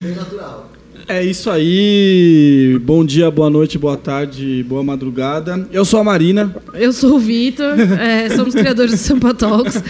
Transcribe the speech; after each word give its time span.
Bem 0.00 0.14
natural. 0.14 0.70
É 1.08 1.24
isso 1.24 1.50
aí. 1.50 2.78
Bom 2.84 3.04
dia, 3.04 3.32
boa 3.32 3.50
noite, 3.50 3.76
boa 3.76 3.96
tarde, 3.96 4.62
boa 4.62 4.80
madrugada. 4.80 5.68
Eu 5.72 5.84
sou 5.84 5.98
a 5.98 6.04
Marina. 6.04 6.54
Eu 6.72 6.92
sou 6.92 7.16
o 7.16 7.18
Vitor, 7.18 7.74
é, 7.98 8.30
somos 8.30 8.54
criadores 8.54 8.92
do 8.92 8.96
Sampa 8.96 9.34
Talks. 9.34 9.82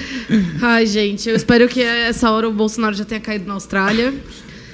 Ai, 0.62 0.86
gente, 0.86 1.28
eu 1.28 1.36
espero 1.36 1.68
que 1.68 1.82
essa 1.82 2.30
hora 2.30 2.48
o 2.48 2.52
Bolsonaro 2.54 2.94
já 2.94 3.04
tenha 3.04 3.20
caído 3.20 3.46
na 3.46 3.52
Austrália. 3.52 4.14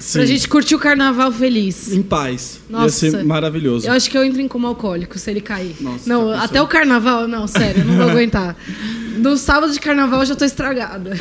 Sim. 0.04 0.19
Pra 0.19 0.27
gente 0.27 0.46
curtir 0.46 0.75
o 0.75 0.79
carnaval 0.79 1.32
feliz. 1.32 1.91
Em 1.91 2.02
paz. 2.02 2.61
Nossa. 2.68 3.07
Ia 3.07 3.12
ser 3.12 3.25
maravilhoso. 3.25 3.87
Eu 3.87 3.93
acho 3.95 4.11
que 4.11 4.19
eu 4.19 4.23
entro 4.23 4.38
em 4.38 4.46
coma 4.46 4.69
alcoólico 4.69 5.19
se 5.19 5.30
ele 5.30 5.41
cair. 5.41 5.75
Nossa, 5.80 6.07
não, 6.07 6.29
pensou? 6.29 6.45
até 6.45 6.61
o 6.61 6.66
carnaval, 6.66 7.27
não, 7.27 7.46
sério, 7.46 7.80
eu 7.80 7.87
não 7.87 7.96
vou 7.96 8.11
aguentar. 8.11 8.55
No 9.16 9.34
sábado 9.38 9.73
de 9.73 9.80
carnaval 9.80 10.20
eu 10.20 10.27
já 10.27 10.37
tô 10.37 10.45
estragada. 10.45 11.12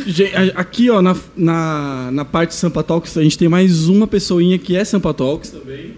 Aqui, 0.56 0.90
ó, 0.90 1.02
na, 1.02 1.16
na, 1.34 2.12
na 2.12 2.26
parte 2.26 2.56
Sampa 2.56 2.84
Talks, 2.84 3.18
a 3.18 3.24
gente 3.24 3.38
tem 3.38 3.48
mais 3.48 3.88
uma 3.88 4.06
pessoinha 4.06 4.60
que 4.60 4.76
é 4.76 4.84
Sampa 4.84 5.14
Talks 5.14 5.52
também. 5.52 5.96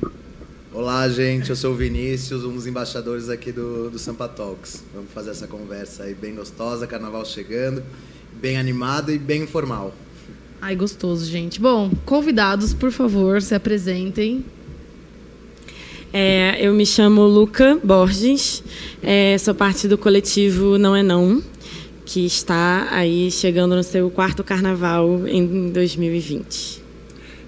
Olá, 0.71 1.09
gente. 1.09 1.49
Eu 1.49 1.55
sou 1.55 1.71
o 1.71 1.75
Vinícius, 1.75 2.45
um 2.45 2.53
dos 2.53 2.67
embaixadores 2.67 3.29
aqui 3.29 3.51
do, 3.51 3.89
do 3.89 3.97
Sampa 3.97 4.27
Talks. 4.27 4.83
Vamos 4.93 5.09
fazer 5.11 5.31
essa 5.31 5.47
conversa 5.47 6.03
aí 6.03 6.13
bem 6.13 6.35
gostosa, 6.35 6.85
carnaval 6.85 7.25
chegando, 7.25 7.81
bem 8.39 8.57
animado 8.57 9.11
e 9.11 9.17
bem 9.17 9.41
informal. 9.41 9.91
Ai, 10.67 10.75
gostoso, 10.75 11.29
gente. 11.29 11.61
Bom, 11.61 11.91
convidados, 12.07 12.73
por 12.73 12.91
favor, 12.91 13.39
se 13.39 13.53
apresentem. 13.53 14.43
É, 16.11 16.57
eu 16.59 16.73
me 16.73 16.87
chamo 16.87 17.21
Luca 17.21 17.79
Borges, 17.83 18.63
é, 19.03 19.37
sou 19.37 19.53
parte 19.53 19.87
do 19.87 19.95
coletivo 19.95 20.79
Não 20.79 20.95
é 20.95 21.03
Não, 21.03 21.39
que 22.03 22.25
está 22.25 22.87
aí 22.89 23.29
chegando 23.29 23.75
no 23.75 23.83
seu 23.83 24.09
quarto 24.09 24.43
carnaval 24.43 25.27
em 25.27 25.69
2020. 25.69 26.81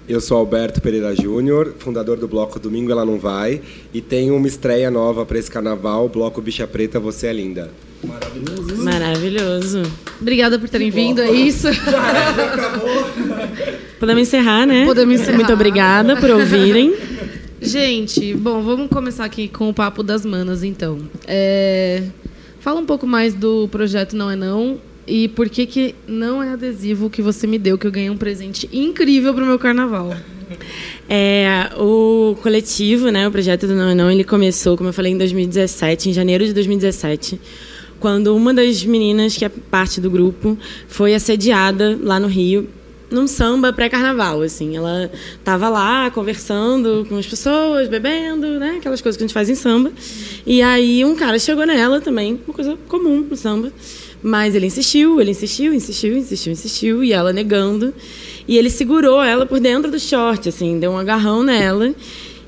Eu 0.08 0.20
sou 0.20 0.38
Alberto 0.38 0.80
Pereira 0.80 1.12
Júnior, 1.16 1.74
fundador 1.76 2.18
do 2.18 2.28
bloco 2.28 2.60
Domingo 2.60 2.92
Ela 2.92 3.04
Não 3.04 3.18
Vai, 3.18 3.60
e 3.92 4.00
tenho 4.00 4.36
uma 4.36 4.46
estreia 4.46 4.92
nova 4.92 5.26
para 5.26 5.40
esse 5.40 5.50
carnaval, 5.50 6.06
o 6.06 6.08
bloco 6.08 6.40
Bicha 6.40 6.68
Preta 6.68 7.00
Você 7.00 7.26
é 7.26 7.32
Linda. 7.32 7.68
Maravilhoso. 8.78 9.82
Obrigada 10.20 10.58
por 10.58 10.68
terem 10.68 10.90
vindo, 10.90 11.20
é 11.20 11.30
isso. 11.30 11.68
Podemos 13.98 14.22
encerrar, 14.22 14.66
né? 14.66 14.84
Podemos 14.84 15.20
encerrar. 15.20 15.36
Muito 15.36 15.52
obrigada 15.52 16.16
por 16.16 16.30
ouvirem. 16.30 16.94
Gente, 17.60 18.34
bom, 18.34 18.62
vamos 18.62 18.88
começar 18.88 19.24
aqui 19.24 19.48
com 19.48 19.68
o 19.68 19.74
papo 19.74 20.02
das 20.02 20.24
manas, 20.24 20.62
então. 20.62 20.98
É, 21.26 22.04
Fala 22.60 22.80
um 22.80 22.86
pouco 22.86 23.06
mais 23.06 23.34
do 23.34 23.68
projeto 23.68 24.16
Não 24.16 24.30
é 24.30 24.36
Não 24.36 24.78
e 25.06 25.28
por 25.28 25.48
que 25.48 25.64
que 25.64 25.94
não 26.06 26.42
é 26.42 26.50
adesivo 26.50 27.08
que 27.08 27.22
você 27.22 27.46
me 27.46 27.58
deu, 27.58 27.78
que 27.78 27.86
eu 27.86 27.90
ganhei 27.90 28.10
um 28.10 28.16
presente 28.16 28.68
incrível 28.70 29.32
pro 29.32 29.46
meu 29.46 29.58
carnaval. 29.58 30.14
É, 31.08 31.70
o 31.78 32.36
coletivo, 32.42 33.10
né, 33.10 33.26
o 33.26 33.30
projeto 33.30 33.66
do 33.66 33.74
Não 33.74 33.88
é 33.88 33.94
Não, 33.94 34.10
ele 34.10 34.24
começou, 34.24 34.76
como 34.76 34.90
eu 34.90 34.92
falei, 34.92 35.12
em 35.12 35.16
2017, 35.16 36.10
em 36.10 36.12
janeiro 36.12 36.44
de 36.44 36.52
2017, 36.52 37.40
quando 38.00 38.34
uma 38.34 38.54
das 38.54 38.84
meninas 38.84 39.36
que 39.36 39.44
é 39.44 39.48
parte 39.48 40.00
do 40.00 40.10
grupo 40.10 40.56
foi 40.88 41.14
assediada 41.14 41.98
lá 42.02 42.18
no 42.18 42.28
Rio 42.28 42.68
num 43.10 43.26
samba 43.26 43.72
pré-carnaval, 43.72 44.42
assim. 44.42 44.76
Ela 44.76 45.10
estava 45.38 45.68
lá 45.68 46.10
conversando 46.10 47.06
com 47.08 47.16
as 47.16 47.26
pessoas, 47.26 47.88
bebendo, 47.88 48.58
né, 48.58 48.76
aquelas 48.78 49.00
coisas 49.00 49.16
que 49.16 49.24
a 49.24 49.26
gente 49.26 49.34
faz 49.34 49.48
em 49.48 49.54
samba. 49.54 49.92
E 50.46 50.60
aí 50.62 51.04
um 51.04 51.16
cara 51.16 51.38
chegou 51.38 51.66
nela 51.66 52.00
também, 52.00 52.38
uma 52.46 52.54
coisa 52.54 52.78
comum 52.88 53.20
no 53.20 53.36
samba. 53.36 53.72
Mas 54.22 54.54
ele 54.54 54.66
insistiu, 54.66 55.20
ele 55.20 55.30
insistiu, 55.30 55.72
insistiu, 55.72 56.16
insistiu, 56.16 56.52
insistiu, 56.52 57.04
e 57.04 57.12
ela 57.12 57.32
negando. 57.32 57.94
E 58.48 58.58
ele 58.58 58.68
segurou 58.68 59.22
ela 59.22 59.46
por 59.46 59.60
dentro 59.60 59.90
do 59.90 60.00
short, 60.00 60.48
assim, 60.48 60.78
deu 60.78 60.90
um 60.90 60.98
agarrão 60.98 61.42
nela. 61.42 61.94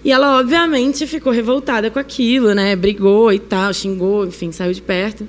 E 0.02 0.10
ela, 0.10 0.38
obviamente, 0.38 1.06
ficou 1.06 1.30
revoltada 1.30 1.90
com 1.90 1.98
aquilo, 1.98 2.54
né? 2.54 2.74
Brigou 2.74 3.30
e 3.32 3.38
tal, 3.38 3.72
xingou, 3.74 4.26
enfim, 4.26 4.50
saiu 4.50 4.72
de 4.72 4.80
perto. 4.80 5.28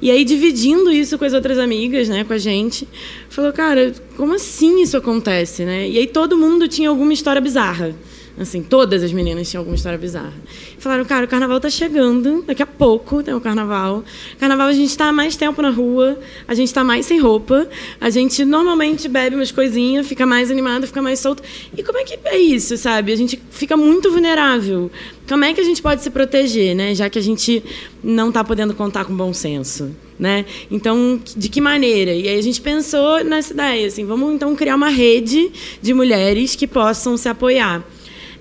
E 0.00 0.10
aí, 0.10 0.24
dividindo 0.24 0.92
isso 0.92 1.18
com 1.18 1.24
as 1.24 1.32
outras 1.32 1.58
amigas, 1.58 2.08
né, 2.08 2.22
com 2.22 2.32
a 2.32 2.38
gente, 2.38 2.86
falou, 3.28 3.52
cara, 3.52 3.92
como 4.16 4.34
assim 4.34 4.80
isso 4.80 4.96
acontece, 4.96 5.64
né? 5.64 5.88
E 5.88 5.98
aí 5.98 6.06
todo 6.06 6.36
mundo 6.36 6.68
tinha 6.68 6.88
alguma 6.88 7.12
história 7.12 7.40
bizarra. 7.40 7.94
Assim, 8.38 8.62
todas 8.62 9.02
as 9.02 9.12
meninas 9.12 9.50
tinham 9.50 9.60
alguma 9.60 9.76
história 9.76 9.98
bizarra. 9.98 10.32
Falaram, 10.78 11.04
cara, 11.04 11.26
o 11.26 11.28
carnaval 11.28 11.60
tá 11.60 11.68
chegando, 11.68 12.42
daqui 12.42 12.62
a 12.62 12.66
pouco 12.66 13.22
tem 13.22 13.34
o 13.34 13.40
carnaval. 13.40 14.02
Carnaval 14.38 14.68
a 14.68 14.72
gente 14.72 14.96
tá 14.96 15.08
há 15.08 15.12
mais 15.12 15.36
tempo 15.36 15.60
na 15.60 15.68
rua, 15.68 16.18
a 16.48 16.54
gente 16.54 16.72
tá 16.72 16.82
mais 16.82 17.04
sem 17.04 17.20
roupa, 17.20 17.68
a 18.00 18.08
gente 18.08 18.42
normalmente 18.44 19.06
bebe 19.06 19.36
umas 19.36 19.52
coisinhas, 19.52 20.06
fica 20.06 20.24
mais 20.24 20.50
animado, 20.50 20.86
fica 20.86 21.02
mais 21.02 21.20
solto. 21.20 21.42
E 21.76 21.82
como 21.82 21.98
é 21.98 22.04
que 22.04 22.18
é 22.24 22.38
isso, 22.38 22.76
sabe? 22.78 23.12
A 23.12 23.16
gente 23.16 23.40
fica 23.50 23.76
muito 23.76 24.10
vulnerável. 24.10 24.90
Como 25.28 25.44
é 25.44 25.52
que 25.52 25.60
a 25.60 25.64
gente 25.64 25.82
pode 25.82 26.02
se 26.02 26.08
proteger, 26.08 26.74
né? 26.74 26.94
Já 26.94 27.10
que 27.10 27.18
a 27.18 27.22
gente 27.22 27.62
não 28.02 28.32
tá 28.32 28.42
podendo 28.42 28.72
contar 28.72 29.04
com 29.04 29.14
bom 29.14 29.34
senso. 29.34 29.94
Né? 30.18 30.44
Então, 30.70 31.20
de 31.36 31.48
que 31.48 31.60
maneira? 31.60 32.12
E 32.12 32.28
aí 32.28 32.38
a 32.38 32.42
gente 32.42 32.60
pensou 32.60 33.24
nessa 33.24 33.52
ideia, 33.52 33.88
assim, 33.88 34.04
vamos 34.04 34.32
então 34.32 34.54
criar 34.54 34.76
uma 34.76 34.88
rede 34.88 35.50
de 35.80 35.92
mulheres 35.92 36.54
que 36.54 36.66
possam 36.66 37.16
se 37.16 37.28
apoiar. 37.28 37.84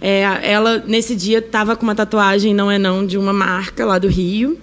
É, 0.01 0.22
ela, 0.41 0.84
nesse 0.88 1.16
dia, 1.16 1.38
estava 1.38 1.75
com 1.75 1.84
uma 1.84 1.94
tatuagem, 1.94 2.53
não 2.56 2.72
é 2.72 2.79
não, 2.79 3.06
de 3.06 3.17
uma 3.17 3.31
marca 3.31 3.85
lá 3.85 4.00
do 4.00 4.07
Rio, 4.07 4.57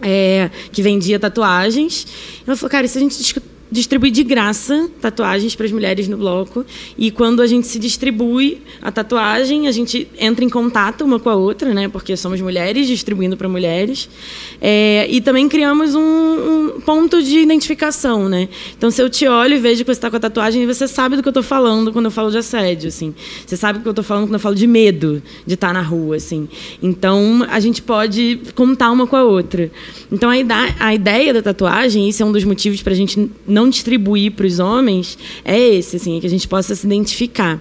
é, 0.00 0.48
que 0.70 0.80
vendia 0.80 1.18
tatuagens. 1.18 2.06
Ela 2.46 2.56
falou, 2.56 2.70
cara, 2.70 2.86
e 2.86 2.88
se 2.88 2.96
a 2.96 3.00
gente 3.00 3.16
dis- 3.70 3.90
distribuir 3.90 4.12
de 4.12 4.22
graça 4.22 4.88
tatuagens 5.00 5.56
para 5.56 5.66
as 5.66 5.72
mulheres 5.72 6.06
no 6.06 6.16
bloco, 6.16 6.64
e 6.96 7.10
quando 7.10 7.42
a 7.42 7.46
gente 7.46 7.66
se 7.66 7.78
distribui 7.78 8.62
a 8.80 8.92
tatuagem, 8.92 9.66
a 9.66 9.72
gente 9.72 10.06
entra 10.18 10.44
em 10.44 10.48
contato 10.48 11.04
uma 11.04 11.18
com 11.18 11.28
a 11.28 11.34
outra, 11.34 11.74
né, 11.74 11.88
porque 11.88 12.16
somos 12.16 12.40
mulheres 12.40 12.86
distribuindo 12.86 13.36
para 13.36 13.48
mulheres, 13.48 14.08
É, 14.62 15.06
e 15.08 15.20
também 15.20 15.48
criamos 15.48 15.94
um, 15.94 16.00
um 16.00 16.80
ponto 16.80 17.22
de 17.22 17.38
identificação, 17.38 18.28
né? 18.28 18.48
Então, 18.76 18.90
se 18.90 19.00
eu 19.00 19.08
te 19.08 19.26
olho 19.26 19.54
e 19.54 19.58
vejo 19.58 19.84
que 19.84 19.86
você 19.86 19.98
está 19.98 20.10
com 20.10 20.16
a 20.16 20.20
tatuagem, 20.20 20.66
você 20.66 20.86
sabe 20.86 21.16
do 21.16 21.22
que 21.22 21.28
eu 21.28 21.30
estou 21.30 21.42
falando 21.42 21.92
quando 21.92 22.04
eu 22.04 22.10
falo 22.10 22.30
de 22.30 22.36
assédio, 22.36 22.88
assim. 22.88 23.14
Você 23.46 23.56
sabe 23.56 23.78
do 23.78 23.82
que 23.82 23.88
eu 23.88 23.92
estou 23.92 24.04
falando 24.04 24.24
quando 24.24 24.34
eu 24.34 24.40
falo 24.40 24.54
de 24.54 24.66
medo 24.66 25.22
de 25.46 25.54
estar 25.54 25.72
na 25.72 25.80
rua, 25.80 26.16
assim. 26.16 26.46
Então, 26.82 27.46
a 27.48 27.58
gente 27.58 27.80
pode 27.80 28.40
contar 28.54 28.90
uma 28.90 29.06
com 29.06 29.16
a 29.16 29.24
outra. 29.24 29.70
Então, 30.12 30.28
a, 30.30 30.34
a 30.78 30.94
ideia 30.94 31.32
da 31.32 31.40
tatuagem, 31.40 32.08
isso 32.08 32.22
é 32.22 32.26
um 32.26 32.32
dos 32.32 32.44
motivos 32.44 32.82
para 32.82 32.92
a 32.92 32.96
gente 32.96 33.30
não 33.46 33.59
distribuir 33.68 34.32
para 34.32 34.46
os 34.46 34.58
homens, 34.58 35.18
é 35.44 35.58
esse, 35.58 35.96
assim, 35.96 36.16
é 36.16 36.20
que 36.20 36.26
a 36.26 36.30
gente 36.30 36.46
possa 36.48 36.74
se 36.74 36.86
identificar. 36.86 37.60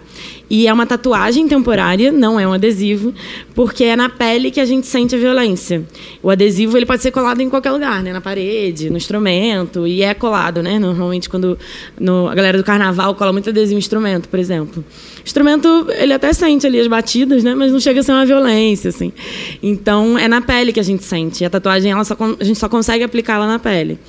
E 0.50 0.68
é 0.68 0.74
uma 0.74 0.86
tatuagem 0.86 1.48
temporária, 1.48 2.12
não 2.12 2.40
é 2.40 2.48
um 2.48 2.54
adesivo, 2.54 3.14
porque 3.54 3.84
é 3.84 3.96
na 3.96 4.10
pele 4.10 4.50
que 4.50 4.60
a 4.60 4.66
gente 4.66 4.88
sente 4.88 5.14
a 5.14 5.18
violência. 5.18 5.84
O 6.24 6.30
adesivo 6.30 6.76
ele 6.76 6.86
pode 6.88 7.04
ser 7.04 7.12
colado 7.12 7.40
em 7.42 7.50
qualquer 7.50 7.72
lugar, 7.72 8.02
né? 8.02 8.12
na 8.12 8.22
parede, 8.22 8.90
no 8.90 8.98
instrumento, 8.98 9.86
e 9.86 10.02
é 10.02 10.14
colado, 10.16 10.64
né? 10.64 10.80
Normalmente 10.80 11.30
quando 11.30 11.58
no- 12.00 12.28
a 12.28 12.34
galera 12.34 12.58
do 12.58 12.64
carnaval 12.64 13.14
cola 13.14 13.32
muito 13.32 13.50
adesivo 13.50 13.76
em 13.76 13.78
instrumento, 13.78 14.28
por 14.28 14.40
exemplo. 14.40 14.84
O 15.20 15.24
instrumento 15.24 15.88
ele 15.98 16.14
até 16.14 16.34
sente 16.34 16.66
ali 16.66 16.80
as 16.80 16.88
batidas, 16.88 17.44
né? 17.44 17.54
Mas 17.54 17.72
não 17.72 17.80
chega 17.80 18.00
a 18.00 18.04
ser 18.04 18.12
uma 18.14 18.26
violência, 18.26 18.90
assim. 18.90 19.14
Então 19.62 20.18
é 20.18 20.28
na 20.28 20.42
pele 20.42 20.74
que 20.74 20.80
a 20.80 20.84
gente 20.84 21.04
sente. 21.04 21.44
E 21.44 21.46
a 21.46 21.50
tatuagem 21.50 21.92
ela 21.92 22.04
só 22.04 22.18
a 22.40 22.44
gente 22.44 22.58
só 22.58 22.68
consegue 22.68 23.04
aplicá-la 23.04 23.46
na 23.46 23.60
pele. 23.60 24.00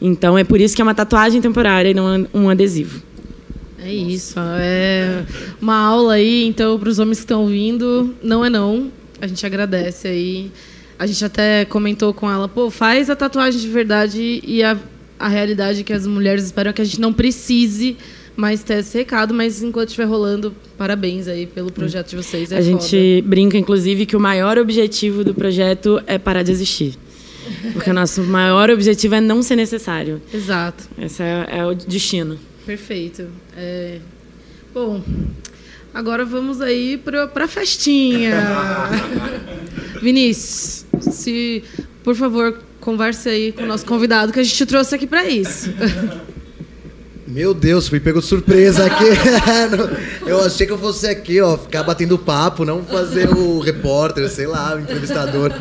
Então 0.00 0.38
é 0.38 0.44
por 0.44 0.60
isso 0.60 0.74
que 0.76 0.82
é 0.82 0.84
uma 0.84 0.94
tatuagem 0.94 1.40
temporária 1.40 1.90
e 1.90 1.94
não 1.94 2.26
um 2.32 2.48
adesivo. 2.48 3.02
É 3.80 3.92
isso, 3.92 4.34
é 4.38 5.24
uma 5.60 5.76
aula 5.76 6.14
aí, 6.14 6.44
então, 6.46 6.78
para 6.78 6.88
os 6.88 6.98
homens 6.98 7.18
que 7.18 7.24
estão 7.24 7.42
ouvindo, 7.42 8.14
não 8.22 8.44
é 8.44 8.50
não. 8.50 8.90
A 9.20 9.26
gente 9.26 9.44
agradece 9.46 10.08
aí. 10.08 10.50
A 10.98 11.06
gente 11.06 11.24
até 11.24 11.64
comentou 11.64 12.12
com 12.12 12.28
ela, 12.28 12.48
pô, 12.48 12.70
faz 12.70 13.08
a 13.08 13.14
tatuagem 13.14 13.60
de 13.60 13.68
verdade 13.68 14.40
e 14.44 14.64
a, 14.64 14.76
a 15.16 15.28
realidade 15.28 15.84
que 15.84 15.92
as 15.92 16.06
mulheres 16.06 16.44
esperam 16.44 16.70
é 16.70 16.72
que 16.72 16.82
a 16.82 16.84
gente 16.84 17.00
não 17.00 17.12
precise 17.12 17.96
mais 18.36 18.62
ter 18.62 18.78
esse 18.78 18.98
recado, 18.98 19.32
mas 19.32 19.62
enquanto 19.62 19.88
estiver 19.88 20.06
rolando, 20.06 20.54
parabéns 20.76 21.26
aí 21.26 21.46
pelo 21.46 21.72
projeto 21.72 22.10
de 22.10 22.16
vocês. 22.16 22.52
É 22.52 22.58
a 22.58 22.62
foda. 22.62 22.80
gente 22.80 23.22
brinca, 23.26 23.56
inclusive, 23.56 24.06
que 24.06 24.16
o 24.16 24.20
maior 24.20 24.58
objetivo 24.58 25.24
do 25.24 25.34
projeto 25.34 26.00
é 26.06 26.18
parar 26.18 26.42
de 26.42 26.52
existir. 26.52 26.96
Porque 27.72 27.90
o 27.90 27.94
nosso 27.94 28.22
maior 28.22 28.70
objetivo 28.70 29.14
é 29.14 29.20
não 29.20 29.42
ser 29.42 29.56
necessário. 29.56 30.20
Exato. 30.32 30.84
Esse 30.98 31.22
é, 31.22 31.46
é 31.48 31.64
o 31.64 31.74
destino. 31.74 32.38
Perfeito. 32.66 33.26
É, 33.56 33.98
Bom, 34.72 35.02
agora 35.94 36.24
vamos 36.24 36.60
aí 36.60 36.98
para 36.98 37.44
a 37.44 37.48
festinha. 37.48 38.32
Vinícius, 40.00 40.84
se 41.00 41.64
por 42.04 42.14
favor 42.14 42.58
converse 42.78 43.28
aí 43.28 43.50
com 43.50 43.62
o 43.62 43.66
nosso 43.66 43.86
convidado 43.86 44.32
que 44.32 44.38
a 44.38 44.42
gente 44.42 44.54
te 44.54 44.66
trouxe 44.66 44.94
aqui 44.94 45.06
para 45.06 45.26
isso. 45.26 45.72
Meu 47.26 47.52
Deus, 47.52 47.88
fui 47.88 47.98
pego 47.98 48.20
de 48.20 48.26
surpresa 48.26 48.86
aqui. 48.86 49.04
eu 50.28 50.44
achei 50.44 50.66
que 50.66 50.72
eu 50.72 50.78
fosse 50.78 51.08
aqui, 51.08 51.40
ó, 51.40 51.56
ficar 51.58 51.82
batendo 51.82 52.18
papo, 52.18 52.64
não 52.64 52.84
fazer 52.84 53.28
o 53.30 53.58
repórter, 53.58 54.28
sei 54.28 54.46
lá, 54.46 54.76
o 54.76 54.80
entrevistador. 54.80 55.52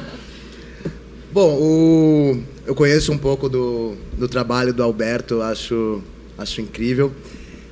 Bom, 1.37 1.55
o- 1.61 2.39
eu 2.65 2.73
conheço 2.73 3.11
um 3.11 3.17
pouco 3.17 3.47
do, 3.47 3.93
do 4.17 4.27
trabalho 4.27 4.73
do 4.73 4.81
Alberto, 4.81 5.39
acho, 5.43 6.01
acho 6.35 6.61
incrível. 6.61 7.11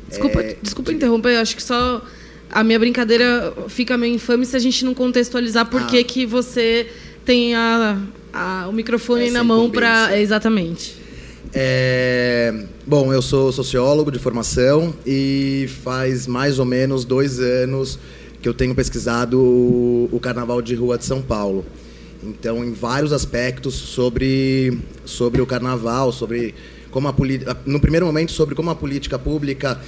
Desculpa, 0.08 0.40
É, 0.40 0.56
desculpa 0.62 0.92
interromper, 0.94 1.34
eu 1.34 1.40
acho 1.40 1.56
que 1.56 1.64
só 1.64 2.00
a 2.52 2.64
minha 2.64 2.78
brincadeira 2.78 3.52
fica 3.68 3.98
meio 3.98 4.14
infame 4.14 4.46
se 4.46 4.56
a 4.56 4.60
gente 4.60 4.86
não 4.86 4.94
contextualizar 4.94 5.66
por 5.66 5.82
Ah. 5.82 5.86
que 5.86 6.04
que 6.04 6.28
você 6.28 6.86
tem 7.26 7.56
a, 7.56 7.98
a- 8.32 8.68
o 8.70 8.72
microfone 8.72 9.24
Essa 9.24 9.34
na 9.34 9.44
mão 9.44 9.68
para 9.72 10.16
exatamente. 10.22 10.96
É, 11.52 12.66
bom, 12.86 13.12
eu 13.12 13.20
sou 13.24 13.52
sociólogo 13.52 14.12
de 14.12 14.20
formação 14.20 14.94
e 15.04 15.68
faz 15.84 16.28
mais 16.28 16.60
ou 16.60 16.66
menos 16.66 17.04
dois 17.04 17.40
anos 17.40 17.98
que 18.44 18.48
eu 18.48 18.54
tenho 18.54 18.76
pesquisado 18.76 19.40
o, 19.40 20.08
o 20.12 20.20
Carnaval 20.20 20.62
de 20.62 20.76
Rua 20.76 21.00
de 21.00 21.06
São 21.06 21.20
Paulo. 21.20 21.66
Então, 22.26 22.64
em 22.64 22.74
vários 22.74 23.14
aspectos 23.14 23.76
sobre, 23.76 24.80
sobre 25.06 25.42
o 25.42 25.46
Carnaval, 25.46 26.12
sobre 26.12 26.56
como 26.90 27.08
a 27.08 27.14
política, 27.14 27.56
no 27.66 27.80
primeiro 27.80 28.06
momento 28.06 28.32
sobre 28.32 28.56
como 28.56 28.70
a 28.70 28.76
política 28.76 29.20
pública 29.20 29.80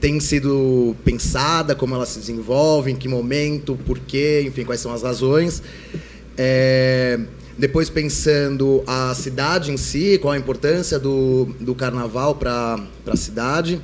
tem 0.00 0.18
sido 0.18 0.96
pensada, 1.04 1.74
como 1.74 1.94
ela 1.94 2.04
se 2.04 2.18
desenvolve, 2.18 2.90
em 2.90 2.96
que 2.96 3.06
momento, 3.06 3.78
por 3.86 3.98
quê, 3.98 4.42
enfim, 4.46 4.64
quais 4.64 4.80
são 4.80 4.92
as 4.92 5.02
razões. 5.02 5.62
É, 6.36 7.20
depois 7.56 7.88
pensando 7.88 8.82
a 8.86 9.14
cidade 9.14 9.70
em 9.70 9.76
si, 9.76 10.18
qual 10.18 10.32
a 10.34 10.38
importância 10.38 10.98
do, 10.98 11.46
do 11.60 11.74
carnaval 11.74 12.34
para 12.34 12.80
a 13.06 13.16
cidade. 13.16 13.80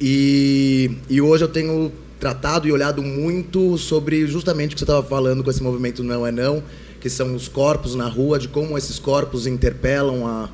E, 0.00 0.90
e 1.08 1.20
hoje 1.20 1.44
eu 1.44 1.48
tenho 1.48 1.92
tratado 2.22 2.68
e 2.68 2.72
olhado 2.72 3.02
muito 3.02 3.76
sobre 3.76 4.28
justamente 4.28 4.70
o 4.70 4.74
que 4.74 4.78
você 4.78 4.84
estava 4.84 5.02
falando 5.02 5.42
com 5.42 5.50
esse 5.50 5.60
movimento 5.60 6.04
Não 6.04 6.24
é 6.24 6.30
Não, 6.30 6.62
que 7.00 7.10
são 7.10 7.34
os 7.34 7.48
corpos 7.48 7.96
na 7.96 8.06
rua, 8.06 8.38
de 8.38 8.46
como 8.46 8.78
esses 8.78 8.96
corpos 8.96 9.44
interpelam 9.44 10.24
a, 10.24 10.48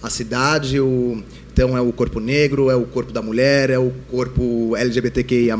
a 0.00 0.08
cidade. 0.08 0.78
O, 0.78 1.20
então 1.52 1.76
é 1.76 1.80
o 1.80 1.92
corpo 1.92 2.20
negro, 2.20 2.70
é 2.70 2.76
o 2.76 2.84
corpo 2.84 3.12
da 3.12 3.20
mulher, 3.20 3.68
é 3.68 3.80
o 3.80 3.92
corpo 4.08 4.76
LGBTQIA+, 4.76 5.58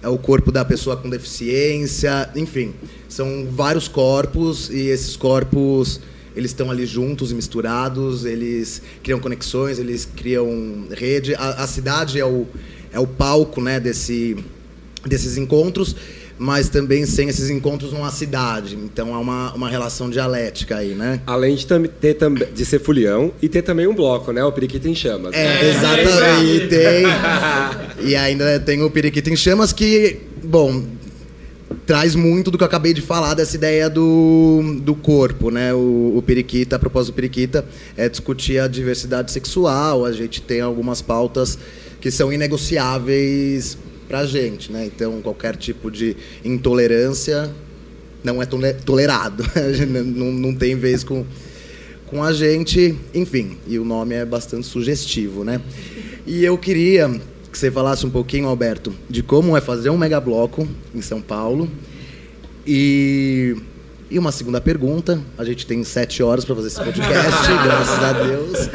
é 0.00 0.08
o 0.08 0.16
corpo 0.16 0.52
da 0.52 0.64
pessoa 0.64 0.96
com 0.96 1.10
deficiência, 1.10 2.30
enfim, 2.36 2.72
são 3.08 3.48
vários 3.50 3.88
corpos 3.88 4.70
e 4.70 4.86
esses 4.90 5.16
corpos 5.16 6.00
eles 6.36 6.52
estão 6.52 6.70
ali 6.70 6.86
juntos 6.86 7.32
e 7.32 7.34
misturados, 7.34 8.24
eles 8.24 8.82
criam 9.02 9.18
conexões, 9.18 9.78
eles 9.78 10.04
criam 10.04 10.86
rede. 10.90 11.34
A, 11.34 11.64
a 11.64 11.66
cidade 11.66 12.20
é 12.20 12.26
o, 12.26 12.46
é 12.96 12.98
o 12.98 13.06
palco 13.06 13.60
né, 13.60 13.78
desse, 13.78 14.36
desses 15.04 15.36
encontros, 15.36 15.94
mas 16.38 16.70
também 16.70 17.04
sem 17.04 17.28
esses 17.28 17.50
encontros 17.50 17.92
numa 17.92 18.10
cidade. 18.10 18.74
Então 18.74 19.14
há 19.14 19.20
uma, 19.20 19.52
uma 19.52 19.68
relação 19.68 20.08
dialética 20.08 20.76
aí, 20.76 20.94
né? 20.94 21.20
Além 21.26 21.54
de, 21.56 21.66
ter, 21.66 22.16
de 22.54 22.64
ser 22.64 22.78
fulião 22.78 23.32
e 23.42 23.50
ter 23.50 23.60
também 23.60 23.86
um 23.86 23.94
bloco, 23.94 24.32
né? 24.32 24.42
O 24.42 24.50
Periquito 24.50 24.88
em 24.88 24.94
Chamas. 24.94 25.34
É, 25.34 25.68
exatamente. 25.68 26.64
E 26.64 26.68
tem. 26.68 27.04
E 28.08 28.16
ainda 28.16 28.58
tem 28.60 28.82
o 28.82 28.90
Periquito 28.90 29.28
em 29.28 29.36
Chamas 29.36 29.74
que, 29.74 30.20
bom, 30.42 30.82
traz 31.86 32.14
muito 32.14 32.50
do 32.50 32.56
que 32.56 32.64
eu 32.64 32.66
acabei 32.66 32.94
de 32.94 33.02
falar, 33.02 33.34
dessa 33.34 33.56
ideia 33.56 33.90
do, 33.90 34.78
do 34.82 34.94
corpo, 34.94 35.50
né? 35.50 35.74
O, 35.74 36.14
o 36.16 36.22
Periquita, 36.26 36.76
a 36.76 36.78
propósito 36.78 37.12
do 37.12 37.16
Periquita, 37.16 37.64
é 37.94 38.08
discutir 38.08 38.58
a 38.58 38.66
diversidade 38.66 39.30
sexual. 39.32 40.06
A 40.06 40.12
gente 40.12 40.40
tem 40.40 40.62
algumas 40.62 41.02
pautas 41.02 41.58
que 42.06 42.10
são 42.12 42.32
inegociáveis 42.32 43.76
pra 44.06 44.24
gente, 44.24 44.70
né? 44.70 44.86
Então, 44.86 45.20
qualquer 45.22 45.56
tipo 45.56 45.90
de 45.90 46.16
intolerância 46.44 47.50
não 48.22 48.40
é 48.40 48.46
tole- 48.46 48.74
tolerado. 48.74 49.44
não, 49.90 50.30
não 50.30 50.54
tem 50.54 50.76
vez 50.76 51.02
com, 51.02 51.26
com 52.06 52.22
a 52.22 52.32
gente, 52.32 52.94
enfim, 53.12 53.58
e 53.66 53.76
o 53.76 53.84
nome 53.84 54.14
é 54.14 54.24
bastante 54.24 54.68
sugestivo, 54.68 55.42
né? 55.42 55.60
E 56.24 56.44
eu 56.44 56.56
queria 56.56 57.08
que 57.50 57.58
você 57.58 57.72
falasse 57.72 58.06
um 58.06 58.10
pouquinho, 58.10 58.46
Alberto, 58.46 58.94
de 59.10 59.24
como 59.24 59.56
é 59.56 59.60
fazer 59.60 59.90
um 59.90 59.98
megabloco 59.98 60.64
em 60.94 61.02
São 61.02 61.20
Paulo. 61.20 61.68
E, 62.64 63.56
e 64.08 64.16
uma 64.16 64.30
segunda 64.30 64.60
pergunta, 64.60 65.20
a 65.36 65.44
gente 65.44 65.66
tem 65.66 65.82
sete 65.82 66.22
horas 66.22 66.44
para 66.44 66.54
fazer 66.54 66.68
esse 66.68 66.80
podcast, 66.80 67.48
graças 67.64 67.98
a 67.98 68.12
Deus. 68.12 68.70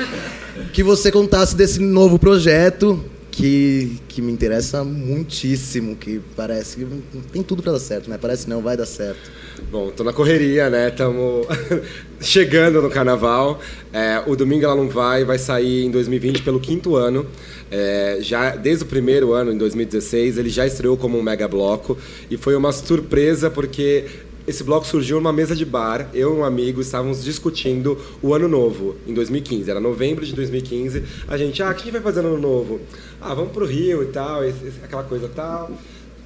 Que 0.73 0.83
você 0.83 1.09
contasse 1.09 1.55
desse 1.55 1.79
novo 1.79 2.19
projeto 2.19 3.01
que, 3.31 3.97
que 4.09 4.21
me 4.21 4.31
interessa 4.31 4.83
muitíssimo, 4.83 5.95
que 5.95 6.21
parece 6.35 6.77
que 6.77 6.85
tem 7.31 7.41
tudo 7.41 7.63
para 7.63 7.71
dar 7.71 7.79
certo, 7.79 8.09
né? 8.09 8.17
Parece 8.21 8.49
não, 8.49 8.61
vai 8.61 8.75
dar 8.75 8.85
certo. 8.85 9.31
Bom, 9.71 9.89
tô 9.89 10.03
na 10.03 10.11
correria, 10.11 10.69
né? 10.69 10.89
Estamos 10.89 11.47
chegando 12.19 12.81
no 12.81 12.89
carnaval. 12.89 13.61
É, 13.93 14.21
o 14.27 14.35
Domingo 14.35 14.65
Ela 14.65 14.75
Não 14.75 14.89
Vai 14.89 15.23
vai 15.23 15.39
sair 15.39 15.85
em 15.85 15.91
2020 15.91 16.41
pelo 16.41 16.59
quinto 16.59 16.95
ano. 16.95 17.25
É, 17.71 18.17
já 18.19 18.55
desde 18.55 18.83
o 18.83 18.87
primeiro 18.87 19.31
ano, 19.31 19.53
em 19.53 19.57
2016, 19.57 20.37
ele 20.37 20.49
já 20.49 20.67
estreou 20.67 20.97
como 20.97 21.17
um 21.17 21.21
mega 21.23 21.47
bloco 21.47 21.97
e 22.29 22.35
foi 22.35 22.53
uma 22.55 22.73
surpresa 22.73 23.49
porque 23.49 24.05
esse 24.51 24.63
bloco 24.63 24.85
surgiu 24.85 25.17
numa 25.17 25.33
mesa 25.33 25.55
de 25.55 25.65
bar. 25.65 26.09
Eu 26.13 26.35
e 26.35 26.39
um 26.39 26.43
amigo 26.43 26.81
estávamos 26.81 27.23
discutindo 27.23 27.97
o 28.21 28.33
ano 28.33 28.47
novo, 28.47 28.95
em 29.07 29.13
2015. 29.13 29.71
Era 29.71 29.79
novembro 29.79 30.25
de 30.25 30.35
2015. 30.35 31.03
A 31.27 31.37
gente, 31.37 31.63
ah, 31.63 31.69
o 31.69 31.73
que 31.73 31.81
a 31.81 31.83
gente 31.85 31.93
vai 31.93 32.01
fazer 32.01 32.21
no 32.21 32.29
ano 32.29 32.37
novo? 32.37 32.81
Ah, 33.19 33.33
vamos 33.33 33.51
pro 33.51 33.65
Rio 33.65 34.03
e 34.03 34.07
tal, 34.07 34.41
aquela 34.83 35.03
coisa 35.03 35.29
tal. 35.33 35.71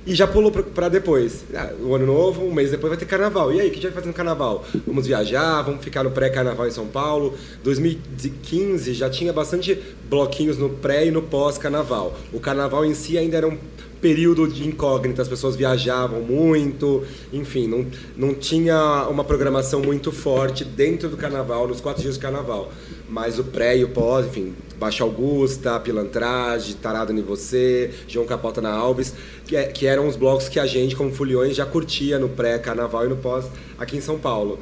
E 0.08 0.14
já 0.14 0.28
pulou 0.28 0.52
pra 0.52 0.90
depois. 0.90 1.46
Ah, 1.54 1.72
o 1.80 1.96
ano 1.96 2.08
novo, 2.08 2.44
um 2.44 2.52
mês 2.52 2.72
depois 2.72 2.90
vai 2.90 2.98
ter 2.98 3.06
carnaval. 3.06 3.54
E 3.54 3.62
aí, 3.62 3.68
o 3.68 3.72
que 3.72 3.78
a 3.78 3.82
gente 3.82 3.92
vai 3.92 3.94
fazer 3.94 4.08
no 4.08 4.14
carnaval? 4.14 4.66
Vamos 4.86 5.06
viajar, 5.06 5.62
vamos 5.62 5.84
ficar 5.84 6.04
no 6.04 6.12
pré-carnaval 6.12 6.68
em 6.68 6.72
São 6.72 6.88
Paulo. 6.88 7.36
2015 7.64 8.94
já 8.94 9.10
tinha 9.10 9.32
bastante 9.32 9.80
bloquinhos 10.10 10.58
no 10.58 10.70
pré 10.70 11.06
e 11.06 11.12
no 11.12 11.22
pós-carnaval. 11.22 12.18
O 12.34 12.40
carnaval 12.40 12.86
em 12.86 12.94
si 12.96 13.18
ainda 13.18 13.38
era 13.38 13.48
um 13.48 13.58
período 14.02 14.48
de 14.48 14.68
incógnita, 14.68 15.22
as 15.22 15.28
pessoas 15.28 15.56
viajavam 15.56 16.22
muito, 16.22 17.04
enfim, 17.34 17.68
não, 17.68 17.86
não 18.16 18.34
tinha 18.34 19.08
uma 19.10 19.24
programação 19.24 19.82
muito 19.82 20.12
forte 20.12 20.64
dentro 20.64 21.10
do 21.10 21.18
carnaval, 21.18 21.68
nos 21.68 21.82
quatro 21.82 22.02
dias 22.02 22.18
do 22.18 22.22
carnaval. 22.22 22.72
Mas 23.10 23.40
o 23.40 23.44
pré 23.44 23.78
e 23.78 23.84
o 23.84 23.90
pós, 23.90 24.26
enfim, 24.26 24.54
Baixa 24.80 25.04
Augusta, 25.04 25.80
Pilantragem, 25.80 26.76
Tarado 26.76 27.12
em 27.14 27.22
Você, 27.22 27.92
João 28.08 28.26
Capota 28.26 28.62
na 28.62 28.72
Alves, 28.72 29.14
que, 29.46 29.56
é- 29.56 29.66
que 29.68 29.86
eram 29.88 30.08
os 30.08 30.16
blocos 30.16 30.50
que 30.50 30.60
a 30.60 30.66
gente, 30.66 30.96
como 30.96 31.12
Foliões, 31.14 31.56
já 31.56 31.66
curtia 31.66 32.20
no 32.20 32.30
pré-carnaval 32.30 33.06
e 33.06 33.10
no 33.10 33.16
pós 33.16 33.46
aqui 33.78 33.98
em 33.98 34.02
São 34.02 34.18
Paulo. 34.18 34.60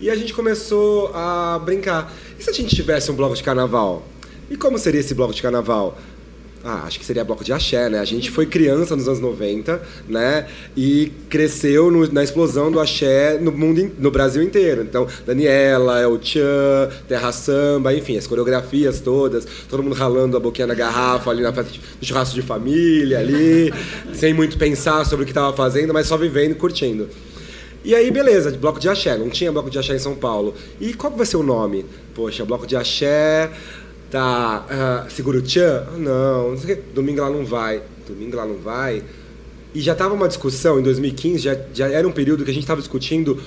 E 0.00 0.08
a 0.08 0.16
gente 0.16 0.32
começou 0.32 1.10
a 1.14 1.60
brincar. 1.62 2.12
E 2.38 2.42
se 2.42 2.48
a 2.48 2.52
gente 2.52 2.74
tivesse 2.74 3.10
um 3.10 3.14
bloco 3.14 3.34
de 3.36 3.42
carnaval? 3.42 4.02
E 4.48 4.56
como 4.56 4.78
seria 4.78 5.00
esse 5.00 5.14
bloco 5.14 5.32
de 5.34 5.42
carnaval? 5.42 5.96
Ah, 6.62 6.82
acho 6.86 6.98
que 6.98 7.06
seria 7.06 7.24
bloco 7.24 7.42
de 7.42 7.54
axé, 7.54 7.88
né? 7.88 7.98
A 7.98 8.04
gente 8.04 8.30
foi 8.30 8.44
criança 8.44 8.94
nos 8.94 9.08
anos 9.08 9.18
90, 9.18 9.80
né? 10.06 10.46
E 10.76 11.10
cresceu 11.30 11.90
no- 11.90 12.06
na 12.12 12.22
explosão 12.22 12.70
do 12.70 12.78
axé 12.78 13.38
no 13.40 13.50
mundo, 13.50 13.90
no 13.98 14.10
Brasil 14.10 14.42
inteiro. 14.42 14.82
Então, 14.82 15.06
Daniela, 15.24 16.00
El 16.02 16.18
Chan, 16.22 16.90
Terra 17.08 17.32
Samba, 17.32 17.94
enfim, 17.94 18.18
as 18.18 18.26
coreografias 18.26 19.00
todas, 19.00 19.46
todo 19.70 19.82
mundo 19.82 19.94
ralando 19.94 20.36
a 20.36 20.40
boquinha 20.40 20.66
na 20.66 20.74
garrafa 20.74 21.30
ali 21.30 21.40
na 21.42 21.50
festa 21.50 21.72
de, 21.72 21.80
no 21.98 22.06
churrasco 22.06 22.34
de 22.34 22.42
família 22.42 23.20
ali, 23.20 23.72
sem 24.12 24.34
muito 24.34 24.58
pensar 24.58 25.06
sobre 25.06 25.22
o 25.22 25.26
que 25.26 25.30
estava 25.32 25.56
fazendo, 25.56 25.94
mas 25.94 26.06
só 26.08 26.18
vivendo 26.18 26.52
e 26.52 26.54
curtindo. 26.56 27.08
E 27.82 27.94
aí, 27.94 28.10
beleza, 28.10 28.52
de 28.52 28.58
bloco 28.58 28.78
de 28.78 28.86
axé. 28.86 29.16
Não 29.16 29.30
tinha 29.30 29.50
bloco 29.50 29.70
de 29.70 29.78
axé 29.78 29.94
em 29.96 29.98
São 29.98 30.14
Paulo. 30.14 30.54
E 30.78 30.92
qual 30.92 31.10
vai 31.16 31.24
ser 31.24 31.38
o 31.38 31.42
nome? 31.42 31.86
Poxa, 32.14 32.44
bloco 32.44 32.66
de 32.66 32.76
axé. 32.76 33.50
Tá. 34.10 34.66
ah, 34.68 35.06
Seguro 35.08 35.40
Tchan? 35.40 35.86
Não, 35.96 36.50
não 36.50 36.58
sei 36.58 36.74
o. 36.74 36.82
Domingo 36.94 37.20
lá 37.20 37.30
não 37.30 37.44
vai. 37.44 37.82
Domingo 38.06 38.36
lá 38.36 38.44
não 38.44 38.56
vai. 38.56 39.02
E 39.72 39.80
já 39.80 39.94
tava 39.94 40.14
uma 40.14 40.26
discussão 40.26 40.80
em 40.80 40.82
2015, 40.82 41.38
já, 41.38 41.56
já 41.72 41.88
era 41.88 42.06
um 42.06 42.10
período 42.10 42.44
que 42.44 42.50
a 42.50 42.54
gente 42.54 42.64
estava 42.64 42.80
discutindo 42.80 43.40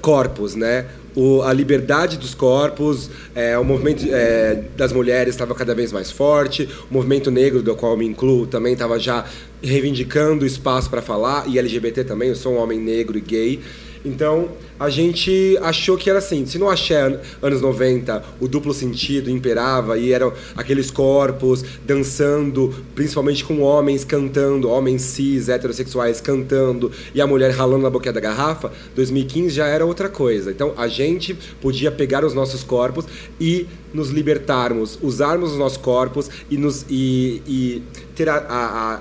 corpos, 0.00 0.54
né? 0.54 0.86
O, 1.16 1.42
a 1.42 1.52
liberdade 1.52 2.16
dos 2.16 2.34
corpos, 2.34 3.10
é, 3.34 3.58
o 3.58 3.64
movimento 3.64 4.06
é, 4.08 4.62
das 4.76 4.92
mulheres 4.92 5.34
estava 5.34 5.54
cada 5.54 5.74
vez 5.74 5.92
mais 5.92 6.12
forte, 6.12 6.68
o 6.88 6.94
movimento 6.94 7.30
negro, 7.30 7.60
do 7.60 7.74
qual 7.74 7.96
me 7.96 8.06
incluo, 8.06 8.46
também 8.46 8.74
estava 8.74 9.00
já 9.00 9.24
reivindicando 9.60 10.46
espaço 10.46 10.88
para 10.88 11.02
falar, 11.02 11.48
e 11.48 11.58
LGBT 11.58 12.04
também, 12.04 12.28
eu 12.28 12.36
sou 12.36 12.54
um 12.54 12.58
homem 12.58 12.78
negro 12.78 13.18
e 13.18 13.20
gay. 13.20 13.60
Então, 14.04 14.48
a 14.78 14.88
gente 14.88 15.58
achou 15.62 15.96
que 15.96 16.08
era 16.08 16.18
assim, 16.18 16.46
se 16.46 16.62
axé 16.64 17.00
an- 17.00 17.18
anos 17.42 17.60
90 17.60 18.22
o 18.40 18.46
duplo 18.46 18.72
sentido 18.72 19.30
imperava 19.30 19.98
e 19.98 20.12
eram 20.12 20.32
aqueles 20.56 20.90
corpos 20.90 21.64
dançando, 21.84 22.72
principalmente 22.94 23.44
com 23.44 23.60
homens 23.60 24.04
cantando, 24.04 24.68
homens 24.68 25.02
cis, 25.02 25.48
heterossexuais 25.48 26.20
cantando 26.20 26.90
e 27.14 27.20
a 27.20 27.26
mulher 27.26 27.50
ralando 27.50 27.82
na 27.82 27.90
boquinha 27.90 28.12
da 28.12 28.20
garrafa, 28.20 28.72
2015 28.94 29.50
já 29.50 29.66
era 29.66 29.84
outra 29.84 30.08
coisa. 30.08 30.50
Então, 30.50 30.72
a 30.76 30.86
gente 30.88 31.36
podia 31.60 31.90
pegar 31.90 32.24
os 32.24 32.34
nossos 32.34 32.62
corpos 32.62 33.04
e 33.40 33.66
nos 33.92 34.10
libertarmos, 34.10 34.98
usarmos 35.02 35.52
os 35.52 35.58
nossos 35.58 35.78
corpos 35.78 36.30
e, 36.50 36.56
nos, 36.56 36.84
e, 36.88 37.42
e 37.46 37.82
ter 38.14 38.28
a- 38.28 38.36
a- 38.36 38.94
a 38.94 39.00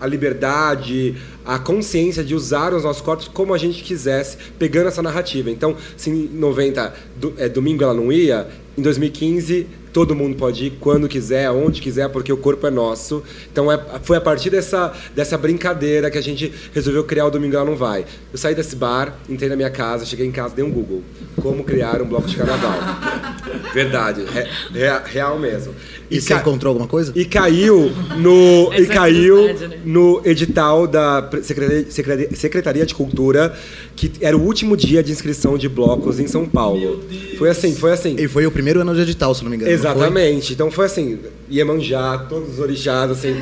a 0.00 0.06
liberdade, 0.06 1.14
a 1.44 1.58
consciência 1.58 2.24
de 2.24 2.34
usar 2.34 2.72
os 2.72 2.84
nossos 2.84 3.02
corpos 3.02 3.28
como 3.28 3.52
a 3.54 3.58
gente 3.58 3.82
quisesse, 3.82 4.36
pegando 4.58 4.88
essa 4.88 5.02
narrativa. 5.02 5.50
Então, 5.50 5.76
se 5.96 6.10
em 6.10 6.28
90 6.32 6.92
do- 7.16 7.34
é, 7.36 7.48
domingo 7.48 7.82
ela 7.82 7.94
não 7.94 8.10
ia, 8.12 8.48
em 8.78 8.82
2015 8.82 9.66
todo 9.92 10.14
mundo 10.14 10.36
pode 10.36 10.66
ir 10.66 10.70
quando 10.78 11.08
quiser, 11.08 11.50
onde 11.50 11.80
quiser, 11.82 12.08
porque 12.10 12.32
o 12.32 12.36
corpo 12.36 12.64
é 12.64 12.70
nosso. 12.70 13.24
Então 13.50 13.70
é, 13.72 13.76
foi 14.04 14.16
a 14.16 14.20
partir 14.20 14.48
dessa, 14.48 14.92
dessa 15.16 15.36
brincadeira 15.36 16.08
que 16.08 16.16
a 16.16 16.22
gente 16.22 16.52
resolveu 16.72 17.02
criar 17.02 17.26
o 17.26 17.30
Domingão 17.30 17.64
Não 17.64 17.74
Vai. 17.74 18.04
Eu 18.32 18.38
saí 18.38 18.54
desse 18.54 18.76
bar, 18.76 19.18
entrei 19.28 19.48
na 19.48 19.56
minha 19.56 19.68
casa, 19.70 20.06
cheguei 20.06 20.24
em 20.26 20.30
casa, 20.30 20.54
dei 20.54 20.64
um 20.64 20.70
Google. 20.70 21.02
Como 21.42 21.64
criar 21.64 22.00
um 22.00 22.06
bloco 22.06 22.28
de 22.28 22.36
carnaval. 22.36 22.78
Verdade, 23.74 24.24
re, 24.24 24.42
re, 24.72 25.00
real 25.06 25.38
mesmo. 25.40 25.74
E, 26.10 26.20
você 26.20 26.34
encontrou 26.34 26.70
alguma 26.70 26.88
coisa? 26.88 27.12
E 27.14 27.24
caiu 27.24 27.92
no, 28.18 28.72
e 28.76 28.82
é 28.82 28.86
caiu 28.86 29.44
né? 29.44 29.78
no 29.84 30.20
edital 30.24 30.86
da 30.86 31.28
Secretaria, 31.42 31.90
Secretaria- 31.90 32.36
Secretaria 32.36 32.86
de 32.86 32.94
Cultura, 32.94 33.56
que 33.94 34.10
era 34.20 34.36
o 34.36 34.42
último 34.42 34.76
dia 34.76 35.02
de 35.02 35.12
inscrição 35.12 35.56
de 35.56 35.68
blocos 35.68 36.18
em 36.18 36.26
São 36.26 36.46
Paulo. 36.46 37.00
Foi 37.38 37.48
assim, 37.48 37.74
foi 37.74 37.92
assim. 37.92 38.16
E 38.18 38.26
foi 38.26 38.46
o 38.46 38.50
primeiro 38.50 38.80
ano 38.80 38.94
de 38.94 39.02
edital, 39.02 39.34
se 39.34 39.42
não 39.44 39.50
me 39.50 39.56
engano. 39.56 39.70
não 39.70 39.78
foi? 39.78 39.90
Exatamente. 39.90 40.52
Então 40.52 40.70
foi 40.70 40.86
assim, 40.86 41.18
Iemanjá, 41.50 42.26
todos 42.28 42.54
os 42.54 42.58
orixás, 42.58 43.10
assim, 43.10 43.36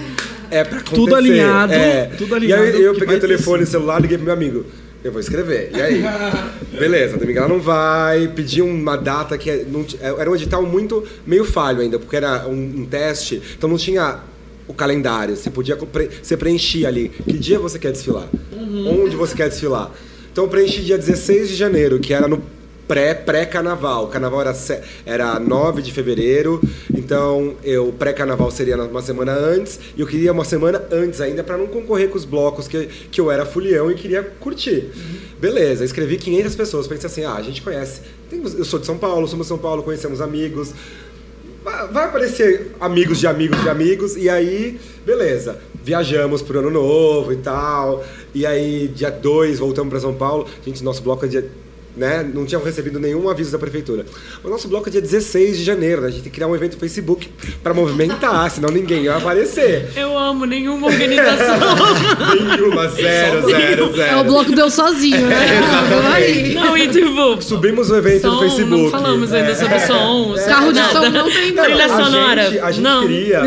é 0.51 0.63
pra 0.63 0.79
acontecer. 0.79 0.97
Tudo 0.97 1.15
alinhado, 1.15 1.73
é. 1.73 2.07
tudo 2.19 2.35
alinhado 2.35 2.65
E 2.65 2.69
aí 2.69 2.83
eu 2.83 2.95
peguei 2.95 3.17
o 3.17 3.21
telefone, 3.21 3.63
o 3.65 3.67
celular, 3.67 4.01
liguei 4.01 4.19
pro 4.19 4.27
meu 4.27 4.35
amigo. 4.35 4.65
Eu 5.09 5.13
vou 5.13 5.21
escrever. 5.21 5.71
E 5.75 5.81
aí? 5.81 6.03
Beleza, 6.79 7.17
domingo 7.17 7.39
ela 7.39 7.49
não 7.49 7.61
vai. 7.61 8.29
Pedi 8.29 8.61
uma 8.61 8.95
data 8.97 9.39
que 9.39 9.49
é- 9.51 9.65
não 9.67 9.83
ti- 9.83 9.99
era 10.01 10.31
um 10.31 10.35
edital 10.35 10.63
muito 10.67 11.03
meio 11.27 11.45
falho 11.47 11.81
ainda, 11.81 11.99
porque 11.99 12.15
era 12.17 12.47
um, 12.47 12.53
um 12.81 12.85
teste, 12.85 13.41
então 13.57 13.71
não 13.71 13.79
tinha 13.79 14.19
o 14.67 14.75
calendário. 14.75 15.35
Você 15.35 15.49
podia 15.51 15.77
pre- 15.77 16.11
você 16.23 16.37
preenchia 16.37 16.89
ali 16.89 17.09
que 17.09 17.39
dia 17.39 17.59
você 17.59 17.79
quer 17.79 17.93
desfilar, 17.93 18.29
onde 18.87 19.17
você 19.17 19.35
quer 19.35 19.49
desfilar. 19.49 19.91
Então 20.31 20.45
eu 20.45 20.51
preenchi 20.51 20.83
dia 20.83 20.99
16 20.99 21.49
de 21.49 21.55
janeiro, 21.57 21.99
que 21.99 22.13
era 22.13 22.29
no 22.29 22.43
pré 22.89 23.15
pré 23.15 23.45
carnaval. 23.45 24.05
O 24.05 24.09
carnaval 24.09 24.41
era 24.41 24.55
era 25.05 25.39
9 25.39 25.83
de 25.83 25.93
fevereiro, 25.93 26.61
então 26.93 27.55
eu 27.63 27.93
pré 27.93 28.15
carnaval 28.15 28.51
seria 28.51 28.77
uma 28.83 29.03
semana 29.03 29.33
antes 29.33 29.79
e 29.95 30.01
eu 30.01 30.07
queria 30.07 30.33
uma 30.33 30.45
semana 30.45 30.83
antes 30.91 31.21
ainda 31.21 31.45
para 31.45 31.59
não 31.59 31.67
concorrer 31.67 32.09
com 32.09 32.17
os 32.17 32.25
blocos 32.25 32.67
que, 32.67 32.87
que 32.87 33.21
eu 33.21 33.31
era 33.31 33.45
fulião 33.45 33.91
e 33.91 33.95
queria 33.95 34.23
curtir. 34.41 34.91
Beleza, 35.39 35.85
escrevi 35.85 36.17
500 36.17 36.57
pessoas, 36.57 36.89
pensei 36.89 37.07
assim: 37.07 37.25
"Ah, 37.25 37.35
a 37.35 37.43
gente 37.43 37.61
conhece. 37.63 38.01
Eu 38.33 38.65
sou 38.65 38.81
de 38.81 38.87
São 38.87 38.99
Paulo, 38.99 39.29
somos 39.29 39.47
de 39.47 39.49
São 39.49 39.59
Paulo, 39.59 39.83
conhecemos 39.83 40.21
amigos, 40.21 40.73
vai 41.63 41.89
vai 41.89 42.05
aparecer 42.07 42.73
amigos 42.81 43.19
de 43.19 43.27
amigos 43.27 43.63
de 43.63 43.69
amigos, 43.69 44.17
e 44.17 44.29
aí, 44.29 44.81
beleza. 45.05 45.59
Viajamos 45.83 46.43
pro 46.43 46.59
ano 46.59 46.71
novo 46.71 47.33
e 47.33 47.37
tal. 47.37 48.05
E 48.35 48.45
aí, 48.45 48.89
dia 48.89 49.11
2, 49.11 49.59
voltamos 49.59 49.91
para 49.91 50.01
São 50.01 50.15
Paulo. 50.15 50.47
Gente, 50.65 50.85
nosso 50.85 51.03
bloco 51.03 51.25
é 51.25 51.29
dia. 51.29 51.51
Né? 51.99 52.31
Não 52.33 52.47
tinham 52.47 52.63
recebido 52.63 53.01
nenhum 53.01 53.29
aviso 53.29 53.51
da 53.51 53.59
prefeitura. 53.59 54.07
O 54.45 54.49
nosso 54.49 54.69
bloco 54.69 54.89
é 54.89 54.93
dia 54.93 55.01
16 55.01 55.59
de 55.59 55.65
janeiro, 55.65 56.03
né? 56.03 56.07
A 56.07 56.11
gente 56.11 56.23
tem 56.23 56.31
que 56.31 56.37
criar 56.37 56.47
um 56.47 56.55
evento 56.55 56.75
no 56.75 56.79
Facebook 56.79 57.29
para 57.61 57.75
movimentar, 57.75 58.49
senão 58.53 58.71
ninguém 58.71 59.07
vai 59.07 59.17
aparecer. 59.17 59.91
Eu 59.97 60.17
amo 60.17 60.45
nenhuma 60.45 60.87
organização. 60.87 61.59
Nenhuma, 62.39 62.89
zero, 62.89 63.51
zero, 63.51 63.97
zero. 63.97 64.17
É, 64.17 64.17
o 64.17 64.25
bloco 64.25 64.55
deu 64.55 64.71
sozinho, 64.71 65.27
né? 65.27 65.37
Aí. 66.15 66.55
não, 66.55 66.77
e 66.77 66.89
tipo. 66.89 67.43
Subimos 67.43 67.91
o 67.91 67.97
evento 67.97 68.29
no 68.29 68.35
som, 68.35 68.41
Facebook. 68.41 68.83
não 68.83 68.91
falamos 68.91 69.33
ainda 69.33 69.55
sobre 69.55 69.81
som. 69.81 70.37
sobre 70.37 70.45
Carro 70.45 70.73
de 70.73 70.79
nada. 70.79 70.93
som 70.93 71.11
não 71.11 71.31
tem, 71.31 71.53
não. 71.53 71.65
Trilha 71.65 71.85
a 71.85 71.89
sonora. 71.89 72.51
Gente, 72.51 72.61
a 72.61 72.71
gente 72.71 72.83
não. 72.83 73.03
queria. 73.03 73.39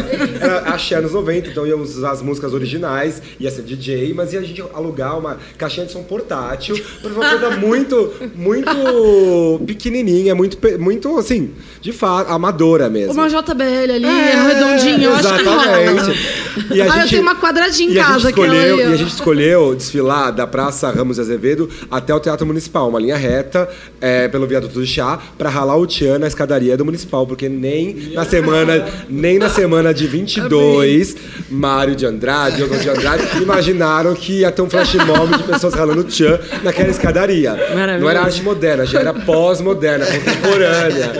Era, 0.41 0.74
achei 0.74 0.98
anos 0.98 1.13
90, 1.13 1.50
então 1.50 1.65
íamos 1.65 1.96
usar 1.96 2.12
as 2.12 2.22
músicas 2.22 2.53
originais, 2.53 3.22
ia 3.39 3.50
ser 3.50 3.62
DJ, 3.62 4.13
mas 4.13 4.34
ia 4.34 4.39
a 4.39 4.43
gente 4.43 4.62
alugar 4.74 5.17
uma 5.17 5.38
caixinha 5.58 5.86
de 5.86 5.91
som 5.91 6.03
portátil 6.03 6.79
pra 7.01 7.12
uma 7.12 7.29
coisa 7.29 7.50
muito, 7.51 8.13
muito 8.42 9.62
pequenininha, 9.68 10.34
muito, 10.36 10.58
muito 10.80 11.18
assim, 11.18 11.52
de 11.82 11.92
fato, 11.94 12.30
amadora 12.32 12.90
mesmo. 12.90 13.14
Uma 13.14 13.28
JBL 13.30 13.92
ali, 13.94 14.06
É, 14.06 14.54
redondinho, 14.54 15.04
eu 15.04 15.16
acho 15.16 15.36
que 15.38 15.44
rola. 15.44 15.82
exatamente. 15.84 16.42
E 16.74 16.82
a 16.82 16.86
Ah, 16.86 16.88
eu 16.88 17.02
gente- 17.02 17.10
tenho 17.12 17.22
uma 17.22 17.36
quadradinha 17.36 17.90
em 17.90 17.94
gente 17.94 18.04
casa, 18.06 18.30
escolheu. 18.30 18.78
E 18.80 18.84
a 18.84 18.96
gente 18.96 19.14
escolheu 19.14 19.76
desfilar 19.76 20.32
da 20.34 20.46
Praça 20.48 20.90
Ramos 20.92 21.16
de 21.16 21.22
Azevedo 21.22 21.70
até 21.90 22.14
o 22.14 22.20
Teatro 22.20 22.46
Municipal, 22.46 22.90
uma 22.90 23.00
linha 23.00 23.16
reta 23.18 23.70
é, 24.02 24.28
pelo 24.28 24.46
viaduto 24.48 24.74
do 24.80 24.86
chá, 24.86 25.20
pra 25.38 25.50
ralar 25.50 25.78
o 25.78 25.86
tchan 25.88 26.20
na 26.20 26.28
escadaria 26.28 26.76
do 26.76 26.84
Municipal, 26.84 27.26
porque 27.28 27.48
nem 27.48 28.12
na 28.14 28.26
semana, 28.26 28.86
nem 29.10 29.38
na 29.38 29.50
semana 29.50 29.94
de 29.94 30.08
22, 30.08 31.16
Mário 31.50 31.96
de 31.96 32.06
Andrade, 32.06 32.62
Eudon 32.62 32.78
de 32.78 32.90
Andrade, 32.90 33.24
imaginaram 33.42 34.14
que 34.14 34.40
ia 34.40 34.52
ter 34.52 34.62
um 34.62 34.70
flash 34.70 34.94
mob 34.96 35.38
de 35.38 35.44
pessoas 35.44 35.74
ralando 35.74 36.04
tchan 36.04 36.40
naquela 36.64 36.90
escadaria. 36.90 37.52
Maravilhoso. 37.74 38.00
Não 38.02 38.10
era 38.10 38.22
arte 38.32 38.44
moderna, 38.44 38.86
já 38.86 39.00
era 39.00 39.14
pós-moderna, 39.14 40.06
contemporânea. 40.06 41.12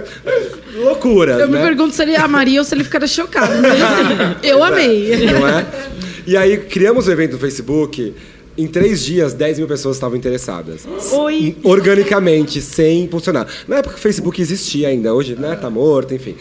Loucuras, 0.74 1.40
Eu 1.40 1.48
me 1.48 1.58
né? 1.58 1.62
pergunto 1.62 1.94
se 1.94 2.02
ele 2.02 2.16
amaria 2.16 2.60
ou 2.60 2.64
se 2.64 2.74
ele 2.74 2.84
ficaria 2.84 3.06
chocado. 3.06 3.52
Mas, 3.60 3.82
assim, 3.82 4.36
eu 4.42 4.62
amei. 4.64 5.26
Não 5.26 5.46
é? 5.46 5.66
E 6.26 6.36
aí 6.36 6.56
criamos 6.56 7.06
o 7.06 7.12
evento 7.12 7.32
no 7.32 7.38
Facebook. 7.38 8.14
Em 8.58 8.66
três 8.66 9.02
dias, 9.02 9.32
10 9.32 9.58
mil 9.58 9.68
pessoas 9.68 9.96
estavam 9.96 10.16
interessadas. 10.16 10.86
Oi. 11.12 11.56
Organicamente, 11.62 12.60
sem 12.60 13.04
impulsionar. 13.04 13.46
Na 13.66 13.76
época 13.76 13.94
que 13.94 14.00
o 14.00 14.02
Facebook 14.02 14.40
existia 14.42 14.88
ainda, 14.88 15.14
hoje, 15.14 15.34
né? 15.34 15.56
Tá 15.56 15.70
morto, 15.70 16.14
enfim. 16.14 16.34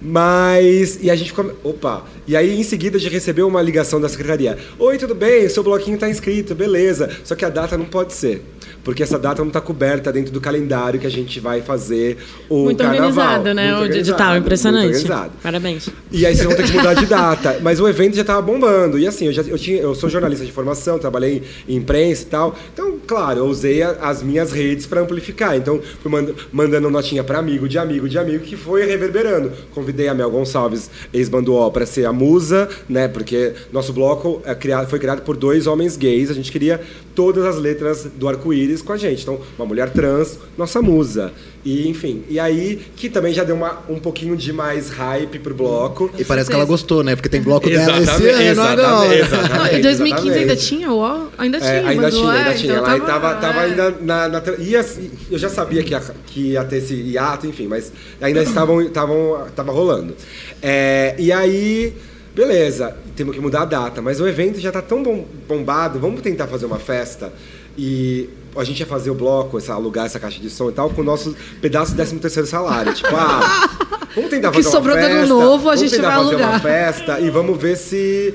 Mas. 0.00 0.98
E 1.02 1.10
a 1.10 1.16
gente 1.16 1.30
ficou. 1.30 1.52
Opa! 1.64 2.04
E 2.26 2.36
aí, 2.36 2.58
em 2.58 2.62
seguida, 2.62 2.96
a 2.96 3.00
gente 3.00 3.12
recebeu 3.12 3.46
uma 3.46 3.62
ligação 3.62 4.00
da 4.00 4.08
secretaria. 4.08 4.58
Oi, 4.78 4.98
tudo 4.98 5.14
bem? 5.14 5.48
Seu 5.48 5.62
bloquinho 5.62 5.98
tá 5.98 6.08
inscrito, 6.08 6.54
beleza. 6.54 7.10
Só 7.24 7.34
que 7.34 7.44
a 7.44 7.48
data 7.50 7.76
não 7.78 7.86
pode 7.86 8.12
ser. 8.12 8.42
Porque 8.86 9.02
essa 9.02 9.18
data 9.18 9.42
não 9.42 9.48
está 9.48 9.60
coberta 9.60 10.12
dentro 10.12 10.32
do 10.32 10.40
calendário 10.40 11.00
que 11.00 11.06
a 11.08 11.10
gente 11.10 11.40
vai 11.40 11.60
fazer 11.60 12.18
o 12.48 12.64
Muito 12.66 12.78
carnaval. 12.78 13.08
organizado, 13.08 13.52
né? 13.54 13.62
Muito 13.64 13.74
o 13.74 13.82
organizado, 13.82 14.02
digital, 14.04 14.30
muito 14.30 14.42
impressionante. 14.44 14.86
organizado. 14.86 15.32
Parabéns. 15.42 15.88
E 16.12 16.24
aí 16.24 16.36
vocês 16.36 16.46
vão 16.46 16.56
ter 16.56 16.66
que 16.66 16.72
mudar 16.72 16.94
de 16.94 17.06
data. 17.06 17.58
Mas 17.62 17.80
o 17.80 17.88
evento 17.88 18.14
já 18.14 18.20
estava 18.20 18.40
bombando. 18.40 18.96
E 18.96 19.04
assim, 19.04 19.26
eu, 19.26 19.32
já, 19.32 19.42
eu, 19.42 19.58
tinha, 19.58 19.78
eu 19.80 19.92
sou 19.92 20.08
jornalista 20.08 20.44
de 20.46 20.52
formação, 20.52 21.00
trabalhei 21.00 21.42
em 21.68 21.76
imprensa 21.78 22.22
e 22.22 22.26
tal. 22.26 22.54
Então, 22.72 22.96
claro, 23.04 23.40
eu 23.40 23.46
usei 23.46 23.82
a- 23.82 23.96
as 24.02 24.22
minhas 24.22 24.52
redes 24.52 24.86
para 24.86 25.00
amplificar. 25.00 25.56
Então, 25.56 25.80
fui 26.00 26.08
mand- 26.10 26.32
mandando 26.52 26.88
notinha 26.88 27.24
para 27.24 27.38
amigo, 27.40 27.68
de 27.68 27.78
amigo, 27.78 28.08
de 28.08 28.16
amigo, 28.16 28.44
que 28.44 28.56
foi 28.56 28.86
reverberando. 28.86 29.50
Convidei 29.74 30.06
a 30.06 30.14
Mel 30.14 30.30
Gonçalves, 30.30 30.88
ex-banduó, 31.12 31.68
para 31.70 31.84
ser 31.86 32.04
a 32.06 32.12
musa, 32.12 32.68
né? 32.88 33.08
Porque 33.08 33.52
nosso 33.72 33.92
bloco 33.92 34.40
é 34.44 34.54
criado, 34.54 34.88
foi 34.88 35.00
criado 35.00 35.22
por 35.22 35.36
dois 35.36 35.66
homens 35.66 35.96
gays. 35.96 36.30
A 36.30 36.34
gente 36.34 36.52
queria 36.52 36.80
todas 37.16 37.44
as 37.44 37.56
letras 37.56 38.06
do 38.16 38.28
arco-íris 38.28 38.75
com 38.84 38.92
a 38.92 38.96
gente. 38.96 39.22
Então, 39.22 39.40
uma 39.58 39.66
mulher 39.66 39.90
trans, 39.90 40.38
nossa 40.56 40.80
musa. 40.82 41.32
E, 41.64 41.88
enfim. 41.88 42.22
E 42.28 42.38
aí, 42.38 42.80
que 42.96 43.08
também 43.08 43.32
já 43.32 43.42
deu 43.42 43.56
uma, 43.56 43.80
um 43.88 43.98
pouquinho 43.98 44.36
de 44.36 44.52
mais 44.52 44.88
hype 44.90 45.38
pro 45.40 45.54
bloco. 45.54 46.10
E 46.18 46.24
parece 46.24 46.48
que 46.48 46.54
ela 46.54 46.64
gostou, 46.64 47.02
né? 47.02 47.16
Porque 47.16 47.28
tem 47.28 47.42
bloco 47.42 47.68
dela 47.68 47.92
esse 47.92 48.02
Exatamente, 48.02 48.32
ano 48.34 48.50
exatamente, 48.50 48.84
agora. 48.86 49.16
exatamente. 49.18 49.74
Em 49.76 49.80
2015 49.82 50.38
ainda 50.38 50.56
tinha 50.56 50.92
o 50.92 50.98
ó? 50.98 51.26
Ainda 51.36 51.58
tinha, 51.58 51.70
É, 51.72 51.84
ainda 51.86 52.06
o 52.06 52.10
tinha, 52.10 52.30
ainda 52.30 52.54
tinha. 52.54 52.72
então 52.74 52.86
Ela 52.90 53.00
tava, 53.00 53.34
tava 53.34 53.60
é. 53.60 53.64
ainda 53.64 53.90
na. 54.00 54.28
na 54.28 54.42
ia, 54.58 54.84
eu 55.30 55.38
já 55.38 55.48
sabia 55.48 55.82
que 55.82 55.90
ia, 55.90 56.00
que 56.26 56.40
ia 56.52 56.64
ter 56.64 56.76
esse 56.76 56.94
hiato, 56.94 57.46
enfim, 57.46 57.66
mas 57.66 57.92
ainda 58.20 58.42
estavam, 58.42 58.80
estavam, 58.82 59.46
tava 59.56 59.72
rolando. 59.72 60.14
É, 60.62 61.14
e 61.18 61.32
aí, 61.32 61.92
beleza, 62.34 62.96
temos 63.16 63.34
que 63.34 63.40
mudar 63.40 63.62
a 63.62 63.64
data, 63.64 64.00
mas 64.00 64.20
o 64.20 64.28
evento 64.28 64.60
já 64.60 64.70
tá 64.70 64.80
tão 64.82 65.02
bom- 65.02 65.24
bombado, 65.48 65.98
vamos 65.98 66.20
tentar 66.20 66.46
fazer 66.46 66.66
uma 66.66 66.78
festa 66.78 67.32
e 67.76 68.28
a 68.58 68.64
gente 68.64 68.80
ia 68.80 68.86
fazer 68.86 69.10
o 69.10 69.14
bloco, 69.14 69.58
essa, 69.58 69.72
alugar 69.74 70.06
essa 70.06 70.18
caixa 70.20 70.40
de 70.40 70.50
som 70.50 70.68
e 70.68 70.72
tal, 70.72 70.90
com 70.90 71.00
o 71.00 71.04
nosso 71.04 71.34
pedaço 71.60 71.92
do 71.92 71.96
13 71.96 72.16
terceiro 72.18 72.48
salário. 72.48 72.92
Tipo, 72.94 73.14
ah, 73.14 73.68
vamos 74.14 74.30
tentar 74.30 74.50
que 74.52 74.56
fazer 74.62 74.70
sobrou 74.70 74.96
uma 74.96 75.00
do 75.02 75.06
ano 75.06 75.14
festa. 75.20 75.34
novo, 75.34 75.68
a 75.70 75.74
vamos 75.74 75.80
gente 75.80 75.90
tentar 75.96 76.08
vai 76.08 76.16
fazer 76.24 76.36
uma 76.36 76.44
alugar. 76.44 76.62
festa 76.62 77.20
e 77.20 77.30
vamos 77.30 77.58
ver 77.60 77.76
se 77.76 78.34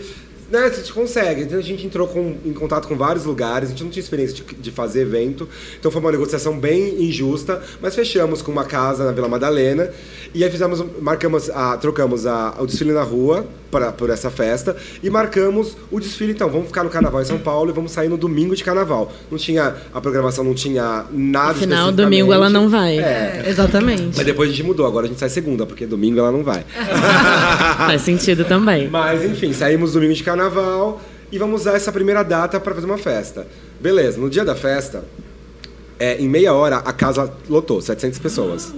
né, 0.51 0.59
a 0.65 0.69
gente 0.69 0.91
consegue. 0.93 1.41
Então 1.43 1.57
a 1.57 1.61
gente 1.61 1.85
entrou 1.85 2.07
com- 2.07 2.35
em 2.45 2.53
contato 2.53 2.87
com 2.87 2.95
vários 2.95 3.25
lugares, 3.25 3.69
a 3.69 3.71
gente 3.71 3.83
não 3.83 3.89
tinha 3.89 4.01
experiência 4.03 4.35
de, 4.35 4.55
de 4.55 4.71
fazer 4.71 5.01
evento, 5.01 5.47
então 5.79 5.89
foi 5.89 6.01
uma 6.01 6.11
negociação 6.11 6.59
bem 6.59 7.01
injusta, 7.03 7.61
mas 7.81 7.95
fechamos 7.95 8.41
com 8.41 8.51
uma 8.51 8.65
casa 8.65 9.05
na 9.05 9.11
Vila 9.11 9.27
Madalena 9.27 9.89
e 10.33 10.43
aí 10.43 10.49
fizemos, 10.51 10.83
marcamos, 11.01 11.49
a, 11.49 11.77
trocamos 11.77 12.25
a, 12.25 12.55
o 12.59 12.65
desfile 12.65 12.91
na 12.91 13.03
rua 13.03 13.45
para 13.71 13.91
por 13.93 14.09
essa 14.09 14.29
festa 14.29 14.75
e 15.01 15.09
marcamos 15.09 15.77
o 15.89 15.97
desfile. 15.99 16.33
Então 16.33 16.49
vamos 16.49 16.67
ficar 16.67 16.83
no 16.83 16.89
Carnaval 16.89 17.21
em 17.21 17.25
São 17.25 17.39
Paulo 17.39 17.69
e 17.69 17.73
vamos 17.73 17.91
sair 17.93 18.09
no 18.09 18.17
domingo 18.17 18.53
de 18.53 18.63
Carnaval. 18.65 19.11
Não 19.31 19.37
tinha 19.37 19.75
a 19.93 20.01
programação, 20.01 20.43
não 20.43 20.53
tinha 20.53 21.05
nada. 21.09 21.51
Afinal, 21.51 21.89
especificamente. 21.89 21.95
domingo 21.95 22.33
ela 22.33 22.49
não 22.49 22.67
vai. 22.67 22.99
É. 22.99 23.43
Exatamente. 23.47 24.17
Mas 24.17 24.25
depois 24.25 24.49
a 24.49 24.51
gente 24.51 24.63
mudou, 24.65 24.85
agora 24.85 25.05
a 25.05 25.09
gente 25.09 25.19
sai 25.19 25.29
segunda, 25.29 25.65
porque 25.65 25.85
domingo 25.85 26.19
ela 26.19 26.31
não 26.33 26.43
vai. 26.43 26.65
Faz 27.77 28.01
sentido 28.01 28.43
também. 28.43 28.89
Mas 28.89 29.23
enfim, 29.23 29.53
saímos 29.53 29.93
domingo 29.93 30.13
de 30.13 30.23
carnaval 30.23 30.40
e 31.31 31.37
vamos 31.37 31.61
usar 31.61 31.75
essa 31.75 31.91
primeira 31.91 32.23
data 32.23 32.59
para 32.59 32.73
fazer 32.75 32.85
uma 32.85 32.97
festa. 32.97 33.47
Beleza, 33.79 34.19
no 34.19 34.29
dia 34.29 34.43
da 34.43 34.55
festa, 34.55 35.03
é, 35.99 36.17
em 36.17 36.27
meia 36.27 36.53
hora 36.53 36.77
a 36.77 36.93
casa 36.93 37.31
lotou, 37.49 37.81
700 37.81 38.19
pessoas. 38.19 38.73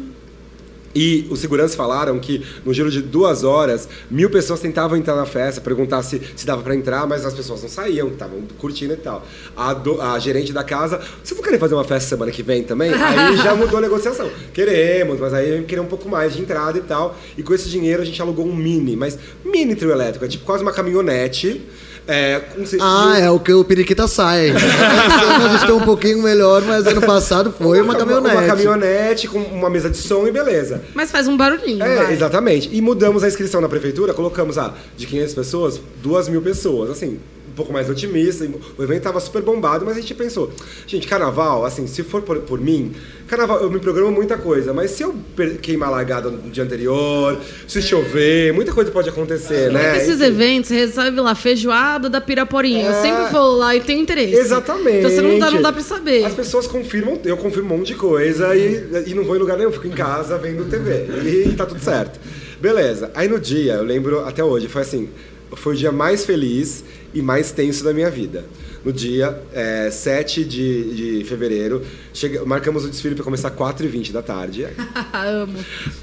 E 0.96 1.28
os 1.30 1.40
seguranças 1.40 1.76
falaram 1.76 2.20
que 2.20 2.46
no 2.66 2.74
giro 2.74 2.92
de 2.92 3.02
duas 3.02 3.44
horas, 3.44 3.88
mil 4.10 4.30
pessoas 4.30 4.60
tentavam 4.60 4.98
entrar 4.98 5.16
na 5.16 5.26
festa, 5.26 5.60
perguntar 5.62 6.04
se, 6.04 6.22
se 6.36 6.46
dava 6.46 6.62
para 6.62 6.76
entrar, 6.76 7.08
mas 7.08 7.26
as 7.26 7.34
pessoas 7.34 7.62
não 7.62 7.70
saíam, 7.70 8.10
estavam 8.10 8.44
curtindo 8.58 8.94
e 8.94 8.98
tal. 8.98 9.26
A, 9.56 9.74
do, 9.74 10.02
a, 10.02 10.18
gerente 10.20 10.54
da 10.54 10.64
casa, 10.64 11.02
vocês 11.24 11.38
não 11.38 11.44
querem 11.44 11.60
fazer 11.60 11.74
uma 11.74 11.84
festa 11.84 12.10
semana 12.10 12.32
que 12.32 12.44
vem 12.44 12.64
também? 12.64 12.94
Aí 12.94 13.38
já 13.38 13.56
mudou 13.56 13.78
a 13.78 13.82
negociação. 13.82 14.30
Queremos, 14.54 15.20
mas 15.20 15.34
aí 15.34 15.64
queria 15.64 15.82
um 15.82 15.88
pouco 15.88 16.08
mais 16.08 16.34
de 16.34 16.42
entrada 16.42 16.78
e 16.78 16.82
tal. 16.82 17.18
E 17.38 17.44
com 17.44 17.54
esse 17.54 17.70
dinheiro 17.70 18.02
a 18.02 18.06
gente 18.06 18.22
alugou 18.22 18.46
um 18.46 18.56
mini, 18.56 18.96
mas 18.96 19.18
mini 19.44 19.76
trio 19.76 19.92
elétrico, 19.92 20.26
é 20.26 20.28
tipo 20.28 20.46
quase 20.46 20.64
uma 20.64 20.72
caminhonete 20.72 21.62
é, 22.08 22.42
ah, 22.82 23.18
é 23.18 23.30
o 23.30 23.40
que 23.40 23.54
o 23.54 23.64
Periquita 23.64 24.08
sai. 24.08 24.52
a 24.52 25.50
gente 25.54 25.66
tem 25.66 25.76
um 25.76 25.86
pouquinho 25.86 26.22
melhor, 26.22 26.62
mas 26.64 26.86
ano 26.86 27.02
passado 27.02 27.54
foi 27.58 27.82
uma, 27.82 27.94
uma 27.94 28.00
caminhonete. 28.00 28.36
Uma 28.36 28.48
caminhonete 28.48 29.28
com 29.28 29.40
uma 29.40 29.70
mesa 29.70 29.90
de 29.90 29.98
som 29.98 30.28
e 30.28 30.32
beleza. 30.32 30.82
Mas 30.94 31.12
faz 31.12 31.28
um 31.28 31.38
barulhinho. 31.38 31.82
É, 31.82 32.04
vai. 32.04 32.14
exatamente. 32.14 32.70
E 32.74 32.82
mudamos 32.82 33.24
a 33.24 33.28
inscrição 33.28 33.62
na 33.62 33.70
prefeitura, 33.70 34.14
colocamos 34.14 34.58
ah, 34.58 34.74
de 34.98 35.08
500 35.08 35.34
pessoas, 35.34 35.82
2 36.02 36.28
mil 36.28 36.42
pessoas. 36.42 36.90
Assim, 36.90 37.20
um 37.54 37.56
pouco 37.56 37.72
mais 37.72 37.88
otimista. 37.88 38.44
O 38.78 38.84
evento 38.84 38.98
estava 38.98 39.20
super 39.20 39.42
bombado, 39.44 39.86
mas 39.86 39.96
a 39.96 40.02
gente 40.02 40.14
pensou, 40.16 40.52
gente, 40.88 41.08
carnaval, 41.08 41.64
assim, 41.64 41.86
se 41.86 42.02
for 42.02 42.24
por, 42.24 42.40
por 42.40 42.60
mim, 42.60 42.94
carnaval, 43.28 43.60
eu 43.62 43.70
me 43.70 43.80
programo 43.80 44.12
muita 44.12 44.38
coisa, 44.38 44.74
mas 44.74 44.92
se 44.92 45.04
eu 45.04 45.16
queimar 45.62 45.90
a 45.90 45.92
largada 45.92 46.30
no 46.32 46.50
dia 46.50 46.64
anterior, 46.64 47.40
se 47.68 47.82
chover, 47.82 48.52
muita 48.54 48.74
coisa 48.74 48.90
pode 48.90 49.08
acontecer, 49.08 49.72
né? 49.72 49.98
Esses 49.98 50.16
Enfim. 50.16 50.26
eventos, 50.26 50.70
você 50.70 50.76
resolve 50.76 51.22
lá, 51.22 51.36
feijoada 51.36 52.10
da 52.10 52.20
Piraporinha. 52.20 52.88
É... 52.88 52.90
Eu 52.90 53.02
sempre 53.02 53.32
vou 53.32 53.56
lá 53.58 53.76
e 53.76 53.82
tenho 53.82 54.02
interesse. 54.02 54.36
Exatamente. 54.36 54.98
Então 54.98 55.12
você 55.12 55.22
não 55.22 55.40
dá, 55.40 55.52
não 55.52 55.62
dá 55.62 55.72
pra 55.72 55.82
saber. 55.84 56.26
As 56.26 56.34
pessoas 56.34 56.66
confirmam, 56.66 57.20
eu 57.24 57.38
confirmo 57.38 57.74
um 57.74 57.78
monte 57.78 57.88
de 57.88 57.96
coisa 57.96 58.56
e, 58.56 58.84
e 59.06 59.14
não 59.14 59.24
vou 59.24 59.36
em 59.36 59.40
lugar 59.40 59.58
nenhum, 59.58 59.72
fico 59.72 59.88
em 59.88 59.92
casa 59.92 60.38
vendo 60.40 60.66
TV. 60.66 61.06
E 61.24 61.54
tá 61.56 61.68
tudo 61.68 61.82
certo. 61.82 62.20
Beleza. 62.60 63.12
Aí 63.14 63.28
no 63.28 63.40
dia, 63.40 63.74
eu 63.74 63.84
lembro 63.84 64.26
até 64.26 64.44
hoje, 64.44 64.68
foi 64.68 64.82
assim, 64.82 65.10
foi 65.56 65.74
o 65.74 65.76
dia 65.76 65.92
mais 65.92 66.26
feliz 66.26 66.84
e 67.14 67.22
mais 67.22 67.52
tenso 67.52 67.84
da 67.84 67.94
minha 67.94 68.10
vida. 68.10 68.46
No 68.84 68.92
dia 68.92 69.42
é, 69.54 69.90
7 69.90 70.44
de, 70.44 71.20
de 71.20 71.26
fevereiro, 71.26 71.82
cheguei, 72.14 72.40
marcamos 72.42 72.84
o 72.84 72.90
desfile 72.90 73.16
para 73.16 73.24
começar 73.24 73.50
4h20 73.52 74.12
da 74.12 74.22
tarde. 74.22 74.68
Amo. 75.14 75.58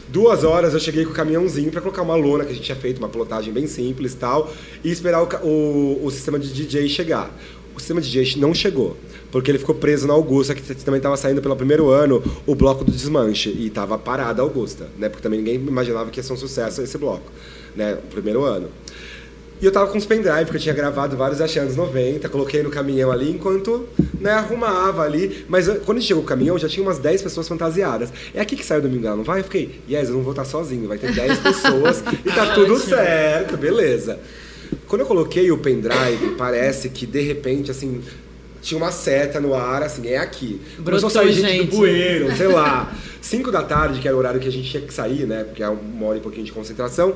Duas 0.08 0.44
horas 0.44 0.72
eu 0.72 0.80
cheguei 0.80 1.04
com 1.04 1.10
o 1.10 1.14
caminhãozinho 1.14 1.70
para 1.70 1.80
colocar 1.80 2.02
uma 2.02 2.14
lona 2.14 2.44
que 2.44 2.52
a 2.52 2.54
gente 2.54 2.64
tinha 2.64 2.76
feito, 2.76 2.98
uma 2.98 3.08
plotagem 3.08 3.52
bem 3.52 3.66
simples 3.66 4.14
e 4.14 4.16
tal, 4.16 4.50
e 4.82 4.90
esperar 4.90 5.22
o, 5.22 5.46
o, 5.46 6.06
o 6.06 6.10
sistema 6.10 6.38
de 6.38 6.52
DJ 6.52 6.88
chegar. 6.88 7.30
O 7.76 7.78
sistema 7.78 8.00
de 8.00 8.10
DJ 8.10 8.40
não 8.40 8.52
chegou, 8.52 8.96
porque 9.30 9.50
ele 9.50 9.58
ficou 9.58 9.74
preso 9.74 10.06
na 10.06 10.14
Augusta, 10.14 10.54
que 10.54 10.62
também 10.76 10.98
estava 10.98 11.16
saindo 11.16 11.40
pelo 11.40 11.54
primeiro 11.56 11.88
ano 11.88 12.22
o 12.46 12.54
bloco 12.54 12.84
do 12.84 12.90
desmanche, 12.90 13.50
e 13.50 13.66
estava 13.66 13.96
parada 13.96 14.42
a 14.42 14.44
Augusta, 14.44 14.88
né? 14.98 15.08
porque 15.08 15.22
também 15.22 15.38
ninguém 15.38 15.54
imaginava 15.54 16.10
que 16.10 16.18
ia 16.18 16.22
ser 16.22 16.32
um 16.32 16.36
sucesso 16.36 16.82
esse 16.82 16.98
bloco, 16.98 17.30
né? 17.76 17.94
o 17.94 18.08
primeiro 18.08 18.42
ano. 18.42 18.68
E 19.60 19.64
eu 19.66 19.70
tava 19.70 19.90
com 19.90 19.98
os 19.98 20.06
pendrive, 20.06 20.46
que 20.46 20.56
eu 20.56 20.60
tinha 20.60 20.74
gravado 20.74 21.14
vários 21.18 21.38
achei 21.38 21.60
anos 21.60 21.76
90, 21.76 22.26
coloquei 22.30 22.62
no 22.62 22.70
caminhão 22.70 23.12
ali 23.12 23.30
enquanto 23.30 23.86
né, 24.18 24.30
arrumava 24.32 25.02
ali. 25.02 25.44
Mas 25.48 25.68
quando 25.84 25.98
a 25.98 26.00
gente 26.00 26.08
chegou 26.08 26.22
o 26.22 26.26
caminhão, 26.26 26.58
já 26.58 26.66
tinha 26.66 26.82
umas 26.82 26.98
10 26.98 27.20
pessoas 27.20 27.46
fantasiadas. 27.46 28.10
É 28.34 28.40
aqui 28.40 28.56
que 28.56 28.64
saiu 28.64 28.78
o 28.80 28.82
Domingão, 28.82 29.18
não 29.18 29.24
vai? 29.24 29.40
Eu 29.40 29.44
fiquei, 29.44 29.82
yes, 29.88 30.08
eu 30.08 30.14
não 30.14 30.22
vou 30.22 30.32
estar 30.32 30.46
sozinho, 30.46 30.88
vai 30.88 30.96
ter 30.96 31.12
10 31.12 31.40
pessoas 31.40 32.02
e 32.24 32.30
tá 32.30 32.54
tudo 32.54 32.78
certo, 32.78 33.58
beleza. 33.58 34.18
Quando 34.88 35.02
eu 35.02 35.06
coloquei 35.06 35.50
o 35.52 35.58
pendrive, 35.58 36.36
parece 36.38 36.88
que 36.88 37.04
de 37.04 37.20
repente, 37.20 37.70
assim, 37.70 38.00
tinha 38.62 38.78
uma 38.78 38.90
seta 38.90 39.40
no 39.40 39.54
ar, 39.54 39.82
assim, 39.82 40.08
é 40.08 40.16
aqui. 40.16 40.58
Começou 40.82 41.08
a 41.08 41.10
sair 41.10 41.32
gente, 41.32 41.46
gente 41.46 41.70
do 41.70 41.76
bueiro, 41.76 42.34
sei 42.34 42.48
lá. 42.48 42.94
5 43.20 43.52
da 43.52 43.62
tarde, 43.62 44.00
que 44.00 44.08
era 44.08 44.16
o 44.16 44.18
horário 44.18 44.40
que 44.40 44.48
a 44.48 44.52
gente 44.52 44.70
tinha 44.70 44.82
que 44.82 44.92
sair, 44.92 45.26
né? 45.26 45.44
Porque 45.44 45.62
é 45.62 45.68
uma 45.68 46.06
hora 46.06 46.16
e 46.16 46.20
pouquinho 46.22 46.46
de 46.46 46.52
concentração 46.52 47.14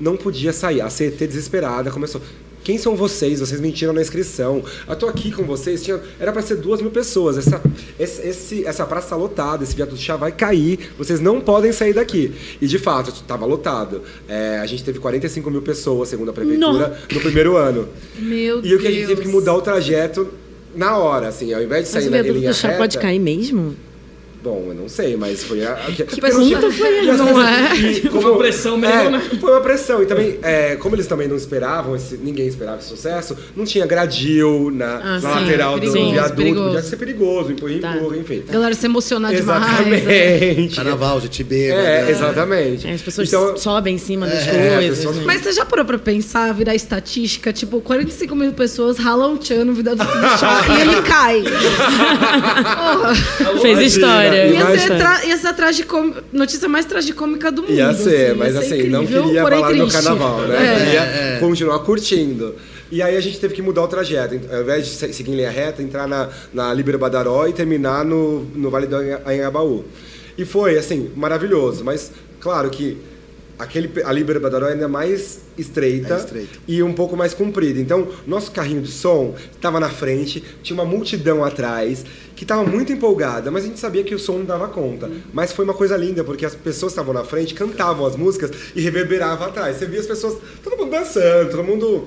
não 0.00 0.16
podia 0.16 0.52
sair. 0.52 0.80
A 0.80 0.90
CET 0.90 1.26
desesperada 1.26 1.90
começou. 1.90 2.20
Quem 2.66 2.78
são 2.78 2.96
vocês? 2.96 3.38
Vocês 3.38 3.60
mentiram 3.60 3.92
na 3.92 4.00
inscrição. 4.00 4.60
Eu 4.88 4.96
tô 4.96 5.06
aqui 5.06 5.30
com 5.30 5.44
vocês. 5.44 5.84
Tinha, 5.84 6.00
era 6.18 6.32
para 6.32 6.42
ser 6.42 6.56
duas 6.56 6.82
mil 6.82 6.90
pessoas. 6.90 7.38
Essa, 7.38 7.62
esse, 7.96 8.66
essa 8.66 8.84
praça 8.84 9.06
está 9.06 9.16
lotada. 9.16 9.62
Esse 9.62 9.76
viaduto 9.76 10.00
já 10.00 10.16
vai 10.16 10.32
cair. 10.32 10.90
Vocês 10.98 11.20
não 11.20 11.40
podem 11.40 11.70
sair 11.70 11.92
daqui. 11.92 12.32
E 12.60 12.66
de 12.66 12.76
fato, 12.76 13.10
estava 13.10 13.46
lotado. 13.46 14.02
É, 14.28 14.58
a 14.58 14.66
gente 14.66 14.82
teve 14.82 14.98
45 14.98 15.48
mil 15.48 15.62
pessoas, 15.62 16.08
segundo 16.08 16.30
a 16.30 16.32
prefeitura, 16.32 16.88
não. 16.88 17.16
no 17.16 17.20
primeiro 17.20 17.56
ano. 17.56 17.88
Meu 18.18 18.64
e 18.64 18.74
o 18.74 18.80
que 18.80 18.88
a 18.88 18.90
gente 18.90 19.06
teve 19.06 19.22
que 19.22 19.28
mudar 19.28 19.54
o 19.54 19.62
trajeto 19.62 20.28
na 20.74 20.98
hora, 20.98 21.28
assim, 21.28 21.54
ao 21.54 21.62
invés 21.62 21.84
de 21.84 21.90
sair 21.90 22.10
Mas 22.10 22.26
na 22.26 22.32
linha 22.32 22.52
reta... 22.52 22.76
pode 22.76 22.98
cair 22.98 23.20
mesmo? 23.20 23.76
Bom, 24.46 24.66
eu 24.68 24.74
não 24.76 24.88
sei, 24.88 25.16
mas 25.16 25.42
foi 25.42 25.66
a. 25.66 25.74
Que, 25.74 26.04
que 26.04 26.20
pergunta 26.20 26.70
foi 26.70 27.08
essa? 27.08 27.16
Não 27.16 27.42
é? 27.42 28.00
Como, 28.12 28.28
uma 28.28 28.38
pressão 28.38 28.76
mesmo, 28.76 28.96
é, 28.96 29.10
né? 29.10 29.22
Foi 29.40 29.50
uma 29.50 29.60
pressão. 29.60 30.00
E 30.04 30.06
também, 30.06 30.38
é, 30.40 30.76
como 30.76 30.94
eles 30.94 31.08
também 31.08 31.26
não 31.26 31.34
esperavam, 31.34 31.96
esse, 31.96 32.16
ninguém 32.16 32.46
esperava 32.46 32.78
esse 32.78 32.86
sucesso, 32.86 33.36
não 33.56 33.64
tinha 33.64 33.84
gradil 33.84 34.70
na, 34.72 34.98
ah, 34.98 35.18
na 35.18 35.20
sim, 35.20 35.26
lateral 35.26 35.80
do 35.80 35.90
viaduto. 35.90 36.36
Perigoso. 36.36 36.66
Podia 36.66 36.82
ser 36.82 36.96
perigoso, 36.96 37.50
empurra, 37.50 37.80
tá. 37.80 37.96
empurra, 37.96 38.18
enfim. 38.18 38.44
A 38.48 38.52
galera 38.52 38.74
se 38.76 38.86
emocionar 38.86 39.34
exatamente. 39.34 39.84
demais. 39.84 40.04
Né? 40.04 40.68
Carnaval, 40.76 41.20
gente 41.22 41.42
bêbada. 41.42 41.82
É, 41.82 42.04
né? 42.04 42.10
exatamente. 42.12 42.86
É, 42.86 42.92
as 42.92 43.02
pessoas 43.02 43.26
então, 43.26 43.56
sobem 43.56 43.96
em 43.96 43.98
cima 43.98 44.28
das 44.28 44.46
é, 44.46 44.76
coisas. 44.76 44.98
Pessoas... 44.98 45.16
Né? 45.16 45.24
Mas 45.26 45.42
você 45.42 45.54
já 45.54 45.64
parou 45.64 45.84
pra 45.84 45.98
pensar, 45.98 46.54
virar 46.54 46.76
estatística? 46.76 47.52
Tipo, 47.52 47.80
45 47.80 48.36
mil 48.36 48.52
pessoas 48.52 48.96
ralam 48.96 49.34
o 49.34 49.38
tchan 49.38 49.64
no 49.64 49.74
viaduto 49.74 50.04
do 50.04 50.38
chão 50.38 50.76
e 50.76 50.80
ele 50.82 51.02
cai. 51.02 51.42
Fez 53.60 53.80
história. 53.80 54.35
Ia 54.36 54.78
ser 54.78 55.28
ia 55.28 55.36
ser 55.36 55.46
a 55.48 55.52
tragicom... 55.52 56.12
notícia 56.32 56.68
mais 56.68 56.86
tragicômica 56.86 57.50
do 57.50 57.62
mundo. 57.62 57.72
Ia 57.72 57.92
ser, 57.94 58.30
assim, 58.30 58.38
mas 58.38 58.54
ia 58.54 58.60
ser 58.60 58.66
assim, 58.66 58.74
incrível, 58.86 59.00
não 59.00 59.06
queria 59.06 59.42
falar 59.42 59.74
no 59.74 59.90
carnaval, 59.90 60.40
né? 60.42 60.56
É. 60.56 60.84
Queria 60.84 61.00
é. 61.00 61.38
continuar 61.40 61.78
curtindo. 61.80 62.54
E 62.90 63.02
aí 63.02 63.16
a 63.16 63.20
gente 63.20 63.40
teve 63.40 63.54
que 63.54 63.62
mudar 63.62 63.82
o 63.82 63.88
trajeto. 63.88 64.38
Ao 64.52 64.62
invés 64.62 64.86
de 64.86 65.14
seguir 65.14 65.32
em 65.32 65.36
linha 65.36 65.50
reta, 65.50 65.82
entrar 65.82 66.06
na, 66.06 66.28
na 66.52 66.72
Líbero 66.72 66.98
Badaró 66.98 67.46
e 67.48 67.52
terminar 67.52 68.04
no, 68.04 68.44
no 68.54 68.70
Vale 68.70 68.86
do 68.86 68.96
Anhangabaú. 68.96 69.84
E 70.38 70.44
foi, 70.44 70.78
assim, 70.78 71.10
maravilhoso. 71.16 71.84
Mas, 71.84 72.12
claro 72.38 72.70
que 72.70 72.96
aquele, 73.58 73.90
a 74.04 74.12
Libera 74.12 74.38
Badaró 74.38 74.68
é 74.68 74.72
ainda 74.72 74.88
mais 74.88 75.40
estreita, 75.56 76.14
é 76.14 76.18
estreita, 76.18 76.58
e 76.66 76.82
um 76.82 76.92
pouco 76.92 77.16
mais 77.16 77.34
comprida. 77.34 77.80
Então, 77.80 78.08
nosso 78.26 78.50
carrinho 78.50 78.82
de 78.82 78.90
som 78.90 79.34
estava 79.52 79.80
na 79.80 79.88
frente, 79.88 80.42
tinha 80.62 80.74
uma 80.74 80.84
multidão 80.84 81.44
atrás 81.44 82.04
que 82.34 82.44
estava 82.44 82.64
muito 82.64 82.92
empolgada, 82.92 83.50
mas 83.50 83.64
a 83.64 83.66
gente 83.68 83.80
sabia 83.80 84.04
que 84.04 84.14
o 84.14 84.18
som 84.18 84.38
não 84.38 84.44
dava 84.44 84.68
conta. 84.68 85.10
Mas 85.32 85.52
foi 85.52 85.64
uma 85.64 85.74
coisa 85.74 85.96
linda, 85.96 86.22
porque 86.22 86.44
as 86.44 86.54
pessoas 86.54 86.92
estavam 86.92 87.14
na 87.14 87.24
frente, 87.24 87.54
cantavam 87.54 88.06
as 88.06 88.16
músicas 88.16 88.50
e 88.74 88.80
reverberava 88.80 89.46
atrás. 89.46 89.76
Você 89.76 89.86
via 89.86 90.00
as 90.00 90.06
pessoas, 90.06 90.36
todo 90.62 90.76
mundo 90.76 90.90
dançando, 90.90 91.50
todo 91.50 91.64
mundo 91.64 92.06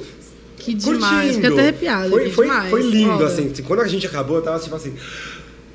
que 0.58 0.74
demais, 0.74 1.36
fiquei 1.36 1.50
até 1.50 1.62
arrepiado. 1.62 2.10
Foi, 2.10 2.30
foi, 2.30 2.48
foi 2.70 2.82
lindo, 2.84 3.24
assim. 3.24 3.52
Quando 3.66 3.82
a 3.82 3.88
gente 3.88 4.06
acabou, 4.06 4.36
eu 4.38 4.42
tava 4.42 4.60
tipo 4.60 4.76
assim 4.76 4.94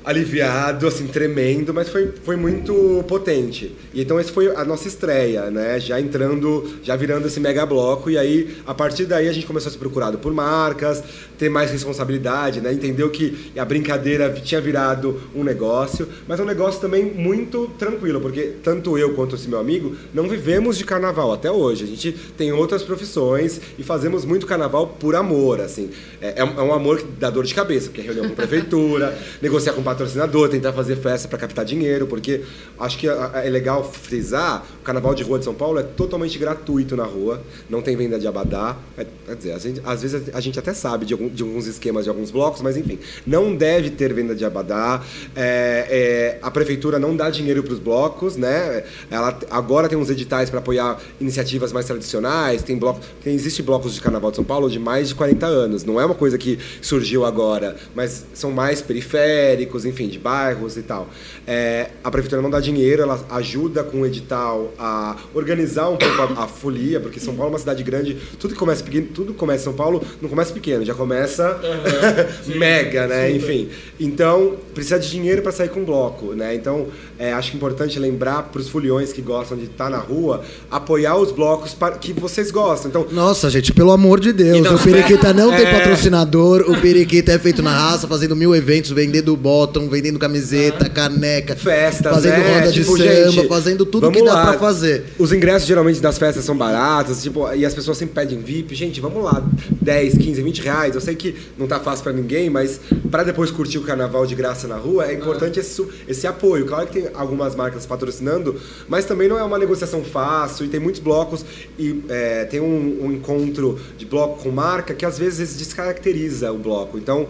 aliviado, 0.05 0.87
assim, 0.87 1.07
tremendo, 1.07 1.73
mas 1.73 1.89
foi, 1.89 2.13
foi 2.23 2.35
muito 2.35 3.03
potente. 3.07 3.75
E 3.93 4.01
então 4.01 4.19
esse 4.19 4.31
foi 4.31 4.55
a 4.55 4.63
nossa 4.63 4.87
estreia, 4.87 5.49
né? 5.49 5.79
Já 5.79 5.99
entrando, 5.99 6.77
já 6.83 6.95
virando 6.95 7.27
esse 7.27 7.39
mega 7.39 7.65
bloco 7.65 8.09
e 8.09 8.17
aí 8.17 8.57
a 8.67 8.73
partir 8.73 9.05
daí 9.05 9.27
a 9.27 9.33
gente 9.33 9.47
começou 9.47 9.69
a 9.69 9.71
ser 9.71 9.79
procurado 9.79 10.19
por 10.19 10.31
marcas, 10.31 11.03
ter 11.37 11.49
mais 11.49 11.71
responsabilidade, 11.71 12.61
né? 12.61 12.71
Entendeu 12.71 13.09
que 13.09 13.51
a 13.57 13.65
brincadeira 13.65 14.29
tinha 14.31 14.61
virado 14.61 15.19
um 15.35 15.43
negócio, 15.43 16.07
mas 16.27 16.39
um 16.39 16.45
negócio 16.45 16.79
também 16.79 17.05
muito 17.05 17.67
tranquilo, 17.79 18.21
porque 18.21 18.53
tanto 18.63 18.97
eu 18.97 19.13
quanto 19.15 19.35
esse 19.35 19.47
meu 19.47 19.59
amigo 19.59 19.95
não 20.13 20.27
vivemos 20.29 20.77
de 20.77 20.83
carnaval 20.83 21.33
até 21.33 21.51
hoje. 21.51 21.83
A 21.83 21.87
gente 21.87 22.11
tem 22.37 22.51
outras 22.51 22.83
profissões 22.83 23.59
e 23.77 23.83
fazemos 23.83 24.23
muito 24.23 24.45
carnaval 24.45 24.87
por 24.99 25.15
amor, 25.15 25.61
assim. 25.61 25.89
É, 26.21 26.41
é 26.41 26.43
um 26.43 26.71
é 26.71 26.75
amor 26.75 26.99
que 26.99 27.05
dá 27.19 27.29
dor 27.29 27.43
de 27.43 27.55
cabeça, 27.55 27.87
porque 27.87 28.01
é 28.01 28.03
reunião 28.03 28.27
com 28.27 28.33
a 28.33 28.35
prefeitura, 28.35 29.17
negociar 29.41 29.73
com 29.73 29.81
patrocinador, 29.95 30.49
tentar 30.49 30.73
fazer 30.73 30.97
festa 30.97 31.27
para 31.27 31.39
captar 31.39 31.65
dinheiro, 31.65 32.05
porque 32.05 32.41
acho 32.79 32.97
que 32.97 33.07
é 33.07 33.49
legal 33.49 33.83
frisar, 33.83 34.65
o 34.81 34.83
Carnaval 34.83 35.15
de 35.15 35.23
Rua 35.23 35.39
de 35.39 35.45
São 35.45 35.53
Paulo 35.53 35.79
é 35.79 35.83
totalmente 35.83 36.37
gratuito 36.37 36.95
na 36.95 37.05
rua, 37.05 37.41
não 37.69 37.81
tem 37.81 37.95
venda 37.95 38.19
de 38.19 38.27
abadá, 38.27 38.75
é, 38.97 39.05
quer 39.25 39.35
dizer, 39.35 39.59
gente, 39.59 39.81
às 39.85 40.01
vezes 40.01 40.29
a 40.33 40.39
gente 40.41 40.59
até 40.59 40.73
sabe 40.73 41.05
de, 41.05 41.13
algum, 41.13 41.29
de, 41.29 41.41
alguns 41.41 41.65
esquemas 41.65 42.03
de 42.03 42.09
alguns 42.09 42.29
blocos, 42.29 42.61
mas 42.61 42.75
enfim, 42.75 42.99
não 43.25 43.55
deve 43.55 43.89
ter 43.89 44.13
venda 44.13 44.35
de 44.35 44.43
abadá, 44.43 45.01
é, 45.35 46.35
é, 46.35 46.39
a 46.41 46.51
prefeitura 46.51 46.99
não 46.99 47.15
dá 47.15 47.29
dinheiro 47.29 47.63
para 47.63 47.73
os 47.73 47.79
blocos, 47.79 48.35
né? 48.35 48.83
Ela 49.09 49.39
agora 49.49 49.87
tem 49.87 49.97
uns 49.97 50.09
editais 50.09 50.49
para 50.49 50.59
apoiar 50.59 50.99
iniciativas 51.19 51.71
mais 51.71 51.85
tradicionais, 51.85 52.63
tem 52.63 52.77
bloco, 52.77 52.99
tem, 53.23 53.33
existe 53.33 53.63
blocos 53.63 53.93
de 53.93 54.01
Carnaval 54.01 54.31
de 54.31 54.35
São 54.35 54.45
Paulo 54.45 54.69
de 54.69 54.79
mais 54.79 55.09
de 55.09 55.15
40 55.15 55.45
anos, 55.45 55.83
não 55.83 55.99
é 55.99 56.05
uma 56.05 56.15
coisa 56.15 56.37
que 56.37 56.59
surgiu 56.81 57.25
agora, 57.25 57.75
mas 57.95 58.25
são 58.33 58.51
mais 58.51 58.81
periféricos, 58.81 59.84
enfim, 59.85 60.07
de 60.07 60.19
bairros 60.19 60.77
e 60.77 60.81
tal. 60.81 61.07
É, 61.45 61.89
a 62.03 62.11
prefeitura 62.11 62.41
não 62.41 62.49
dá 62.49 62.59
dinheiro, 62.59 63.01
ela 63.01 63.23
ajuda 63.31 63.83
com 63.83 64.01
o 64.01 64.05
edital 64.05 64.73
a 64.77 65.15
organizar 65.33 65.89
um 65.89 65.97
pouco 65.97 66.21
a, 66.21 66.43
a 66.43 66.47
folia, 66.47 66.99
porque 66.99 67.19
São 67.19 67.35
Paulo 67.35 67.51
é 67.51 67.53
uma 67.53 67.59
cidade 67.59 67.83
grande, 67.83 68.17
tudo 68.39 68.53
que 68.53 68.59
começa 68.59 68.83
pequeno, 68.83 69.07
tudo 69.13 69.33
que 69.33 69.39
começa 69.39 69.61
em 69.61 69.65
São 69.65 69.73
Paulo 69.73 70.03
não 70.21 70.29
começa 70.29 70.53
pequeno, 70.53 70.83
já 70.85 70.93
começa 70.93 71.59
mega, 72.55 73.07
né? 73.07 73.31
Enfim, 73.31 73.69
então 73.99 74.55
precisa 74.73 74.99
de 74.99 75.09
dinheiro 75.09 75.41
para 75.41 75.51
sair 75.51 75.69
com 75.69 75.83
bloco, 75.83 76.33
né? 76.33 76.55
Então 76.55 76.87
é, 77.17 77.33
acho 77.33 77.55
importante 77.55 77.99
lembrar 77.99 78.43
para 78.43 78.61
os 78.61 78.69
foliões 78.69 79.13
que 79.13 79.21
gostam 79.21 79.57
de 79.57 79.65
estar 79.65 79.89
na 79.89 79.97
rua 79.97 80.43
apoiar 80.69 81.17
os 81.17 81.31
blocos 81.31 81.73
para, 81.73 81.95
que 81.97 82.13
vocês 82.13 82.51
gostam. 82.51 82.89
Então 82.89 83.07
Nossa, 83.11 83.49
gente, 83.49 83.71
pelo 83.73 83.91
amor 83.91 84.19
de 84.19 84.33
Deus. 84.33 84.57
Então, 84.57 84.75
o 84.75 84.79
Periquita 84.79 85.33
não 85.33 85.51
tem 85.51 85.65
é. 85.65 85.71
patrocinador. 85.71 86.61
O 86.67 86.79
Periquita 86.79 87.31
é 87.31 87.39
feito 87.39 87.61
na 87.61 87.71
raça, 87.71 88.07
fazendo 88.07 88.35
mil 88.35 88.55
eventos, 88.55 88.91
vendendo 88.91 89.35
bottom, 89.75 89.89
vendendo 89.89 90.17
camiseta, 90.17 90.89
caneca. 90.89 91.55
festas, 91.55 92.13
Fazendo 92.13 92.33
é, 92.35 92.53
roda 92.59 92.71
tipo, 92.71 92.97
de 92.97 93.03
samba, 93.03 93.31
gente, 93.31 93.47
fazendo 93.47 93.85
tudo 93.85 94.11
que 94.11 94.23
dá 94.23 94.33
lá. 94.33 94.47
pra 94.51 94.59
fazer. 94.59 95.05
Os 95.19 95.31
ingressos 95.31 95.67
geralmente 95.67 95.99
das 95.99 96.17
festas 96.17 96.43
são 96.45 96.55
baratos, 96.57 97.21
tipo, 97.21 97.51
e 97.53 97.65
as 97.65 97.73
pessoas 97.73 97.97
sempre 97.97 98.15
pedem 98.15 98.39
VIP. 98.39 98.73
Gente, 98.75 98.99
vamos 99.01 99.23
lá, 99.23 99.43
10, 99.81 100.17
15, 100.17 100.41
20 100.41 100.61
reais. 100.61 100.95
Eu 100.95 101.01
sei 101.01 101.15
que 101.15 101.35
não 101.57 101.67
tá 101.67 101.79
fácil 101.79 102.03
pra 102.03 102.13
ninguém, 102.13 102.49
mas 102.49 102.79
pra 103.11 103.23
depois 103.23 103.51
curtir 103.51 103.77
o 103.77 103.81
carnaval 103.83 104.25
de 104.25 104.35
graça 104.35 104.67
na 104.67 104.75
rua, 104.77 105.05
é 105.07 105.13
importante 105.13 105.59
esse, 105.59 105.73
su- 105.75 105.89
esse 106.07 106.25
apoio. 106.25 106.65
Claro 106.65 106.87
que 106.87 107.01
tem 107.01 107.09
algumas 107.13 107.55
marcas 107.55 107.85
patrocinando, 107.85 108.55
mas 108.87 109.05
também 109.05 109.27
não 109.27 109.37
é 109.37 109.43
uma 109.43 109.57
negociação 109.57 110.03
fácil 110.03 110.65
e 110.65 110.69
tem 110.69 110.79
muitos 110.79 111.01
blocos 111.01 111.45
e 111.77 112.03
é, 112.09 112.45
tem 112.45 112.59
um, 112.59 113.05
um 113.05 113.11
encontro 113.11 113.79
de 113.97 114.05
bloco 114.05 114.43
com 114.43 114.51
marca 114.51 114.93
que 114.93 115.05
às 115.05 115.17
vezes 115.17 115.55
descaracteriza 115.57 116.51
o 116.51 116.57
bloco. 116.57 116.97
Então, 116.97 117.27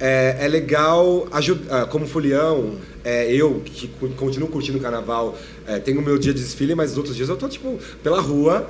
é, 0.00 0.36
é 0.40 0.48
legal 0.48 1.26
ajudar, 1.32 1.86
como 1.86 2.06
folião, 2.06 2.76
é, 3.04 3.32
eu 3.32 3.62
que 3.64 3.88
continuo 4.16 4.48
curtindo 4.48 4.78
o 4.78 4.80
carnaval, 4.80 5.36
é, 5.66 5.78
tenho 5.78 6.00
o 6.00 6.02
meu 6.02 6.18
dia 6.18 6.32
de 6.32 6.40
desfile, 6.40 6.74
mas 6.74 6.92
os 6.92 6.98
outros 6.98 7.16
dias 7.16 7.28
eu 7.28 7.36
tô, 7.36 7.48
tipo, 7.48 7.78
pela 8.02 8.20
rua, 8.20 8.68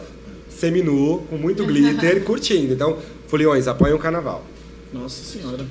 seminu, 0.48 1.26
com 1.28 1.36
muito 1.36 1.64
glitter, 1.64 2.22
curtindo. 2.24 2.72
Então, 2.72 2.98
foliões, 3.26 3.66
apoiem 3.66 3.94
o 3.94 3.98
carnaval. 3.98 4.44
Nossa 4.92 5.22
senhora. 5.22 5.64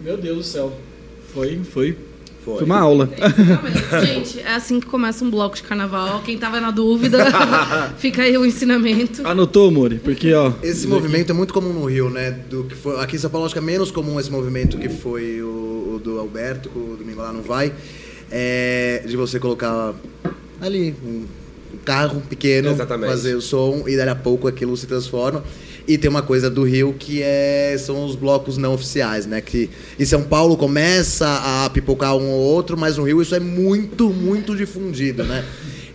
Meu 0.00 0.16
Deus 0.16 0.36
do 0.38 0.42
céu. 0.42 0.72
Foi, 1.32 1.60
foi, 1.64 1.96
Foi. 2.44 2.56
foi 2.56 2.64
uma 2.66 2.78
aula. 2.78 3.08
Gente, 4.04 4.40
é 4.40 4.54
assim 4.54 4.78
que 4.78 4.86
começa 4.86 5.24
um 5.24 5.30
bloco 5.30 5.56
de 5.56 5.62
carnaval. 5.62 6.20
Quem 6.22 6.36
tava 6.36 6.60
na 6.60 6.70
dúvida, 6.70 7.24
fica 7.96 8.22
aí 8.22 8.36
o 8.36 8.44
ensinamento. 8.44 9.26
Anotou, 9.26 9.70
Mori? 9.70 9.98
Porque, 9.98 10.32
ó. 10.34 10.52
Esse 10.62 10.86
movimento 10.86 11.30
é 11.30 11.32
muito 11.32 11.54
comum 11.54 11.72
no 11.72 11.86
Rio, 11.86 12.10
né? 12.10 12.30
Do 12.30 12.64
que 12.64 12.74
foi, 12.74 13.00
aqui 13.00 13.16
em 13.16 13.18
São 13.18 13.30
Paulo 13.30 13.46
acho 13.46 13.54
que 13.54 13.58
é 13.58 13.62
menos 13.62 13.90
comum 13.90 14.20
esse 14.20 14.30
movimento 14.30 14.76
que 14.76 14.90
foi 14.90 15.40
o, 15.40 15.94
o 15.94 16.00
do 16.02 16.18
Alberto, 16.18 16.68
que 16.68 16.78
o 16.78 16.96
Domingo 16.98 17.22
lá 17.22 17.32
não 17.32 17.40
vai. 17.40 17.72
É, 18.30 19.02
de 19.06 19.16
você 19.16 19.40
colocar 19.40 19.94
ali 20.60 20.94
um, 21.02 21.24
um 21.72 21.78
carro 21.82 22.20
pequeno, 22.28 22.70
Exatamente. 22.70 23.10
fazer 23.10 23.34
o 23.34 23.40
som 23.40 23.84
e 23.86 23.96
dali 23.96 24.10
a 24.10 24.14
pouco 24.14 24.46
aquilo 24.46 24.76
se 24.76 24.86
transforma. 24.86 25.42
E 25.86 25.98
tem 25.98 26.08
uma 26.08 26.22
coisa 26.22 26.48
do 26.48 26.62
Rio 26.62 26.94
que 26.98 27.20
é, 27.22 27.76
são 27.78 28.06
os 28.06 28.14
blocos 28.16 28.56
não 28.56 28.72
oficiais, 28.72 29.26
né? 29.26 29.40
Que 29.42 29.68
em 30.00 30.04
São 30.06 30.22
Paulo 30.22 30.56
começa 30.56 31.26
a 31.64 31.68
pipocar 31.70 32.16
um 32.16 32.30
ou 32.30 32.40
outro, 32.40 32.76
mas 32.76 32.96
no 32.96 33.04
Rio 33.04 33.20
isso 33.20 33.34
é 33.34 33.40
muito, 33.40 34.08
muito 34.08 34.56
difundido, 34.56 35.24
né? 35.24 35.44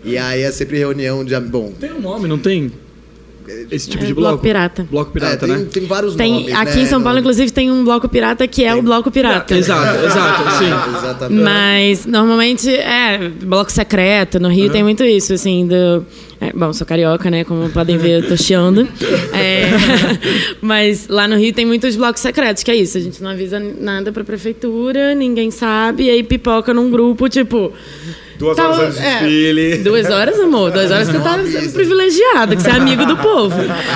E 0.06 0.16
aí 0.18 0.42
é 0.44 0.52
sempre 0.52 0.78
reunião 0.78 1.26
de. 1.26 1.38
Bom, 1.40 1.74
Tem 1.80 1.92
um 1.92 2.00
nome, 2.02 2.28
não 2.28 2.38
tem? 2.38 2.72
Esse 3.72 3.90
tipo 3.90 4.04
É, 4.04 4.06
de 4.08 4.14
bloco 4.14 4.30
bloco? 4.34 4.44
pirata. 4.44 4.88
Bloco 4.92 5.12
pirata, 5.12 5.34
é, 5.46 5.50
tem, 5.50 5.58
né? 5.58 5.68
tem 5.74 5.86
vários 5.88 6.14
Tem, 6.16 6.34
nomes. 6.34 6.54
aqui 6.54 6.76
né? 6.78 6.84
em 6.84 6.86
São 6.86 7.02
Paulo, 7.02 7.16
No- 7.16 7.22
inclusive, 7.22 7.52
tem 7.52 7.72
um 7.72 7.84
bloco 7.84 8.08
pirata 8.08 8.48
que 8.48 8.64
é 8.64 8.76
o 8.76 8.82
bloco 8.84 9.10
pirata. 9.10 9.58
Exato, 9.58 10.06
exato, 10.06 10.44
sim. 10.60 10.98
Exatamente. 11.00 11.42
Mas 11.44 12.06
normalmente 12.06 12.70
é 12.70 13.28
bloco 13.28 13.72
secreto. 13.72 14.40
No 14.40 14.50
Rio 14.50 14.70
tem 14.72 14.84
muito 14.84 15.04
isso, 15.04 15.34
assim, 15.34 15.66
do. 15.66 16.06
É, 16.42 16.54
bom, 16.54 16.72
sou 16.72 16.88
carioca, 16.88 17.30
né? 17.30 17.44
Como 17.44 17.70
podem 17.70 17.98
ver, 17.98 18.24
eu 18.24 18.28
tô 18.30 18.38
chiando. 18.38 18.88
É, 19.34 19.64
mas 20.62 21.10
lá 21.10 21.28
no 21.28 21.36
Rio 21.36 21.54
tem 21.54 21.66
muitos 21.66 21.98
blocos 21.98 22.22
secretos, 22.22 22.64
que 22.64 22.72
é 22.72 22.76
isso. 22.76 22.98
A 22.98 23.02
gente 23.02 23.22
não 23.22 23.32
avisa 23.32 23.60
nada 23.60 24.12
pra 24.12 24.24
prefeitura, 24.24 25.14
ninguém 25.14 25.52
sabe, 25.52 26.04
e 26.04 26.10
aí 26.10 26.24
pipoca 26.24 26.74
num 26.74 26.90
grupo, 26.90 27.28
tipo. 27.28 27.74
Duas 28.40 28.56
Tá, 28.56 28.70
horas 28.70 28.80
antes 28.80 28.96
do 28.98 29.04
é, 29.04 29.20
desfile. 29.20 29.78
Duas 29.84 30.10
horas, 30.10 30.40
amor. 30.40 30.72
Duas 30.72 30.90
horas 30.90 31.08
você 31.08 31.20
tá 31.20 31.38
sendo 31.44 31.74
privilegiado, 31.74 32.56
que 32.56 32.62
você 32.64 32.70
é 32.70 32.72
amigo 32.74 33.06
do 33.06 33.18
povo. 33.18 33.56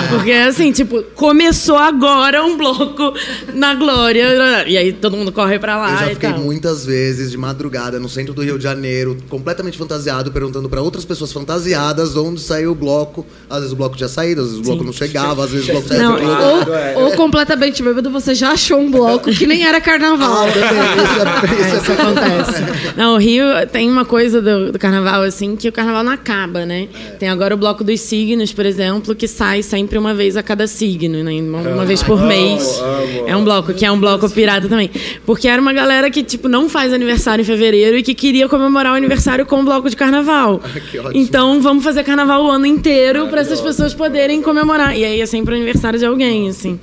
Porque, 0.09 0.31
assim, 0.33 0.71
tipo, 0.73 1.01
começou 1.15 1.77
agora 1.77 2.43
um 2.43 2.57
bloco 2.57 3.13
na 3.53 3.73
Glória. 3.73 4.65
E 4.67 4.77
aí 4.77 4.91
todo 4.91 5.15
mundo 5.15 5.31
corre 5.31 5.57
pra 5.59 5.77
lá 5.77 5.91
Eu 5.93 5.97
já 5.97 6.05
e 6.11 6.13
fiquei 6.15 6.29
tal. 6.31 6.39
muitas 6.39 6.85
vezes 6.85 7.31
de 7.31 7.37
madrugada 7.37 7.99
no 8.01 8.09
centro 8.09 8.33
do 8.33 8.43
Rio 8.43 8.57
de 8.57 8.63
Janeiro, 8.65 9.17
completamente 9.29 9.77
fantasiado, 9.77 10.29
perguntando 10.29 10.67
pra 10.67 10.81
outras 10.81 11.05
pessoas 11.05 11.31
fantasiadas 11.31 12.17
onde 12.17 12.41
saiu 12.41 12.71
o 12.71 12.75
bloco. 12.75 13.25
Às 13.49 13.59
vezes 13.59 13.71
o 13.71 13.75
bloco 13.77 13.95
tinha 13.95 14.09
saído, 14.09 14.41
às 14.41 14.47
vezes 14.47 14.59
o 14.59 14.63
bloco 14.63 14.79
Sim. 14.81 14.85
não 14.87 14.93
chegava, 14.93 15.45
às 15.45 15.51
vezes 15.51 15.69
o 15.69 15.71
bloco 15.71 15.87
saía 15.89 16.01
Não, 16.03 16.13
ou, 16.15 16.75
é. 16.75 16.93
ou 16.97 17.11
completamente 17.13 17.81
bêbado, 17.81 18.09
você 18.09 18.35
já 18.35 18.51
achou 18.51 18.77
um 18.79 18.91
bloco 18.91 19.31
que 19.31 19.47
nem 19.47 19.65
era 19.65 19.79
carnaval. 19.79 20.43
Ah, 20.43 20.49
isso 20.49 20.59
é, 20.59 21.63
isso 21.63 21.75
é 21.75 21.77
Isso 21.79 21.91
acontece. 21.93 22.63
Não, 22.97 23.15
o 23.15 23.17
Rio 23.17 23.45
tem 23.71 23.89
uma 23.89 24.03
coisa 24.03 24.32
do, 24.41 24.71
do 24.71 24.79
carnaval, 24.79 25.23
assim, 25.23 25.55
que 25.55 25.67
o 25.67 25.71
carnaval 25.71 26.03
não 26.03 26.11
acaba, 26.11 26.65
né? 26.65 26.87
Tem 27.19 27.29
agora 27.29 27.53
o 27.53 27.57
bloco 27.57 27.83
dos 27.83 27.99
signos, 27.99 28.51
por 28.53 28.65
exemplo, 28.65 29.15
que 29.15 29.27
sai 29.27 29.63
sempre 29.63 29.97
uma 29.97 30.13
vez 30.13 30.37
a 30.37 30.43
cada 30.43 30.67
signo, 30.67 31.23
né? 31.23 31.33
Uma, 31.33 31.59
uma 31.61 31.85
vez 31.85 32.01
por 32.03 32.17
amo, 32.17 32.27
mês. 32.27 32.81
É 33.27 33.35
um 33.35 33.43
bloco, 33.43 33.73
que 33.73 33.85
é 33.85 33.91
um 33.91 33.99
bloco 33.99 34.29
pirata 34.29 34.67
também. 34.67 34.89
Porque 35.25 35.47
era 35.47 35.61
uma 35.61 35.73
galera 35.73 36.09
que, 36.09 36.23
tipo, 36.23 36.47
não 36.47 36.69
faz 36.69 36.93
aniversário 36.93 37.41
em 37.41 37.45
fevereiro 37.45 37.97
e 37.97 38.03
que 38.03 38.13
queria 38.13 38.47
comemorar 38.49 38.93
o 38.93 38.95
aniversário 38.95 39.45
com 39.45 39.57
um 39.57 39.65
bloco 39.65 39.89
de 39.89 39.95
carnaval. 39.95 40.61
Que 40.91 40.99
ótimo. 40.99 41.11
Então, 41.15 41.61
vamos 41.61 41.83
fazer 41.83 42.03
carnaval 42.03 42.43
o 42.43 42.51
ano 42.51 42.65
inteiro 42.65 43.27
para 43.27 43.41
essas 43.41 43.61
pessoas 43.61 43.93
poderem 43.93 44.41
comemorar. 44.41 44.97
E 44.97 45.05
aí 45.05 45.21
é 45.21 45.25
sempre 45.25 45.53
o 45.53 45.57
aniversário 45.57 45.97
de 45.97 46.05
alguém, 46.05 46.49
assim. 46.49 46.79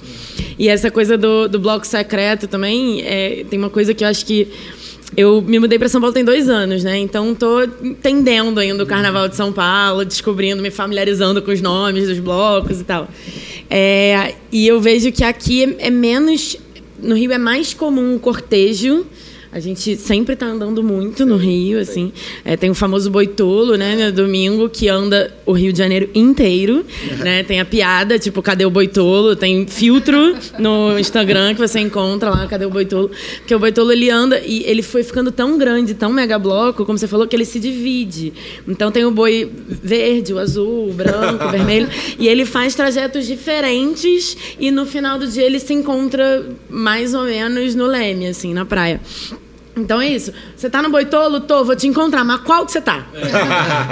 E 0.61 0.69
essa 0.69 0.91
coisa 0.91 1.17
do, 1.17 1.49
do 1.49 1.59
bloco 1.59 1.87
secreto 1.87 2.47
também, 2.47 3.01
é, 3.03 3.45
tem 3.49 3.59
uma 3.59 3.71
coisa 3.71 3.95
que 3.95 4.05
eu 4.05 4.09
acho 4.09 4.27
que. 4.27 4.47
Eu 5.16 5.42
me 5.42 5.59
mudei 5.59 5.79
para 5.79 5.88
São 5.88 6.01
Paulo 6.01 6.14
tem 6.14 6.25
dois 6.25 6.49
anos, 6.49 6.85
né? 6.85 6.99
Então 6.99 7.35
tô 7.35 7.62
entendendo 7.83 8.59
ainda 8.59 8.83
o 8.83 8.87
Carnaval 8.87 9.29
de 9.29 9.37
São 9.37 9.53
Paulo, 9.53 10.05
descobrindo, 10.05 10.62
me 10.62 10.70
familiarizando 10.70 11.42
com 11.42 11.51
os 11.51 11.61
nomes 11.61 12.07
dos 12.07 12.18
blocos 12.20 12.81
e 12.81 12.85
tal. 12.85 13.09
É, 13.68 14.35
e 14.53 14.66
eu 14.66 14.81
vejo 14.81 15.11
que 15.12 15.25
aqui 15.25 15.64
é, 15.64 15.87
é 15.87 15.90
menos. 15.90 16.57
No 17.03 17.14
Rio 17.16 17.33
é 17.33 17.38
mais 17.38 17.75
comum 17.75 18.14
o 18.16 18.20
cortejo. 18.20 19.07
A 19.53 19.59
gente 19.59 19.97
sempre 19.97 20.37
tá 20.37 20.47
andando 20.47 20.81
muito 20.81 21.27
no 21.27 21.37
Rio, 21.37 21.81
assim. 21.81 22.13
É, 22.45 22.57
tem 22.57 22.71
o 22.71 22.75
famoso 22.75 23.11
boitolo, 23.11 23.75
né, 23.75 23.97
no 23.97 24.13
domingo, 24.13 24.69
que 24.69 24.89
anda 24.89 25.35
o 25.45 25.51
Rio 25.51 25.73
de 25.73 25.79
Janeiro 25.79 26.09
inteiro, 26.15 26.87
né? 27.19 27.43
Tem 27.43 27.59
a 27.59 27.65
piada, 27.65 28.17
tipo, 28.17 28.41
cadê 28.43 28.65
o 28.65 28.71
boitolo? 28.71 29.35
Tem 29.35 29.67
filtro 29.67 30.37
no 30.57 30.97
Instagram 31.01 31.55
que 31.55 31.61
você 31.61 31.81
encontra 31.81 32.31
lá, 32.31 32.47
cadê 32.47 32.65
o 32.65 32.71
boitolo? 32.71 33.11
Porque 33.39 33.53
o 33.53 33.59
boitolo, 33.59 33.91
ele 33.91 34.09
anda 34.09 34.41
e 34.41 34.63
ele 34.65 34.83
foi 34.83 35.03
ficando 35.03 35.33
tão 35.33 35.59
grande, 35.59 35.95
tão 35.95 36.13
mega 36.13 36.39
bloco, 36.39 36.85
como 36.85 36.97
você 36.97 37.09
falou, 37.09 37.27
que 37.27 37.35
ele 37.35 37.45
se 37.45 37.59
divide. 37.59 38.33
Então 38.69 38.93
tem 38.93 39.05
o 39.05 39.11
boi 39.11 39.51
verde, 39.69 40.33
o 40.33 40.39
azul, 40.39 40.91
o 40.91 40.93
branco, 40.93 41.47
o 41.47 41.51
vermelho, 41.51 41.89
e 42.21 42.29
ele 42.29 42.45
faz 42.45 42.77
trajetos 42.77 43.27
diferentes 43.27 44.37
e 44.61 44.71
no 44.71 44.87
final 44.87 45.19
do 45.19 45.27
dia 45.27 45.43
ele 45.43 45.59
se 45.59 45.75
encontra 45.75 46.47
mais 46.69 47.15
ou 47.15 47.25
menos 47.25 47.75
no 47.75 47.87
leme, 47.89 48.29
assim, 48.29 48.55
na 48.55 48.65
praia. 48.65 49.01
Então 49.81 50.01
é 50.01 50.09
isso. 50.09 50.33
Você 50.57 50.69
tá 50.71 50.81
no 50.83 50.90
Boitolo? 50.90 51.40
Tô, 51.40 51.64
vou 51.64 51.75
te 51.77 51.87
encontrar. 51.87 52.25
Mas 52.25 52.40
qual 52.43 52.64
que 52.66 52.73
você 52.73 52.81
tá? 52.81 53.07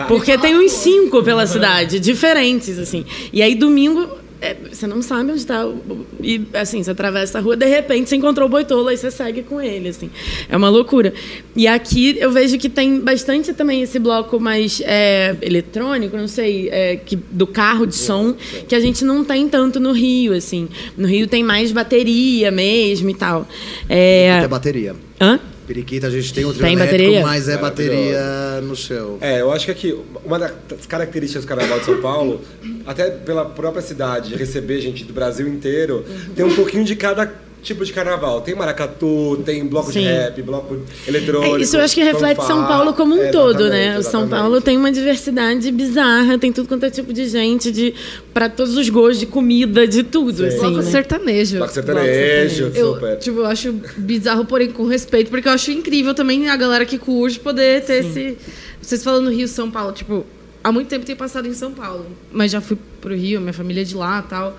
Porque 0.06 0.36
tem 0.38 0.56
uns 0.56 0.72
cinco 0.72 1.22
pela 1.22 1.46
cidade, 1.46 1.98
diferentes, 2.00 2.78
assim. 2.78 3.04
E 3.32 3.42
aí, 3.42 3.54
domingo, 3.54 4.08
é, 4.40 4.54
você 4.72 4.86
não 4.86 5.02
sabe 5.02 5.32
onde 5.32 5.44
tá. 5.44 5.66
o- 5.66 6.06
E, 6.22 6.40
assim, 6.54 6.80
você 6.82 6.90
atravessa 6.92 7.38
a 7.38 7.40
rua, 7.40 7.56
de 7.56 7.66
repente, 7.66 8.08
você 8.08 8.16
encontrou 8.16 8.46
o 8.46 8.50
Boitolo, 8.50 8.88
aí 8.88 8.96
você 8.96 9.10
segue 9.10 9.42
com 9.42 9.60
ele, 9.60 9.88
assim. 9.88 10.10
É 10.48 10.56
uma 10.56 10.68
loucura. 10.68 11.12
E 11.56 11.66
aqui, 11.66 12.16
eu 12.20 12.30
vejo 12.30 12.56
que 12.58 12.68
tem 12.68 13.00
bastante 13.00 13.52
também 13.52 13.82
esse 13.82 13.98
bloco 13.98 14.38
mais 14.38 14.80
é, 14.84 15.34
eletrônico, 15.42 16.16
não 16.16 16.28
sei, 16.28 16.68
é, 16.70 16.96
que, 16.96 17.16
do 17.16 17.46
carro 17.48 17.84
de 17.86 17.96
som, 17.96 18.34
que 18.68 18.74
a 18.76 18.80
gente 18.80 19.04
não 19.04 19.24
tem 19.24 19.48
tanto 19.48 19.80
no 19.80 19.90
Rio, 19.92 20.32
assim. 20.34 20.68
No 20.96 21.08
Rio 21.08 21.26
tem 21.26 21.42
mais 21.42 21.72
bateria 21.72 22.50
mesmo 22.52 23.10
e 23.10 23.14
tal. 23.14 23.46
É... 23.88 24.40
É 24.44 24.48
bateria. 24.48 24.94
Hã? 25.20 25.40
Periquita, 25.68 26.06
a 26.06 26.10
gente 26.10 26.32
tem 26.32 26.46
o 26.46 26.48
trio 26.54 26.64
Tem 26.64 26.72
elétrico, 26.72 26.96
bateria? 27.04 27.22
mas 27.22 27.46
é 27.46 27.56
Maravilhoso. 27.60 27.92
bateria 27.92 28.60
no 28.62 28.74
chão. 28.74 29.18
É, 29.20 29.42
eu 29.42 29.52
acho 29.52 29.66
que 29.66 29.70
aqui, 29.70 30.00
uma 30.24 30.38
das 30.38 30.52
características 30.88 31.44
do 31.44 31.48
Carnaval 31.48 31.78
de 31.78 31.84
São 31.84 32.00
Paulo, 32.00 32.40
até 32.86 33.10
pela 33.10 33.44
própria 33.44 33.82
cidade, 33.82 34.34
receber 34.34 34.80
gente 34.80 35.04
do 35.04 35.12
Brasil 35.12 35.46
inteiro, 35.46 36.06
tem 36.34 36.42
um 36.42 36.54
pouquinho 36.54 36.84
de 36.84 36.96
cada 36.96 37.30
tipo 37.62 37.84
de 37.84 37.92
carnaval. 37.92 38.40
Tem 38.40 38.54
maracatu, 38.54 39.40
tem 39.44 39.66
bloco 39.66 39.92
Sim. 39.92 40.00
de 40.00 40.06
rap, 40.06 40.42
bloco 40.42 40.78
eletrônico. 41.06 41.56
É, 41.56 41.60
isso 41.60 41.76
eu 41.76 41.80
acho 41.82 41.94
que 41.94 42.02
reflete 42.02 42.36
fanfarra. 42.36 42.48
São 42.60 42.66
Paulo 42.66 42.94
como 42.94 43.14
um 43.14 43.22
É, 43.22 43.30
todo, 43.30 43.68
né? 43.68 43.96
exatamente, 43.96 44.06
O 44.06 44.10
São. 44.10 44.28
Paulo 44.28 44.60
tem 44.60 44.76
uma 44.76 44.90
diversidade 44.92 45.70
bizarra, 45.70 46.38
tem 46.38 46.52
tudo 46.52 46.68
quanto 46.68 46.84
é 46.84 46.90
tipo 46.90 47.12
de 47.12 47.28
gente, 47.28 47.70
de 47.70 47.94
para 48.32 48.48
todos 48.48 48.76
os 48.76 48.88
gostos, 48.88 49.18
de 49.20 49.26
comida, 49.26 49.86
de 49.86 50.02
tudo, 50.02 50.44
assim. 50.44 50.58
Bloco 50.58 50.76
né? 50.76 50.82
sertanejo. 50.90 51.56
Bloco 51.58 51.72
sertanejo, 51.72 52.72
Eu, 52.74 52.94
super. 52.94 53.18
tipo, 53.18 53.38
eu 53.38 53.46
acho 53.46 53.72
bizarro, 53.96 54.44
porém 54.44 54.70
com 54.70 54.86
respeito, 54.86 55.30
porque 55.30 55.48
eu 55.48 55.52
acho 55.52 55.70
incrível 55.70 56.14
também 56.14 56.48
a 56.48 56.56
galera 56.56 56.84
que 56.84 56.98
curte 56.98 57.38
poder 57.40 57.84
ter 57.84 58.04
esse. 58.04 58.36
Vocês 58.80 59.02
falando 59.04 59.24
no 59.26 59.30
Rio 59.30 59.48
São 59.48 59.70
Paulo, 59.70 59.92
tipo, 59.92 60.24
há 60.64 60.72
muito 60.72 60.88
tempo 60.88 61.04
tenho 61.04 61.18
passado 61.18 61.46
em 61.48 61.52
São 61.52 61.72
Paulo, 61.72 62.06
mas 62.32 62.50
já 62.52 62.60
fui 62.60 62.78
pro 63.00 63.14
Rio, 63.14 63.40
minha 63.40 63.52
família 63.52 63.82
é 63.82 63.84
de 63.84 63.94
lá 63.96 64.22
tal. 64.22 64.56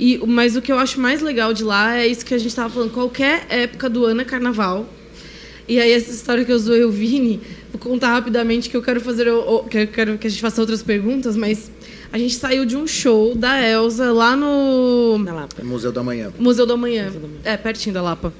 E, 0.00 0.18
mas 0.26 0.56
o 0.56 0.62
que 0.62 0.72
eu 0.72 0.78
acho 0.78 0.98
mais 0.98 1.20
legal 1.20 1.52
de 1.52 1.62
lá 1.62 1.98
é 1.98 2.06
isso 2.06 2.24
que 2.24 2.32
a 2.32 2.38
gente 2.38 2.56
tava 2.56 2.70
falando. 2.70 2.90
Qualquer 2.90 3.44
época 3.50 3.90
do 3.90 4.06
ano 4.06 4.22
é 4.22 4.24
carnaval. 4.24 4.88
E 5.68 5.78
aí, 5.78 5.92
essa 5.92 6.10
história 6.10 6.42
que 6.42 6.50
eu 6.50 6.58
zoei 6.58 6.82
o 6.82 6.90
Vini, 6.90 7.38
vou 7.70 7.78
contar 7.78 8.14
rapidamente 8.14 8.70
que 8.70 8.76
eu 8.76 8.82
quero 8.82 8.98
fazer. 8.98 9.26
Que 9.70 9.78
eu 9.78 9.86
quero 9.88 10.16
que 10.16 10.26
a 10.26 10.30
gente 10.30 10.40
faça 10.40 10.58
outras 10.58 10.82
perguntas, 10.82 11.36
mas 11.36 11.70
a 12.10 12.16
gente 12.16 12.34
saiu 12.34 12.64
de 12.64 12.78
um 12.78 12.86
show 12.86 13.36
da 13.36 13.60
Elsa 13.62 14.10
lá 14.10 14.34
no. 14.34 15.18
Na 15.18 15.34
Lapa. 15.34 15.62
Museu 15.62 15.92
da 15.92 16.02
Manhã. 16.02 16.32
Museu 16.38 16.64
da 16.64 16.76
Manhã. 16.78 17.12
É, 17.44 17.58
pertinho 17.58 17.94
da 17.94 18.00
Lapa. 18.00 18.32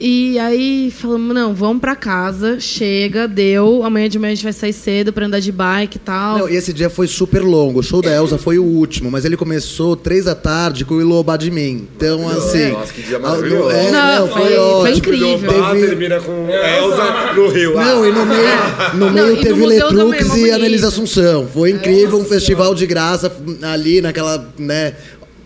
E 0.00 0.38
aí 0.38 0.92
falamos, 0.96 1.34
não, 1.34 1.52
vamos 1.52 1.80
pra 1.80 1.96
casa, 1.96 2.60
chega, 2.60 3.26
deu. 3.26 3.82
Amanhã 3.82 4.08
de 4.08 4.16
manhã 4.16 4.30
a 4.30 4.34
gente 4.36 4.44
vai 4.44 4.52
sair 4.52 4.72
cedo 4.72 5.12
pra 5.12 5.26
andar 5.26 5.40
de 5.40 5.50
bike 5.50 5.96
e 5.96 5.98
tal. 5.98 6.38
Não, 6.38 6.48
e 6.48 6.54
esse 6.54 6.72
dia 6.72 6.88
foi 6.88 7.08
super 7.08 7.42
longo. 7.42 7.80
O 7.80 7.82
show 7.82 8.00
da 8.00 8.14
Elsa 8.14 8.38
foi 8.38 8.60
o 8.60 8.62
último, 8.64 9.10
mas 9.10 9.24
ele 9.24 9.36
começou 9.36 9.96
três 9.96 10.26
da 10.26 10.36
tarde 10.36 10.84
com 10.84 10.94
o 10.94 11.00
Ilobá 11.00 11.36
de 11.36 11.50
mim. 11.50 11.88
Então, 11.96 12.28
assim. 12.28 12.70
Nossa, 12.70 12.92
que 12.92 13.02
dia 13.02 13.18
maravilhoso. 13.18 13.70
É, 13.70 13.90
Não, 13.90 14.18
não, 14.20 14.28
foi- 14.28 14.40
foi, 14.42 14.50
foi 14.52 14.58
ótimo. 14.58 14.96
incrível. 14.98 15.50
Ilobá 15.50 15.70
Teve- 15.72 15.86
termina 15.88 16.20
com 16.20 16.48
Elza 16.48 17.32
no 17.34 17.48
Rio. 17.48 17.74
Não, 17.74 18.06
e 18.06 18.12
no 18.12 18.24
meio, 18.24 18.48
no 18.94 19.06
Não, 19.06 19.12
meio 19.12 19.36
no 19.36 19.42
teve 19.42 19.66
Letrux 19.66 20.36
e. 20.36 20.50
Annelise 20.52 20.86
Assunção. 20.86 21.48
Foi 21.52 21.70
incrível, 21.72 22.18
um 22.20 22.24
festival 22.24 22.72
de 22.72 22.86
graça 22.86 23.32
ali 23.62 24.00
naquela, 24.00 24.48
né? 24.56 24.94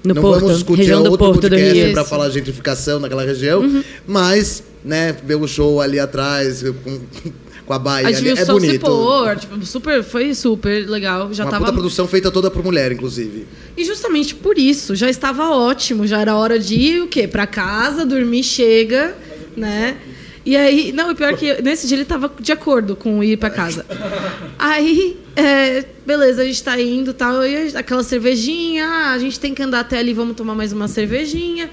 No 0.04 0.14
não 0.14 0.22
Porto, 0.22 0.40
vamos 0.40 0.56
discutir 0.56 0.80
região 0.80 1.02
do 1.02 1.10
outro 1.10 1.26
Porto 1.26 1.40
podcast. 1.42 1.82
Uhum. 1.82 1.92
para 1.92 2.04
falar 2.04 2.30
gentrificação 2.30 2.98
naquela 2.98 3.24
região, 3.24 3.82
mas, 4.06 4.62
né, 4.84 5.14
ver 5.24 5.36
o 5.36 5.46
show 5.46 5.80
ali 5.80 6.00
atrás 6.00 6.62
com, 6.62 7.00
com 7.64 7.72
a 7.72 7.78
Bahia 7.78 8.08
a 8.08 8.12
gente 8.12 8.24
viu 8.24 8.32
é 8.32 8.36
se 8.36 8.50
bonito. 8.50 8.80
pôr, 8.80 9.36
tipo, 9.36 9.64
super, 9.64 10.02
foi 10.02 10.34
super 10.34 10.88
legal. 10.88 11.32
Já 11.32 11.44
Uma 11.44 11.50
tava 11.52 11.64
puta 11.66 11.72
produção 11.74 12.08
feita 12.08 12.30
toda 12.30 12.50
por 12.50 12.64
mulher, 12.64 12.90
inclusive. 12.92 13.46
E 13.76 13.84
justamente 13.84 14.34
por 14.34 14.58
isso, 14.58 14.94
já 14.96 15.08
estava 15.08 15.50
ótimo, 15.50 16.06
já 16.06 16.20
era 16.20 16.36
hora 16.36 16.58
de 16.58 16.74
ir 16.74 17.02
o 17.02 17.08
quê? 17.08 17.28
Pra 17.28 17.46
casa, 17.46 18.04
dormir, 18.04 18.42
chega, 18.42 19.16
né? 19.56 19.96
E 20.44 20.56
aí, 20.56 20.92
não, 20.92 21.12
o 21.12 21.14
pior 21.14 21.32
é 21.32 21.36
que 21.36 21.62
nesse 21.62 21.86
dia 21.86 21.96
ele 21.96 22.02
estava 22.02 22.30
de 22.40 22.50
acordo 22.50 22.96
com 22.96 23.22
ir 23.22 23.36
pra 23.36 23.48
casa. 23.48 23.86
Aí, 24.58 25.16
é, 25.36 25.84
beleza, 26.04 26.42
a 26.42 26.44
gente 26.44 26.62
tá 26.62 26.80
indo 26.80 27.14
tal, 27.14 27.46
e 27.46 27.76
aquela 27.76 28.02
cervejinha, 28.02 28.84
ah, 28.86 29.12
a 29.12 29.18
gente 29.18 29.38
tem 29.38 29.54
que 29.54 29.62
andar 29.62 29.80
até 29.80 29.98
ali, 29.98 30.12
vamos 30.12 30.36
tomar 30.36 30.54
mais 30.54 30.72
uma 30.72 30.88
cervejinha. 30.88 31.70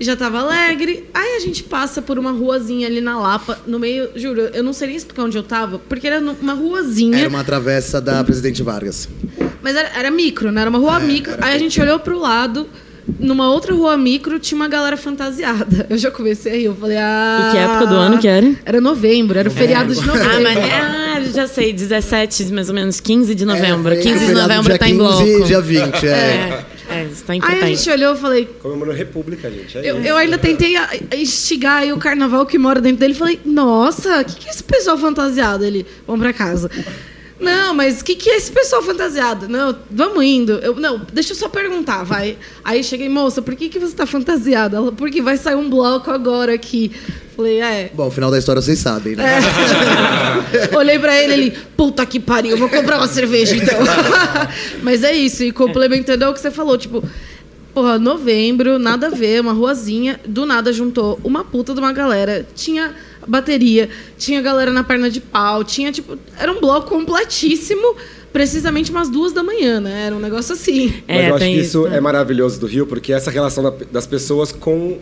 Já 0.00 0.16
tava 0.16 0.40
alegre. 0.40 1.08
Aí 1.14 1.36
a 1.36 1.40
gente 1.40 1.62
passa 1.62 2.02
por 2.02 2.18
uma 2.18 2.32
ruazinha 2.32 2.88
ali 2.88 3.00
na 3.00 3.20
Lapa, 3.20 3.60
no 3.66 3.78
meio, 3.78 4.10
juro, 4.16 4.40
eu 4.40 4.62
não 4.64 4.72
sei 4.72 4.88
nem 4.88 4.96
explicar 4.96 5.22
onde 5.22 5.38
eu 5.38 5.44
tava, 5.44 5.78
porque 5.78 6.08
era 6.08 6.20
numa 6.20 6.54
ruazinha. 6.54 7.18
Era 7.18 7.28
uma 7.28 7.44
travessa 7.44 8.00
da 8.00 8.24
Presidente 8.24 8.64
Vargas. 8.64 9.08
Mas 9.62 9.76
era, 9.76 9.88
era 9.96 10.10
micro, 10.10 10.50
né? 10.50 10.62
Era 10.62 10.70
uma 10.70 10.78
rua 10.80 10.98
micro. 10.98 11.36
Aí 11.40 11.54
a 11.54 11.58
gente 11.58 11.80
olhou 11.80 12.00
pro 12.00 12.18
lado, 12.18 12.68
numa 13.18 13.50
outra 13.50 13.74
rua 13.74 13.96
micro, 13.96 14.38
tinha 14.38 14.56
uma 14.56 14.68
galera 14.68 14.96
fantasiada. 14.96 15.86
Eu 15.90 15.98
já 15.98 16.10
comecei 16.10 16.52
a 16.52 16.56
rir, 16.56 16.64
eu 16.64 16.74
falei, 16.74 16.96
ah... 16.98 17.48
E 17.48 17.52
que 17.52 17.58
época 17.58 17.86
do 17.86 17.94
ano 17.94 18.18
que 18.18 18.28
era? 18.28 18.52
Era 18.64 18.80
novembro, 18.80 19.38
era 19.38 19.48
o 19.48 19.52
feriado 19.52 19.94
de 19.94 20.06
novembro. 20.06 20.30
Ah, 20.32 20.40
mas 20.40 20.58
ah, 20.58 21.32
já 21.32 21.46
sei, 21.46 21.72
17, 21.72 22.52
mais 22.52 22.68
ou 22.68 22.74
menos, 22.74 23.00
15 23.00 23.34
de 23.34 23.44
novembro. 23.44 23.92
É, 23.92 24.02
foi 24.02 24.12
15 24.12 24.26
de 24.26 24.32
novembro 24.32 24.78
tá 24.78 24.88
em 24.88 24.96
15 24.96 24.98
bloco. 24.98 25.22
e 25.22 25.42
dia 25.44 25.60
20, 25.60 26.06
é. 26.06 26.08
É, 26.08 26.64
é, 26.90 27.06
tá 27.26 27.32
Aí 27.32 27.34
a 27.34 27.36
importante. 27.36 27.76
gente 27.76 27.90
olhou 27.90 28.14
e 28.14 28.18
falei... 28.18 28.48
Comemorou 28.60 28.94
República, 28.94 29.50
gente. 29.50 29.78
É 29.78 29.90
Eu, 29.90 29.98
isso. 29.98 30.08
eu 30.08 30.16
ainda 30.16 30.38
tentei 30.38 30.74
instigar 31.16 31.78
aí 31.82 31.92
o 31.92 31.98
carnaval 31.98 32.46
que 32.46 32.58
mora 32.58 32.80
dentro 32.80 32.98
dele. 32.98 33.14
Falei, 33.14 33.40
nossa, 33.44 34.20
o 34.20 34.24
que, 34.24 34.36
que 34.36 34.48
é 34.48 34.50
esse 34.50 34.62
pessoal 34.62 34.96
fantasiado? 34.98 35.64
Ele, 35.64 35.86
vamos 36.06 36.22
pra 36.22 36.32
casa. 36.32 36.70
Não, 37.42 37.74
mas 37.74 38.00
o 38.00 38.04
que, 38.04 38.14
que 38.14 38.30
é 38.30 38.36
esse 38.36 38.52
pessoal 38.52 38.82
fantasiado? 38.82 39.48
Não, 39.48 39.76
vamos 39.90 40.24
indo. 40.24 40.52
Eu, 40.52 40.74
não, 40.76 41.00
deixa 41.12 41.32
eu 41.32 41.36
só 41.36 41.48
perguntar, 41.48 42.04
vai. 42.04 42.38
Aí 42.64 42.84
cheguei, 42.84 43.08
moça, 43.08 43.42
por 43.42 43.56
que, 43.56 43.68
que 43.68 43.78
você 43.78 43.94
tá 43.94 44.06
fantasiada? 44.06 44.76
Ela, 44.76 44.92
porque 44.92 45.20
vai 45.20 45.36
sair 45.36 45.56
um 45.56 45.68
bloco 45.68 46.10
agora 46.10 46.54
aqui. 46.54 46.92
Falei, 47.36 47.60
é. 47.60 47.90
Bom, 47.94 48.06
o 48.06 48.10
final 48.10 48.30
da 48.30 48.38
história 48.38 48.62
vocês 48.62 48.78
sabem, 48.78 49.16
né? 49.16 49.40
É. 50.70 50.76
Olhei 50.76 50.98
pra 50.98 51.20
ele, 51.20 51.32
ele, 51.32 51.58
puta 51.76 52.04
que 52.06 52.20
pariu, 52.20 52.56
vou 52.56 52.68
comprar 52.68 52.98
uma 52.98 53.08
cerveja 53.08 53.56
então. 53.56 53.78
Mas 54.82 55.02
é 55.02 55.12
isso, 55.12 55.42
e 55.42 55.50
complementando 55.50 56.24
ao 56.24 56.32
que 56.32 56.40
você 56.40 56.50
falou, 56.50 56.76
tipo, 56.76 57.02
porra, 57.74 57.98
novembro, 57.98 58.78
nada 58.78 59.06
a 59.06 59.10
ver, 59.10 59.40
uma 59.40 59.52
ruazinha, 59.52 60.20
do 60.26 60.44
nada 60.44 60.72
juntou 60.72 61.18
uma 61.24 61.42
puta 61.42 61.72
de 61.72 61.80
uma 61.80 61.92
galera, 61.92 62.46
tinha 62.54 62.94
bateria, 63.26 63.88
tinha 64.18 64.40
galera 64.42 64.72
na 64.72 64.82
perna 64.84 65.10
de 65.10 65.20
pau, 65.20 65.62
tinha 65.64 65.90
tipo, 65.92 66.18
era 66.38 66.50
um 66.52 66.60
bloco 66.60 66.88
completíssimo, 66.88 67.96
precisamente 68.32 68.90
umas 68.90 69.08
duas 69.10 69.32
da 69.32 69.42
manhã, 69.42 69.80
né? 69.80 70.06
Era 70.06 70.16
um 70.16 70.20
negócio 70.20 70.54
assim. 70.54 71.02
Mas 71.06 71.16
É, 71.18 71.30
eu 71.30 71.34
acho 71.34 71.44
que 71.44 71.50
isso, 71.50 71.60
isso 71.80 71.88
né? 71.88 71.96
é 71.98 72.00
maravilhoso 72.00 72.58
do 72.60 72.66
Rio, 72.66 72.86
porque 72.86 73.12
essa 73.12 73.30
relação 73.30 73.62
da- 73.62 73.74
das 73.90 74.06
pessoas 74.06 74.52
com 74.52 74.98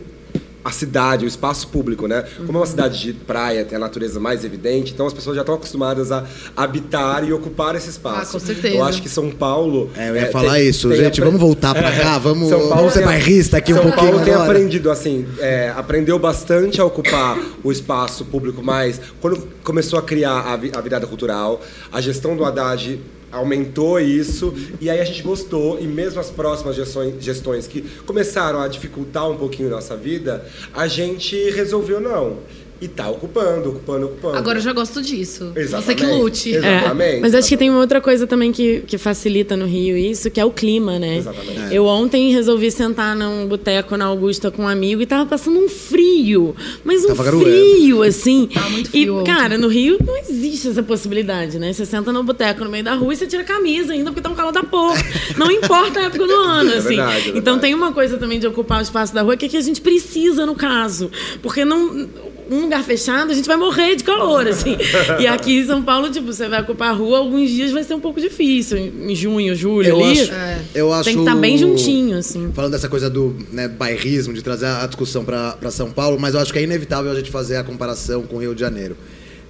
a 0.64 0.70
cidade, 0.70 1.25
o 1.25 1.29
espaço 1.29 1.68
público, 1.68 2.07
né? 2.07 2.25
Como 2.44 2.59
é 2.59 2.61
uma 2.61 2.66
cidade 2.66 3.01
de 3.01 3.12
praia, 3.14 3.64
tem 3.64 3.77
a 3.77 3.79
natureza 3.79 4.20
mais 4.20 4.44
evidente, 4.44 4.92
então 4.92 5.07
as 5.07 5.12
pessoas 5.12 5.35
já 5.37 5.42
estão 5.42 5.55
acostumadas 5.55 6.12
a 6.12 6.25
habitar 6.57 7.25
e 7.27 7.33
ocupar 7.33 7.75
esse 7.77 7.88
espaço. 7.88 8.37
Ah, 8.37 8.40
com 8.40 8.46
certeza. 8.46 8.75
Eu 8.75 8.85
acho 8.85 9.01
que 9.03 9.09
São 9.09 9.31
Paulo... 9.31 9.90
É, 9.96 10.11
eu 10.11 10.16
ia 10.16 10.23
é, 10.23 10.27
falar 10.27 10.55
tem- 10.55 10.68
isso. 10.68 10.88
tem 10.88 10.99
Gente, 10.99 11.20
apre- 11.20 11.25
vamos 11.25 11.40
voltar 11.40 11.75
pra 11.75 11.90
cá, 11.90 12.18
vamos, 12.20 12.49
São 12.49 12.59
Paulo 12.61 12.75
vamos 12.77 12.92
ser 12.92 13.05
bairrista 13.05 13.57
aqui 13.57 13.73
um 13.73 13.77
São 13.77 13.85
pouquinho 13.87 14.11
Paulo 14.11 14.25
tem 14.25 14.35
agora. 14.35 14.51
aprendido, 14.51 14.90
assim, 14.90 15.27
é, 15.38 15.73
aprendeu 15.77 16.18
bastante 16.18 16.81
a 16.81 16.85
ocupar 16.85 17.38
o 17.64 17.73
espaço 17.73 18.25
público 18.27 18.62
mais. 18.62 19.01
Quando 19.20 19.49
começou 19.64 19.99
a 19.99 20.03
criar 20.03 20.40
a, 20.40 20.57
vi- 20.57 20.73
a 20.77 20.81
virada 20.81 21.07
cultural, 21.07 21.61
a 21.90 22.01
gestão 22.01 22.37
do 22.37 22.44
Haddad 22.44 23.01
aumentou 23.30 24.00
isso, 24.00 24.52
e 24.80 24.90
aí 24.90 25.00
a 25.00 25.04
gente 25.04 25.22
gostou, 25.22 25.78
e 25.80 25.86
mesmo 25.86 26.20
as 26.20 26.30
próximas 26.30 26.76
gestões, 26.76 27.14
gestões 27.22 27.66
que 27.66 27.82
começaram 28.06 28.60
a 28.60 28.68
dificultar 28.68 29.30
um 29.30 29.36
pouquinho 29.36 29.70
nossa 29.70 29.96
vida, 29.96 30.46
a 30.74 30.86
gente 30.86 31.36
resolveu 31.50 32.00
não. 32.00 32.38
E 32.80 32.88
tá 32.88 33.10
ocupando, 33.10 33.68
ocupando, 33.68 34.06
ocupando. 34.06 34.38
Agora 34.38 34.56
eu 34.58 34.62
já 34.62 34.72
gosto 34.72 35.02
disso. 35.02 35.50
Você 35.52 35.60
Exatamente. 35.60 35.94
que 36.02 36.06
lute. 36.06 36.54
É, 36.54 36.58
Exatamente, 36.58 37.20
mas 37.20 37.34
acho 37.34 37.48
que 37.48 37.56
tem 37.58 37.68
uma 37.68 37.78
outra 37.80 38.00
coisa 38.00 38.26
também 38.26 38.50
que, 38.52 38.80
que 38.86 38.96
facilita 38.96 39.54
no 39.54 39.66
Rio 39.66 39.98
isso, 39.98 40.30
que 40.30 40.40
é 40.40 40.44
o 40.46 40.50
clima, 40.50 40.98
né? 40.98 41.18
Exatamente. 41.18 41.74
Eu 41.74 41.84
ontem 41.84 42.32
resolvi 42.32 42.70
sentar 42.70 43.14
num 43.14 43.46
boteco 43.46 43.96
na 43.98 44.06
Augusta 44.06 44.50
com 44.50 44.62
um 44.62 44.68
amigo 44.68 45.02
e 45.02 45.06
tava 45.06 45.26
passando 45.26 45.58
um 45.58 45.68
frio. 45.68 46.56
Mas 46.82 47.04
um 47.04 47.08
Tava 47.08 47.24
frio, 47.24 48.02
assim. 48.02 48.46
Tava 48.52 48.70
muito 48.70 48.88
frio 48.90 49.02
E, 49.02 49.10
ontem. 49.10 49.30
cara, 49.34 49.58
no 49.58 49.68
Rio 49.68 49.98
não 50.06 50.16
existe 50.16 50.68
essa 50.68 50.82
possibilidade, 50.82 51.58
né? 51.58 51.72
Você 51.74 51.84
senta 51.84 52.10
no 52.12 52.22
boteco 52.24 52.64
no 52.64 52.70
meio 52.70 52.82
da 52.84 52.94
rua 52.94 53.12
e 53.12 53.16
você 53.16 53.26
tira 53.26 53.42
a 53.42 53.44
camisa 53.44 53.92
ainda 53.92 54.10
porque 54.10 54.22
tá 54.22 54.30
um 54.30 54.34
calor 54.34 54.52
da 54.52 54.62
porra. 54.64 55.02
Não 55.36 55.50
importa 55.52 56.00
a 56.00 56.04
época 56.04 56.26
do 56.26 56.32
ano, 56.32 56.70
É 56.72 56.76
assim. 56.78 56.88
verdade, 56.96 57.16
é 57.16 57.28
Então 57.28 57.34
verdade. 57.42 57.60
tem 57.60 57.74
uma 57.74 57.92
coisa 57.92 58.16
também 58.16 58.38
de 58.40 58.46
ocupar 58.46 58.78
o 58.78 58.82
espaço 58.82 59.12
da 59.14 59.20
rua 59.20 59.36
que 59.36 59.44
é 59.44 59.48
que 59.50 59.56
a 59.58 59.60
gente 59.60 59.82
precisa 59.82 60.46
no 60.46 60.54
caso. 60.54 61.10
Porque 61.42 61.62
não. 61.62 62.08
Um 62.50 62.62
lugar 62.62 62.82
fechado, 62.82 63.30
a 63.30 63.34
gente 63.34 63.46
vai 63.46 63.56
morrer 63.56 63.94
de 63.94 64.02
calor, 64.02 64.46
assim. 64.48 64.76
E 65.20 65.26
aqui 65.26 65.60
em 65.60 65.66
São 65.66 65.82
Paulo, 65.82 66.10
tipo, 66.10 66.32
você 66.32 66.48
vai 66.48 66.62
ocupar 66.62 66.90
a 66.90 66.92
rua, 66.92 67.18
alguns 67.18 67.48
dias 67.48 67.70
vai 67.70 67.84
ser 67.84 67.94
um 67.94 68.00
pouco 68.00 68.20
difícil. 68.20 68.76
Em 68.76 69.14
junho, 69.14 69.54
julho, 69.54 69.88
Eu 69.88 70.04
ali. 70.04 70.20
acho, 70.20 70.32
eu 70.74 70.92
acho 70.92 71.04
Tem 71.04 71.14
que 71.14 71.20
estar 71.20 71.36
bem 71.36 71.56
juntinho, 71.56 72.18
assim. 72.18 72.50
Falando 72.52 72.72
dessa 72.72 72.88
coisa 72.88 73.08
do 73.08 73.36
né, 73.52 73.68
bairrismo, 73.68 74.34
de 74.34 74.42
trazer 74.42 74.66
a 74.66 74.84
discussão 74.86 75.24
para 75.24 75.70
São 75.70 75.92
Paulo, 75.92 76.18
mas 76.18 76.34
eu 76.34 76.40
acho 76.40 76.52
que 76.52 76.58
é 76.58 76.62
inevitável 76.62 77.12
a 77.12 77.14
gente 77.14 77.30
fazer 77.30 77.56
a 77.56 77.62
comparação 77.62 78.22
com 78.22 78.36
o 78.36 78.38
Rio 78.40 78.52
de 78.52 78.60
Janeiro. 78.60 78.96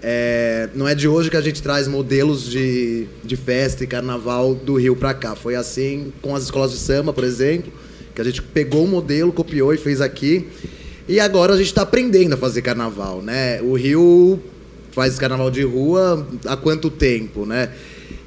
É, 0.03 0.69
não 0.75 0.89
é 0.89 0.95
de 0.95 1.07
hoje 1.07 1.31
que 1.31 1.37
a 1.37 1.41
gente 1.41 1.63
traz 1.63 1.87
modelos 1.87 2.51
de, 2.51 3.07
de 3.23 3.37
festa 3.37 3.85
e 3.85 3.87
carnaval 3.87 4.55
do 4.55 4.77
Rio 4.77 4.97
para 4.97 5.13
cá. 5.15 5.35
Foi 5.35 5.55
assim 5.55 6.13
com 6.23 6.35
as 6.35 6.45
escolas 6.45 6.71
de 6.71 6.79
samba, 6.79 7.13
por 7.13 7.25
exemplo, 7.25 7.73
que 8.15 8.21
a 8.21 8.25
gente 8.25 8.43
pegou 8.43 8.85
o 8.85 8.89
modelo, 8.89 9.33
copiou 9.33 9.73
e 9.73 9.79
fez 9.79 10.01
aqui. 10.01 10.47
E 11.11 11.19
agora 11.19 11.55
a 11.55 11.57
gente 11.57 11.67
está 11.67 11.83
aprendendo 11.83 12.35
a 12.35 12.37
fazer 12.37 12.63
carnaval, 12.63 13.21
né? 13.21 13.61
O 13.63 13.75
Rio 13.75 14.39
faz 14.93 15.19
carnaval 15.19 15.51
de 15.51 15.65
rua 15.65 16.25
há 16.47 16.57
quanto 16.57 16.89
tempo, 16.89 17.45
né? 17.45 17.73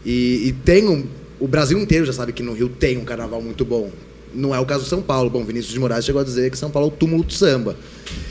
E, 0.06 0.50
e 0.50 0.52
tem 0.66 0.90
um, 0.90 1.06
o 1.40 1.48
Brasil 1.48 1.80
inteiro 1.80 2.06
já 2.06 2.12
sabe 2.12 2.34
que 2.34 2.44
no 2.44 2.52
Rio 2.52 2.68
tem 2.68 2.98
um 2.98 3.06
carnaval 3.06 3.42
muito 3.42 3.64
bom. 3.64 3.90
Não 4.36 4.54
é 4.54 4.60
o 4.60 4.66
caso 4.66 4.84
de 4.84 4.90
São 4.90 5.02
Paulo. 5.02 5.30
Bom, 5.30 5.46
Vinícius 5.46 5.72
de 5.74 5.80
Moraes 5.80 6.04
chegou 6.04 6.20
a 6.20 6.26
dizer 6.26 6.52
que 6.52 6.58
São 6.58 6.70
Paulo 6.70 6.90
é 6.90 6.92
o 6.92 6.94
túmulo 6.94 7.24
do 7.24 7.32
samba. 7.32 7.78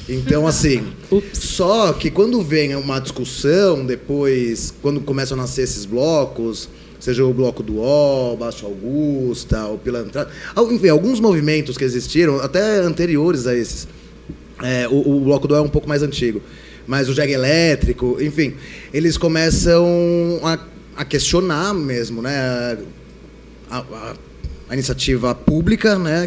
Então, 0.06 0.46
assim. 0.46 0.82
só 1.32 1.94
que 1.94 2.10
quando 2.10 2.42
vem 2.42 2.76
uma 2.76 2.98
discussão, 2.98 3.86
depois, 3.86 4.74
quando 4.82 5.00
começam 5.00 5.34
a 5.38 5.40
nascer 5.40 5.62
esses 5.62 5.86
blocos, 5.86 6.68
seja 7.00 7.24
o 7.24 7.32
bloco 7.32 7.62
do 7.62 7.80
O, 7.80 8.36
Baixo 8.36 8.66
Augusta, 8.66 9.64
o 9.64 9.78
Pilantrado, 9.78 10.30
enfim, 10.70 10.88
alguns 10.90 11.20
movimentos 11.20 11.78
que 11.78 11.84
existiram, 11.84 12.38
até 12.38 12.80
anteriores 12.80 13.46
a 13.46 13.56
esses, 13.56 13.88
É, 14.62 14.88
o, 14.88 15.16
o 15.16 15.20
Bloco 15.20 15.46
do 15.48 15.54
é 15.54 15.60
um 15.60 15.68
pouco 15.68 15.88
mais 15.88 16.02
antigo. 16.02 16.42
Mas 16.86 17.08
o 17.08 17.14
Jag 17.14 17.30
Elétrico, 17.30 18.18
enfim, 18.20 18.54
eles 18.92 19.16
começam 19.16 19.86
a, 20.42 20.58
a 20.96 21.04
questionar 21.04 21.72
mesmo, 21.72 22.20
né? 22.20 22.76
A, 23.70 23.78
a- 23.78 24.14
a 24.68 24.74
iniciativa 24.74 25.34
pública, 25.34 25.98
né? 25.98 26.26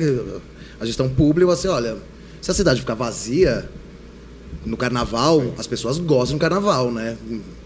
A 0.79 0.85
gestão 0.85 1.09
pública, 1.09 1.51
assim, 1.51 1.67
olha, 1.67 1.97
se 2.41 2.51
a 2.51 2.53
cidade 2.53 2.79
ficar 2.79 2.93
vazia 2.93 3.67
no 4.65 4.77
carnaval, 4.77 5.43
as 5.57 5.67
pessoas 5.67 5.97
gostam 5.97 6.37
do 6.37 6.41
carnaval, 6.41 6.91
né? 6.91 7.17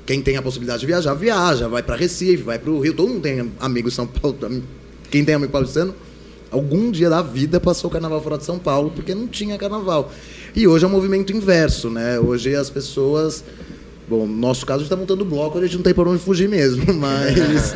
Quem 0.05 0.21
tem 0.21 0.37
a 0.37 0.41
possibilidade 0.41 0.79
de 0.81 0.87
viajar, 0.87 1.13
viaja, 1.13 1.67
vai 1.67 1.83
para 1.83 1.95
Recife, 1.95 2.43
vai 2.43 2.57
para 2.57 2.71
o 2.71 2.79
Rio, 2.79 2.93
todo 2.93 3.09
mundo 3.09 3.21
tem 3.21 3.51
amigos 3.59 3.93
em 3.93 3.95
São 3.97 4.07
Paulo. 4.07 4.37
Quem 5.11 5.23
tem 5.23 5.35
amigo 5.35 5.51
paulistano, 5.51 5.93
algum 6.49 6.89
dia 6.91 7.09
da 7.09 7.21
vida 7.21 7.59
passou 7.59 7.89
o 7.89 7.93
carnaval 7.93 8.21
fora 8.21 8.37
de 8.37 8.45
São 8.45 8.57
Paulo, 8.57 8.91
porque 8.95 9.13
não 9.13 9.27
tinha 9.27 9.57
carnaval. 9.57 10.11
E 10.55 10.67
hoje 10.67 10.83
é 10.85 10.87
um 10.87 10.91
movimento 10.91 11.31
inverso, 11.31 11.89
né? 11.89 12.19
Hoje 12.19 12.55
as 12.55 12.69
pessoas. 12.69 13.43
Bom, 14.07 14.25
no 14.25 14.35
nosso 14.35 14.65
caso, 14.65 14.77
a 14.77 14.79
gente 14.83 14.87
está 14.87 14.95
montando 14.95 15.23
bloco, 15.23 15.57
a 15.57 15.61
gente 15.61 15.75
não 15.75 15.83
tem 15.83 15.93
por 15.93 16.07
onde 16.07 16.21
fugir 16.21 16.49
mesmo, 16.49 16.83
mas. 16.93 17.75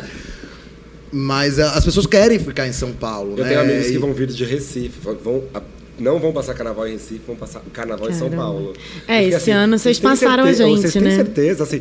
Mas 1.12 1.58
a- 1.60 1.72
as 1.74 1.84
pessoas 1.84 2.06
querem 2.06 2.38
ficar 2.38 2.66
em 2.66 2.72
São 2.72 2.92
Paulo, 2.92 3.34
Eu 3.38 3.44
né? 3.44 3.50
tenho 3.50 3.60
amigos 3.60 3.86
que 3.86 3.92
E- 3.94 3.98
vão 3.98 4.12
vir 4.12 4.26
de 4.26 4.44
Recife, 4.44 4.98
vão- 5.22 5.44
a- 5.54 5.62
não 5.98 6.18
vão 6.18 6.32
passar 6.32 6.54
carnaval 6.54 6.88
em 6.88 6.92
Recife, 6.94 7.20
vão 7.24 7.36
passar 7.36 7.62
carnaval 7.72 8.10
em 8.10 8.14
São 8.14 8.28
Caramba. 8.28 8.42
Paulo. 8.42 8.72
É, 9.06 9.22
fiquei 9.22 9.34
esse 9.36 9.50
ano 9.52 9.78
vocês 9.78 9.98
têm 10.00 10.10
passaram 10.10 10.42
a 10.42 10.46
certeza- 10.48 10.64
gente, 10.68 10.80
Vocês 10.80 10.92
têm 10.92 11.02
né? 11.02 11.14
certeza, 11.14 11.62
assim, 11.62 11.80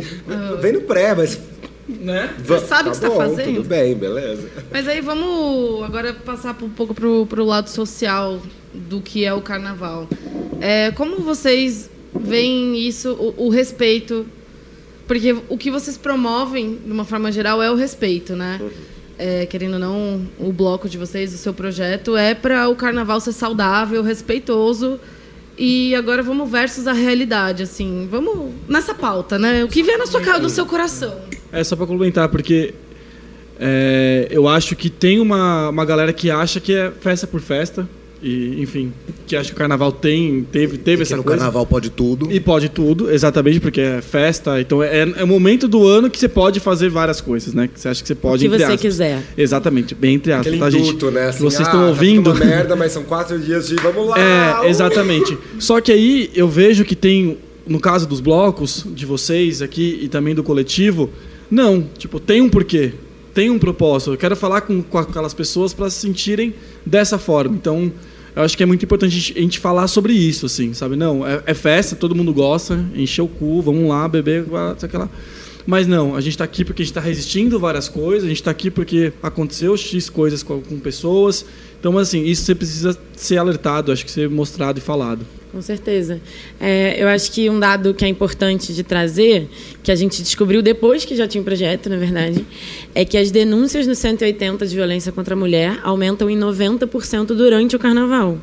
vem 0.61 0.73
no 0.73 0.81
pré, 0.81 1.15
mas... 1.15 1.39
Né? 1.87 2.33
va- 2.39 2.59
sabe 2.59 2.89
o 2.89 2.91
que 2.91 2.97
você 2.97 3.09
tá 3.09 3.15
fazendo? 3.15 3.55
Tudo 3.57 3.67
bem, 3.67 3.93
beleza. 3.95 4.49
Mas 4.71 4.87
aí 4.87 5.01
vamos 5.01 5.83
agora 5.83 6.13
passar 6.13 6.55
um 6.61 6.69
pouco 6.69 6.93
pro, 6.93 7.25
pro 7.25 7.43
lado 7.43 7.69
social 7.69 8.41
do 8.73 9.01
que 9.01 9.25
é 9.25 9.33
o 9.33 9.41
carnaval. 9.41 10.07
É, 10.61 10.91
como 10.91 11.17
vocês 11.17 11.89
veem 12.15 12.77
isso, 12.79 13.11
o, 13.13 13.47
o 13.47 13.49
respeito? 13.49 14.25
Porque 15.07 15.35
o 15.49 15.57
que 15.57 15.69
vocês 15.69 15.97
promovem, 15.97 16.79
de 16.85 16.91
uma 16.91 17.03
forma 17.03 17.31
geral, 17.31 17.61
é 17.61 17.69
o 17.69 17.75
respeito, 17.75 18.33
né? 18.35 18.61
É, 19.17 19.45
querendo 19.45 19.73
ou 19.73 19.79
não, 19.79 20.25
o 20.39 20.51
bloco 20.53 20.87
de 20.87 20.97
vocês, 20.97 21.33
o 21.33 21.37
seu 21.37 21.53
projeto, 21.53 22.15
é 22.15 22.33
para 22.33 22.67
o 22.69 22.75
carnaval 22.75 23.19
ser 23.19 23.33
saudável, 23.33 24.01
respeitoso. 24.01 24.99
E 25.57 25.93
agora 25.93 26.23
vamos 26.23 26.49
versus 26.49 26.87
a 26.87 26.93
realidade, 26.93 27.61
assim. 27.63 28.07
Vamos 28.09 28.51
nessa 28.67 28.95
pauta, 28.95 29.37
né? 29.37 29.63
O 29.63 29.67
que 29.67 29.83
vem 29.83 29.97
na 29.97 30.07
sua 30.07 30.21
cara, 30.21 30.39
do 30.39 30.49
seu 30.49 30.65
coração. 30.65 31.13
É 31.53 31.63
só 31.63 31.75
pra 31.75 31.85
complementar, 31.85 32.27
porque 32.29 32.73
é, 33.59 34.27
eu 34.31 34.47
acho 34.47 34.75
que 34.75 34.89
tem 34.89 35.19
uma, 35.19 35.69
uma 35.69 35.85
galera 35.85 36.11
que 36.11 36.29
acha 36.31 36.59
que 36.59 36.73
é 36.73 36.91
festa 36.99 37.27
por 37.27 37.39
festa. 37.39 37.87
E, 38.25 38.61
enfim, 38.61 38.93
que 39.27 39.35
acha 39.35 39.49
que 39.49 39.53
o 39.53 39.57
carnaval 39.57 39.91
tem, 39.91 40.47
teve, 40.49 40.77
teve 40.77 40.97
que 40.97 41.03
essa 41.03 41.17
no 41.17 41.23
coisa. 41.23 41.39
carnaval 41.39 41.65
pode 41.65 41.89
tudo. 41.89 42.31
E 42.31 42.39
pode 42.39 42.69
tudo, 42.69 43.11
exatamente, 43.11 43.59
porque 43.59 43.81
é 43.81 44.01
festa. 44.01 44.61
Então 44.61 44.81
é, 44.81 45.01
é 45.01 45.23
o 45.25 45.27
momento 45.27 45.67
do 45.67 45.85
ano 45.85 46.09
que 46.09 46.17
você 46.17 46.29
pode 46.29 46.61
fazer 46.61 46.89
várias 46.89 47.19
coisas, 47.19 47.53
né? 47.53 47.67
Que 47.67 47.77
você 47.77 47.89
acha 47.89 48.01
que 48.01 48.07
você 48.07 48.15
pode 48.15 48.35
O 48.37 48.39
que 48.39 48.45
entre 48.45 48.59
você 48.59 48.63
aspas. 48.63 48.81
quiser. 48.81 49.21
Exatamente, 49.37 49.93
bem 49.93 50.15
entre 50.15 50.31
aspas, 50.31 50.47
Aquele 50.47 50.61
tá, 50.61 50.69
gente? 50.69 50.87
intuito, 50.87 51.11
né? 51.11 51.27
Assim, 51.27 51.43
Vocês 51.43 51.67
ah, 51.67 51.71
estão 51.71 51.81
tá 51.81 51.87
ouvindo? 51.87 52.31
uma 52.31 52.39
merda, 52.45 52.77
mas 52.77 52.93
são 52.93 53.03
quatro 53.03 53.37
dias 53.37 53.67
de 53.67 53.75
vamos 53.75 54.07
lá! 54.07 54.17
É, 54.17 54.61
uh! 54.61 54.69
exatamente. 54.69 55.37
Só 55.59 55.81
que 55.81 55.91
aí 55.91 56.31
eu 56.33 56.47
vejo 56.47 56.85
que 56.85 56.95
tem, 56.95 57.37
no 57.67 57.79
caso 57.79 58.07
dos 58.07 58.21
blocos, 58.21 58.85
de 58.95 59.05
vocês 59.05 59.61
aqui 59.61 59.99
e 60.01 60.07
também 60.07 60.33
do 60.33 60.43
coletivo, 60.43 61.09
não, 61.49 61.87
tipo, 61.97 62.19
tem 62.19 62.41
um 62.41 62.49
porquê, 62.49 62.93
tem 63.33 63.49
um 63.49 63.59
propósito. 63.59 64.11
Eu 64.11 64.17
quero 64.17 64.35
falar 64.35 64.61
com, 64.61 64.81
com 64.81 64.97
aquelas 64.97 65.33
pessoas 65.33 65.73
para 65.73 65.89
se 65.89 65.99
sentirem 65.99 66.53
dessa 66.85 67.17
forma. 67.17 67.55
Então, 67.55 67.91
eu 68.35 68.41
acho 68.41 68.57
que 68.57 68.63
é 68.63 68.65
muito 68.65 68.83
importante 68.83 69.33
a 69.35 69.41
gente, 69.41 69.59
falar 69.59 69.87
sobre 69.87 70.13
isso, 70.13 70.45
assim, 70.45 70.73
sabe? 70.73 70.95
Não, 70.95 71.25
é, 71.25 71.43
é 71.45 71.53
festa, 71.53 71.95
todo 71.95 72.15
mundo 72.15 72.33
gosta, 72.33 72.83
encher 72.95 73.21
o 73.21 73.27
cu, 73.27 73.61
vamos 73.61 73.87
lá, 73.87 74.07
beber, 74.07 74.45
sei. 74.77 74.89
Mas 75.65 75.87
não, 75.87 76.15
a 76.15 76.19
gente 76.19 76.33
está 76.33 76.43
aqui 76.43 76.65
porque 76.65 76.81
a 76.81 76.85
gente 76.85 76.91
está 76.91 76.99
resistindo 76.99 77.59
várias 77.59 77.87
coisas, 77.87 78.25
a 78.25 78.27
gente 78.27 78.41
está 78.41 78.51
aqui 78.51 78.69
porque 78.69 79.13
aconteceu 79.21 79.77
X 79.77 80.09
coisas 80.09 80.43
com, 80.43 80.61
com 80.61 80.79
pessoas. 80.79 81.45
Então, 81.79 81.97
assim, 81.97 82.23
isso 82.25 82.43
você 82.43 82.55
precisa 82.55 82.97
ser 83.15 83.37
alertado, 83.37 83.91
acho 83.91 84.03
que 84.03 84.11
ser 84.11 84.29
mostrado 84.29 84.79
e 84.79 84.81
falado. 84.81 85.25
Com 85.53 85.61
certeza. 85.61 86.19
É, 86.59 86.95
eu 86.97 87.07
acho 87.07 87.31
que 87.31 87.47
um 87.47 87.59
dado 87.59 87.93
que 87.93 88.03
é 88.03 88.07
importante 88.07 88.73
de 88.73 88.81
trazer, 88.81 89.47
que 89.83 89.91
a 89.91 89.95
gente 89.95 90.23
descobriu 90.23 90.63
depois 90.63 91.05
que 91.05 91.15
já 91.15 91.27
tinha 91.27 91.43
o 91.43 91.45
projeto, 91.45 91.91
na 91.91 91.95
verdade, 91.95 92.43
é 92.95 93.05
que 93.05 93.15
as 93.15 93.29
denúncias 93.29 93.85
no 93.85 93.93
180 93.93 94.65
de 94.65 94.75
violência 94.75 95.11
contra 95.11 95.35
a 95.35 95.37
mulher 95.37 95.79
aumentam 95.83 96.27
em 96.27 96.35
90% 96.35 97.27
durante 97.27 97.75
o 97.75 97.79
carnaval. 97.79 98.39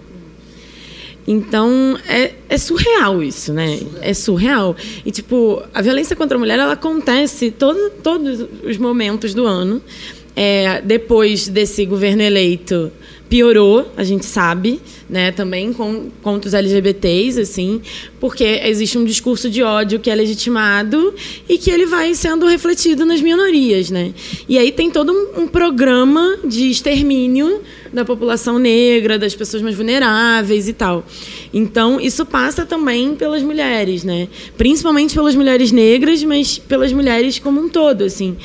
Então, 1.26 1.98
é, 2.08 2.32
é 2.48 2.56
surreal 2.56 3.20
isso, 3.20 3.52
né? 3.52 3.80
É 4.00 4.14
surreal. 4.14 4.76
E, 5.04 5.10
tipo, 5.10 5.64
a 5.74 5.82
violência 5.82 6.14
contra 6.14 6.36
a 6.36 6.38
mulher, 6.38 6.60
ela 6.60 6.74
acontece 6.74 7.50
todo, 7.50 7.90
todos 8.04 8.46
os 8.62 8.76
momentos 8.78 9.34
do 9.34 9.46
ano. 9.46 9.82
É, 10.36 10.80
depois 10.80 11.48
desse 11.48 11.84
governo 11.84 12.22
eleito, 12.22 12.92
piorou, 13.30 13.88
a 13.96 14.02
gente 14.02 14.26
sabe, 14.26 14.80
né? 15.08 15.30
Também 15.30 15.72
com, 15.72 16.10
contra 16.20 16.48
os 16.48 16.52
LGBTs, 16.52 17.40
assim, 17.40 17.80
porque 18.18 18.44
existe 18.64 18.98
um 18.98 19.04
discurso 19.04 19.48
de 19.48 19.62
ódio 19.62 20.00
que 20.00 20.10
é 20.10 20.14
legitimado 20.16 21.14
e 21.48 21.56
que 21.56 21.70
ele 21.70 21.86
vai 21.86 22.12
sendo 22.12 22.44
refletido 22.44 23.06
nas 23.06 23.20
minorias, 23.20 23.88
né? 23.88 24.12
E 24.48 24.58
aí 24.58 24.72
tem 24.72 24.90
todo 24.90 25.12
um, 25.12 25.42
um 25.42 25.46
programa 25.46 26.38
de 26.44 26.70
extermínio 26.70 27.60
da 27.92 28.04
população 28.04 28.58
negra, 28.58 29.16
das 29.16 29.34
pessoas 29.34 29.62
mais 29.62 29.76
vulneráveis 29.76 30.68
e 30.68 30.72
tal. 30.72 31.04
Então, 31.52 32.00
isso 32.00 32.26
passa 32.26 32.66
também 32.66 33.14
pelas 33.14 33.42
mulheres, 33.42 34.02
né? 34.02 34.28
Principalmente 34.56 35.14
pelas 35.14 35.36
mulheres 35.36 35.70
negras, 35.70 36.22
mas 36.24 36.58
pelas 36.58 36.92
mulheres 36.92 37.38
como 37.38 37.60
um 37.60 37.68
todo, 37.68 38.02
assim. 38.02 38.36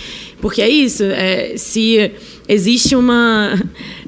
Porque 0.45 0.61
é 0.61 0.69
isso, 0.69 1.03
é, 1.03 1.57
se 1.57 2.11
existe 2.47 2.95
uma... 2.95 3.59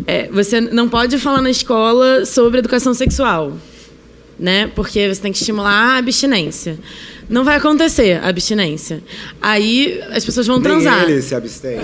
é, 0.05 0.27
você 0.27 0.61
não 0.61 0.87
pode 0.87 1.17
falar 1.17 1.41
na 1.41 1.49
escola 1.49 2.25
sobre 2.25 2.59
educação 2.59 2.93
sexual, 2.93 3.57
né? 4.37 4.71
Porque 4.75 5.11
você 5.11 5.19
tem 5.19 5.31
que 5.31 5.39
estimular 5.39 5.71
a 5.71 5.97
abstinência. 5.97 6.77
Não 7.29 7.43
vai 7.43 7.57
acontecer 7.57 8.19
a 8.23 8.29
abstinência. 8.29 9.03
Aí 9.41 10.01
as 10.11 10.23
pessoas 10.23 10.47
vão 10.47 10.57
Nem 10.57 10.63
transar. 10.63 11.03
ele 11.09 11.21
se 11.21 11.35
abstém. 11.35 11.77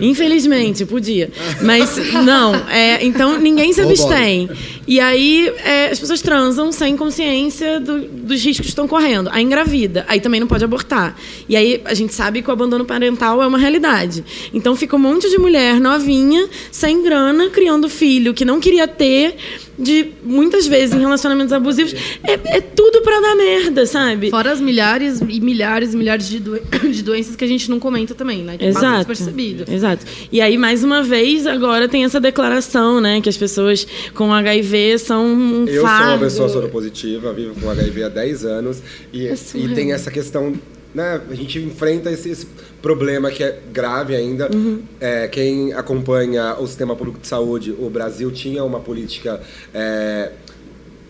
Infelizmente, 0.00 0.84
podia. 0.84 1.30
Mas 1.60 1.96
não, 2.24 2.54
é, 2.68 3.04
então 3.04 3.38
ninguém 3.38 3.72
se 3.72 3.80
abstém. 3.80 4.48
E 4.86 4.98
aí 5.00 5.52
é, 5.64 5.88
as 5.90 5.98
pessoas 5.98 6.20
transam 6.22 6.72
sem 6.72 6.96
consciência 6.96 7.78
do- 7.80 8.02
dos 8.08 8.42
riscos 8.44 8.66
que 8.66 8.70
estão 8.70 8.88
correndo. 8.88 9.28
Aí 9.32 9.42
engravida, 9.42 10.04
aí 10.08 10.20
também 10.20 10.40
não 10.40 10.46
pode 10.46 10.64
abortar. 10.64 11.16
E 11.48 11.56
aí 11.56 11.80
a 11.84 11.94
gente 11.94 12.14
sabe 12.14 12.42
que 12.42 12.48
o 12.48 12.52
abandono 12.52 12.84
parental 12.84 13.42
é 13.42 13.46
uma 13.46 13.58
realidade. 13.58 14.24
Então 14.52 14.74
fica 14.76 14.96
um 14.96 14.98
monte 14.98 15.28
de 15.30 15.38
mulher 15.38 15.78
novinha, 15.80 16.48
sem 16.70 17.02
grana, 17.02 17.48
criando 17.50 17.88
filho 17.88 18.34
que 18.34 18.44
não 18.44 18.60
queria 18.60 18.88
ter, 18.88 19.36
de 19.78 20.10
muitas 20.22 20.66
vezes 20.66 20.94
em 20.94 21.00
relacionamentos 21.00 21.52
abusivos. 21.52 21.94
É, 22.22 22.56
é 22.56 22.60
tudo 22.60 23.00
pra 23.02 23.20
dar 23.20 23.34
merda, 23.34 23.86
sabe? 23.86 24.30
Fora 24.30 24.52
as 24.52 24.60
milhares 24.60 25.20
e 25.20 25.40
milhares 25.40 25.94
e 25.94 25.96
milhares 25.96 26.28
de, 26.28 26.38
doen- 26.40 26.60
de 26.90 27.02
doenças 27.02 27.34
que 27.36 27.44
a 27.44 27.48
gente 27.48 27.70
não 27.70 27.80
comenta 27.80 28.14
também, 28.14 28.42
né? 28.42 28.56
Que 28.58 28.66
Exato. 28.66 28.96
despercebido. 28.98 29.64
Exato. 29.72 30.04
E 30.30 30.40
aí, 30.40 30.56
mais 30.58 30.84
uma 30.84 31.02
vez, 31.02 31.46
agora 31.46 31.88
tem 31.88 32.04
essa 32.04 32.20
declaração, 32.20 33.00
né? 33.00 33.20
Que 33.20 33.28
as 33.28 33.36
pessoas 33.36 33.86
com 34.14 34.32
HIV 34.32 34.98
são 34.98 35.24
um 35.26 35.64
Eu 35.66 35.74
sou 35.74 35.82
uma 35.82 35.88
fardo. 35.98 36.24
pessoa 36.24 36.48
soropositiva, 36.48 37.32
vivo 37.32 37.54
com 37.60 37.70
HIV 37.70 38.04
há 38.04 38.08
10 38.08 38.44
anos 38.44 38.82
e, 39.12 39.26
É 39.26 39.34
e 39.54 39.68
tem 39.74 39.92
essa 39.92 40.10
questão, 40.10 40.52
né? 40.94 41.20
A 41.30 41.34
gente 41.34 41.58
enfrenta 41.58 42.10
esse, 42.10 42.28
esse 42.30 42.46
problema 42.80 43.30
que 43.30 43.42
é 43.42 43.60
grave 43.72 44.14
ainda. 44.14 44.50
Uhum. 44.54 44.82
É, 45.00 45.28
quem 45.28 45.72
acompanha 45.72 46.56
o 46.58 46.66
sistema 46.66 46.94
público 46.96 47.20
de 47.20 47.26
saúde, 47.26 47.74
o 47.78 47.88
Brasil 47.88 48.30
tinha 48.30 48.64
uma 48.64 48.80
política 48.80 49.40
é, 49.72 50.32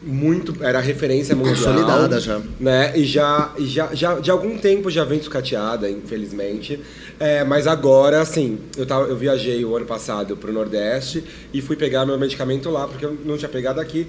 muito 0.03 0.63
era 0.63 0.81
referência 0.81 1.35
mundial, 1.35 1.55
Consolidada 1.55 2.21
já. 2.21 2.41
né? 2.59 2.93
E 2.97 3.05
já, 3.05 3.53
e 3.57 3.67
já, 3.67 3.95
já 3.95 4.19
de 4.19 4.31
algum 4.31 4.59
tempo 4.59 4.91
já 4.91 5.05
vem 5.05 5.23
sucateada, 5.23 5.89
infelizmente. 5.89 6.81
É, 7.21 7.45
mas 7.45 7.67
agora, 7.67 8.21
assim, 8.21 8.59
eu, 8.77 8.85
tava, 8.85 9.07
eu 9.07 9.17
viajei 9.17 9.65
o 9.65 9.77
ano 9.77 9.87
passado 9.87 10.37
para 10.37 10.51
o 10.51 10.53
Nordeste 10.53 11.23
e 11.53 11.61
fui 11.63 11.77
pegar 11.77 12.05
meu 12.05 12.19
medicamento 12.19 12.69
lá, 12.69 12.89
porque 12.89 13.05
eu 13.05 13.17
não 13.25 13.37
tinha 13.37 13.49
pegado 13.49 13.81
aqui. 13.81 14.07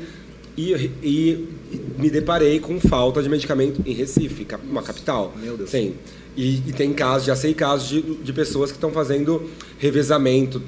E, 0.58 0.92
e 1.02 1.50
me 1.98 2.10
deparei 2.10 2.60
com 2.60 2.80
falta 2.80 3.22
de 3.22 3.30
medicamento 3.30 3.82
em 3.86 3.94
Recife, 3.94 4.46
uma 4.70 4.82
capital. 4.82 5.34
Meu 5.42 5.58
Deus. 5.58 5.70
Sim. 5.70 5.96
E, 6.36 6.56
e 6.68 6.74
tem 6.74 6.94
casos, 6.94 7.28
já 7.28 7.36
sei 7.36 7.54
casos 7.54 7.88
de, 7.88 8.02
de 8.02 8.34
pessoas 8.34 8.72
que 8.72 8.78
estão 8.78 8.92
fazendo 8.92 9.50
revezamento 9.78 10.62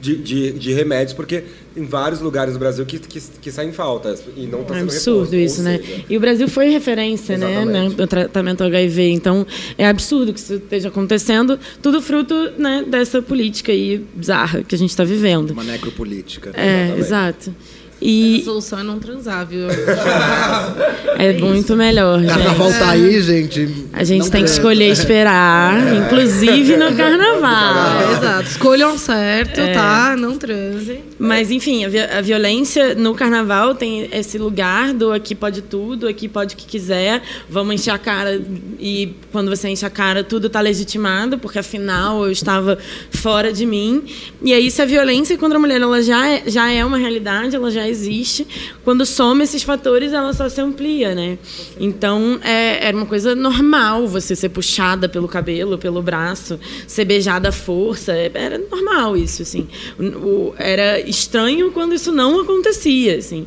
de, 0.00 0.16
de, 0.16 0.52
de 0.52 0.72
remédios, 0.72 1.12
porque 1.14 1.44
tem 1.74 1.84
vários 1.84 2.20
lugares 2.20 2.54
do 2.54 2.58
Brasil 2.58 2.84
que, 2.84 2.98
que, 2.98 3.20
que 3.20 3.50
saem 3.50 3.72
faltas 3.72 4.22
e 4.36 4.46
não 4.46 4.62
está 4.62 4.74
É 4.74 4.78
sendo 4.78 4.90
absurdo 4.90 5.18
reposto, 5.18 5.36
isso, 5.36 5.62
né? 5.62 5.78
seja, 5.78 6.04
E 6.08 6.16
o 6.16 6.20
Brasil 6.20 6.48
foi 6.48 6.68
referência, 6.68 7.36
né, 7.36 7.50
Exatamente. 7.50 7.96
no 7.96 8.06
tratamento 8.06 8.62
HIV. 8.62 9.10
Então, 9.10 9.46
é 9.76 9.86
absurdo 9.86 10.32
que 10.32 10.38
isso 10.38 10.54
esteja 10.54 10.88
acontecendo. 10.88 11.58
Tudo 11.82 12.00
fruto 12.02 12.34
né, 12.58 12.84
dessa 12.86 13.22
política 13.22 13.72
aí 13.72 14.04
bizarra 14.14 14.62
que 14.62 14.74
a 14.74 14.78
gente 14.78 14.90
está 14.90 15.04
vivendo. 15.04 15.50
Uma 15.50 15.64
necropolítica. 15.64 16.50
É, 16.54 16.98
Exatamente. 16.98 17.00
exato. 17.00 17.54
A 17.98 18.04
E 18.04 18.42
solução 18.44 18.78
é 18.78 18.82
não 18.82 18.98
transar, 18.98 19.46
viu? 19.46 19.66
é 21.18 21.32
muito 21.34 21.74
melhor, 21.74 22.22
Carnaval 22.24 22.68
gente. 22.70 22.78
tá 22.78 22.90
aí, 22.90 23.20
gente. 23.22 23.86
A 23.92 24.04
gente 24.04 24.22
Não 24.24 24.30
tem 24.30 24.44
que 24.44 24.50
escolher 24.50 24.90
esperar, 24.90 25.74
inclusive 25.96 26.76
no 26.76 26.94
carnaval. 26.94 28.00
É, 28.00 28.12
exato. 28.12 28.48
Escolham 28.48 28.98
certo, 28.98 29.60
É. 29.60 29.72
tá? 29.72 30.14
Não 30.18 30.36
transem. 30.36 31.00
Mas, 31.18 31.50
enfim, 31.50 31.84
a, 31.84 31.88
vi- 31.88 31.98
a 31.98 32.20
violência 32.20 32.94
no 32.94 33.14
carnaval 33.14 33.74
tem 33.74 34.08
esse 34.12 34.36
lugar 34.36 34.92
do 34.92 35.12
aqui 35.12 35.34
pode 35.34 35.62
tudo, 35.62 36.06
aqui 36.06 36.28
pode 36.28 36.54
o 36.54 36.56
que 36.58 36.66
quiser, 36.66 37.22
vamos 37.48 37.74
encher 37.76 37.90
a 37.92 37.98
cara 37.98 38.42
e 38.78 39.14
quando 39.32 39.48
você 39.48 39.68
enche 39.68 39.86
a 39.86 39.90
cara 39.90 40.22
tudo 40.22 40.46
está 40.48 40.60
legitimado, 40.60 41.38
porque 41.38 41.58
afinal 41.58 42.24
eu 42.26 42.30
estava 42.32 42.76
fora 43.10 43.52
de 43.52 43.64
mim. 43.64 44.04
E 44.42 44.52
aí, 44.52 44.70
se 44.70 44.82
a 44.82 44.84
violência 44.84 45.38
contra 45.38 45.56
a 45.56 45.60
mulher 45.60 45.80
ela 45.80 46.02
já 46.02 46.28
é, 46.28 46.42
já 46.46 46.70
é 46.70 46.84
uma 46.84 46.98
realidade, 46.98 47.56
ela 47.56 47.70
já 47.70 47.88
existe, 47.88 48.46
quando 48.84 49.06
soma 49.06 49.42
esses 49.44 49.62
fatores, 49.62 50.12
ela 50.12 50.32
só 50.34 50.48
se 50.50 50.60
amplia, 50.60 51.14
né? 51.14 51.38
Então, 51.80 52.38
é, 52.42 52.86
era 52.86 52.96
uma 52.96 53.06
coisa 53.06 53.34
normal 53.34 54.06
você 54.06 54.36
ser 54.36 54.50
puxada 54.50 55.08
pelo 55.08 55.28
cabelo, 55.28 55.78
pelo 55.78 56.02
braço, 56.02 56.60
ser 56.86 57.04
beijada 57.06 57.48
à 57.48 57.52
força, 57.52 58.12
era 58.12 58.58
normal 58.58 59.16
isso, 59.16 59.42
assim. 59.42 59.66
O- 59.98 60.52
era 60.58 61.05
estranho 61.06 61.70
quando 61.72 61.94
isso 61.94 62.12
não 62.12 62.40
acontecia, 62.40 63.16
assim. 63.16 63.46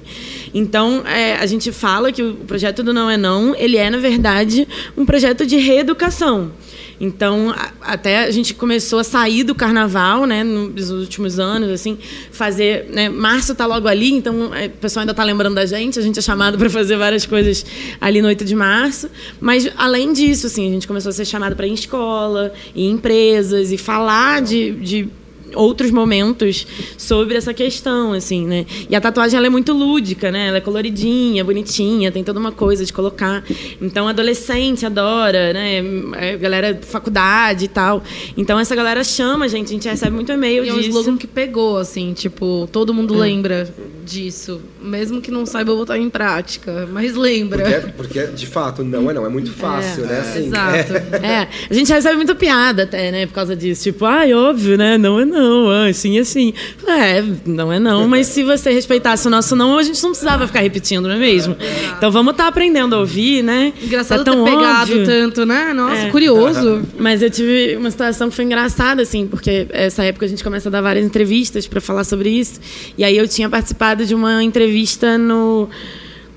Então, 0.53 1.05
é, 1.05 1.35
a 1.35 1.45
gente 1.45 1.71
fala 1.71 2.11
que 2.11 2.23
o 2.23 2.35
projeto 2.35 2.81
do 2.83 2.93
Não 2.93 3.09
é 3.09 3.17
Não, 3.17 3.55
ele 3.55 3.77
é, 3.77 3.89
na 3.89 3.97
verdade, 3.97 4.67
um 4.97 5.05
projeto 5.05 5.45
de 5.45 5.57
reeducação. 5.57 6.51
Então, 6.99 7.55
até 7.79 8.25
a 8.25 8.31
gente 8.31 8.53
começou 8.53 8.99
a 8.99 9.03
sair 9.05 9.43
do 9.43 9.55
carnaval, 9.55 10.25
né, 10.25 10.43
nos 10.43 10.91
últimos 10.91 11.39
anos, 11.39 11.69
assim, 11.69 11.97
fazer, 12.29 12.87
né, 12.89 13.07
março 13.07 13.55
tá 13.55 13.65
logo 13.65 13.87
ali, 13.87 14.11
então 14.11 14.53
é, 14.53 14.65
o 14.65 14.71
pessoal 14.71 15.01
ainda 15.01 15.13
tá 15.13 15.23
lembrando 15.23 15.55
da 15.55 15.65
gente, 15.65 15.97
a 15.97 16.01
gente 16.01 16.19
é 16.19 16.21
chamado 16.21 16.57
para 16.57 16.69
fazer 16.69 16.97
várias 16.97 17.25
coisas 17.25 17.65
ali 18.01 18.21
no 18.21 18.27
8 18.27 18.43
de 18.43 18.53
março, 18.53 19.09
mas 19.39 19.69
além 19.77 20.11
disso, 20.11 20.47
assim, 20.47 20.67
a 20.67 20.71
gente 20.71 20.87
começou 20.87 21.09
a 21.09 21.13
ser 21.13 21.23
chamado 21.23 21.55
para 21.55 21.65
ir 21.65 21.71
em 21.71 21.73
escola, 21.73 22.51
em 22.75 22.91
empresas 22.91 23.71
e 23.71 23.77
falar 23.77 24.41
de, 24.41 24.71
de 24.71 25.09
outros 25.55 25.91
momentos 25.91 26.65
sobre 26.97 27.35
essa 27.35 27.53
questão, 27.53 28.13
assim, 28.13 28.45
né? 28.45 28.65
E 28.89 28.95
a 28.95 29.01
tatuagem 29.01 29.37
ela 29.37 29.47
é 29.47 29.49
muito 29.49 29.73
lúdica, 29.73 30.31
né? 30.31 30.47
Ela 30.47 30.57
é 30.57 30.61
coloridinha, 30.61 31.43
bonitinha, 31.43 32.11
tem 32.11 32.23
toda 32.23 32.39
uma 32.39 32.51
coisa 32.51 32.85
de 32.85 32.91
colocar. 32.93 33.43
Então, 33.81 34.07
adolescente 34.07 34.85
adora, 34.85 35.53
né? 35.53 35.83
É, 36.17 36.37
galera 36.37 36.73
de 36.73 36.85
faculdade 36.85 37.65
e 37.65 37.67
tal. 37.67 38.03
Então, 38.37 38.59
essa 38.59 38.75
galera 38.75 39.03
chama 39.03 39.45
a 39.45 39.47
gente, 39.47 39.67
a 39.67 39.71
gente 39.71 39.87
recebe 39.87 40.15
muito 40.15 40.31
e-mail 40.31 40.63
E 40.65 40.69
é 40.69 40.73
um 40.73 40.77
disso. 40.77 40.89
slogan 40.89 41.17
que 41.17 41.27
pegou, 41.27 41.77
assim, 41.77 42.13
tipo, 42.13 42.67
todo 42.71 42.93
mundo 42.93 43.13
lembra 43.13 43.67
disso. 44.05 44.61
Mesmo 44.81 45.21
que 45.21 45.31
não 45.31 45.45
saiba 45.45 45.75
botar 45.75 45.97
em 45.97 46.09
prática, 46.09 46.87
mas 46.91 47.15
lembra. 47.15 47.63
Porque, 47.95 48.19
porque, 48.19 48.27
de 48.27 48.47
fato, 48.47 48.83
não 48.83 49.09
é 49.09 49.13
não. 49.13 49.25
É 49.25 49.29
muito 49.29 49.51
fácil, 49.51 50.05
né? 50.05 50.19
Assim, 50.19 50.47
Exato. 50.47 50.93
É, 51.21 51.47
a 51.69 51.73
gente 51.73 51.91
recebe 51.91 52.15
muita 52.15 52.33
piada 52.33 52.83
até, 52.83 53.11
né, 53.11 53.25
por 53.25 53.33
causa 53.33 53.55
disso. 53.55 53.83
Tipo, 53.83 54.05
ai, 54.05 54.33
óbvio, 54.33 54.77
né? 54.77 54.97
Não 54.97 55.19
é 55.19 55.25
não, 55.25 55.38
ah, 55.69 55.87
assim, 55.87 56.19
assim. 56.19 56.53
É, 56.87 57.23
não 57.45 57.71
é 57.71 57.79
não, 57.79 58.07
mas 58.07 58.27
se 58.27 58.43
você 58.43 58.71
respeitasse 58.71 59.27
o 59.27 59.29
nosso 59.29 59.55
não, 59.55 59.77
a 59.77 59.83
gente 59.83 60.01
não 60.03 60.11
precisava 60.11 60.47
ficar 60.47 60.59
repetindo, 60.61 61.07
não 61.07 61.15
é 61.15 61.19
mesmo? 61.19 61.55
Então 61.97 62.11
vamos 62.11 62.31
estar 62.31 62.47
aprendendo 62.47 62.95
a 62.95 62.99
ouvir, 62.99 63.43
né? 63.43 63.73
Engraçado 63.81 64.23
tá 64.23 64.31
tão 64.31 64.43
ter 64.43 64.51
pegado 64.51 64.91
óbvio. 64.91 65.05
tanto, 65.05 65.45
né? 65.45 65.73
Nossa, 65.73 66.07
É. 66.07 66.09
curioso. 66.09 66.81
Mas 66.97 67.21
eu 67.21 67.29
tive 67.29 67.75
uma 67.77 67.91
situação 67.91 68.29
que 68.29 68.35
foi 68.35 68.45
engraçada, 68.45 69.01
assim, 69.01 69.27
porque 69.27 69.67
essa 69.71 70.03
época 70.03 70.25
a 70.25 70.29
gente 70.29 70.43
começa 70.43 70.69
a 70.69 70.71
dar 70.71 70.81
várias 70.81 71.05
entrevistas 71.05 71.67
para 71.67 71.81
falar 71.81 72.03
sobre 72.03 72.29
isso. 72.29 72.59
E 72.97 73.03
aí 73.03 73.17
eu 73.17 73.27
tinha 73.27 73.49
participado 73.49 74.05
de 74.05 74.15
uma 74.15 74.43
entrevista 74.43 75.17
no 75.17 75.69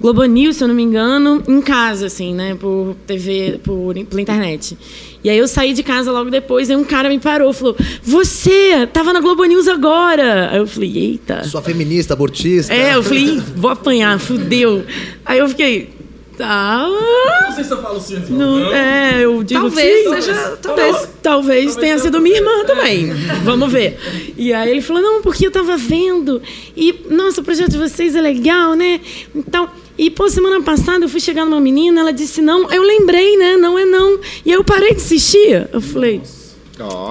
Globo 0.02 0.24
News, 0.24 0.56
se 0.56 0.64
eu 0.64 0.68
não 0.68 0.74
me 0.74 0.82
engano, 0.82 1.42
em 1.46 1.60
casa, 1.62 2.06
assim, 2.06 2.34
né, 2.34 2.56
por 2.58 2.96
TV, 3.06 3.60
por, 3.62 3.94
pela 3.94 4.20
internet. 4.20 4.76
E 5.22 5.30
aí 5.30 5.38
eu 5.38 5.46
saí 5.46 5.72
de 5.72 5.84
casa 5.84 6.10
logo 6.10 6.28
depois, 6.28 6.68
e 6.68 6.74
um 6.74 6.82
cara 6.82 7.08
me 7.08 7.20
parou, 7.20 7.52
falou: 7.52 7.76
Você 8.02 8.84
tava 8.92 9.12
na 9.12 9.20
Globo 9.20 9.44
News 9.44 9.68
agora? 9.68 10.50
Aí 10.50 10.58
eu 10.58 10.66
falei: 10.66 10.98
Eita. 10.98 11.44
Sua 11.44 11.62
feminista, 11.62 12.14
abortista. 12.14 12.74
É, 12.74 12.96
eu 12.96 13.02
falei: 13.04 13.36
"Ih, 13.36 13.42
Vou 13.54 13.70
apanhar, 13.70 14.18
fudeu. 14.18 14.84
Aí 15.24 15.38
eu 15.38 15.48
fiquei. 15.48 15.90
Tá. 16.36 16.88
Não 16.88 17.52
sei 17.54 17.62
se 17.62 17.70
eu 17.70 17.80
falo 17.82 18.00
sim. 18.00 18.16
assim, 18.16 18.32
Não, 18.32 18.72
é, 18.74 19.20
eu 19.22 19.42
digo 19.44 19.60
Talvez 19.60 20.02
sim. 20.08 20.14
seja- 20.14 20.58
talvez. 20.62 21.08
Talvez 21.22 21.76
tenha 21.76 21.98
sido 21.98 22.20
minha 22.20 22.38
irmã 22.38 22.64
também. 22.64 23.12
Vamos 23.44 23.70
ver. 23.70 23.98
E 24.36 24.52
aí 24.52 24.70
ele 24.70 24.80
falou: 24.82 25.00
não, 25.02 25.22
porque 25.22 25.46
eu 25.46 25.50
tava 25.52 25.76
vendo. 25.76 26.42
E, 26.76 26.92
nossa, 27.10 27.40
o 27.40 27.44
projeto 27.44 27.70
de 27.70 27.78
vocês 27.78 28.16
é 28.16 28.20
legal, 28.20 28.74
né? 28.74 29.00
Então. 29.32 29.68
E, 29.98 30.10
pô, 30.10 30.28
semana 30.28 30.62
passada 30.62 31.04
eu 31.04 31.08
fui 31.08 31.20
chegar 31.20 31.44
numa 31.44 31.60
menina, 31.60 32.00
ela 32.00 32.12
disse 32.12 32.40
não. 32.40 32.70
Eu 32.72 32.82
lembrei, 32.82 33.36
né? 33.36 33.56
Não 33.56 33.78
é 33.78 33.84
não. 33.84 34.18
E 34.44 34.50
aí 34.50 34.56
eu 34.56 34.64
parei 34.64 34.90
de 34.90 34.96
assistir. 34.96 35.68
Eu 35.72 35.80
falei, 35.80 36.22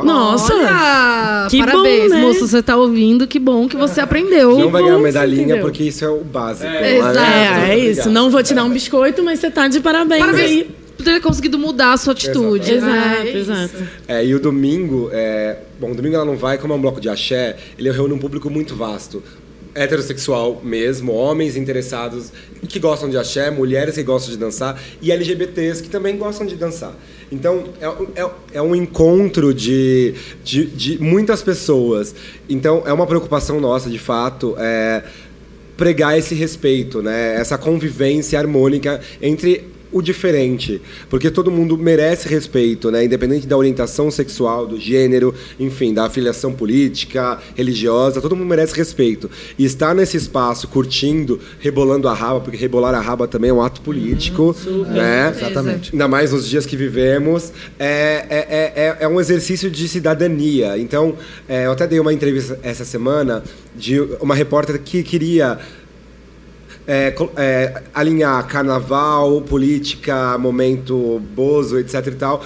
nossa. 0.03 0.53
Olha, 0.53 1.47
que 1.49 1.59
parabéns, 1.59 2.09
bom, 2.11 2.15
né? 2.15 2.21
moço. 2.21 2.47
Você 2.47 2.61
tá 2.61 2.75
ouvindo, 2.75 3.27
que 3.27 3.39
bom 3.39 3.67
que 3.67 3.77
você 3.77 4.01
aprendeu. 4.01 4.57
não 4.57 4.69
vai 4.69 4.81
bom 4.81 4.87
ganhar 4.87 4.97
você 4.97 5.03
medalhinha 5.03 5.61
porque 5.61 5.83
isso 5.83 6.03
é 6.03 6.09
o 6.09 6.23
básico. 6.23 6.65
É, 6.67 6.99
mas- 6.99 7.11
exato. 7.11 7.31
É, 7.31 7.71
é 7.71 7.77
isso. 7.77 8.09
Não 8.09 8.29
vou 8.29 8.41
te 8.43 8.53
dar 8.53 8.63
um 8.63 8.69
biscoito, 8.69 9.23
mas 9.23 9.39
você 9.39 9.51
tá 9.51 9.67
de 9.67 9.79
parabéns, 9.79 10.19
Parabéns 10.21 10.51
aí. 10.51 10.75
por 10.97 11.03
ter 11.03 11.21
conseguido 11.21 11.57
mudar 11.57 11.93
a 11.93 11.97
sua 11.97 12.13
atitude. 12.13 12.73
Exato, 12.73 12.91
né? 12.91 13.21
É 13.25 13.37
exato. 13.37 13.83
É, 14.07 14.25
e 14.25 14.33
o 14.35 14.39
domingo, 14.39 15.09
é... 15.11 15.57
bom, 15.79 15.91
o 15.91 15.95
domingo 15.95 16.15
ela 16.15 16.25
não 16.25 16.35
vai, 16.35 16.57
como 16.57 16.73
é 16.73 16.75
um 16.75 16.81
bloco 16.81 16.99
de 16.99 17.09
axé, 17.09 17.55
ele 17.77 17.91
reúne 17.91 18.13
um 18.13 18.19
público 18.19 18.49
muito 18.49 18.75
vasto. 18.75 19.23
Heterossexual 19.73 20.61
mesmo, 20.63 21.13
homens 21.13 21.55
interessados 21.55 22.31
que 22.67 22.79
gostam 22.79 23.09
de 23.09 23.17
axé, 23.17 23.49
mulheres 23.49 23.95
que 23.95 24.03
gostam 24.03 24.31
de 24.31 24.37
dançar 24.37 24.81
e 25.01 25.11
LGBTs 25.11 25.81
que 25.81 25.89
também 25.89 26.17
gostam 26.17 26.45
de 26.45 26.55
dançar. 26.55 26.93
Então, 27.31 27.65
é, 27.79 28.21
é, 28.21 28.29
é 28.55 28.61
um 28.61 28.75
encontro 28.75 29.53
de, 29.53 30.13
de, 30.43 30.65
de 30.65 31.01
muitas 31.01 31.41
pessoas. 31.41 32.13
Então, 32.49 32.83
é 32.85 32.91
uma 32.91 33.07
preocupação 33.07 33.59
nossa, 33.59 33.89
de 33.89 33.99
fato, 33.99 34.55
é, 34.57 35.03
pregar 35.77 36.17
esse 36.17 36.35
respeito, 36.35 37.01
né? 37.01 37.35
essa 37.35 37.57
convivência 37.57 38.37
harmônica 38.37 38.99
entre 39.21 39.67
o 39.91 40.01
diferente, 40.01 40.81
porque 41.09 41.29
todo 41.29 41.51
mundo 41.51 41.77
merece 41.77 42.27
respeito, 42.27 42.89
né? 42.91 43.03
Independente 43.03 43.45
da 43.47 43.57
orientação 43.57 44.09
sexual, 44.09 44.65
do 44.65 44.79
gênero, 44.79 45.33
enfim, 45.59 45.93
da 45.93 46.05
afiliação 46.05 46.53
política, 46.53 47.39
religiosa, 47.55 48.21
todo 48.21 48.35
mundo 48.35 48.47
merece 48.47 48.75
respeito. 48.75 49.29
E 49.57 49.65
estar 49.65 49.93
nesse 49.93 50.17
espaço 50.17 50.67
curtindo, 50.67 51.39
rebolando 51.59 52.07
a 52.07 52.13
raba, 52.13 52.39
porque 52.39 52.57
rebolar 52.57 52.93
a 52.93 52.99
raba 53.01 53.27
também 53.27 53.49
é 53.49 53.53
um 53.53 53.61
ato 53.61 53.81
político, 53.81 54.55
né? 54.89 55.33
Exatamente. 55.35 55.91
Ainda 55.93 56.07
mais 56.07 56.31
nos 56.31 56.47
dias 56.47 56.65
que 56.65 56.75
vivemos, 56.77 57.51
é, 57.79 58.25
é, 58.29 58.37
é, 58.49 58.73
é- 58.75 58.97
é 59.01 59.07
um 59.07 59.19
exercício 59.19 59.69
de 59.69 59.87
cidadania. 59.87 60.77
Então, 60.77 61.15
é, 61.47 61.65
eu 61.65 61.71
até 61.71 61.85
dei 61.87 61.99
uma 61.99 62.13
entrevista 62.13 62.59
essa 62.63 62.85
semana 62.85 63.43
de 63.75 63.99
uma 64.19 64.35
repórter 64.35 64.79
que 64.81 65.03
queria 65.03 65.59
é, 66.93 67.15
é, 67.37 67.83
alinhar 67.93 68.45
carnaval, 68.47 69.41
política, 69.43 70.37
momento 70.37 71.21
Bozo, 71.33 71.79
etc 71.79 72.05
e 72.07 72.11
tal. 72.11 72.43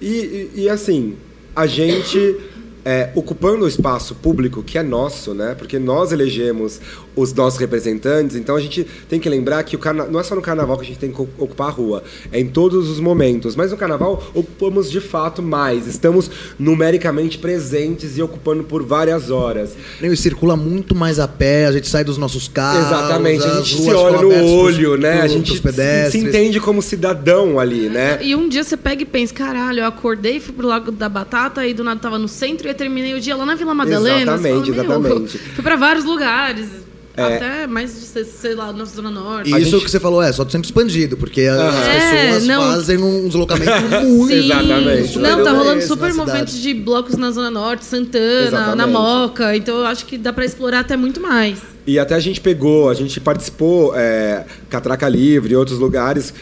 E, 0.00 0.06
e- 0.08 0.50
e, 0.62 0.68
assim, 0.68 1.14
a 1.54 1.64
gente 1.64 2.36
é, 2.84 3.10
ocupando 3.14 3.64
o 3.64 3.68
espaço 3.68 4.16
público 4.16 4.64
que 4.64 4.76
é 4.76 4.82
nosso, 4.82 5.32
né? 5.32 5.54
Porque 5.56 5.78
nós 5.78 6.10
elegemos 6.10 6.80
os 7.16 7.32
nossos 7.32 7.58
representantes, 7.60 8.34
então 8.36 8.56
a 8.56 8.60
gente 8.60 8.84
tem 9.08 9.20
que 9.20 9.28
lembrar 9.28 9.62
que 9.62 9.76
o 9.76 9.78
carna... 9.78 10.04
não 10.06 10.18
é 10.18 10.22
só 10.22 10.34
no 10.34 10.42
carnaval 10.42 10.76
que 10.76 10.82
a 10.82 10.86
gente 10.86 10.98
tem 10.98 11.12
que 11.12 11.20
ocupar 11.20 11.68
a 11.68 11.70
rua, 11.70 12.02
é 12.32 12.40
em 12.40 12.46
todos 12.48 12.88
os 12.88 12.98
momentos. 12.98 13.54
Mas 13.54 13.70
no 13.70 13.76
carnaval 13.76 14.22
ocupamos 14.34 14.90
de 14.90 15.00
fato 15.00 15.40
mais, 15.42 15.86
estamos 15.86 16.30
numericamente 16.58 17.38
presentes 17.38 18.18
e 18.18 18.22
ocupando 18.22 18.64
por 18.64 18.82
várias 18.82 19.30
horas. 19.30 19.74
E 20.02 20.16
circula 20.16 20.56
muito 20.56 20.94
mais 20.94 21.18
a 21.18 21.28
pé, 21.28 21.66
a 21.66 21.72
gente 21.72 21.88
sai 21.88 22.02
dos 22.04 22.18
nossos 22.18 22.48
carros. 22.48 22.86
Exatamente, 22.86 23.44
a 23.44 23.56
gente 23.60 23.82
se 23.82 23.90
olha 23.90 24.12
no 24.20 24.26
abertas 24.26 24.38
pros- 24.38 24.50
olho, 24.52 24.96
né? 24.96 25.14
A 25.14 25.18
pros- 25.20 25.32
gente 25.32 25.44
pros 25.46 25.56
se- 25.56 25.62
pedestres. 25.62 26.12
se 26.22 26.28
entende 26.28 26.60
como 26.60 26.82
cidadão 26.82 27.58
ali, 27.60 27.88
né? 27.88 28.18
E 28.22 28.34
um 28.34 28.48
dia 28.48 28.64
você 28.64 28.76
pega 28.76 29.02
e 29.02 29.06
pensa, 29.06 29.32
caralho, 29.32 29.80
eu 29.80 29.86
acordei, 29.86 30.40
fui 30.40 30.52
pro 30.54 30.66
Lago 30.66 30.90
da 30.90 31.08
Batata, 31.08 31.60
aí 31.60 31.72
do 31.74 31.84
nada 31.84 32.00
tava 32.00 32.18
no 32.18 32.28
centro 32.28 32.66
e 32.66 32.70
eu 32.70 32.74
terminei 32.74 33.14
o 33.14 33.20
dia 33.20 33.36
lá 33.36 33.46
na 33.46 33.54
Vila 33.54 33.74
Madalena. 33.74 34.34
Exatamente, 34.34 34.72
fala, 34.72 34.84
exatamente. 34.84 35.38
Fui 35.38 35.62
pra 35.62 35.76
vários 35.76 36.04
lugares. 36.04 36.83
É. 37.16 37.22
Até 37.36 37.66
mais 37.68 37.94
de, 37.94 38.24
sei- 38.24 38.54
lá, 38.56 38.72
na 38.72 38.84
Zona 38.84 39.10
Norte. 39.10 39.54
A 39.54 39.60
isso 39.60 39.70
gente- 39.70 39.84
que 39.84 39.90
você 39.90 40.00
falou 40.00 40.20
é 40.20 40.32
só 40.32 40.42
sempre 40.48 40.66
expandido, 40.66 41.16
porque 41.16 41.42
as 41.42 41.86
É, 41.86 42.26
pessoas 42.26 42.44
não. 42.46 42.60
fazem 42.62 42.98
um 42.98 43.28
deslocamento 43.28 43.70
muito. 44.04 44.32
Sim. 44.32 44.44
Exatamente. 44.46 45.18
Não, 45.20 45.44
tá 45.44 45.52
rolando 45.52 45.78
Esse, 45.78 45.86
super 45.88 46.12
movimentos 46.12 46.60
de 46.60 46.74
blocos 46.74 47.16
na 47.16 47.30
Zona 47.30 47.50
Norte, 47.52 47.84
Santana, 47.84 48.46
Exatamente. 48.48 48.76
na 48.76 48.86
Moca. 48.88 49.56
Então 49.56 49.76
eu 49.78 49.86
acho 49.86 50.06
que 50.06 50.18
dá 50.18 50.32
pra 50.32 50.44
explorar 50.44 50.80
até 50.80 50.96
muito 50.96 51.20
mais. 51.20 51.58
E 51.86 51.98
até 51.98 52.14
a 52.16 52.20
gente 52.20 52.40
pegou, 52.40 52.88
a 52.90 52.94
gente 52.94 53.20
participou, 53.20 53.92
é, 53.94 54.44
Catraca 54.68 55.08
Livre 55.08 55.52
e 55.52 55.56
outros 55.56 55.78
lugares, 55.78 56.34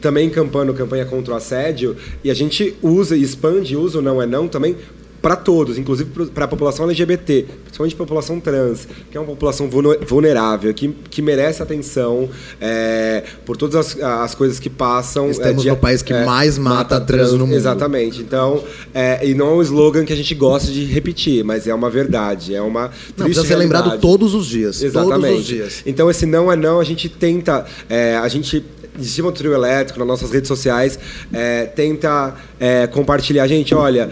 também 0.00 0.26
encampando 0.26 0.74
campanha 0.74 1.04
contra 1.06 1.32
o 1.32 1.36
assédio, 1.36 1.96
e 2.22 2.30
a 2.30 2.34
gente 2.34 2.74
usa 2.82 3.16
e 3.16 3.22
expande, 3.22 3.76
usa 3.76 3.98
o 4.00 4.02
não 4.02 4.20
é 4.20 4.26
não 4.26 4.46
também 4.46 4.76
para 5.20 5.36
todos, 5.36 5.78
inclusive 5.78 6.10
para 6.30 6.44
a 6.44 6.48
população 6.48 6.86
LGBT, 6.86 7.46
principalmente 7.64 7.94
a 7.94 7.98
população 7.98 8.40
trans, 8.40 8.86
que 9.10 9.16
é 9.16 9.20
uma 9.20 9.26
população 9.26 9.68
vulnerável, 10.06 10.72
que, 10.72 10.88
que 11.10 11.20
merece 11.20 11.62
atenção 11.62 12.28
é, 12.60 13.24
por 13.44 13.56
todas 13.56 13.74
as, 13.74 14.02
as, 14.02 14.34
coisas 14.34 14.60
que 14.60 14.70
passam. 14.70 15.30
Estamos 15.30 15.66
é, 15.66 15.70
no 15.70 15.76
país 15.76 16.02
que 16.02 16.12
é, 16.12 16.24
mais 16.24 16.56
mata, 16.56 16.96
mata 16.96 17.00
trans, 17.00 17.32
no 17.32 17.46
mundo. 17.46 17.56
Exatamente. 17.56 18.20
Então, 18.20 18.62
é, 18.94 19.26
e 19.26 19.34
não 19.34 19.48
é 19.48 19.54
um 19.54 19.62
slogan 19.62 20.04
que 20.04 20.12
a 20.12 20.16
gente 20.16 20.34
gosta 20.34 20.70
de 20.70 20.84
repetir, 20.84 21.44
mas 21.44 21.66
é 21.66 21.74
uma 21.74 21.90
verdade, 21.90 22.54
é 22.54 22.62
uma 22.62 22.90
não, 23.16 23.24
precisa 23.24 23.46
ser 23.46 23.56
lembrado 23.56 23.98
todos 23.98 24.34
os 24.34 24.46
dias. 24.46 24.82
Exatamente. 24.82 25.20
Todos 25.20 25.40
os 25.40 25.46
dias. 25.46 25.82
Então, 25.84 26.10
esse 26.10 26.26
não 26.26 26.50
é 26.50 26.56
não, 26.56 26.78
a 26.78 26.84
gente 26.84 27.08
tenta, 27.08 27.66
é, 27.88 28.16
a 28.16 28.28
gente 28.28 28.64
do 28.98 29.32
trio 29.32 29.54
elétrico, 29.54 29.98
nas 29.98 30.08
nossas 30.08 30.30
redes 30.30 30.48
sociais, 30.48 30.98
é, 31.32 31.66
tenta 31.66 32.34
é, 32.58 32.86
compartilhar. 32.88 33.46
Gente, 33.46 33.74
olha, 33.74 34.10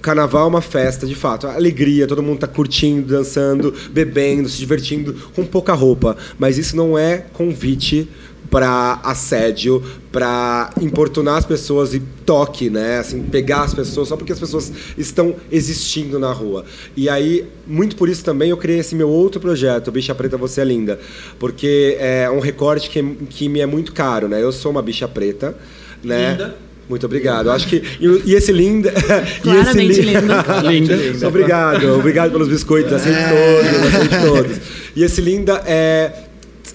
Carnaval 0.00 0.44
é 0.44 0.48
uma 0.48 0.60
festa, 0.60 1.06
de 1.06 1.14
fato. 1.14 1.46
Alegria, 1.46 2.06
todo 2.06 2.22
mundo 2.22 2.36
está 2.36 2.46
curtindo, 2.46 3.08
dançando, 3.08 3.74
bebendo, 3.90 4.48
se 4.48 4.58
divertindo 4.58 5.14
com 5.34 5.44
pouca 5.44 5.74
roupa. 5.74 6.16
Mas 6.38 6.58
isso 6.58 6.76
não 6.76 6.98
é 6.98 7.24
convite 7.32 8.08
para 8.50 9.00
assédio, 9.04 9.82
para 10.10 10.70
importunar 10.80 11.36
as 11.36 11.44
pessoas 11.44 11.92
e 11.92 12.00
toque, 12.24 12.70
né? 12.70 12.98
Assim, 12.98 13.22
pegar 13.22 13.62
as 13.62 13.74
pessoas 13.74 14.08
só 14.08 14.16
porque 14.16 14.32
as 14.32 14.38
pessoas 14.38 14.72
estão 14.96 15.36
existindo 15.52 16.18
na 16.18 16.32
rua. 16.32 16.64
E 16.96 17.08
aí, 17.08 17.46
muito 17.66 17.94
por 17.96 18.08
isso 18.08 18.24
também 18.24 18.50
eu 18.50 18.56
criei 18.56 18.78
esse 18.78 18.94
meu 18.94 19.08
outro 19.08 19.40
projeto, 19.40 19.92
Bicha 19.92 20.14
Preta 20.14 20.36
Você 20.38 20.62
é 20.62 20.64
Linda, 20.64 20.98
porque 21.38 21.96
é 22.00 22.30
um 22.30 22.40
recorte 22.40 22.88
que, 22.88 23.02
que 23.28 23.48
me 23.48 23.60
é 23.60 23.66
muito 23.66 23.92
caro, 23.92 24.28
né? 24.28 24.42
Eu 24.42 24.52
sou 24.52 24.70
uma 24.70 24.80
bicha 24.80 25.06
preta, 25.06 25.54
né? 26.02 26.30
Linda 26.30 26.67
muito 26.88 27.04
obrigado. 27.06 27.50
Acho 27.50 27.68
que. 27.68 27.82
E, 28.00 28.22
e 28.24 28.34
esse 28.34 28.52
linda. 28.52 28.92
Claramente 29.42 29.92
esse 29.92 30.00
li 30.02 30.14
linda. 30.68 30.94
linda. 30.94 31.28
Obrigado. 31.28 31.98
Obrigado 31.98 32.32
pelos 32.32 32.48
biscoitos. 32.48 32.92
Aceito 32.92 33.18
é. 33.18 33.28
todos, 33.28 33.94
aceito 33.94 34.26
todos. 34.26 34.56
E 34.96 35.04
esse 35.04 35.20
linda 35.20 35.62
é 35.66 36.24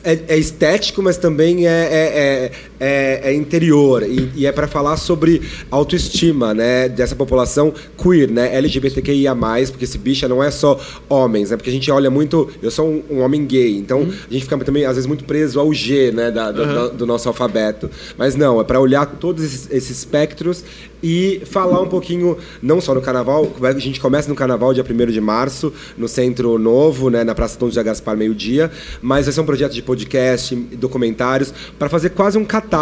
é, 0.04 0.20
é, 0.28 0.38
estético, 0.38 1.02
mas 1.02 1.18
também 1.18 1.66
é, 1.66 1.72
é, 1.72 2.52
é, 2.84 3.22
é 3.24 3.34
interior. 3.34 4.04
E, 4.04 4.30
e 4.36 4.46
é 4.46 4.52
para 4.52 4.68
falar 4.68 4.98
sobre 4.98 5.42
autoestima 5.72 6.54
né, 6.54 6.90
dessa 6.90 7.16
população 7.16 7.74
queer, 7.98 8.30
né, 8.30 8.54
LGBTQIA, 8.58 9.34
porque 9.72 9.86
esse 9.86 9.98
bicha 9.98 10.28
não 10.28 10.44
é 10.44 10.52
só 10.52 10.78
homens, 11.08 11.52
né, 11.52 11.58
porque 11.58 11.70
a 11.70 11.74
gente 11.74 11.90
olha 11.90 12.10
muito. 12.10 12.50
Eu 12.62 12.70
sou 12.70 12.88
um, 12.88 13.04
um 13.10 13.22
homem 13.22 13.46
gay, 13.46 13.78
então 13.78 14.02
uhum. 14.02 14.14
a 14.30 14.34
gente 14.34 14.44
fica 14.44 14.58
também, 14.58 14.86
às 14.86 14.96
vezes, 14.96 15.08
muito 15.08 15.24
preso 15.24 15.60
ao 15.60 15.74
G 15.74 16.12
né, 16.12 16.30
da, 16.30 16.52
do, 16.52 16.62
uhum. 16.62 16.74
do, 16.74 16.90
do 16.98 17.06
nosso 17.06 17.30
alfabeto. 17.30 17.90
Mas 18.18 18.36
não, 18.36 18.60
é 18.60 18.64
para 18.66 18.80
olhar 18.80 19.06
todos 19.06 19.44
esses, 19.44 19.72
esses 19.72 19.98
espectros 20.00 20.64
e 21.02 21.42
falar 21.46 21.82
um 21.82 21.88
pouquinho, 21.88 22.38
não 22.62 22.80
só 22.80 22.94
no 22.94 23.02
carnaval, 23.02 23.52
a 23.62 23.80
gente 23.80 24.00
começa 24.00 24.30
no 24.30 24.36
carnaval, 24.36 24.74
dia 24.74 24.86
1 24.90 25.12
de 25.12 25.20
março, 25.20 25.74
no 25.98 26.08
Centro 26.08 26.58
Novo, 26.58 27.10
né, 27.10 27.26
na 27.26 27.36
Praça 27.36 27.60
Tom 27.60 27.68
de 27.68 27.84
Gaspar, 27.84 28.16
meio-dia, 28.16 28.72
mas 29.02 29.26
vai 29.26 29.34
ser 29.34 29.42
um 29.42 29.46
projeto 29.46 29.74
de 29.74 29.82
podcast, 29.82 30.56
documentários, 30.56 31.54
para 31.78 31.90
fazer 31.90 32.12
quase 32.12 32.38
um 32.38 32.46
catálogo 32.46 32.73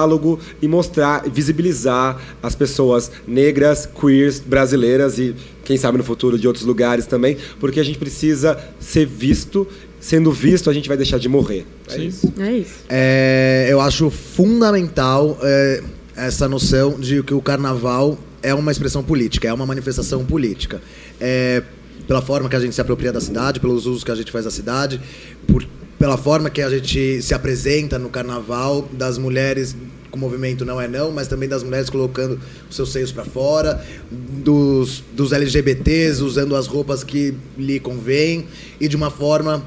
e 0.62 0.68
mostrar, 0.68 1.30
visibilizar 1.30 2.20
as 2.42 2.56
pessoas 2.56 3.12
negras, 3.28 3.86
queers, 3.86 4.40
brasileiras 4.40 5.20
e, 5.20 5.36
quem 5.64 5.78
sabe, 5.78 5.98
no 5.98 6.04
futuro 6.04 6.38
de 6.38 6.48
outros 6.48 6.66
lugares 6.66 7.06
também, 7.06 7.38
porque 7.60 7.80
a 7.80 7.84
gente 7.84 7.98
precisa 7.98 8.58
ser 8.80 9.06
visto 9.06 9.68
sendo 10.00 10.32
visto, 10.32 10.68
a 10.68 10.74
gente 10.74 10.88
vai 10.88 10.98
deixar 10.98 11.20
de 11.20 11.30
morrer. 11.30 11.64
É 11.88 11.94
Sim. 11.94 12.08
isso. 12.08 12.34
É 12.40 12.52
isso. 12.52 12.74
É, 12.90 13.68
eu 13.70 13.80
acho 13.80 14.10
fundamental. 14.10 15.38
É 15.44 15.84
essa 16.16 16.48
noção 16.48 17.00
de 17.00 17.24
que 17.24 17.34
o 17.34 17.42
carnaval 17.42 18.18
é 18.44 18.54
uma 18.54 18.72
expressão 18.72 19.04
política, 19.04 19.48
é 19.48 19.54
uma 19.54 19.66
manifestação 19.66 20.26
política. 20.26 20.82
É, 21.20 21.64
pela 22.08 22.22
forma 22.22 22.50
que 22.50 22.56
a 22.56 22.60
gente 22.60 22.76
se 22.76 22.82
apropria 22.82 23.12
da 23.12 23.22
cidade, 23.22 23.60
pelos 23.60 23.86
usos 23.86 24.04
que 24.04 24.12
a 24.12 24.16
gente 24.16 24.32
faz 24.32 24.46
da 24.46 24.52
cidade, 24.52 25.00
por, 25.48 25.66
pela 26.02 26.18
forma 26.18 26.50
que 26.50 26.64
a 26.64 26.70
gente 26.72 27.22
se 27.22 27.32
apresenta 27.32 28.00
no 28.00 28.10
carnaval, 28.10 28.90
das 28.92 29.20
mulheres 29.20 29.76
com 30.10 30.18
movimento 30.18 30.66
não 30.66 30.82
é 30.82 30.88
não, 30.88 31.12
mas 31.12 31.28
também 31.28 31.48
das 31.48 31.62
mulheres 31.62 31.92
colocando 31.92 32.40
os 32.68 32.76
seus 32.76 32.92
seios 32.92 33.12
para 33.12 33.24
fora, 33.24 33.86
dos, 34.10 35.04
dos 35.14 35.32
LGBTs 35.32 36.24
usando 36.24 36.56
as 36.56 36.66
roupas 36.66 37.04
que 37.04 37.36
lhe 37.56 37.80
convêm 37.80 38.48
e 38.80 38.88
de 38.88 38.96
uma 38.96 39.12
forma 39.12 39.64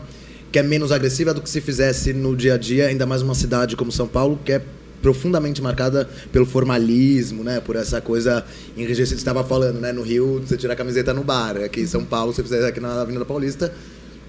que 0.51 0.59
é 0.59 0.63
menos 0.65 0.91
agressiva 0.91 1.33
do 1.33 1.41
que 1.41 1.49
se 1.49 1.61
fizesse 1.61 2.13
no 2.13 2.35
dia 2.35 2.55
a 2.55 2.59
dia, 2.59 2.89
ainda 2.89 3.07
mais 3.07 3.23
uma 3.23 3.37
cidade 3.37 3.77
como 3.77 3.93
São 3.93 4.09
Paulo, 4.09 4.37
que 4.45 4.55
é 4.55 4.63
profundamente 5.01 5.63
marcada 5.63 6.09
pelo 6.33 6.47
formalismo, 6.47 7.45
né? 7.45 7.61
Por 7.61 7.77
essa 7.77 8.01
coisa 8.01 8.45
enrijecida. 8.77 9.17
Você 9.17 9.21
estava 9.21 9.45
falando, 9.45 9.79
né? 9.79 9.93
No 9.93 10.03
Rio, 10.03 10.43
você 10.45 10.57
tira 10.57 10.73
a 10.73 10.77
camiseta 10.77 11.13
no 11.13 11.23
bar. 11.23 11.59
Aqui 11.59 11.83
em 11.83 11.87
São 11.87 12.05
Paulo, 12.05 12.33
você 12.33 12.43
fizer 12.43 12.67
aqui 12.67 12.81
na 12.81 13.03
Avenida 13.03 13.25
Paulista, 13.25 13.71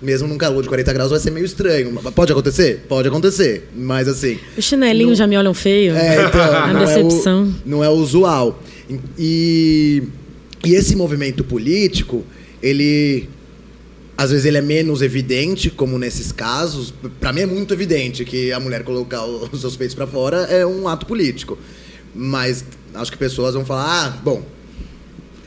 mesmo 0.02 0.28
num 0.28 0.38
calor 0.38 0.62
de 0.62 0.68
40 0.68 0.94
graus, 0.94 1.12
vai 1.12 1.20
ser 1.20 1.32
meio 1.32 1.46
estranho. 1.46 1.94
Pode 2.14 2.32
acontecer? 2.32 2.86
Pode 2.88 3.08
acontecer. 3.08 3.70
Mas 3.76 4.08
assim. 4.08 4.40
O 4.58 4.62
chinelinho 4.62 5.10
não... 5.10 5.16
já 5.16 5.28
me 5.28 5.38
olham 5.38 5.54
feio. 5.54 5.96
É, 5.96 6.26
então. 6.26 6.42
a 6.56 6.74
não 6.74 6.80
decepção. 6.80 7.44
É 7.44 7.46
o, 7.46 7.70
não 7.70 7.84
é 7.84 7.90
usual. 7.90 8.62
E, 9.18 10.04
e 10.64 10.76
esse 10.76 10.96
movimento 10.96 11.44
político, 11.44 12.24
ele 12.62 13.30
às 14.18 14.32
vezes 14.32 14.46
ele 14.46 14.58
é 14.58 14.62
menos 14.62 15.02
evidente, 15.02 15.70
como 15.70 15.98
nesses 16.00 16.32
casos. 16.32 16.94
Para 17.20 17.34
mim 17.34 17.42
é 17.42 17.46
muito 17.46 17.74
evidente 17.74 18.24
que 18.24 18.52
a 18.52 18.60
mulher 18.60 18.84
colocar 18.84 19.26
os 19.26 19.60
seus 19.60 19.76
peitos 19.76 19.96
para 19.96 20.08
fora 20.08 20.44
é 20.44 20.66
um 20.66 20.88
ato 20.88 21.06
político. 21.06 21.58
Mas 22.14 22.64
acho 22.94 23.12
que 23.12 23.18
pessoas 23.18 23.56
vão 23.56 23.66
falar, 23.66 24.06
ah, 24.06 24.10
bom, 24.24 24.42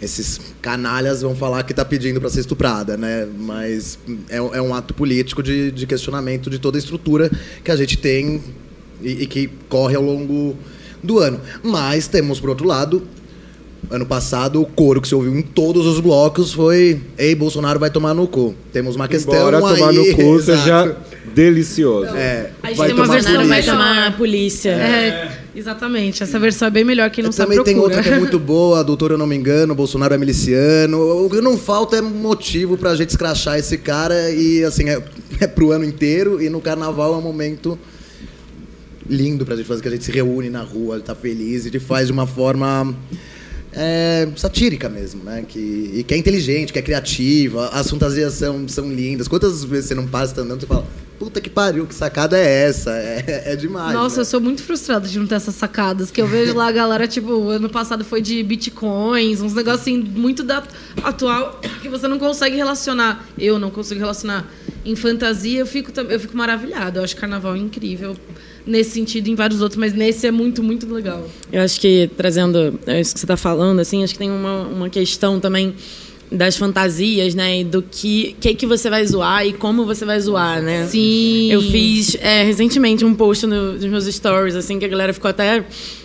esses 0.00 0.40
canalhas 0.62 1.22
vão 1.22 1.34
falar 1.34 1.62
que 1.62 1.72
está 1.72 1.84
pedindo 1.84 2.20
para 2.20 2.30
ser 2.30 2.40
estuprada, 2.40 2.96
né? 2.96 3.26
Mas 3.38 3.98
é, 4.28 4.36
é 4.36 4.62
um 4.62 4.74
ato 4.74 4.94
político 4.94 5.42
de, 5.42 5.70
de, 5.70 5.86
questionamento 5.86 6.48
de 6.48 6.58
toda 6.58 6.78
a 6.78 6.80
estrutura 6.80 7.30
que 7.64 7.70
a 7.70 7.76
gente 7.76 7.98
tem 7.98 8.42
e, 9.02 9.22
e 9.22 9.26
que 9.26 9.48
corre 9.68 9.96
ao 9.96 10.02
longo 10.02 10.56
do 11.02 11.18
ano. 11.18 11.40
Mas 11.62 12.06
temos, 12.06 12.40
por 12.40 12.50
outro 12.50 12.66
lado, 12.66 13.02
Ano 13.90 14.04
passado, 14.04 14.60
o 14.60 14.66
coro 14.66 15.00
que 15.00 15.08
se 15.08 15.14
ouviu 15.14 15.34
em 15.34 15.40
todos 15.40 15.86
os 15.86 15.98
blocos 15.98 16.52
foi 16.52 17.00
Ei, 17.16 17.34
Bolsonaro 17.34 17.78
vai 17.78 17.90
tomar 17.90 18.12
no 18.12 18.26
cu. 18.26 18.54
Temos 18.70 18.96
uma 18.96 19.08
questão 19.08 19.34
Embora 19.34 19.56
aí... 19.56 19.78
tomar 19.78 19.92
no 19.92 20.14
cu 20.14 20.40
seja 20.42 20.96
delicioso. 21.34 22.14
É, 22.16 22.50
a 22.62 22.68
gente 22.68 22.76
vai 22.76 22.86
tem 22.88 22.96
uma 22.96 23.06
versão 23.06 23.46
vai 23.46 23.62
tomar 23.62 24.06
a 24.06 24.10
polícia. 24.12 24.70
É, 24.70 25.38
exatamente. 25.54 26.22
Essa 26.22 26.38
versão 26.38 26.68
é 26.68 26.70
bem 26.70 26.84
melhor 26.84 27.10
que 27.10 27.22
não 27.22 27.32
sabe 27.32 27.50
Também 27.50 27.64
tem 27.64 27.78
outra 27.78 28.02
que 28.02 28.08
é 28.08 28.18
muito 28.18 28.38
boa, 28.38 28.80
a 28.80 28.82
doutora 28.82 29.14
eu 29.14 29.18
não 29.18 29.26
me 29.26 29.36
engano, 29.36 29.74
Bolsonaro 29.74 30.14
é 30.14 30.18
miliciano. 30.18 31.24
O 31.24 31.30
que 31.30 31.40
não 31.40 31.56
falta 31.56 31.96
é 31.96 32.00
motivo 32.00 32.76
pra 32.76 32.94
gente 32.94 33.10
escrachar 33.10 33.58
esse 33.58 33.78
cara 33.78 34.30
e, 34.30 34.64
assim, 34.64 34.88
é, 34.88 35.02
é 35.40 35.46
pro 35.46 35.70
ano 35.70 35.84
inteiro 35.84 36.42
e 36.42 36.48
no 36.48 36.60
carnaval 36.60 37.14
é 37.14 37.16
um 37.16 37.22
momento 37.22 37.78
lindo 39.08 39.46
pra 39.46 39.56
gente 39.56 39.66
fazer, 39.66 39.80
que 39.80 39.88
a 39.88 39.90
gente 39.90 40.04
se 40.04 40.12
reúne 40.12 40.50
na 40.50 40.62
rua, 40.62 41.00
tá 41.00 41.14
feliz 41.14 41.64
e 41.64 41.78
faz 41.78 42.08
de 42.08 42.12
uma 42.12 42.26
forma 42.26 42.94
é, 43.72 44.28
satírica 44.36 44.88
mesmo, 44.88 45.22
né? 45.22 45.44
Que, 45.46 45.90
e 45.94 46.04
que 46.04 46.14
é 46.14 46.16
inteligente, 46.16 46.72
que 46.72 46.78
é 46.78 46.82
criativa, 46.82 47.68
as 47.68 47.88
fantasias 47.88 48.34
são, 48.34 48.66
são 48.68 48.92
lindas. 48.92 49.28
Quantas 49.28 49.64
vezes 49.64 49.86
você 49.86 49.94
não 49.94 50.06
passa 50.06 50.34
tá 50.34 50.42
andando 50.42 50.62
e 50.62 50.66
fala, 50.66 50.86
puta 51.18 51.40
que 51.40 51.50
pariu, 51.50 51.86
que 51.86 51.94
sacada 51.94 52.38
é 52.38 52.64
essa? 52.64 52.90
É, 52.90 53.52
é 53.52 53.56
demais. 53.56 53.92
Nossa, 53.92 54.16
né? 54.16 54.20
eu 54.22 54.24
sou 54.24 54.40
muito 54.40 54.62
frustrada 54.62 55.06
de 55.06 55.18
não 55.18 55.26
ter 55.26 55.34
essas 55.34 55.54
sacadas. 55.54 56.10
Que 56.10 56.20
eu 56.20 56.26
vejo 56.26 56.54
lá 56.54 56.68
a 56.68 56.72
galera, 56.72 57.06
tipo, 57.06 57.48
ano 57.48 57.68
passado 57.68 58.04
foi 58.04 58.22
de 58.22 58.42
bitcoins, 58.42 59.40
uns 59.40 59.54
negocinhos 59.54 60.08
muito 60.08 60.42
da 60.42 60.62
atual 61.02 61.60
que 61.82 61.88
você 61.88 62.08
não 62.08 62.18
consegue 62.18 62.56
relacionar. 62.56 63.26
Eu 63.36 63.58
não 63.58 63.70
consigo 63.70 64.00
relacionar 64.00 64.46
em 64.84 64.96
fantasia, 64.96 65.60
eu 65.60 65.66
fico, 65.66 65.92
eu 66.00 66.20
fico 66.20 66.36
maravilhada. 66.36 67.00
Eu 67.00 67.04
acho 67.04 67.16
carnaval 67.16 67.56
incrível 67.56 68.16
nesse 68.68 68.90
sentido 68.90 69.28
em 69.28 69.34
vários 69.34 69.60
outros, 69.60 69.78
mas 69.78 69.92
nesse 69.92 70.26
é 70.26 70.30
muito, 70.30 70.62
muito 70.62 70.92
legal. 70.92 71.26
Eu 71.50 71.62
acho 71.62 71.80
que, 71.80 72.10
trazendo 72.16 72.78
isso 73.00 73.14
que 73.14 73.20
você 73.20 73.26
está 73.26 73.36
falando, 73.36 73.80
assim, 73.80 74.04
acho 74.04 74.12
que 74.12 74.18
tem 74.18 74.30
uma, 74.30 74.62
uma 74.62 74.90
questão 74.90 75.40
também 75.40 75.74
das 76.30 76.56
fantasias, 76.56 77.34
né? 77.34 77.60
E 77.60 77.64
do 77.64 77.82
que, 77.82 78.36
que 78.40 78.54
que 78.54 78.66
você 78.66 78.90
vai 78.90 79.04
zoar 79.06 79.46
e 79.46 79.52
como 79.52 79.84
você 79.84 80.04
vai 80.04 80.20
zoar, 80.20 80.62
né? 80.62 80.86
Sim. 80.86 81.50
Eu 81.50 81.62
fiz 81.62 82.16
é, 82.20 82.44
recentemente 82.44 83.04
um 83.04 83.14
post 83.14 83.46
no, 83.46 83.72
nos 83.72 83.84
meus 83.84 84.04
stories, 84.04 84.54
assim, 84.54 84.78
que 84.78 84.84
a 84.84 84.88
galera 84.88 85.12
ficou 85.12 85.30
até 85.30 85.64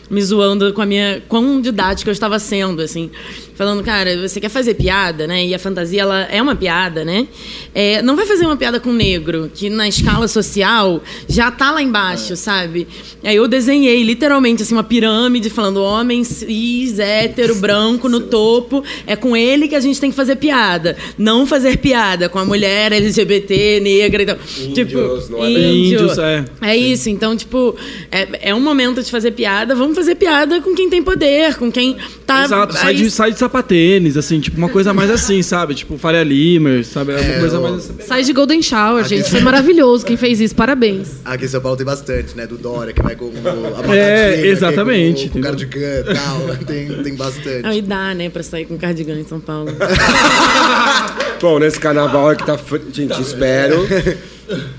me 0.10 0.22
zoando 0.22 0.74
com 0.74 0.82
a 0.82 0.86
minha 0.86 1.22
quão 1.28 1.60
didática 1.60 2.10
eu 2.10 2.14
estava 2.14 2.40
sendo, 2.40 2.82
assim, 2.82 3.10
falando, 3.56 3.84
cara, 3.84 4.16
você 4.18 4.40
quer 4.40 4.50
fazer 4.50 4.76
piada, 4.76 5.28
né? 5.28 5.46
E 5.46 5.54
a 5.54 5.60
fantasia 5.60 6.02
ela 6.02 6.24
é 6.24 6.42
uma 6.42 6.56
piada, 6.56 7.04
né? 7.04 7.28
É, 7.74 8.02
não 8.02 8.16
vai 8.16 8.26
fazer 8.26 8.46
uma 8.46 8.56
piada 8.56 8.80
com 8.80 8.94
negro, 8.94 9.52
que 9.54 9.70
na 9.70 9.88
escala 9.88 10.28
social 10.28 11.04
já 11.28 11.52
tá 11.52 11.72
lá 11.72 11.82
embaixo, 11.82 12.34
é. 12.34 12.36
sabe? 12.36 12.88
Aí 13.24 13.36
eu 13.36 13.48
desenhei 13.48 14.04
literalmente 14.04 14.64
assim 14.64 14.74
uma 14.74 14.84
pirâmide 14.84 15.50
falando 15.50 15.82
homem 15.82 16.24
cis, 16.24 17.00
hétero, 17.00 17.56
branco 17.56 18.08
no 18.08 18.22
topo, 18.22 18.84
é 19.06 19.16
com 19.16 19.36
ele 19.36 19.68
que 19.68 19.76
a 19.76 19.80
gente 19.80 20.00
tem 20.00 20.10
que 20.10 20.16
fazer 20.16 20.36
piada, 20.36 20.96
não 21.18 21.46
fazer 21.46 21.78
piada 21.78 22.30
com 22.30 22.40
a 22.40 22.46
mulher 22.46 22.92
LGBT, 22.92 23.80
negra, 23.82 24.24
então, 24.24 24.38
índios, 24.58 24.74
tipo, 24.74 25.32
não 25.32 25.44
é 25.44 25.50
índio, 25.50 26.02
índios, 26.02 26.18
é. 26.18 26.46
É 26.62 26.78
isso, 26.78 27.10
então 27.10 27.36
tipo, 27.36 27.76
é, 28.12 28.50
é 28.50 28.56
um 28.56 28.62
momento 28.62 29.02
de 29.02 29.10
fazer 29.10 29.32
piada, 29.32 29.76
vamos 29.76 29.96
fazer 29.96 30.14
fazer 30.14 30.16
piada 30.16 30.62
com 30.62 30.76
quem 30.76 30.90
tem 30.90 31.02
poder, 31.02 31.56
com 31.56 31.72
quem 31.72 31.98
tá. 32.26 32.46
Exato, 32.46 32.74
sai 32.74 32.90
aí- 32.90 32.98
de, 32.98 33.12
sai 33.12 33.32
de 33.32 33.40
sapatênis, 33.44 34.16
assim, 34.18 34.40
tipo, 34.40 34.58
uma 34.58 34.70
coisa 34.70 34.94
mais 34.94 35.10
assim, 35.12 35.42
sabe? 35.42 35.76
Tipo, 35.76 35.98
Faria 35.98 36.24
Limer, 36.24 36.86
sabe? 36.86 37.12
É 37.12 37.16
uma 37.20 37.24
É, 37.36 37.40
coisa 37.40 37.60
o- 37.60 37.64
mais 37.64 37.76
assim. 37.76 37.94
Sai 38.08 38.24
de 38.24 38.32
Golden 38.34 38.62
Shower, 38.62 39.04
gente. 39.06 39.30
Foi 39.32 39.42
maravilhoso 39.42 40.06
quem 40.06 40.16
fez 40.18 40.40
isso. 40.40 40.56
Parabéns. 40.56 41.10
Aqui 41.26 41.46
em 41.46 41.48
São 41.48 41.62
Paulo 41.62 41.76
tem 41.78 41.86
bastante, 41.86 42.36
né? 42.38 42.48
Do 42.48 42.58
Dória, 42.58 42.94
que 42.94 43.02
vai 43.02 43.16
com 43.16 43.26
o 43.26 43.34
abacaxi, 43.78 43.98
É, 43.98 44.32
vai 44.38 44.48
exatamente, 44.48 45.24
Com, 45.30 45.34
com 45.34 45.40
entendeu? 45.40 45.52
cardigan 45.52 46.12
e 46.12 46.14
tal. 46.16 46.56
Tem, 46.66 46.88
tem 47.04 47.16
bastante. 47.16 47.66
Aí 47.66 47.82
dá, 47.82 48.14
né, 48.14 48.30
pra 48.30 48.42
sair 48.44 48.66
com 48.66 48.78
cardigan 48.78 49.16
em 49.20 49.26
São 49.26 49.40
Paulo. 49.40 49.70
Bom, 51.42 51.60
nesse 51.60 51.80
carnaval 51.80 52.32
é 52.32 52.36
que 52.36 52.46
tá. 52.46 52.58
Gente, 52.94 53.22
espero. 53.22 53.86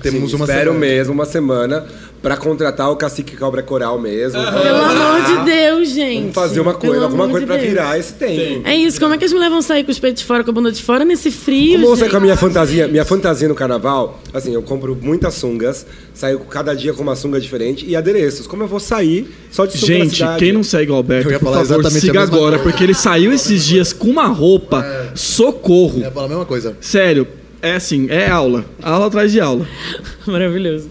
Temos 0.01 0.29
sim, 0.31 0.35
uma 0.35 0.45
espero 0.45 0.71
semana. 0.71 0.79
mesmo 0.79 1.13
uma 1.13 1.25
semana 1.25 1.85
pra 2.21 2.35
contratar 2.37 2.89
o 2.91 2.95
cacique 2.95 3.37
cobra 3.37 3.61
coral 3.61 3.99
mesmo. 3.99 4.39
Pelo 4.41 4.77
amor 4.77 5.21
de 5.21 5.45
Deus, 5.45 5.89
gente. 5.89 6.19
Vamos 6.21 6.33
fazer 6.35 6.59
uma 6.59 6.73
Pelo 6.73 6.91
coisa, 6.93 7.05
alguma 7.05 7.23
amor 7.25 7.31
coisa 7.33 7.45
de 7.45 7.51
pra 7.51 7.57
Deus. 7.61 7.69
virar 7.69 7.99
esse 7.99 8.13
tempo. 8.13 8.67
É 8.67 8.75
isso, 8.75 8.99
como 8.99 9.13
é 9.13 9.17
que 9.17 9.25
as 9.25 9.31
mulheres 9.31 9.51
vão 9.53 9.61
sair 9.61 9.83
com 9.83 9.91
os 9.91 9.99
peitos 9.99 10.21
de 10.21 10.27
fora, 10.27 10.43
com 10.43 10.49
a 10.49 10.53
bunda 10.53 10.71
de 10.71 10.81
fora 10.81 11.05
nesse 11.05 11.29
frio? 11.29 11.79
Como 11.79 11.95
você 11.95 12.09
com 12.09 12.17
a 12.17 12.19
minha 12.19 12.35
fantasia? 12.35 12.87
Minha 12.87 13.05
fantasia 13.05 13.47
no 13.47 13.53
carnaval, 13.55 14.19
assim, 14.33 14.53
eu 14.53 14.61
compro 14.63 14.97
muitas 14.99 15.35
sungas, 15.35 15.85
saio 16.13 16.39
cada 16.49 16.75
dia 16.75 16.93
com 16.93 17.03
uma 17.03 17.15
sunga 17.15 17.39
diferente 17.39 17.85
e 17.85 17.95
adereços. 17.95 18.47
Como 18.47 18.63
eu 18.63 18.67
vou 18.67 18.79
sair 18.79 19.29
só 19.51 19.65
de 19.65 19.77
sunga 19.77 19.93
Gente, 19.93 20.23
quem 20.39 20.51
não 20.51 20.63
segue 20.63 20.91
o 20.91 20.95
Alberto, 20.95 21.27
Eu 21.29 21.33
ia 21.33 21.39
por 21.39 21.45
falar 21.53 21.65
favor, 21.65 21.91
siga 21.91 22.21
agora, 22.21 22.57
coisa. 22.57 22.63
porque 22.63 22.83
ele 22.83 22.93
saiu 22.95 23.31
esses 23.31 23.63
dias 23.65 23.93
com 23.93 24.07
uma 24.07 24.25
roupa, 24.27 24.83
socorro. 25.13 25.97
Eu 25.99 26.03
ia 26.05 26.11
falar 26.11 26.25
a 26.25 26.29
mesma 26.29 26.45
coisa. 26.45 26.75
Sério, 26.81 27.27
é 27.61 27.75
assim, 27.75 28.07
é 28.09 28.27
aula. 28.29 28.65
Aula 28.81 29.07
atrás 29.07 29.31
de 29.31 29.39
aula. 29.39 29.65
Maravilhoso. 30.25 30.89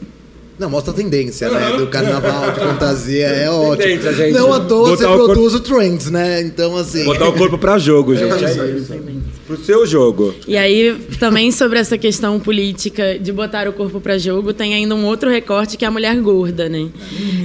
Não, 0.58 0.70
mostra 0.70 0.92
a 0.92 0.96
tendência, 0.96 1.50
né? 1.50 1.76
Do 1.76 1.88
carnaval 1.88 2.52
de 2.52 2.60
fantasia. 2.60 3.26
É 3.26 3.50
ótimo. 3.50 3.76
Tendência, 3.88 4.12
gente. 4.14 4.32
Não 4.34 4.52
à 4.52 4.60
toa 4.60 4.90
Botar 4.90 4.96
você 4.96 5.04
o 5.04 5.08
corpo- 5.08 5.24
produz 5.26 5.54
o 5.54 5.60
trends, 5.60 6.10
né? 6.10 6.40
Então, 6.42 6.76
assim. 6.76 7.04
Botar 7.04 7.28
o 7.28 7.32
corpo 7.32 7.58
pra 7.58 7.76
jogo, 7.78 8.14
gente. 8.14 8.44
É 8.44 8.50
isso. 8.76 8.94
Pro 9.46 9.62
seu 9.62 9.84
jogo. 9.86 10.34
E 10.48 10.56
aí, 10.56 10.96
também 11.18 11.50
sobre 11.52 11.78
essa 11.78 11.98
questão 11.98 12.38
política 12.40 13.18
de 13.18 13.30
botar 13.32 13.68
o 13.68 13.72
corpo 13.74 14.00
pra 14.00 14.16
jogo, 14.16 14.54
tem 14.54 14.72
ainda 14.74 14.94
um 14.94 15.04
outro 15.04 15.28
recorte 15.28 15.76
que 15.76 15.84
é 15.84 15.88
a 15.88 15.90
mulher 15.90 16.16
gorda, 16.20 16.66
né? 16.68 16.88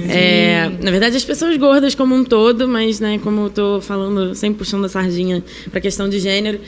É, 0.08 0.70
na 0.82 0.90
verdade, 0.90 1.16
as 1.16 1.24
pessoas 1.24 1.56
gordas 1.58 1.94
como 1.94 2.14
um 2.14 2.24
todo, 2.24 2.66
mas, 2.66 3.00
né, 3.00 3.18
como 3.22 3.42
eu 3.42 3.50
tô 3.50 3.80
falando, 3.82 4.34
sempre 4.34 4.58
puxando 4.58 4.84
a 4.86 4.88
sardinha 4.88 5.44
pra 5.70 5.80
questão 5.80 6.08
de 6.08 6.18
gênero, 6.18 6.58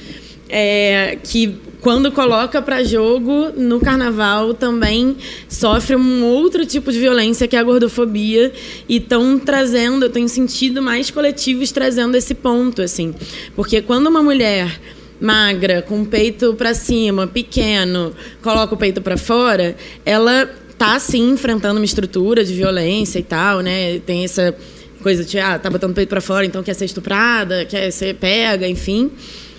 é, 0.50 1.16
que 1.22 1.56
quando 1.82 2.12
coloca 2.12 2.62
pra 2.62 2.84
jogo 2.84 3.50
no 3.56 3.80
carnaval 3.80 4.54
também 4.54 5.16
sofre 5.48 5.96
um 5.96 6.24
outro 6.24 6.64
tipo 6.64 6.92
de 6.92 6.98
violência 6.98 7.48
que 7.48 7.56
é 7.56 7.58
a 7.58 7.62
gordofobia 7.62 8.52
e 8.88 8.96
estão 8.98 9.36
trazendo, 9.38 10.04
eu 10.04 10.10
tenho 10.10 10.28
sentido 10.28 10.80
mais 10.80 11.10
coletivos 11.10 11.72
trazendo 11.72 12.16
esse 12.16 12.34
ponto 12.34 12.80
assim, 12.80 13.12
porque 13.56 13.82
quando 13.82 14.06
uma 14.06 14.22
mulher 14.22 14.80
magra, 15.20 15.82
com 15.82 16.02
o 16.02 16.06
peito 16.06 16.54
pra 16.54 16.72
cima, 16.72 17.26
pequeno, 17.26 18.14
coloca 18.40 18.74
o 18.74 18.76
peito 18.76 19.02
pra 19.02 19.16
fora, 19.16 19.76
ela 20.04 20.48
tá 20.78 20.98
sim 20.98 21.30
enfrentando 21.30 21.78
uma 21.78 21.84
estrutura 21.84 22.44
de 22.44 22.52
violência 22.54 23.18
e 23.18 23.22
tal, 23.22 23.60
né? 23.60 24.00
Tem 24.00 24.24
essa 24.24 24.54
coisa 25.00 25.24
de 25.24 25.38
ah, 25.38 25.58
tá 25.58 25.70
botando 25.70 25.92
o 25.92 25.94
peito 25.94 26.08
pra 26.08 26.20
fora, 26.20 26.44
então 26.44 26.62
quer 26.62 26.74
ser 26.74 26.86
estuprada, 26.86 27.64
quer 27.64 27.90
ser 27.90 28.16
pega, 28.16 28.68
enfim. 28.68 29.10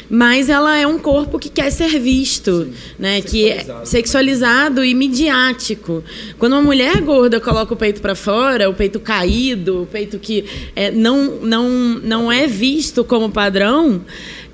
Mas 0.10 0.50
ela 0.50 0.78
é 0.78 0.86
um 0.86 1.00
corpo 1.00 1.40
que 1.40 1.50
quer 1.50 1.72
ser 1.72 2.00
visto, 2.00 2.70
né? 3.00 3.22
Que 3.22 3.50
é 3.50 3.66
sexualizado 3.84 4.84
e 4.84 4.94
midiático. 4.94 6.04
Quando 6.38 6.54
uma 6.54 6.62
mulher 6.62 7.02
gorda 7.02 7.40
coloca 7.40 7.74
o 7.74 7.78
peito 7.78 8.02
para 8.02 8.16
fora, 8.16 8.70
o 8.70 8.74
peito 8.74 9.00
caído, 9.00 9.84
o 9.84 9.86
peito 9.86 10.20
que 10.20 10.46
é, 10.76 10.92
não, 10.92 11.38
não, 11.42 11.70
não 11.70 12.32
é 12.32 12.48
visto 12.48 13.04
como 13.04 13.30
padrão, 13.30 14.02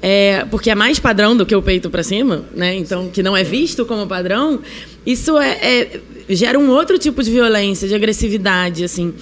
é, 0.02 0.46
porque 0.50 0.70
é 0.70 0.76
mais 0.76 1.00
padrão 1.00 1.36
do 1.36 1.46
que 1.46 1.56
o 1.56 1.62
peito 1.62 1.90
para 1.90 2.04
cima, 2.04 2.46
né? 2.56 2.76
Então, 2.76 3.10
que 3.10 3.22
não 3.22 3.36
é 3.36 3.44
visto 3.44 3.86
como 3.86 4.08
padrão, 4.08 4.60
isso 5.06 5.38
é, 5.38 5.52
é- 5.62 6.00
gera 6.30 6.58
um 6.60 6.70
outro 6.70 6.98
tipo 6.98 7.24
de 7.24 7.32
violência, 7.32 7.88
de 7.88 7.96
agressividade, 7.96 8.84
assim. 8.84 9.14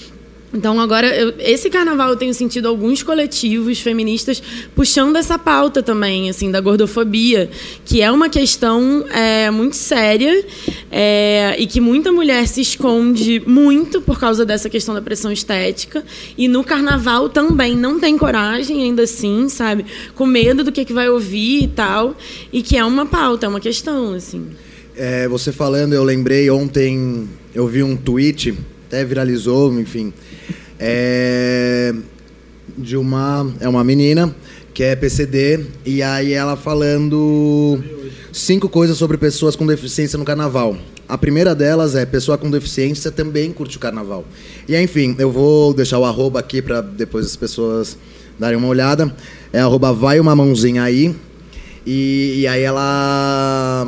Então, 0.54 0.80
agora, 0.80 1.08
eu- 1.08 1.34
esse 1.40 1.70
carnaval 1.70 2.10
eu 2.10 2.16
tenho 2.16 2.34
sentido 2.34 2.70
alguns 2.70 3.04
coletivos 3.04 3.80
feministas 3.82 4.42
puxando 4.74 5.18
essa 5.18 5.38
pauta 5.38 5.84
também, 5.84 6.30
assim, 6.30 6.50
da 6.50 6.62
gordofobia, 6.62 7.50
que 7.84 8.02
é 8.02 8.10
uma 8.10 8.30
questão 8.30 9.06
é, 9.12 9.52
muito 9.52 9.76
séria 9.76 10.46
é, 10.90 11.54
e 11.60 11.68
que 11.68 11.82
muita 11.82 12.14
mulher 12.14 12.48
se 12.48 12.62
esconde 12.62 13.42
muito 13.46 14.02
por 14.02 14.18
causa 14.18 14.46
dessa 14.46 14.70
questão 14.70 14.96
da 14.96 15.02
pressão 15.02 15.32
estética. 15.34 16.04
E 16.38 16.48
no 16.48 16.64
carnaval 16.64 17.28
também 17.28 17.76
não 17.76 18.00
tem 18.00 18.18
coragem, 18.18 18.84
ainda 18.84 19.04
assim, 19.04 19.50
sabe? 19.50 19.86
Com 20.16 20.26
medo 20.26 20.64
do 20.64 20.72
que, 20.72 20.86
que 20.86 20.94
vai 20.94 21.10
ouvir 21.10 21.64
e 21.64 21.68
tal. 21.68 22.16
E 22.54 22.62
que 22.64 22.78
é 22.78 22.86
uma 22.86 23.06
pauta, 23.06 23.46
é 23.46 23.50
uma 23.50 23.60
questão, 23.60 24.14
assim. 24.14 24.48
É, 24.96 25.28
você 25.28 25.52
falando, 25.52 25.92
eu 25.94 26.04
lembrei 26.06 26.50
ontem, 26.50 27.28
eu 27.54 27.68
vi 27.68 27.84
um 27.84 27.96
tweet, 27.98 28.56
até 28.88 29.04
viralizou, 29.04 29.78
enfim, 29.80 30.14
é, 30.80 31.94
de 32.78 32.98
uma, 32.98 33.52
é 33.60 33.68
uma 33.68 33.84
menina 33.84 34.34
que 34.74 34.84
é 34.84 34.96
PCD, 34.96 35.66
e 35.84 36.04
aí 36.04 36.34
ela 36.34 36.56
falando 36.56 37.84
cinco 38.32 38.70
coisas 38.70 38.96
sobre 38.96 39.18
pessoas 39.18 39.56
com 39.56 39.66
deficiência 39.66 40.20
no 40.20 40.26
carnaval. 40.26 40.78
A 41.10 41.18
primeira 41.18 41.56
delas 41.56 41.96
é 41.96 42.06
pessoa 42.06 42.38
com 42.38 42.52
deficiência 42.52 43.10
também 43.10 43.52
curte 43.52 43.78
o 43.78 43.80
carnaval. 43.80 44.24
E 44.68 44.76
enfim, 44.78 45.16
eu 45.18 45.32
vou 45.32 45.74
deixar 45.74 45.98
o 45.98 46.06
arroba 46.06 46.40
aqui 46.40 46.62
para 46.62 46.82
depois 46.82 47.26
as 47.26 47.36
pessoas 47.36 47.98
darem 48.38 48.56
uma 48.56 48.68
olhada. 48.68 49.12
É 49.52 49.60
arroba 49.60 49.92
vai 49.92 50.20
uma 50.20 50.36
mãozinha 50.36 50.84
aí. 50.84 51.16
E, 51.84 52.42
e 52.42 52.48
aí 52.48 52.62
ela 52.62 53.88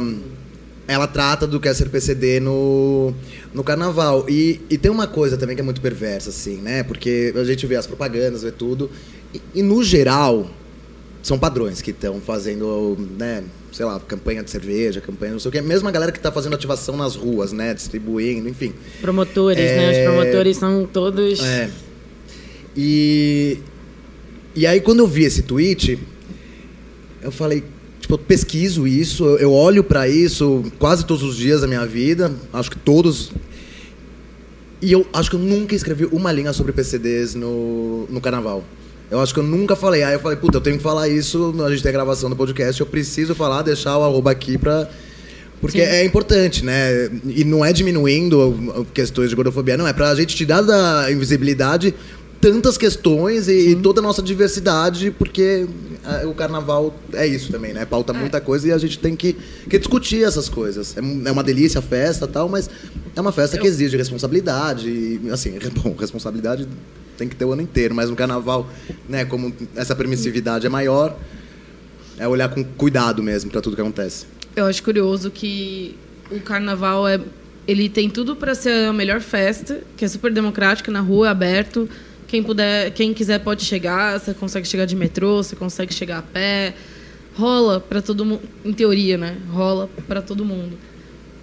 ela 0.87 1.05
trata 1.05 1.45
do 1.45 1.59
que 1.59 1.67
é 1.67 1.73
ser 1.73 1.89
PCD 1.89 2.39
no, 2.39 3.13
no 3.53 3.63
carnaval. 3.63 4.25
E, 4.29 4.61
e 4.69 4.77
tem 4.77 4.91
uma 4.91 5.07
coisa 5.07 5.37
também 5.37 5.55
que 5.55 5.61
é 5.61 5.65
muito 5.65 5.81
perversa, 5.81 6.29
assim, 6.29 6.57
né? 6.57 6.83
Porque 6.83 7.33
a 7.35 7.43
gente 7.43 7.65
vê 7.65 7.75
as 7.75 7.87
propagandas, 7.87 8.43
vê 8.43 8.51
tudo. 8.51 8.89
E, 9.33 9.41
e 9.55 9.61
no 9.61 9.83
geral, 9.83 10.49
são 11.21 11.37
padrões 11.37 11.81
que 11.81 11.91
estão 11.91 12.19
fazendo, 12.21 12.97
né? 13.17 13.43
Sei 13.71 13.85
lá, 13.85 13.99
campanha 13.99 14.41
de 14.43 14.49
cerveja, 14.49 14.99
campanha 14.99 15.33
não 15.33 15.39
sei 15.39 15.49
o 15.49 15.51
quê. 15.51 15.61
Mesmo 15.61 15.87
a 15.87 15.91
galera 15.91 16.11
que 16.11 16.17
está 16.17 16.31
fazendo 16.31 16.55
ativação 16.55 16.97
nas 16.97 17.15
ruas, 17.15 17.51
né? 17.51 17.73
Distribuindo, 17.73 18.49
enfim. 18.49 18.73
Promotores, 19.01 19.63
né? 19.63 19.91
Os 19.91 19.97
É. 19.97 20.03
promotores 20.05 20.57
são 20.57 20.85
todos. 20.91 21.39
É. 21.39 21.69
E, 22.75 23.59
e 24.55 24.65
aí, 24.65 24.79
quando 24.81 24.99
eu 24.99 25.07
vi 25.07 25.23
esse 25.23 25.43
tweet, 25.43 25.99
eu 27.21 27.31
falei, 27.31 27.63
tipo, 28.09 28.13
eu 28.15 28.17
pesquiso 28.17 28.87
isso, 28.87 29.23
eu, 29.37 29.53
olho 29.53 29.83
pra 29.83 30.07
isso 30.07 30.63
quase 30.79 31.05
todos 31.05 31.23
os 31.23 31.35
dias 31.35 31.61
da 31.61 31.67
minha 31.67 31.85
vida, 31.85 32.31
acho 32.51 32.71
que 32.71 32.79
todos. 32.79 33.31
E 34.81 34.91
eu 34.91 35.05
acho 35.13 35.29
que 35.29 35.35
eu 35.35 35.39
nunca 35.39 35.75
escrevi 35.75 36.05
uma 36.05 36.31
linha 36.31 36.51
sobre 36.53 36.71
PCDs 36.71 37.35
no, 37.35 38.07
no 38.09 38.19
carnaval. 38.19 38.63
Eu 39.11 39.19
acho 39.19 39.33
que 39.33 39.39
eu 39.39 39.43
nunca 39.43 39.75
falei. 39.75 40.03
Aí 40.03 40.13
eu 40.13 40.19
falei, 40.19 40.37
puta, 40.37 40.57
eu 40.57 40.61
tenho 40.61 40.77
que 40.77 40.83
falar 40.83 41.07
isso, 41.07 41.53
a 41.65 41.69
gente 41.69 41.83
tem 41.83 41.89
a 41.89 41.93
gravação 41.93 42.29
do 42.29 42.35
podcast, 42.35 42.79
eu 42.79 42.87
preciso 42.87 43.35
falar, 43.35 43.61
deixar 43.61 43.97
o 43.97 44.03
arroba 44.03 44.31
aqui 44.31 44.57
pra. 44.57 44.89
Porque 45.59 45.81
é 45.81 46.05
importante, 46.05 46.63
né? 46.63 47.09
E 47.25 47.43
não 47.43 47.65
é 47.65 47.73
diminuindo 47.73 48.87
questões 48.93 49.29
de 49.29 49.35
gordofobia, 49.35 49.75
não. 49.75 49.85
É 49.85 49.91
pra 49.91 50.15
gente 50.15 50.33
tirar 50.33 50.61
da 50.61 51.11
invisibilidade 51.11 51.93
tantas 52.41 52.77
questões 52.77 53.47
e, 53.47 53.71
e 53.71 53.75
toda 53.75 53.99
a 53.99 54.03
nossa 54.03 54.21
diversidade, 54.21 55.11
porque 55.11 55.67
ah, 56.03 56.25
o 56.25 56.33
carnaval 56.33 56.93
é 57.13 57.27
isso 57.27 57.51
também, 57.51 57.73
né? 57.73 57.85
Pauta 57.85 58.13
muita 58.13 58.39
coisa 58.39 58.67
e 58.67 58.71
a 58.71 58.77
gente 58.77 58.97
tem 58.99 59.15
que, 59.15 59.35
que 59.69 59.77
discutir 59.77 60.23
essas 60.23 60.47
coisas. 60.47 60.95
É, 60.97 60.99
é 60.99 61.31
uma 61.31 61.43
delícia 61.43 61.79
a 61.79 61.81
festa 61.81 62.27
tal, 62.27 62.47
mas 62.47 62.69
é 63.15 63.21
uma 63.21 63.31
festa 63.31 63.57
que 63.57 63.67
exige 63.67 63.97
responsabilidade. 63.97 64.89
E, 64.89 65.29
assim, 65.31 65.57
bom, 65.83 65.95
responsabilidade 65.99 66.67
tem 67.17 67.27
que 67.27 67.35
ter 67.35 67.45
o 67.45 67.51
ano 67.51 67.61
inteiro, 67.61 67.93
mas 67.93 68.09
no 68.09 68.15
carnaval, 68.15 68.69
né, 69.07 69.25
como 69.25 69.53
essa 69.75 69.93
permissividade 69.93 70.65
é 70.65 70.69
maior, 70.69 71.17
é 72.17 72.27
olhar 72.27 72.49
com 72.49 72.63
cuidado 72.63 73.21
mesmo 73.21 73.51
para 73.51 73.59
tudo 73.59 73.75
que 73.75 73.81
acontece. 73.81 74.25
Eu 74.55 74.65
acho 74.65 74.81
curioso 74.81 75.29
que 75.29 75.97
o 76.31 76.39
carnaval 76.39 77.07
é 77.07 77.19
ele 77.67 77.87
tem 77.87 78.09
tudo 78.09 78.35
para 78.35 78.55
ser 78.55 78.87
a 78.87 78.93
melhor 78.93 79.21
festa, 79.21 79.81
que 79.95 80.03
é 80.03 80.07
super 80.07 80.33
democrática, 80.33 80.91
na 80.91 81.01
rua, 81.01 81.27
é 81.27 81.29
aberto. 81.29 81.87
Quem 82.29 82.43
puder, 82.43 82.91
quem 82.91 83.11
quiser 83.11 83.39
pode 83.39 83.65
chegar, 83.65 84.19
você 84.19 84.35
consegue 84.35 84.67
chegar 84.67 84.85
de 84.85 84.95
metrô, 84.95 85.41
você 85.41 85.55
consegue 85.55 85.91
chegar 85.91 86.19
a 86.19 86.21
pé. 86.21 86.75
Rola 87.35 87.79
para 87.79 88.03
todo 88.03 88.23
mundo, 88.23 88.41
em 88.63 88.71
teoria, 88.71 89.17
né? 89.17 89.37
Rola 89.49 89.89
para 90.07 90.21
todo 90.21 90.45
mundo. 90.45 90.77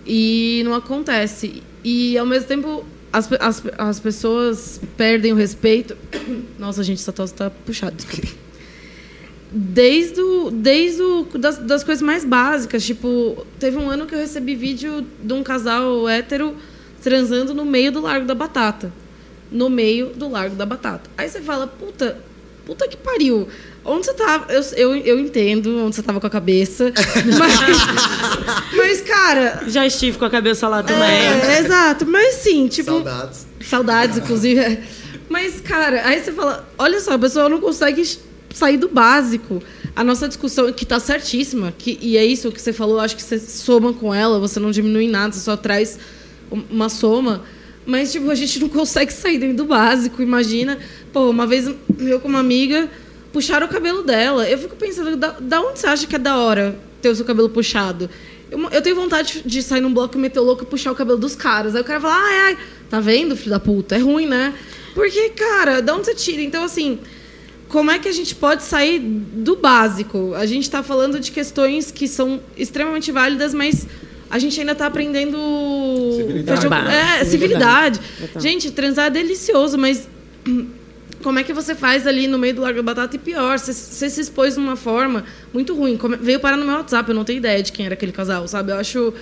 E 0.06 0.62
não 0.64 0.74
acontece. 0.74 1.60
E 1.82 2.16
ao 2.16 2.24
mesmo 2.24 2.46
tempo 2.46 2.84
as, 3.12 3.28
as, 3.32 3.62
as 3.76 3.98
pessoas 3.98 4.80
perdem 4.96 5.32
o 5.32 5.34
respeito. 5.34 5.96
Nossa, 6.56 6.84
gente, 6.84 7.00
essa 7.00 7.12
tosse 7.12 7.34
tá 7.34 7.50
puxada, 7.50 7.96
desde, 9.50 10.20
o, 10.20 10.52
desde 10.52 11.02
o, 11.02 11.24
das, 11.36 11.58
das 11.58 11.82
coisas 11.82 12.02
mais 12.02 12.24
básicas. 12.24 12.86
Tipo, 12.86 13.44
teve 13.58 13.76
um 13.76 13.90
ano 13.90 14.06
que 14.06 14.14
eu 14.14 14.20
recebi 14.20 14.54
vídeo 14.54 15.04
de 15.20 15.32
um 15.32 15.42
casal 15.42 16.08
hétero 16.08 16.54
transando 17.02 17.52
no 17.52 17.64
meio 17.64 17.90
do 17.90 18.02
Largo 18.02 18.24
da 18.24 18.36
Batata. 18.36 18.92
No 19.50 19.70
meio 19.70 20.08
do 20.14 20.28
Largo 20.28 20.56
da 20.56 20.66
Batata. 20.66 21.10
Aí 21.16 21.28
você 21.28 21.40
fala, 21.40 21.66
puta, 21.66 22.18
puta 22.64 22.88
que 22.88 22.96
pariu. 22.96 23.48
Onde 23.84 24.06
você 24.06 24.14
tava? 24.14 24.52
Eu, 24.52 24.62
eu, 24.74 24.96
eu 24.96 25.20
entendo 25.20 25.78
onde 25.78 25.94
você 25.94 26.02
tava 26.02 26.20
com 26.20 26.26
a 26.26 26.30
cabeça. 26.30 26.92
mas, 27.38 28.76
mas, 28.76 29.00
cara. 29.02 29.62
Já 29.68 29.86
estive 29.86 30.18
com 30.18 30.24
a 30.24 30.30
cabeça 30.30 30.66
lá 30.66 30.82
também. 30.82 31.08
É, 31.08 31.60
exato. 31.60 32.04
Mas 32.04 32.34
sim, 32.34 32.66
tipo. 32.66 32.90
Saudades. 32.90 33.46
Saudades, 33.60 34.18
inclusive. 34.18 34.80
Mas, 35.28 35.60
cara, 35.60 36.04
aí 36.04 36.20
você 36.20 36.32
fala: 36.32 36.68
olha 36.76 37.00
só, 37.00 37.12
a 37.12 37.18
pessoa 37.18 37.48
não 37.48 37.60
consegue 37.60 38.02
sair 38.52 38.76
do 38.76 38.88
básico. 38.88 39.62
A 39.94 40.02
nossa 40.02 40.26
discussão, 40.26 40.70
que 40.72 40.84
tá 40.84 40.98
certíssima, 40.98 41.72
que, 41.76 41.98
e 42.02 42.16
é 42.16 42.24
isso 42.24 42.50
que 42.52 42.60
você 42.60 42.72
falou, 42.72 43.00
acho 43.00 43.16
que 43.16 43.22
você 43.22 43.38
soma 43.38 43.92
com 43.92 44.12
ela, 44.12 44.38
você 44.38 44.60
não 44.60 44.70
diminui 44.70 45.08
nada, 45.08 45.32
você 45.32 45.40
só 45.40 45.56
traz 45.56 45.98
uma 46.50 46.88
soma. 46.88 47.44
Mas, 47.86 48.10
tipo, 48.10 48.28
a 48.30 48.34
gente 48.34 48.58
não 48.58 48.68
consegue 48.68 49.12
sair 49.12 49.38
dentro 49.38 49.58
do 49.58 49.64
básico. 49.64 50.20
Imagina, 50.20 50.78
pô, 51.12 51.30
uma 51.30 51.46
vez 51.46 51.70
eu 52.00 52.20
com 52.20 52.28
uma 52.28 52.40
amiga 52.40 52.90
puxaram 53.32 53.66
o 53.66 53.70
cabelo 53.70 54.02
dela. 54.02 54.48
Eu 54.48 54.58
fico 54.58 54.74
pensando, 54.76 55.16
da, 55.16 55.36
da 55.38 55.60
onde 55.60 55.78
você 55.78 55.86
acha 55.86 56.06
que 56.06 56.16
é 56.16 56.18
da 56.18 56.36
hora 56.36 56.78
ter 57.00 57.10
o 57.10 57.14
seu 57.14 57.24
cabelo 57.24 57.48
puxado? 57.48 58.10
Eu, 58.50 58.60
eu 58.70 58.82
tenho 58.82 58.96
vontade 58.96 59.42
de 59.44 59.62
sair 59.62 59.80
num 59.80 59.92
bloco 59.92 60.16
e 60.16 60.20
meter 60.20 60.40
o 60.40 60.42
louco 60.42 60.62
e 60.62 60.66
puxar 60.66 60.90
o 60.90 60.94
cabelo 60.94 61.18
dos 61.18 61.36
caras. 61.36 61.74
Aí 61.74 61.82
o 61.82 61.84
cara 61.84 62.00
fala, 62.00 62.14
ai, 62.16 62.38
ai, 62.40 62.58
tá 62.90 62.98
vendo, 62.98 63.36
filho 63.36 63.50
da 63.50 63.60
puta? 63.60 63.94
É 63.94 63.98
ruim, 63.98 64.26
né? 64.26 64.54
Porque, 64.94 65.28
cara, 65.30 65.80
da 65.80 65.94
onde 65.94 66.06
você 66.06 66.14
tira? 66.14 66.42
Então, 66.42 66.64
assim, 66.64 66.98
como 67.68 67.90
é 67.90 67.98
que 67.98 68.08
a 68.08 68.12
gente 68.12 68.34
pode 68.34 68.62
sair 68.62 68.98
do 68.98 69.56
básico? 69.56 70.32
A 70.34 70.46
gente 70.46 70.62
está 70.62 70.82
falando 70.82 71.20
de 71.20 71.30
questões 71.30 71.90
que 71.90 72.08
são 72.08 72.40
extremamente 72.56 73.12
válidas, 73.12 73.52
mas 73.52 73.86
a 74.30 74.38
gente 74.38 74.58
ainda 74.58 74.72
está 74.72 74.86
aprendendo. 74.86 75.36
Civilidade. 76.16 76.66
É, 76.92 77.24
civilidade. 77.24 78.00
Gente, 78.38 78.70
transar 78.70 79.06
é 79.06 79.10
delicioso, 79.10 79.78
mas 79.78 80.08
como 81.22 81.38
é 81.38 81.42
que 81.42 81.52
você 81.52 81.74
faz 81.74 82.06
ali 82.06 82.26
no 82.28 82.38
meio 82.38 82.54
do 82.54 82.62
Largo 82.62 82.78
da 82.78 82.82
Batata 82.82 83.16
e 83.16 83.18
pior, 83.18 83.58
você, 83.58 83.72
você 83.72 84.08
se 84.08 84.20
expôs 84.20 84.54
de 84.54 84.60
uma 84.60 84.76
forma 84.76 85.24
muito 85.52 85.74
ruim. 85.74 85.96
Como, 85.96 86.16
veio 86.16 86.38
parar 86.40 86.56
no 86.56 86.64
meu 86.64 86.76
WhatsApp, 86.76 87.08
eu 87.08 87.14
não 87.14 87.24
tenho 87.24 87.38
ideia 87.38 87.62
de 87.62 87.72
quem 87.72 87.86
era 87.86 87.94
aquele 87.94 88.12
casal, 88.12 88.46
sabe? 88.46 88.72
Eu 88.72 88.76
acho 88.76 89.14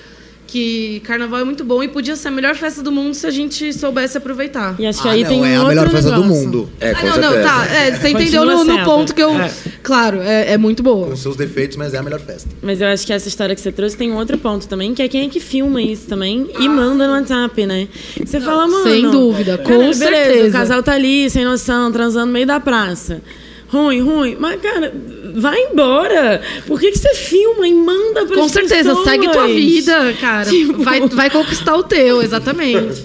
que 0.46 1.00
carnaval 1.00 1.40
é 1.40 1.44
muito 1.44 1.64
bom 1.64 1.82
e 1.82 1.88
podia 1.88 2.14
ser 2.16 2.28
a 2.28 2.30
melhor 2.30 2.54
festa 2.54 2.82
do 2.82 2.92
mundo 2.92 3.14
se 3.14 3.26
a 3.26 3.30
gente 3.30 3.72
soubesse 3.72 4.16
aproveitar. 4.18 4.76
E 4.78 4.86
acho 4.86 5.02
que 5.02 5.08
Ah, 5.08 5.12
aí 5.12 5.22
não, 5.22 5.30
tem 5.30 5.40
um 5.40 5.44
é 5.44 5.56
a 5.56 5.58
outro 5.60 5.68
melhor 5.68 5.90
festa 5.90 6.10
do 6.12 6.24
mundo. 6.24 6.70
É, 6.80 6.90
ah, 6.92 7.02
não, 7.02 7.16
não, 7.20 7.42
tá. 7.42 7.66
É, 7.66 7.96
você 7.96 8.08
entendeu 8.10 8.44
no, 8.44 8.64
no 8.64 8.84
ponto 8.84 9.14
que 9.14 9.22
eu. 9.22 9.30
É. 9.34 9.50
Claro, 9.82 10.20
é, 10.20 10.52
é 10.52 10.58
muito 10.58 10.82
boa. 10.82 11.08
Com 11.08 11.16
seus 11.16 11.36
defeitos, 11.36 11.76
mas 11.76 11.94
é 11.94 11.98
a 11.98 12.02
melhor 12.02 12.20
festa. 12.20 12.48
Mas 12.62 12.80
eu 12.80 12.86
acho 12.88 13.06
que 13.06 13.12
essa 13.12 13.28
história 13.28 13.54
que 13.54 13.60
você 13.60 13.72
trouxe 13.72 13.96
tem 13.96 14.10
um 14.12 14.16
outro 14.16 14.38
ponto 14.38 14.68
também, 14.68 14.94
que 14.94 15.02
é 15.02 15.08
quem 15.08 15.26
é 15.26 15.28
que 15.28 15.40
filma 15.40 15.82
isso 15.82 16.06
também 16.06 16.48
e 16.58 16.68
manda 16.68 17.06
no 17.06 17.14
WhatsApp, 17.14 17.66
né? 17.66 17.88
Você 18.24 18.40
fala, 18.40 18.66
mano. 18.66 18.84
sem 18.84 19.10
dúvida, 19.10 19.58
com 19.58 19.70
beleza, 19.70 20.04
certeza. 20.04 20.48
O 20.48 20.52
casal 20.52 20.82
tá 20.82 20.92
ali, 20.92 21.28
sem 21.28 21.44
noção, 21.44 21.90
transando 21.90 22.26
no 22.26 22.32
meio 22.32 22.46
da 22.46 22.60
praça. 22.60 23.20
Ruim, 23.74 24.00
ruim. 24.00 24.36
Mas, 24.38 24.60
cara, 24.60 24.94
vai 25.34 25.58
embora. 25.64 26.40
Por 26.64 26.78
que, 26.78 26.92
que 26.92 26.98
você 26.98 27.12
filma 27.14 27.66
e 27.66 27.74
manda 27.74 28.24
pra 28.24 28.36
Com 28.36 28.48
certeza, 28.48 28.94
segue 29.02 29.28
tua 29.32 29.48
vida, 29.48 30.14
cara. 30.20 30.48
Tipo- 30.48 30.80
Vai, 30.84 31.00
vai 31.08 31.28
conquistar 31.28 31.74
o 31.76 31.82
teu, 31.82 32.22
exatamente. 32.22 33.04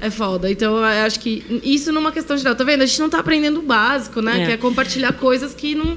É 0.00 0.10
foda. 0.10 0.50
Então, 0.50 0.76
eu 0.76 0.84
acho 0.84 1.20
que 1.20 1.44
isso 1.62 1.92
numa 1.92 2.10
questão 2.10 2.36
geral. 2.36 2.56
Tá 2.56 2.64
vendo? 2.64 2.82
A 2.82 2.86
gente 2.86 3.00
não 3.00 3.08
tá 3.08 3.20
aprendendo 3.20 3.60
o 3.60 3.62
básico, 3.62 4.20
né? 4.20 4.42
É. 4.42 4.46
Que 4.46 4.52
é 4.52 4.56
compartilhar 4.56 5.12
coisas 5.12 5.54
que 5.54 5.76
não, 5.76 5.96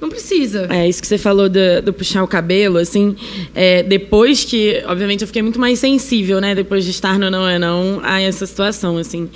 não 0.00 0.08
precisa. 0.08 0.66
É, 0.68 0.88
isso 0.88 1.00
que 1.00 1.06
você 1.06 1.16
falou 1.16 1.48
do, 1.48 1.80
do 1.82 1.92
puxar 1.92 2.24
o 2.24 2.28
cabelo, 2.28 2.76
assim, 2.76 3.14
é, 3.54 3.84
depois 3.84 4.44
que, 4.44 4.82
obviamente, 4.86 5.20
eu 5.22 5.26
fiquei 5.28 5.42
muito 5.42 5.60
mais 5.60 5.78
sensível, 5.78 6.40
né, 6.40 6.54
depois 6.56 6.84
de 6.84 6.90
estar 6.90 7.18
no 7.18 7.30
Não 7.30 7.48
É 7.48 7.58
Não, 7.58 8.00
a 8.02 8.20
essa 8.20 8.44
situação, 8.44 8.98
assim. 8.98 9.30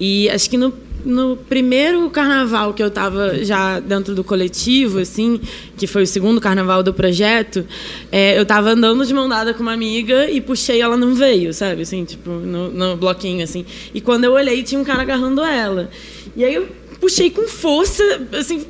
E 0.00 0.30
acho 0.30 0.48
que 0.48 0.56
no, 0.56 0.72
no 1.04 1.36
primeiro 1.36 2.08
carnaval 2.10 2.74
que 2.74 2.82
eu 2.82 2.88
estava 2.88 3.44
já 3.44 3.80
dentro 3.80 4.14
do 4.14 4.24
coletivo, 4.24 4.98
assim, 4.98 5.40
que 5.76 5.86
foi 5.86 6.02
o 6.02 6.06
segundo 6.06 6.40
carnaval 6.40 6.82
do 6.82 6.92
projeto, 6.92 7.66
é, 8.10 8.36
eu 8.36 8.42
estava 8.42 8.70
andando 8.70 9.04
de 9.06 9.14
mão 9.14 9.28
dada 9.28 9.54
com 9.54 9.62
uma 9.62 9.72
amiga 9.72 10.30
e 10.30 10.40
puxei, 10.40 10.80
ela 10.80 10.96
não 10.96 11.14
veio, 11.14 11.52
sabe, 11.54 11.82
assim, 11.82 12.04
tipo, 12.04 12.30
no, 12.30 12.70
no 12.70 12.96
bloquinho, 12.96 13.42
assim. 13.42 13.64
E 13.94 14.00
quando 14.00 14.24
eu 14.24 14.32
olhei, 14.32 14.62
tinha 14.62 14.80
um 14.80 14.84
cara 14.84 15.02
agarrando 15.02 15.42
ela. 15.42 15.90
E 16.36 16.44
aí 16.44 16.54
eu 16.54 16.68
puxei 17.00 17.30
com 17.30 17.46
força, 17.48 18.02
assim, 18.32 18.64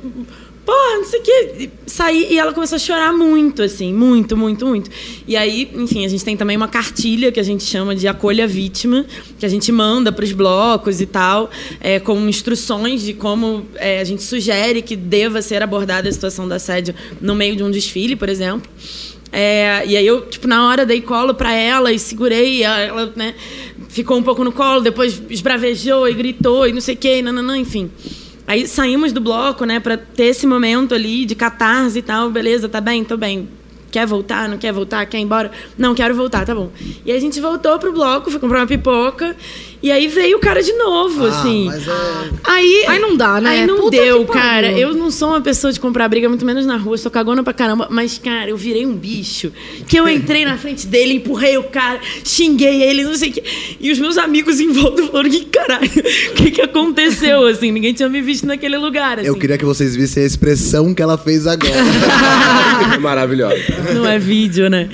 porra, 0.69 0.97
não 0.97 1.05
sei 1.05 1.19
o 1.19 1.23
que. 1.23 1.69
Saí 1.87 2.27
e 2.29 2.37
ela 2.37 2.53
começou 2.53 2.75
a 2.75 2.79
chorar 2.79 3.11
muito, 3.11 3.63
assim, 3.63 3.91
muito, 3.91 4.37
muito, 4.37 4.67
muito. 4.67 4.91
E 5.27 5.35
aí, 5.35 5.71
enfim, 5.73 6.05
a 6.05 6.07
gente 6.07 6.23
tem 6.23 6.37
também 6.37 6.55
uma 6.55 6.67
cartilha 6.67 7.31
que 7.31 7.39
a 7.39 7.43
gente 7.43 7.63
chama 7.63 7.95
de 7.95 8.07
Acolha 8.07 8.45
Vítima, 8.45 9.03
que 9.39 9.45
a 9.45 9.49
gente 9.49 9.71
manda 9.71 10.11
para 10.11 10.23
os 10.23 10.31
blocos 10.31 11.01
e 11.01 11.07
tal, 11.07 11.49
é, 11.81 11.99
com 11.99 12.15
instruções 12.29 13.01
de 13.01 13.13
como 13.13 13.65
é, 13.75 13.99
a 13.99 14.03
gente 14.03 14.21
sugere 14.21 14.83
que 14.83 14.95
deva 14.95 15.41
ser 15.41 15.63
abordada 15.63 16.07
a 16.07 16.11
situação 16.11 16.47
do 16.47 16.53
assédio 16.53 16.93
no 17.19 17.33
meio 17.33 17.55
de 17.55 17.63
um 17.63 17.71
desfile, 17.71 18.15
por 18.15 18.29
exemplo. 18.29 18.69
É, 19.31 19.83
e 19.87 19.97
aí 19.97 20.05
eu, 20.05 20.21
tipo, 20.21 20.47
na 20.47 20.67
hora 20.67 20.85
dei 20.85 21.01
colo 21.01 21.33
pra 21.33 21.53
ela 21.53 21.91
e 21.91 21.97
segurei, 21.97 22.63
ela, 22.63 23.11
né, 23.15 23.33
ficou 23.87 24.17
um 24.17 24.23
pouco 24.23 24.43
no 24.43 24.51
colo, 24.51 24.81
depois 24.81 25.21
esbravejou 25.29 26.07
e 26.07 26.13
gritou 26.13 26.67
e 26.67 26.73
não 26.73 26.81
sei 26.81 26.93
o 26.93 26.97
que, 26.97 27.21
nananã, 27.21 27.57
enfim. 27.57 27.89
Aí 28.49 28.67
saímos 28.67 29.13
do 29.13 29.21
bloco, 29.21 29.63
né, 29.63 29.79
pra 29.79 29.95
ter 29.95 30.23
esse 30.23 30.47
momento 30.47 30.95
ali 30.95 31.23
de 31.23 31.35
catarse 31.35 31.99
e 31.99 32.01
tal, 32.01 32.31
beleza, 32.31 32.67
tá 32.67 32.81
bem, 32.81 33.03
tô 33.03 33.15
bem. 33.15 33.47
Quer 33.91 34.07
voltar, 34.07 34.49
não 34.49 34.57
quer 34.57 34.73
voltar, 34.73 35.05
quer 35.05 35.19
ir 35.19 35.21
embora? 35.21 35.51
Não, 35.77 35.93
quero 35.93 36.15
voltar, 36.15 36.47
tá 36.47 36.55
bom. 36.55 36.71
E 37.05 37.11
a 37.11 37.19
gente 37.19 37.39
voltou 37.39 37.77
pro 37.77 37.93
bloco, 37.93 38.31
foi 38.31 38.39
comprar 38.39 38.61
uma 38.61 38.65
pipoca, 38.65 39.37
e 39.81 39.91
aí 39.91 40.07
veio 40.07 40.37
o 40.37 40.39
cara 40.39 40.61
de 40.61 40.73
novo, 40.73 41.25
Ah, 41.25 41.29
assim. 41.29 41.65
mas 41.65 41.87
é- 41.87 42.29
Aí, 42.43 42.83
Aí 42.87 42.99
não 42.99 43.15
dá, 43.15 43.39
né? 43.39 43.49
Aí 43.49 43.67
não 43.67 43.77
Puta 43.77 43.91
deu, 43.97 44.25
cara. 44.25 44.71
Eu 44.71 44.93
não 44.93 45.09
sou 45.11 45.29
uma 45.29 45.41
pessoa 45.41 45.71
de 45.71 45.79
comprar 45.79 46.07
briga, 46.09 46.27
muito 46.27 46.45
menos 46.45 46.65
na 46.65 46.75
rua. 46.77 46.97
Sou 46.97 47.09
cagona 47.11 47.43
pra 47.43 47.53
caramba. 47.53 47.87
Mas, 47.89 48.17
cara, 48.17 48.49
eu 48.49 48.57
virei 48.57 48.85
um 48.85 48.93
bicho. 48.95 49.51
Que 49.87 49.97
eu 49.99 50.07
entrei 50.09 50.43
na 50.45 50.57
frente 50.57 50.85
dele, 50.87 51.13
empurrei 51.15 51.57
o 51.57 51.63
cara, 51.63 51.99
xinguei 52.23 52.81
ele, 52.83 53.03
não 53.03 53.15
sei 53.15 53.29
o 53.29 53.33
quê. 53.33 53.43
E 53.79 53.91
os 53.91 53.99
meus 53.99 54.17
amigos 54.17 54.59
em 54.59 54.71
volta 54.71 55.03
falaram: 55.03 55.29
que 55.29 55.45
caralho, 55.45 55.85
o 56.31 56.33
que, 56.33 56.51
que 56.51 56.61
aconteceu? 56.61 57.45
Assim, 57.47 57.71
ninguém 57.71 57.93
tinha 57.93 58.09
me 58.09 58.21
visto 58.21 58.45
naquele 58.45 58.77
lugar. 58.77 59.19
Assim. 59.19 59.27
Eu 59.27 59.35
queria 59.35 59.57
que 59.57 59.65
vocês 59.65 59.95
vissem 59.95 60.23
a 60.23 60.25
expressão 60.25 60.93
que 60.93 61.01
ela 61.01 61.17
fez 61.17 61.45
agora. 61.47 61.73
Maravilhosa. 62.99 63.55
Não 63.93 64.05
é 64.07 64.17
vídeo, 64.19 64.69
né? 64.69 64.89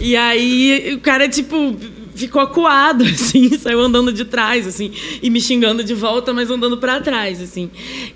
E 0.00 0.16
aí 0.16 0.92
o 0.94 1.00
cara, 1.00 1.28
tipo, 1.28 1.76
ficou 2.18 2.42
acuado, 2.42 3.04
assim, 3.08 3.56
saiu 3.56 3.80
andando 3.80 4.12
de 4.12 4.24
trás, 4.24 4.66
assim, 4.66 4.92
e 5.22 5.30
me 5.30 5.40
xingando 5.40 5.82
de 5.82 5.94
volta, 5.94 6.32
mas 6.34 6.50
andando 6.50 6.76
pra 6.78 7.00
trás, 7.00 7.40
assim. 7.40 7.70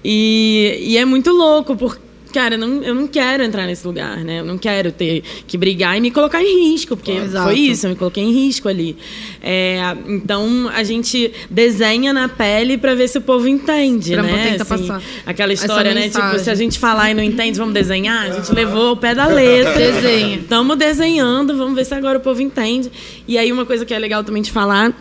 E, 0.04 0.78
e 0.80 0.98
é 0.98 1.04
muito 1.04 1.30
louco, 1.30 1.76
porque. 1.76 2.11
Cara, 2.32 2.54
eu 2.54 2.58
não, 2.58 2.82
eu 2.82 2.94
não 2.94 3.06
quero 3.06 3.42
entrar 3.42 3.66
nesse 3.66 3.86
lugar, 3.86 4.18
né? 4.18 4.40
Eu 4.40 4.44
não 4.44 4.56
quero 4.56 4.90
ter 4.90 5.22
que 5.46 5.58
brigar 5.58 5.96
e 5.96 6.00
me 6.00 6.10
colocar 6.10 6.42
em 6.42 6.70
risco, 6.70 6.96
porque 6.96 7.12
Exato. 7.12 7.44
foi 7.46 7.58
isso, 7.58 7.86
eu 7.86 7.90
me 7.90 7.96
coloquei 7.96 8.22
em 8.24 8.32
risco 8.32 8.68
ali. 8.68 8.96
É, 9.42 9.80
então 10.08 10.70
a 10.74 10.82
gente 10.82 11.32
desenha 11.50 12.12
na 12.12 12.28
pele 12.28 12.78
pra 12.78 12.94
ver 12.94 13.08
se 13.08 13.18
o 13.18 13.20
povo 13.20 13.46
entende, 13.48 14.12
Pra 14.12 14.22
né? 14.22 14.50
tentar 14.52 14.64
passar 14.64 15.02
aquela 15.26 15.52
história, 15.52 15.92
né? 15.94 16.08
Tipo, 16.08 16.38
se 16.38 16.50
a 16.50 16.54
gente 16.54 16.78
falar 16.78 17.10
e 17.10 17.14
não 17.14 17.22
entende, 17.22 17.58
vamos 17.58 17.74
desenhar? 17.74 18.30
A 18.30 18.30
gente 18.30 18.52
levou 18.52 18.88
ao 18.88 18.96
pé 18.96 19.14
da 19.14 19.26
letra. 19.26 19.72
Desenha. 19.92 20.36
Estamos 20.36 20.76
desenhando, 20.78 21.56
vamos 21.56 21.74
ver 21.74 21.84
se 21.84 21.94
agora 21.94 22.18
o 22.18 22.20
povo 22.20 22.40
entende. 22.40 22.90
E 23.28 23.36
aí 23.36 23.52
uma 23.52 23.66
coisa 23.66 23.84
que 23.84 23.92
é 23.92 23.98
legal 23.98 24.24
também 24.24 24.42
de 24.42 24.50
falar 24.50 24.92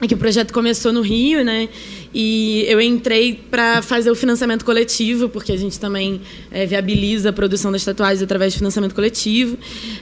é 0.00 0.06
que 0.06 0.14
o 0.14 0.18
projeto 0.18 0.52
começou 0.52 0.92
no 0.92 1.00
Rio, 1.00 1.44
né? 1.44 1.68
E 2.14 2.64
eu 2.68 2.80
entrei 2.80 3.40
para 3.50 3.82
fazer 3.82 4.08
o 4.08 4.14
financiamento 4.14 4.64
coletivo, 4.64 5.28
porque 5.28 5.50
a 5.50 5.56
gente 5.56 5.80
também 5.80 6.20
eh, 6.52 6.64
viabiliza 6.64 7.30
a 7.30 7.32
produção 7.32 7.72
das 7.72 7.84
tatuagens 7.84 8.22
através 8.22 8.52
de 8.52 8.58
financiamento 8.58 8.94
coletivo. 8.94 9.58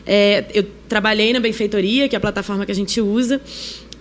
Eh, 0.07 0.45
eu 0.53 0.67
trabalhei 0.89 1.33
na 1.33 1.41
benfeitoria, 1.41 2.09
que 2.11 2.15
é 2.15 2.19
a 2.19 2.21
plataforma 2.21 2.67
que 2.67 2.73
a 2.73 2.75
gente 2.75 3.01
usa. 3.01 3.41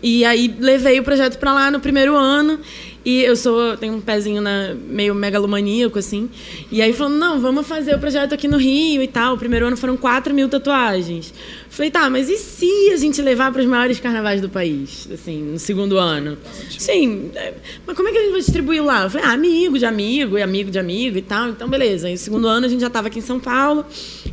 E 0.04 0.26
aí 0.26 0.54
levei 0.60 1.00
o 1.00 1.04
projeto 1.04 1.38
para 1.38 1.54
lá 1.54 1.72
no 1.72 1.80
primeiro 1.80 2.18
ano. 2.18 2.60
E 3.04 3.24
eu 3.24 3.36
sou 3.36 3.76
tenho 3.78 3.96
um 3.96 4.02
pezinho 4.02 4.42
na, 4.42 4.76
meio 4.88 5.16
megalomaníaco, 5.16 5.98
assim. 5.98 6.30
E 6.72 6.82
aí 6.82 6.94
falando, 6.94 7.16
não, 7.16 7.40
vamos 7.40 7.66
fazer 7.66 7.96
o 7.96 8.00
projeto 8.00 8.34
aqui 8.34 8.48
no 8.48 8.58
Rio 8.58 9.02
e 9.02 9.08
tal. 9.08 9.36
O 9.36 9.38
primeiro 9.38 9.66
ano 9.66 9.76
foram 9.76 9.98
4 9.98 10.34
mil 10.34 10.48
tatuagens. 10.48 11.34
Falei, 11.72 11.90
tá, 11.90 12.10
mas 12.10 12.30
e 12.30 12.38
se 12.38 12.92
a 12.94 12.98
gente 12.98 13.22
levar 13.22 13.50
para 13.52 13.62
os 13.62 13.68
maiores 13.68 13.98
carnavais 13.98 14.42
do 14.42 14.50
país, 14.50 15.08
assim, 15.12 15.42
no 15.42 15.58
segundo 15.58 15.98
ano? 15.98 16.38
Sim, 16.78 17.32
é, 17.34 17.54
mas 17.88 17.96
como 17.96 18.10
é 18.10 18.12
que 18.12 18.18
a 18.18 18.22
gente 18.22 18.32
vai 18.32 18.42
distribuir 18.42 18.84
lá? 18.84 19.06
Eu 19.06 19.10
falei, 19.10 19.26
ah, 19.26 19.32
amigo 19.32 19.80
de 19.80 19.86
amigo 19.86 20.38
e 20.38 20.42
amigo 20.42 20.70
de 20.70 20.78
amigo 20.78 21.18
e 21.18 21.22
tal. 21.22 21.48
Então, 21.48 21.70
beleza. 21.70 22.10
E 22.10 22.12
no 22.12 22.18
segundo 22.18 22.46
ano 22.46 22.66
a 22.66 22.70
gente 22.70 22.82
já 22.82 22.88
estava 22.88 23.08
aqui 23.08 23.20
em 23.20 23.22
São 23.22 23.40
Paulo, 23.40 23.86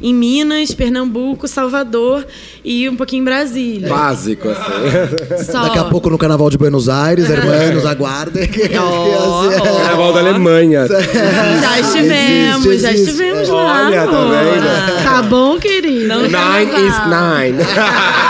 em 0.02 0.12
Minas, 0.12 0.74
Pernambuco, 0.74 1.46
Salvador 1.46 2.26
e 2.64 2.88
um 2.88 2.96
pouquinho 2.96 3.22
em 3.22 3.24
Brasília. 3.24 3.88
Básico, 3.88 4.48
assim. 4.48 5.44
Só. 5.50 5.62
Daqui 5.62 5.78
a 5.78 5.84
pouco 5.84 6.10
no 6.10 6.18
Carnaval 6.18 6.50
de 6.50 6.58
Buenos 6.58 6.88
Aires, 6.88 7.30
hermanos, 7.30 7.86
aguardem. 7.86 8.48
Que- 8.68 8.78
Ó, 8.78 9.48
que- 9.48 9.56
ó. 9.56 9.74
Carnaval 9.78 10.12
da 10.12 10.20
Alemanha. 10.20 10.86
Já 11.60 11.80
estivemos, 11.80 12.66
Existe, 12.66 12.82
já 12.82 12.92
estivemos 12.92 13.48
É. 13.48 13.52
lá. 13.52 13.86
Olha, 13.86 14.06
tá? 14.06 15.02
Tá 15.04 15.22
bom, 15.22 15.58
querido? 15.58 16.08
Não- 16.08 16.22
Nine 16.22 16.86
is 16.86 16.98
nine. 17.06 17.58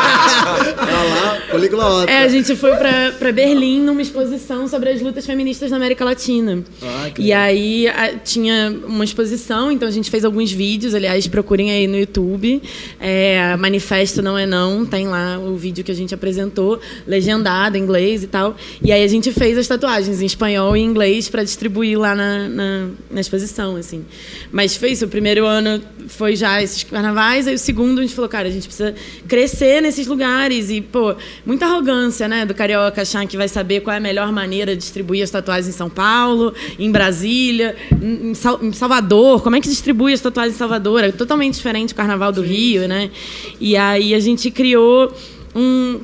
Poliglota. 1.58 2.10
É, 2.10 2.18
a 2.22 2.28
gente 2.28 2.54
foi 2.56 2.74
pra, 2.76 3.12
pra 3.18 3.32
Berlim 3.32 3.80
numa 3.80 4.00
exposição 4.02 4.66
sobre 4.68 4.90
as 4.90 5.00
lutas 5.02 5.26
feministas 5.26 5.70
na 5.70 5.76
América 5.76 6.04
Latina. 6.04 6.62
Ah, 6.82 7.10
que 7.14 7.22
e 7.22 7.32
aí 7.32 7.88
a- 7.88 8.14
tinha 8.18 8.74
uma 8.86 9.04
exposição, 9.04 9.70
então 9.70 9.86
a 9.88 9.90
gente 9.90 10.10
fez 10.10 10.24
alguns 10.24 10.50
vídeos, 10.52 10.94
aliás, 10.94 11.26
procurem 11.26 11.70
aí 11.70 11.86
no 11.86 11.98
YouTube. 11.98 12.62
É, 13.00 13.56
Manifesto 13.56 14.22
Não 14.22 14.36
É 14.38 14.46
Não, 14.46 14.84
tem 14.86 15.08
lá 15.08 15.38
o 15.38 15.56
vídeo 15.56 15.84
que 15.84 15.90
a 15.90 15.94
gente 15.94 16.14
apresentou, 16.14 16.80
legendado 17.06 17.76
em 17.76 17.80
inglês 17.82 18.22
e 18.22 18.26
tal. 18.26 18.56
E 18.82 18.92
aí 18.92 19.02
a 19.02 19.08
gente 19.08 19.32
fez 19.32 19.56
as 19.58 19.66
tatuagens 19.66 20.20
em 20.22 20.26
espanhol 20.26 20.76
e 20.76 20.80
inglês 20.80 21.28
para 21.28 21.42
distribuir 21.42 21.98
lá 21.98 22.14
na, 22.14 22.48
na, 22.48 22.88
na 23.10 23.20
exposição, 23.20 23.76
assim. 23.76 24.04
Mas 24.52 24.76
foi 24.76 24.90
isso, 24.92 25.04
o 25.04 25.08
primeiro 25.08 25.44
ano 25.46 25.82
foi 26.08 26.36
já 26.36 26.62
esses 26.62 26.82
carnavais, 26.84 27.46
aí 27.46 27.54
o 27.54 27.58
segundo 27.58 27.98
a 27.98 28.02
gente 28.02 28.14
falou, 28.14 28.28
cara, 28.30 28.48
a 28.48 28.50
gente 28.50 28.66
precisa 28.66 28.94
crescer 29.26 29.82
nesses 29.82 30.06
lugares 30.06 30.70
e, 30.70 30.80
pô, 30.80 31.14
muita 31.48 31.64
arrogância, 31.64 32.28
né, 32.28 32.44
do 32.44 32.54
carioca 32.54 33.00
achar 33.00 33.26
que 33.26 33.34
vai 33.34 33.48
saber 33.48 33.80
qual 33.80 33.94
é 33.94 33.96
a 33.96 34.00
melhor 34.00 34.30
maneira 34.30 34.76
de 34.76 34.82
distribuir 34.82 35.24
as 35.24 35.30
tatuagens 35.30 35.74
em 35.74 35.76
São 35.76 35.88
Paulo, 35.88 36.52
em 36.78 36.92
Brasília, 36.92 37.74
em 38.02 38.34
Sal- 38.34 38.60
em 38.62 38.70
Salvador, 38.70 39.42
como 39.42 39.56
é 39.56 39.60
que 39.60 39.66
distribui 39.68 40.12
as 40.12 40.20
tatuagens 40.20 40.54
em 40.54 40.58
Salvador? 40.58 41.02
É 41.02 41.10
totalmente 41.10 41.54
diferente 41.54 41.94
do 41.94 41.96
Carnaval 41.96 42.30
do 42.30 42.42
Rio, 42.42 42.86
né? 42.86 43.10
E 43.58 43.78
aí 43.78 44.14
a 44.14 44.20
gente 44.20 44.50
criou 44.50 45.10
um 45.54 45.98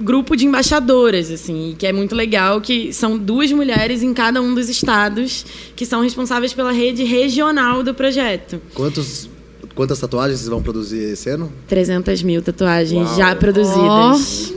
grupo 0.00 0.34
de 0.36 0.44
embaixadoras, 0.44 1.30
assim, 1.30 1.76
que 1.78 1.86
é 1.86 1.92
muito 1.92 2.14
legal, 2.16 2.60
que 2.60 2.92
são 2.92 3.16
duas 3.16 3.52
mulheres 3.52 4.02
em 4.02 4.12
cada 4.12 4.42
um 4.42 4.52
dos 4.52 4.68
estados 4.68 5.46
que 5.76 5.86
são 5.86 6.02
responsáveis 6.02 6.52
pela 6.52 6.72
rede 6.72 7.04
regional 7.04 7.84
do 7.84 7.94
projeto. 7.94 8.60
Quantos, 8.74 9.29
quantas 9.74 9.98
tatuagens 9.98 10.40
vocês 10.40 10.48
vão 10.48 10.62
produzir 10.62 11.12
esse 11.12 11.30
ano? 11.30 11.52
300 11.68 12.22
mil 12.22 12.42
tatuagens 12.42 13.08
Uau. 13.08 13.16
já 13.16 13.34
produzidas. 13.34 14.52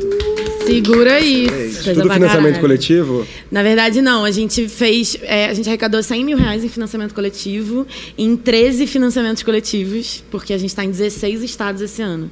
Segura 0.66 1.20
isso. 1.20 1.84
Tudo 1.84 2.04
financiamento 2.04 2.30
caralho. 2.30 2.62
coletivo? 2.62 3.28
Na 3.52 3.62
verdade, 3.62 4.02
não. 4.02 4.24
A 4.24 4.32
gente 4.32 4.68
fez. 4.70 5.18
é, 5.24 5.48
a 5.48 5.54
gente 5.54 5.68
arrecadou 5.68 6.02
100 6.02 6.24
mil 6.24 6.38
reais 6.38 6.64
em 6.64 6.70
financiamento 6.70 7.14
coletivo, 7.14 7.86
em 8.18 8.36
13 8.38 8.88
financiamentos 8.88 9.44
coletivos, 9.44 10.24
porque 10.32 10.54
a 10.54 10.58
gente 10.58 10.70
está 10.70 10.86
em 10.86 10.90
16 10.90 11.44
estados 11.44 11.82
esse 11.82 12.02
ano. 12.02 12.32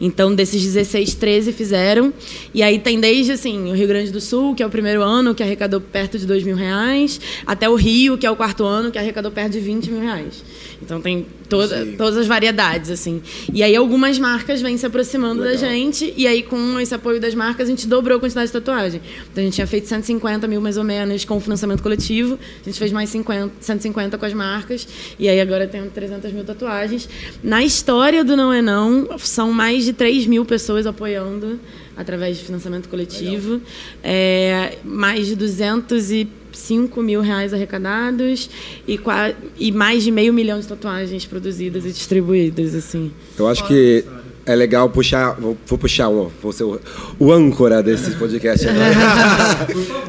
Então, 0.00 0.34
desses 0.34 0.62
16, 0.62 1.14
13 1.14 1.52
fizeram. 1.52 2.12
E 2.52 2.62
aí 2.62 2.78
tem 2.78 3.00
desde 3.00 3.32
assim, 3.32 3.70
o 3.70 3.74
Rio 3.74 3.88
Grande 3.88 4.10
do 4.10 4.20
Sul, 4.20 4.54
que 4.54 4.62
é 4.62 4.66
o 4.66 4.70
primeiro 4.70 5.02
ano, 5.02 5.34
que 5.34 5.42
arrecadou 5.42 5.80
perto 5.80 6.18
de 6.18 6.26
2 6.26 6.44
mil 6.44 6.56
reais, 6.56 7.18
até 7.46 7.68
o 7.68 7.74
Rio, 7.74 8.18
que 8.18 8.26
é 8.26 8.30
o 8.30 8.36
quarto 8.36 8.64
ano, 8.64 8.90
que 8.90 8.98
arrecadou 8.98 9.30
perto 9.30 9.52
de 9.52 9.60
20 9.60 9.90
mil 9.90 10.00
reais. 10.02 10.44
Então 10.82 11.00
tem 11.00 11.26
toda, 11.50 11.84
Sim. 11.84 11.96
todas 11.98 12.16
as 12.16 12.26
variedades, 12.26 12.90
assim. 12.90 13.20
E 13.52 13.62
aí 13.62 13.74
algumas 13.74 14.18
marcas 14.18 14.62
vêm 14.62 14.78
se 14.78 14.86
aproximando 14.86 15.42
da 15.42 15.50
Legal. 15.50 15.68
gente, 15.70 16.14
e 16.16 16.26
aí 16.26 16.42
com 16.42 16.78
esse 16.78 16.94
apoio 16.94 17.20
das 17.20 17.34
marcas, 17.34 17.66
a 17.66 17.70
gente 17.70 17.86
dobrou 17.86 18.16
a 18.16 18.20
quantidade 18.20 18.46
de 18.46 18.52
tatuagem. 18.52 19.02
Então 19.30 19.42
a 19.42 19.44
gente 19.44 19.54
tinha 19.54 19.66
feito 19.66 19.88
150 19.88 20.46
mil 20.46 20.60
mais 20.60 20.76
ou 20.76 20.84
menos 20.84 21.24
com 21.24 21.36
o 21.36 21.40
financiamento 21.40 21.82
coletivo, 21.82 22.38
a 22.62 22.64
gente 22.64 22.78
fez 22.78 22.92
mais 22.92 23.10
50, 23.10 23.52
150 23.60 24.16
com 24.16 24.24
as 24.24 24.32
marcas, 24.32 24.86
e 25.18 25.28
aí 25.28 25.40
agora 25.40 25.66
temos 25.66 25.92
300 25.92 26.32
mil 26.32 26.44
tatuagens. 26.44 27.08
Na 27.42 27.64
história 27.64 28.24
do 28.24 28.36
Não 28.36 28.52
É 28.52 28.62
Não, 28.62 29.18
são 29.18 29.52
mais 29.52 29.84
de 29.84 29.92
3 29.92 30.26
mil 30.26 30.44
pessoas 30.44 30.86
apoiando 30.86 31.58
através 31.96 32.38
de 32.38 32.44
financiamento 32.44 32.88
coletivo, 32.88 33.60
é, 34.02 34.78
mais 34.84 35.26
de 35.26 35.36
205 36.50 37.02
mil 37.02 37.20
reais 37.20 37.52
arrecadados 37.52 38.50
e, 38.86 39.00
e 39.58 39.72
mais 39.72 40.02
de 40.02 40.10
meio 40.10 40.32
milhão 40.32 40.58
de 40.60 40.66
tatuagens 40.66 41.24
produzidas 41.24 41.84
e 41.84 41.88
distribuídas, 41.88 42.74
assim. 42.74 43.12
Eu 43.38 43.48
acho 43.48 43.66
que 43.66 44.04
é 44.46 44.54
legal 44.54 44.88
puxar. 44.88 45.34
Vou, 45.38 45.56
vou 45.66 45.78
puxar 45.78 46.08
um. 46.08 46.30
Vou 46.42 46.52
ser 46.52 46.64
o, 46.64 46.80
o 47.18 47.32
âncora 47.32 47.82
desse 47.82 48.12
podcast 48.12 48.68
agora. 48.68 48.90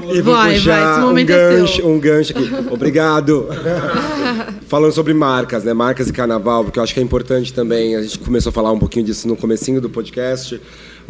e 0.14 0.22
vou 0.22 0.34
Vai, 0.34 0.50
vai, 0.52 0.56
puxar 0.56 1.00
esse 1.00 1.06
um 1.06 1.18
é 1.18 1.24
gancho, 1.24 1.76
seu. 1.76 1.88
um 1.88 2.00
gancho 2.00 2.38
aqui. 2.38 2.50
Obrigado. 2.72 3.48
Falando 4.68 4.94
sobre 4.94 5.14
marcas, 5.14 5.64
né? 5.64 5.74
Marcas 5.74 6.10
e 6.10 6.14
carnaval, 6.14 6.64
porque 6.64 6.80
eu 6.80 6.84
acho 6.84 6.94
que 6.94 7.00
é 7.00 7.04
importante 7.04 7.54
também. 7.54 7.96
A 7.96 8.02
gente 8.02 8.20
começou 8.20 8.50
a 8.50 8.54
falar 8.54 8.72
um 8.72 8.80
pouquinho 8.80 9.06
disso 9.06 9.28
no 9.28 9.36
comecinho 9.36 9.82
do 9.82 9.90
podcast. 9.90 10.60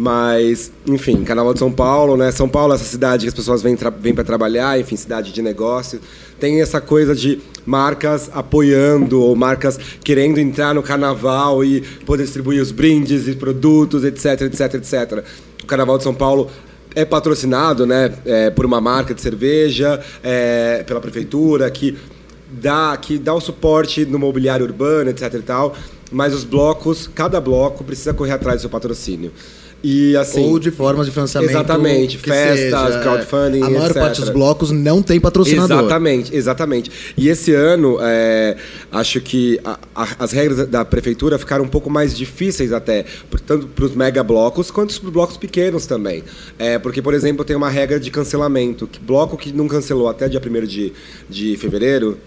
Mas, 0.04 0.72
enfim, 0.88 1.24
Carnaval 1.24 1.54
de 1.54 1.60
São 1.60 1.72
Paulo, 1.72 2.18
né? 2.18 2.32
São 2.32 2.50
Paulo 2.50 2.74
é 2.74 2.76
essa 2.76 2.86
cidade 2.86 3.26
que 3.26 3.28
as 3.28 3.36
pessoas 3.36 3.62
vêm, 3.62 3.78
vêm 4.00 4.16
para 4.16 4.24
trabalhar, 4.24 4.80
enfim, 4.80 4.96
cidade 4.96 5.32
de 5.32 5.44
negócio. 5.44 6.02
Tem 6.40 6.60
essa 6.60 6.82
coisa 6.82 7.14
de 7.14 7.40
marcas 7.68 8.28
apoiando 8.34 9.22
ou 9.22 9.36
marcas 9.36 9.78
querendo 10.04 10.40
entrar 10.40 10.74
no 10.74 10.82
carnaval 10.82 11.64
e 11.64 11.82
poder 12.04 12.24
distribuir 12.24 12.60
os 12.64 12.72
brindes 12.72 13.28
e 13.28 13.36
produtos, 13.36 14.04
etc, 14.04 14.42
etc, 14.42 14.74
etc. 14.74 15.24
O 15.62 15.68
Carnaval 15.68 16.00
de 16.00 16.04
São 16.04 16.16
Paulo 16.16 16.50
é 16.96 17.06
patrocinado, 17.06 17.86
né, 17.86 18.12
é, 18.26 18.50
por 18.50 18.66
uma 18.66 18.82
marca 18.82 19.14
de 19.14 19.22
cerveja, 19.22 20.04
é, 20.24 20.82
pela 20.82 21.00
prefeitura, 21.00 21.70
que 21.70 21.96
dá, 22.52 22.98
que 22.98 23.20
dá 23.20 23.36
o 23.36 23.40
suporte 23.40 24.04
no 24.04 24.18
mobiliário 24.18 24.66
urbano, 24.66 25.12
etc 25.12 25.32
e 25.36 25.44
tal. 25.44 25.76
Mas 26.12 26.34
os 26.34 26.44
blocos, 26.44 27.08
cada 27.14 27.40
bloco 27.40 27.84
precisa 27.84 28.16
correr 28.16 28.32
atrás 28.32 28.58
do 28.58 28.62
seu 28.62 28.70
patrocínio. 28.72 29.32
E 29.84 30.16
assim. 30.16 30.42
Ou 30.46 30.60
de 30.60 30.70
formas 30.70 31.08
de 31.08 31.12
financiamento. 31.12 31.50
Exatamente, 31.50 32.18
festas, 32.18 32.60
seja, 32.60 33.00
é. 33.00 33.02
crowdfunding, 33.02 33.62
A 33.64 33.70
maior 33.70 33.86
etc. 33.90 33.98
parte 34.02 34.22
dos 34.22 34.30
blocos 34.30 34.70
não 34.72 35.02
tem 35.02 35.20
patrocinador. 35.20 35.80
Exatamente, 35.80 36.36
exatamente. 36.36 36.92
E 37.18 37.28
esse 37.30 37.54
ano, 37.54 37.98
é, 38.00 38.56
acho 38.92 39.20
que 39.22 39.60
a- 39.66 39.80
a- 39.96 40.08
as 40.20 40.32
regras 40.32 40.68
da 40.68 40.86
prefeitura 40.86 41.40
ficaram 41.40 41.64
um 41.64 41.68
pouco 41.68 41.90
mais 41.90 42.16
difíceis 42.16 42.72
até, 42.72 43.06
tanto 43.48 43.68
para 43.68 43.86
os 43.86 43.96
mega 43.96 44.24
blocos 44.24 44.70
quanto 44.70 44.94
para 45.00 45.08
os 45.08 45.14
blocos 45.14 45.38
pequenos 45.38 45.86
também. 45.88 46.24
É, 46.60 46.78
porque, 46.78 47.02
por 47.02 47.14
exemplo, 47.16 47.44
tem 47.44 47.56
uma 47.56 47.70
regra 47.70 48.00
de 48.00 48.12
cancelamento. 48.12 48.86
Que 48.86 49.00
bloco 49.00 49.36
que 49.36 49.52
não 49.52 49.68
cancelou 49.68 50.08
até 50.08 50.30
dia 50.30 50.40
1 50.40 50.66
de, 50.68 50.94
de 51.30 51.58
fevereiro 51.58 52.18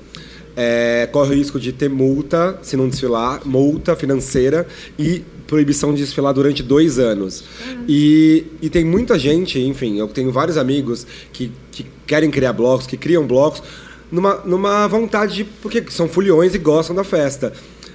é, 0.56 1.08
corre 1.10 1.34
o 1.34 1.36
risco 1.36 1.58
de 1.58 1.72
ter 1.72 1.88
multa 1.88 2.58
se 2.62 2.76
não 2.76 2.88
desfilar, 2.88 3.40
multa 3.44 3.96
financeira 3.96 4.66
e 4.98 5.22
proibição 5.46 5.92
de 5.92 6.00
desfilar 6.02 6.32
durante 6.32 6.62
dois 6.62 6.98
anos. 6.98 7.44
E, 7.88 8.46
e 8.62 8.70
tem 8.70 8.84
muita 8.84 9.18
gente, 9.18 9.60
enfim, 9.60 9.98
eu 9.98 10.08
tenho 10.08 10.32
vários 10.32 10.56
amigos 10.56 11.06
que, 11.32 11.52
que 11.70 11.86
querem 12.06 12.30
criar 12.30 12.52
blocos, 12.52 12.86
que 12.86 12.96
criam 12.96 13.26
blocos, 13.26 13.62
numa, 14.10 14.36
numa 14.44 14.86
vontade 14.86 15.34
de. 15.34 15.44
porque 15.44 15.84
são 15.88 16.08
foliões 16.08 16.54
e 16.54 16.58
gostam 16.58 16.94
da 16.94 17.04
festa. 17.04 17.52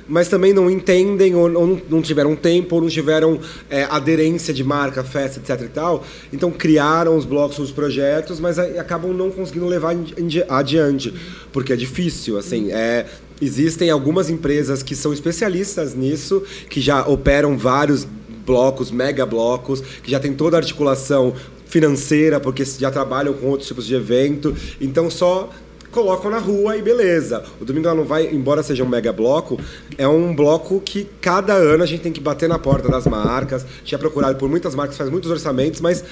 Mas 0.10 0.28
também 0.28 0.51
não 0.51 0.70
entendem, 0.70 1.36
ou, 1.36 1.53
ou 1.53 1.82
não, 1.89 2.01
tiveram 2.01 2.36
tempo, 2.36 2.76
ou 2.76 2.82
não 2.82 2.89
tiveram 2.89 3.39
é, 3.70 3.84
aderência 3.84 4.53
de 4.53 4.64
marca, 4.64 5.03
festa, 5.03 5.39
etc 5.39 5.66
e 5.66 5.70
tal. 5.70 6.03
Então 6.34 6.49
criaram 6.49 7.16
os 7.16 7.26
blocos, 7.26 7.60
os 7.60 7.72
projetos, 7.72 8.39
mas 8.39 8.57
acabam 8.57 9.14
não 9.14 9.30
conseguindo 9.30 9.68
levar 9.68 9.95
adiante. 10.49 11.14
Porque 11.53 11.74
é 11.74 11.76
difícil, 11.76 12.38
assim. 12.38 12.72
É, 12.72 13.05
existem 13.39 13.89
algumas 13.89 14.30
empresas 14.30 14.82
que 14.82 14.95
são 14.95 15.14
especialistas 15.14 15.93
nisso, 15.93 16.43
que 16.70 16.82
já 16.82 17.07
operam 17.07 17.57
vários 17.57 18.07
blocos, 18.45 18.89
mega 18.89 19.26
blocos, 19.26 19.82
que 20.03 20.10
já 20.10 20.20
tem 20.20 20.34
toda 20.34 20.57
a 20.57 20.60
articulação 20.60 21.34
financeira, 21.68 22.39
porque 22.39 22.66
já 22.66 22.89
trabalham 22.89 23.34
com 23.34 23.47
outros 23.47 23.68
tipos 23.68 23.86
de 23.86 23.93
evento. 23.93 24.55
Então 24.82 25.10
só 25.10 25.49
colocam 25.91 26.29
na 26.31 26.37
rua 26.37 26.77
e 26.77 26.81
beleza. 26.81 27.43
O 27.59 27.65
Domingo 27.65 27.87
Ela 27.87 27.95
Não 27.97 28.05
Vai, 28.05 28.27
embora 28.27 28.61
seja 28.63 28.83
um 28.83 28.87
mega 28.87 29.11
bloco, 29.11 29.59
é 29.97 30.07
um 30.07 30.35
bloco 30.35 30.79
que 30.79 31.07
cada 31.21 31.53
ano 31.53 31.83
a 31.83 31.85
gente 31.85 32.01
tem 32.01 32.11
que 32.11 32.19
bater 32.21 32.47
na 32.47 32.59
porta 32.59 32.89
das 32.89 33.05
marcas. 33.07 33.65
Tinha 33.83 33.97
procurado 33.97 34.37
por 34.37 34.49
muitas 34.49 34.75
marcas, 34.75 34.97
faz 34.97 35.09
muitos 35.09 35.29
orçamentos, 35.31 35.81
mas 35.81 36.03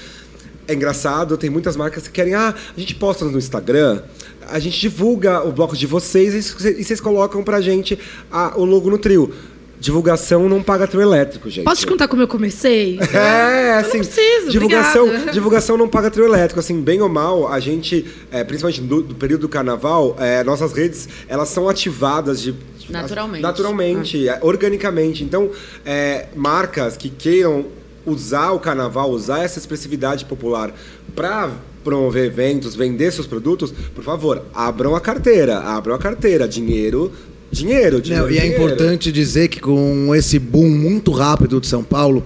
é 0.66 0.74
engraçado, 0.74 1.36
tem 1.36 1.48
muitas 1.48 1.76
marcas 1.76 2.04
que 2.06 2.12
querem, 2.12 2.34
ah, 2.34 2.54
a 2.76 2.80
gente 2.80 2.94
posta 2.94 3.24
no 3.24 3.38
Instagram, 3.38 4.02
a 4.48 4.58
gente 4.58 4.78
divulga 4.80 5.42
o 5.42 5.52
bloco 5.52 5.76
de 5.76 5.86
vocês 5.86 6.34
e 6.34 6.42
vocês- 6.82 7.00
colocam 7.00 7.42
pra 7.42 7.60
gente 7.60 7.98
a- 8.30 8.52
o 8.56 8.64
logo 8.64 8.90
no 8.90 8.98
trio. 8.98 9.32
Divulgação 9.80 10.48
não 10.48 10.62
paga 10.62 10.86
trio 10.86 11.00
elétrico, 11.02 11.48
gente. 11.48 11.64
Posso 11.64 11.80
te 11.82 11.86
contar 11.86 12.08
como 12.08 12.20
eu 12.22 12.28
comecei? 12.28 12.98
É, 13.12 13.74
Eu 13.74 13.78
assim, 13.78 13.98
não 13.98 14.04
preciso, 14.04 14.50
divulgação, 14.50 15.04
obrigada. 15.06 15.32
divulgação 15.32 15.76
não 15.76 15.88
paga 15.88 16.10
trio 16.10 16.24
elétrico, 16.24 16.58
assim, 16.58 16.80
bem 16.80 17.00
ou 17.00 17.08
mal, 17.08 17.46
a 17.52 17.60
gente, 17.60 18.04
é, 18.32 18.42
principalmente 18.42 18.80
do, 18.80 19.02
do 19.02 19.14
período 19.14 19.42
do 19.42 19.48
carnaval, 19.48 20.16
é, 20.18 20.42
nossas 20.42 20.72
redes, 20.72 21.08
elas 21.28 21.48
são 21.48 21.68
ativadas 21.68 22.40
de 22.40 22.54
Naturalmente. 22.90 23.42
naturalmente, 23.42 24.28
é, 24.28 24.38
organicamente. 24.42 25.22
Então, 25.22 25.50
é, 25.84 26.26
marcas 26.34 26.96
que 26.96 27.10
queiram 27.10 27.66
usar 28.06 28.52
o 28.52 28.58
carnaval, 28.58 29.10
usar 29.10 29.44
essa 29.44 29.58
expressividade 29.58 30.24
popular 30.24 30.72
para 31.14 31.50
promover 31.84 32.24
eventos, 32.26 32.74
vender 32.74 33.12
seus 33.12 33.26
produtos, 33.26 33.70
por 33.94 34.02
favor, 34.02 34.42
abram 34.54 34.96
a 34.96 35.00
carteira, 35.00 35.58
abram 35.58 35.94
a 35.94 35.98
carteira, 35.98 36.48
dinheiro, 36.48 37.12
dinheiro, 37.50 38.00
dinheiro. 38.00 38.26
Não, 38.26 38.30
e 38.32 38.36
é 38.38 38.40
dinheiro. 38.42 38.62
importante 38.62 39.10
dizer 39.12 39.48
que 39.48 39.60
com 39.60 40.14
esse 40.14 40.38
boom 40.38 40.68
muito 40.68 41.10
rápido 41.10 41.60
de 41.60 41.66
São 41.66 41.82
Paulo, 41.82 42.24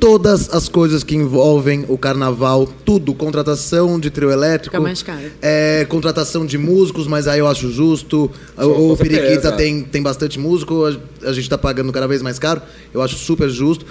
todas 0.00 0.50
as 0.52 0.68
coisas 0.68 1.02
que 1.02 1.14
envolvem 1.16 1.84
o 1.88 1.96
carnaval, 1.96 2.68
tudo, 2.84 3.14
contratação 3.14 3.98
de 3.98 4.10
trio 4.10 4.30
elétrico, 4.30 4.76
Fica 4.76 4.80
mais 4.80 5.02
caro. 5.02 5.22
é, 5.40 5.86
contratação 5.88 6.44
de 6.44 6.58
músicos, 6.58 7.06
mas 7.06 7.26
aí 7.26 7.38
eu 7.38 7.46
acho 7.48 7.70
justo. 7.70 8.30
Sim, 8.58 8.64
o 8.66 8.96
Periquita 8.96 9.52
tem, 9.52 9.82
tem 9.82 10.02
bastante 10.02 10.38
músico, 10.38 10.84
a, 10.84 11.28
a 11.28 11.32
gente 11.32 11.44
está 11.44 11.56
pagando 11.56 11.90
cada 11.92 12.06
vez 12.06 12.20
mais 12.20 12.38
caro, 12.38 12.60
eu 12.92 13.00
acho 13.00 13.16
super 13.16 13.48
justo. 13.48 13.86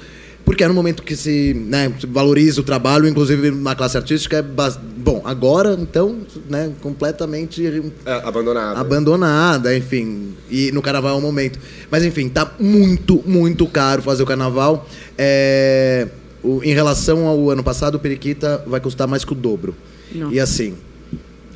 Porque 0.45 0.63
é 0.63 0.67
no 0.67 0.73
momento 0.73 1.03
que 1.03 1.15
se, 1.15 1.53
né, 1.53 1.91
se 1.99 2.05
valoriza 2.05 2.59
o 2.59 2.63
trabalho, 2.63 3.07
inclusive 3.07 3.49
na 3.49 3.75
classe 3.75 3.95
artística, 3.95 4.37
é 4.37 4.41
bas- 4.41 4.77
bom, 4.97 5.21
agora, 5.23 5.77
então, 5.79 6.17
né, 6.49 6.71
completamente 6.81 7.65
É, 8.05 8.11
abandonado. 8.25 8.77
abandonada, 8.77 9.75
enfim. 9.75 10.33
E 10.51 10.69
no 10.73 10.81
carnaval 10.81 11.15
é 11.15 11.17
um 11.17 11.21
momento. 11.21 11.57
Mas 11.89 12.03
enfim, 12.03 12.27
tá 12.27 12.53
muito, 12.59 13.23
muito 13.25 13.65
caro 13.67 14.01
fazer 14.01 14.21
o 14.23 14.25
carnaval. 14.25 14.87
É, 15.17 16.07
o- 16.43 16.61
em 16.61 16.73
relação 16.73 17.25
ao 17.25 17.49
ano 17.49 17.63
passado, 17.63 17.95
o 17.95 17.99
Periquita 17.99 18.61
vai 18.67 18.81
custar 18.81 19.07
mais 19.07 19.23
que 19.23 19.31
o 19.31 19.35
dobro. 19.35 19.73
Não. 20.13 20.29
E 20.31 20.39
assim, 20.41 20.73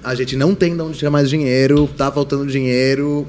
a 0.01 0.15
gente 0.15 0.37
não 0.37 0.55
tem 0.55 0.73
de 0.75 0.81
onde 0.81 0.97
tirar 0.97 1.11
mais 1.11 1.29
dinheiro, 1.29 1.89
tá 1.97 2.09
faltando 2.09 2.47
dinheiro. 2.47 3.27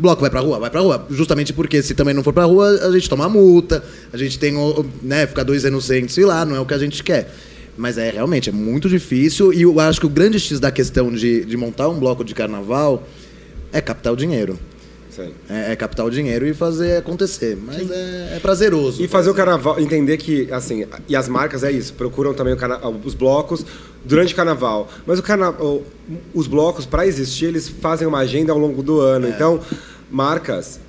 Bloco 0.00 0.20
vai 0.22 0.30
pra 0.30 0.40
rua? 0.40 0.58
Vai 0.58 0.70
pra 0.70 0.80
rua. 0.80 1.06
Justamente 1.10 1.52
porque 1.52 1.82
se 1.82 1.94
também 1.94 2.14
não 2.14 2.22
for 2.22 2.32
pra 2.32 2.44
rua, 2.44 2.68
a 2.86 2.90
gente 2.90 3.08
toma 3.08 3.28
multa, 3.28 3.84
a 4.12 4.16
gente 4.16 4.38
tem, 4.38 4.54
né, 5.02 5.26
ficar 5.26 5.42
dois 5.42 5.64
anos 5.64 5.84
sem, 5.84 6.08
sei 6.08 6.24
lá, 6.24 6.44
não 6.44 6.56
é 6.56 6.60
o 6.60 6.64
que 6.64 6.72
a 6.74 6.78
gente 6.78 7.04
quer. 7.04 7.30
Mas 7.76 7.98
é 7.98 8.10
realmente, 8.10 8.48
é 8.48 8.52
muito 8.52 8.88
difícil 8.88 9.52
e 9.52 9.62
eu 9.62 9.78
acho 9.78 10.00
que 10.00 10.06
o 10.06 10.10
grande 10.10 10.40
X 10.40 10.58
da 10.58 10.70
questão 10.70 11.12
de, 11.12 11.44
de 11.44 11.56
montar 11.56 11.88
um 11.88 11.98
bloco 11.98 12.24
de 12.24 12.34
carnaval 12.34 13.06
é 13.72 13.80
captar 13.80 14.12
o 14.12 14.16
dinheiro. 14.16 14.58
Sim. 15.10 15.30
É, 15.48 15.72
é 15.72 15.76
captar 15.76 16.06
o 16.06 16.10
dinheiro 16.10 16.46
e 16.46 16.54
fazer 16.54 16.96
acontecer. 16.98 17.58
Mas 17.60 17.90
é, 17.90 18.36
é 18.36 18.38
prazeroso. 18.40 19.02
E 19.02 19.08
fazer 19.08 19.28
o 19.28 19.34
carnaval, 19.34 19.78
entender 19.80 20.16
que, 20.16 20.50
assim, 20.52 20.84
e 21.08 21.16
as 21.16 21.28
marcas 21.28 21.64
é 21.64 21.70
isso, 21.72 21.92
procuram 21.94 22.32
também 22.32 22.56
carna- 22.56 22.80
os 23.04 23.12
blocos 23.14 23.64
durante 24.04 24.32
o 24.32 24.36
carnaval. 24.36 24.88
Mas 25.06 25.18
o 25.18 25.22
carna- 25.22 25.50
o- 25.50 25.82
os 26.32 26.46
blocos, 26.46 26.86
para 26.86 27.06
existir, 27.06 27.46
eles 27.46 27.68
fazem 27.68 28.06
uma 28.06 28.18
agenda 28.18 28.52
ao 28.52 28.58
longo 28.58 28.82
do 28.84 29.00
ano. 29.00 29.28
Então, 29.28 29.60
marcas 30.10 30.80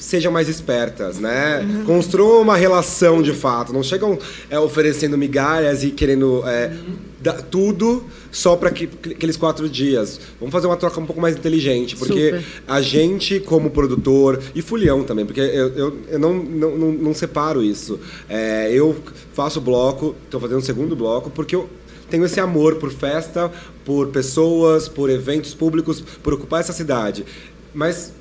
sejam 0.00 0.32
mais 0.32 0.48
espertas, 0.48 1.18
né? 1.18 1.64
Construam 1.84 2.40
uma 2.42 2.56
relação 2.56 3.22
de 3.22 3.32
fato. 3.32 3.72
Não 3.72 3.82
chegam 3.82 4.18
é, 4.48 4.58
oferecendo 4.58 5.16
migalhas 5.16 5.84
e 5.84 5.90
querendo 5.90 6.42
é, 6.46 6.72
dar 7.20 7.42
tudo 7.42 8.04
só 8.32 8.56
para 8.56 8.70
que, 8.70 8.88
aqueles 9.10 9.36
quatro 9.36 9.68
dias. 9.68 10.18
Vamos 10.38 10.52
fazer 10.52 10.66
uma 10.66 10.76
troca 10.76 10.98
um 10.98 11.06
pouco 11.06 11.20
mais 11.20 11.36
inteligente, 11.36 11.96
porque 11.96 12.26
Super. 12.26 12.44
a 12.66 12.80
gente, 12.80 13.40
como 13.40 13.70
produtor, 13.70 14.42
e 14.54 14.62
Fulião 14.62 15.04
também, 15.04 15.26
porque 15.26 15.40
eu, 15.40 15.68
eu, 15.74 15.98
eu 16.08 16.18
não, 16.18 16.32
não, 16.32 16.76
não, 16.76 16.92
não 16.92 17.14
separo 17.14 17.62
isso. 17.62 18.00
É, 18.28 18.70
eu 18.72 18.96
faço 19.34 19.60
bloco, 19.60 20.16
estou 20.24 20.40
fazendo 20.40 20.58
um 20.58 20.62
segundo 20.62 20.96
bloco, 20.96 21.30
porque 21.30 21.54
eu 21.54 21.68
tenho 22.08 22.24
esse 22.24 22.40
amor 22.40 22.76
por 22.76 22.90
festa, 22.90 23.50
por 23.84 24.08
pessoas, 24.08 24.88
por 24.88 25.08
eventos 25.08 25.54
públicos, 25.54 26.00
por 26.22 26.34
ocupar 26.34 26.60
essa 26.60 26.72
cidade. 26.72 27.24
Mas 27.74 28.12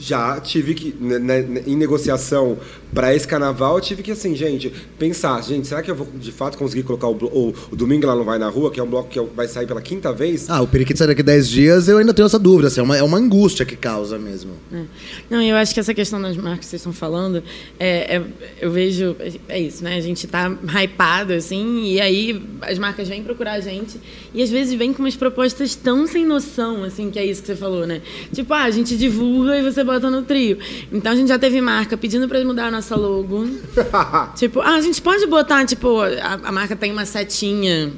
já 0.00 0.40
tive 0.40 0.74
que, 0.74 0.94
né, 0.98 1.18
né, 1.18 1.62
em 1.66 1.76
negociação 1.76 2.58
para 2.92 3.14
esse 3.14 3.26
carnaval, 3.28 3.76
eu 3.76 3.80
tive 3.80 4.02
que, 4.02 4.10
assim, 4.10 4.34
gente, 4.34 4.72
pensar, 4.98 5.42
gente, 5.42 5.66
será 5.68 5.82
que 5.82 5.90
eu 5.90 5.94
vou 5.94 6.08
de 6.14 6.32
fato 6.32 6.58
conseguir 6.58 6.82
colocar 6.82 7.06
o, 7.06 7.12
o, 7.12 7.54
o 7.70 7.76
Domingo 7.76 8.06
Lá 8.06 8.16
Não 8.16 8.24
Vai 8.24 8.38
na 8.38 8.48
Rua, 8.48 8.70
que 8.70 8.80
é 8.80 8.82
um 8.82 8.88
bloco 8.88 9.08
que 9.08 9.20
vai 9.20 9.46
sair 9.46 9.66
pela 9.66 9.80
quinta 9.80 10.12
vez? 10.12 10.48
Ah, 10.48 10.60
o 10.60 10.66
Periquito 10.66 10.98
sai 10.98 11.06
daqui 11.06 11.22
10 11.22 11.48
dias, 11.48 11.88
eu 11.88 11.98
ainda 11.98 12.12
tenho 12.12 12.26
essa 12.26 12.38
dúvida. 12.38 12.68
Assim, 12.68 12.80
é, 12.80 12.82
uma, 12.82 12.96
é 12.96 13.02
uma 13.02 13.18
angústia 13.18 13.64
que 13.64 13.76
causa 13.76 14.18
mesmo. 14.18 14.52
É. 14.72 14.82
Não, 15.28 15.42
eu 15.42 15.56
acho 15.56 15.72
que 15.72 15.80
essa 15.80 15.94
questão 15.94 16.20
das 16.20 16.36
marcas 16.36 16.60
que 16.60 16.66
vocês 16.66 16.80
estão 16.80 16.92
falando, 16.92 17.42
é, 17.78 18.16
é- 18.16 18.22
eu 18.60 18.70
vejo, 18.70 19.14
é 19.48 19.60
isso, 19.60 19.84
né? 19.84 19.96
A 19.96 20.00
gente 20.00 20.26
tá 20.26 20.50
hypado, 20.82 21.32
assim, 21.32 21.84
e 21.92 22.00
aí 22.00 22.42
as 22.62 22.78
marcas 22.78 23.08
vêm 23.08 23.22
procurar 23.22 23.52
a 23.52 23.60
gente, 23.60 24.00
e 24.34 24.42
às 24.42 24.50
vezes 24.50 24.74
vêm 24.74 24.92
com 24.92 25.02
umas 25.02 25.16
propostas 25.16 25.74
tão 25.74 26.06
sem 26.06 26.24
noção, 26.26 26.82
assim, 26.84 27.10
que 27.10 27.18
é 27.18 27.24
isso 27.24 27.40
que 27.40 27.46
você 27.48 27.56
falou, 27.56 27.86
né? 27.86 28.00
Tipo, 28.32 28.52
ah, 28.54 28.64
a 28.64 28.70
gente 28.70 28.96
divulga 28.96 29.56
e 29.56 29.62
você 29.62 29.84
bota 29.90 30.10
no 30.10 30.22
trio. 30.22 30.58
Então 30.92 31.12
a 31.12 31.16
gente 31.16 31.28
já 31.28 31.38
teve 31.38 31.60
marca 31.60 31.96
pedindo 31.96 32.28
pra 32.28 32.42
mudar 32.44 32.66
a 32.66 32.70
nossa 32.70 32.96
logo. 32.96 33.48
tipo, 34.36 34.60
ah, 34.60 34.74
a 34.74 34.80
gente 34.80 35.02
pode 35.02 35.26
botar, 35.26 35.64
tipo, 35.66 36.00
a, 36.00 36.40
a 36.44 36.52
marca 36.52 36.76
tem 36.76 36.92
uma 36.92 37.04
setinha 37.04 37.92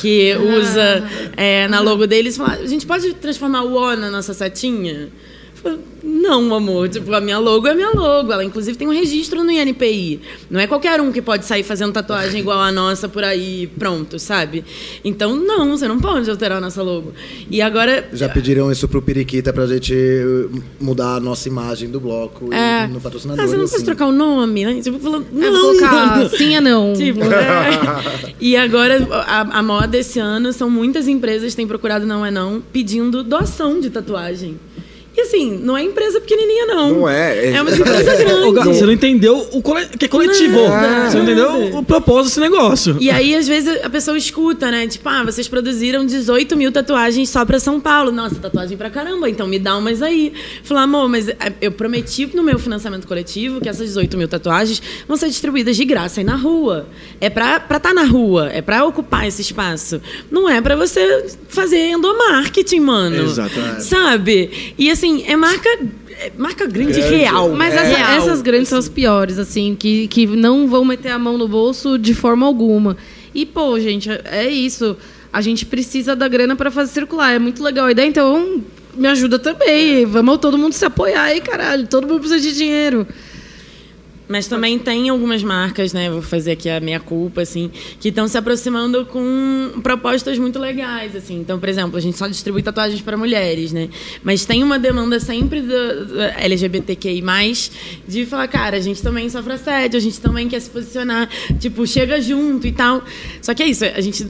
que 0.00 0.34
usa 0.58 1.04
é, 1.36 1.68
na 1.68 1.80
logo 1.80 2.06
deles, 2.06 2.36
fala, 2.36 2.54
a 2.54 2.66
gente 2.66 2.86
pode 2.86 3.14
transformar 3.14 3.62
o 3.62 3.74
O 3.74 3.96
na 3.96 4.10
nossa 4.10 4.34
setinha? 4.34 5.10
Falo, 5.64 5.78
Não, 6.02 6.54
amor, 6.54 6.88
tipo, 6.90 7.12
a 7.14 7.20
minha 7.20 7.38
logo 7.38 7.66
é 7.66 7.70
a 7.70 7.74
minha 7.74 7.90
logo. 7.90 8.30
Ela, 8.30 8.44
inclusive, 8.44 8.76
tem 8.76 8.86
um 8.86 8.92
registro 8.92 9.42
no 9.42 9.50
INPI. 9.50 10.20
Não 10.50 10.60
é 10.60 10.66
qualquer 10.66 11.00
um 11.00 11.10
que 11.10 11.22
pode 11.22 11.46
sair 11.46 11.62
fazendo 11.62 11.92
tatuagem 11.92 12.40
igual 12.40 12.60
a 12.60 12.70
nossa 12.70 13.08
por 13.08 13.24
aí, 13.24 13.66
pronto, 13.78 14.18
sabe? 14.18 14.62
Então, 15.02 15.34
não, 15.34 15.70
você 15.76 15.88
não 15.88 15.98
pode 15.98 16.30
alterar 16.30 16.58
a 16.58 16.60
nossa 16.60 16.82
logo. 16.82 17.12
E 17.50 17.62
agora. 17.62 18.06
Já 18.12 18.28
pediram 18.28 18.70
isso 18.70 18.86
pro 18.86 19.00
Periquita 19.00 19.52
pra 19.52 19.66
gente 19.66 19.94
uh, 19.94 20.62
mudar 20.78 21.16
a 21.16 21.20
nossa 21.20 21.48
imagem 21.48 21.88
do 21.88 21.98
bloco 21.98 22.52
É, 22.52 22.84
e 22.84 22.88
no 22.88 23.00
patrocinador. 23.00 23.42
ah, 23.42 23.48
você 23.48 23.56
não 23.56 23.64
assim. 23.64 23.72
pode 23.72 23.84
trocar 23.86 24.06
o 24.06 24.12
nome, 24.12 24.64
né? 24.66 24.80
Tipo, 24.82 24.98
falando, 24.98 25.26
É, 25.34 25.50
não, 25.50 25.62
vou 25.62 25.78
colocar 25.78 26.28
sim 26.36 26.54
ou 26.56 26.60
não. 26.62 26.92
Tipo, 26.92 27.24
é. 27.24 28.34
E 28.38 28.56
agora, 28.56 29.06
a, 29.10 29.58
a 29.58 29.62
moda 29.62 29.96
esse 29.96 30.18
ano 30.18 30.52
são 30.52 30.68
muitas 30.68 31.08
empresas 31.08 31.52
que 31.52 31.56
têm 31.56 31.66
procurado 31.66 32.04
Não 32.06 32.24
É 32.26 32.30
Não 32.30 32.60
pedindo 32.60 33.22
doação 33.24 33.80
de 33.80 33.88
tatuagem. 33.88 34.58
Assim, 35.24 35.58
não 35.62 35.76
é 35.76 35.82
empresa 35.82 36.20
pequenininha, 36.20 36.66
não. 36.66 36.90
Não 36.90 37.08
é, 37.08 37.46
é- 37.46 37.52
É 37.52 37.62
uma 37.62 37.70
empresa 37.70 38.12
Ô, 38.46 38.52
grande. 38.52 38.68
você 38.68 38.86
não 38.86 38.92
entendeu 38.92 39.48
o 39.52 39.62
cole... 39.62 39.86
que 39.98 40.04
é 40.04 40.08
coletivo. 40.08 40.68
Nada. 40.68 41.10
Você 41.10 41.16
não 41.16 41.24
entendeu 41.24 41.78
o 41.78 41.82
propósito 41.82 42.24
desse 42.26 42.40
negócio. 42.40 42.96
E 43.00 43.10
aí, 43.10 43.34
às 43.34 43.46
vezes, 43.48 43.84
a 43.84 43.90
pessoa 43.90 44.16
escuta, 44.16 44.70
né? 44.70 44.86
Tipo, 44.86 45.08
ah, 45.08 45.22
vocês 45.24 45.48
produziram 45.48 46.04
18 46.06 46.56
mil 46.56 46.70
tatuagens 46.72 47.28
só 47.30 47.44
pra 47.44 47.58
São 47.58 47.80
Paulo. 47.80 48.12
Nossa, 48.12 48.34
tatuagem 48.36 48.76
pra 48.76 48.90
caramba, 48.90 49.28
então 49.28 49.46
me 49.46 49.58
dá 49.58 49.76
umas 49.76 50.02
aí. 50.02 50.32
Falar, 50.62 50.82
amor, 50.82 51.08
mas 51.08 51.28
é, 51.28 51.36
eu 51.60 51.72
prometi 51.72 52.28
no 52.34 52.42
meu 52.42 52.58
financiamento 52.58 53.06
coletivo 53.06 53.60
que 53.60 53.68
essas 53.68 53.86
18 53.88 54.16
mil 54.16 54.28
tatuagens 54.28 54.80
vão 55.08 55.16
ser 55.16 55.28
distribuídas 55.28 55.76
de 55.76 55.84
graça 55.84 56.20
aí 56.20 56.24
na 56.24 56.36
rua. 56.36 56.86
É 57.20 57.28
pra 57.30 57.56
estar 57.56 57.80
tá 57.80 57.94
na 57.94 58.04
rua, 58.04 58.50
é 58.52 58.60
pra 58.62 58.84
ocupar 58.84 59.26
esse 59.26 59.42
espaço. 59.42 60.00
Não 60.30 60.48
é 60.48 60.60
pra 60.60 60.76
você 60.76 61.26
fazer 61.48 61.90
endomarketing, 61.90 62.80
mano. 62.80 63.24
Exatamente. 63.24 63.84
Sabe? 63.84 64.74
E 64.78 64.90
assim, 64.90 65.13
é 65.26 65.36
marca, 65.36 65.68
é 66.10 66.32
marca 66.36 66.66
grande, 66.66 67.00
Grande. 67.00 67.14
real. 67.16 67.50
Mas 67.50 67.74
É 67.74 67.76
essa- 67.78 67.96
real. 67.96 68.12
essas 68.12 68.42
grandes 68.42 68.68
são 68.68 68.78
as 68.78 68.88
piores, 68.88 69.38
assim, 69.38 69.76
que, 69.78 70.08
que 70.08 70.26
não 70.26 70.66
vão 70.66 70.84
meter 70.84 71.10
a 71.10 71.18
mão 71.18 71.38
no 71.38 71.46
bolso 71.46 71.96
de 71.98 72.14
forma 72.14 72.44
alguma. 72.46 72.96
E, 73.34 73.44
pô, 73.46 73.78
gente, 73.80 74.10
é 74.24 74.48
isso. 74.50 74.96
A 75.32 75.40
gente 75.40 75.66
precisa 75.66 76.14
da 76.14 76.28
grana 76.28 76.54
para 76.56 76.70
fazer 76.70 76.92
circular. 76.92 77.32
É 77.32 77.38
muito 77.38 77.62
legal 77.62 77.86
a 77.86 77.90
ideia, 77.92 78.06
então 78.06 78.62
me 78.94 79.08
ajuda 79.08 79.38
também. 79.38 80.04
Vamos 80.06 80.38
todo 80.38 80.56
mundo 80.56 80.72
se 80.72 80.84
apoiar 80.84 81.22
aí, 81.24 81.40
caralho. 81.40 81.86
Todo 81.88 82.06
mundo 82.06 82.20
precisa 82.20 82.40
de 82.40 82.54
dinheiro. 82.56 83.06
Mas 84.26 84.46
também 84.46 84.78
tem 84.78 85.08
algumas 85.08 85.42
marcas, 85.42 85.92
né? 85.92 86.10
Vou 86.10 86.22
fazer 86.22 86.52
aqui 86.52 86.70
a 86.70 86.80
minha 86.80 86.98
culpa, 86.98 87.42
assim, 87.42 87.70
que 88.00 88.08
estão 88.08 88.26
se 88.26 88.38
aproximando 88.38 89.04
com 89.04 89.80
propostas 89.82 90.38
muito 90.38 90.58
legais, 90.58 91.14
assim. 91.14 91.40
Então, 91.40 91.58
por 91.58 91.68
exemplo, 91.68 91.96
a 91.96 92.00
gente 92.00 92.16
só 92.16 92.26
distribui 92.26 92.62
tatuagens 92.62 93.02
para 93.02 93.16
mulheres, 93.16 93.72
né? 93.72 93.88
Mas 94.22 94.46
tem 94.46 94.62
uma 94.62 94.78
demanda 94.78 95.20
sempre 95.20 95.60
do, 95.60 96.06
do 96.06 96.20
LGBTQI+, 96.20 97.22
de 98.08 98.24
falar, 98.24 98.48
cara, 98.48 98.76
a 98.78 98.80
gente 98.80 99.02
também 99.02 99.28
sofre 99.28 99.52
assédio, 99.52 99.98
a 99.98 100.00
gente 100.00 100.20
também 100.20 100.48
quer 100.48 100.60
se 100.60 100.70
posicionar, 100.70 101.28
tipo, 101.58 101.86
chega 101.86 102.20
junto 102.20 102.66
e 102.66 102.72
tal. 102.72 103.02
Só 103.42 103.52
que 103.52 103.62
é 103.62 103.66
isso, 103.66 103.84
a 103.84 104.00
gente 104.00 104.26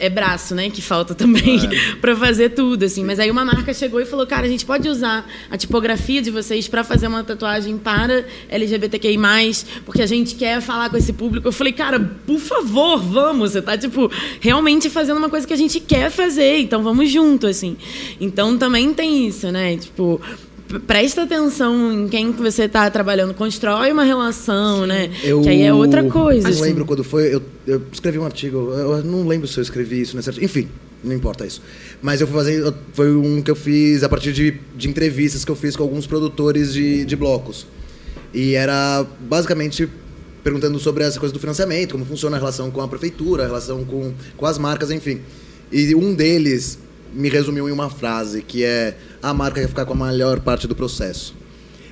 é 0.00 0.08
braço, 0.08 0.54
né, 0.54 0.70
que 0.70 0.80
falta 0.80 1.14
também 1.14 1.60
para 2.00 2.16
fazer 2.16 2.50
tudo, 2.50 2.84
assim. 2.84 3.04
Mas 3.04 3.20
aí 3.20 3.30
uma 3.30 3.44
marca 3.44 3.72
chegou 3.72 4.00
e 4.00 4.06
falou, 4.06 4.26
cara, 4.26 4.46
a 4.46 4.48
gente 4.48 4.64
pode 4.64 4.88
usar 4.88 5.28
a 5.50 5.56
tipografia 5.56 6.22
de 6.22 6.30
vocês 6.30 6.66
para 6.66 6.82
fazer 6.82 7.06
uma 7.06 7.22
tatuagem 7.22 7.76
para 7.76 8.24
LGBTQI+, 8.48 9.18
porque 9.84 10.02
a 10.02 10.06
gente 10.06 10.34
quer 10.34 10.60
falar 10.60 10.88
com 10.88 10.96
esse 10.96 11.12
público. 11.12 11.46
Eu 11.46 11.52
falei, 11.52 11.72
cara, 11.72 12.00
por 12.26 12.38
favor, 12.38 12.98
vamos. 12.98 13.52
Você 13.52 13.62
tá, 13.62 13.76
tipo, 13.76 14.10
realmente 14.40 14.88
fazendo 14.88 15.18
uma 15.18 15.28
coisa 15.28 15.46
que 15.46 15.52
a 15.52 15.56
gente 15.56 15.78
quer 15.78 16.10
fazer, 16.10 16.58
então 16.58 16.82
vamos 16.82 17.10
junto, 17.10 17.46
assim. 17.46 17.76
Então 18.20 18.56
também 18.56 18.92
tem 18.94 19.28
isso, 19.28 19.50
né, 19.52 19.76
tipo... 19.76 20.20
Presta 20.86 21.22
atenção 21.22 21.92
em 21.92 22.08
quem 22.08 22.32
que 22.32 22.40
você 22.40 22.64
está 22.64 22.88
trabalhando, 22.90 23.34
constrói 23.34 23.90
uma 23.92 24.04
relação, 24.04 24.86
né? 24.86 25.10
Eu 25.24 25.40
Que 25.42 25.48
aí 25.48 25.62
é 25.62 25.72
outra 25.74 26.04
coisa. 26.04 26.42
Não 26.48 26.50
assim. 26.50 26.62
lembro 26.62 26.84
quando 26.84 27.02
foi. 27.02 27.34
Eu, 27.34 27.42
eu 27.66 27.82
escrevi 27.92 28.18
um 28.18 28.24
artigo. 28.24 28.70
Eu 28.72 29.02
não 29.04 29.26
lembro 29.26 29.48
se 29.48 29.58
eu 29.58 29.62
escrevi 29.62 30.00
isso 30.02 30.16
artigo. 30.16 30.44
Enfim, 30.44 30.68
não 31.02 31.14
importa 31.14 31.44
isso. 31.46 31.60
Mas 32.00 32.20
eu 32.20 32.26
fui 32.26 32.36
fazer. 32.36 32.60
eu- 32.60 32.74
Foi 32.92 33.14
um 33.14 33.42
que 33.42 33.50
eu 33.50 33.56
fiz 33.56 34.02
a 34.04 34.08
partir 34.08 34.32
de, 34.32 34.54
de 34.76 34.88
entrevistas 34.88 35.44
que 35.44 35.50
eu 35.50 35.56
fiz 35.56 35.74
com 35.74 35.82
alguns 35.82 36.06
produtores 36.06 36.72
de, 36.72 37.04
de 37.04 37.16
blocos. 37.16 37.66
E 38.32 38.54
era 38.54 39.04
basicamente 39.20 39.88
perguntando 40.44 40.78
sobre 40.78 41.04
essa 41.04 41.18
coisa 41.18 41.32
do 41.32 41.38
financiamento, 41.40 41.92
como 41.92 42.04
funciona 42.06 42.36
a 42.36 42.38
relação 42.38 42.70
com 42.70 42.80
a 42.80 42.88
prefeitura, 42.88 43.42
a 43.42 43.46
relação 43.46 43.84
com, 43.84 44.12
com 44.36 44.46
as 44.46 44.56
marcas, 44.56 44.90
enfim. 44.90 45.20
E 45.72 45.94
um 45.94 46.14
deles 46.14 46.78
me 47.12 47.28
resumiu 47.28 47.68
em 47.68 47.72
uma 47.72 47.90
frase, 47.90 48.40
que 48.40 48.62
é 48.62 48.96
a 49.22 49.34
marca 49.34 49.60
quer 49.60 49.68
ficar 49.68 49.84
com 49.84 49.92
a 49.92 49.96
maior 49.96 50.40
parte 50.40 50.66
do 50.66 50.74
processo. 50.74 51.34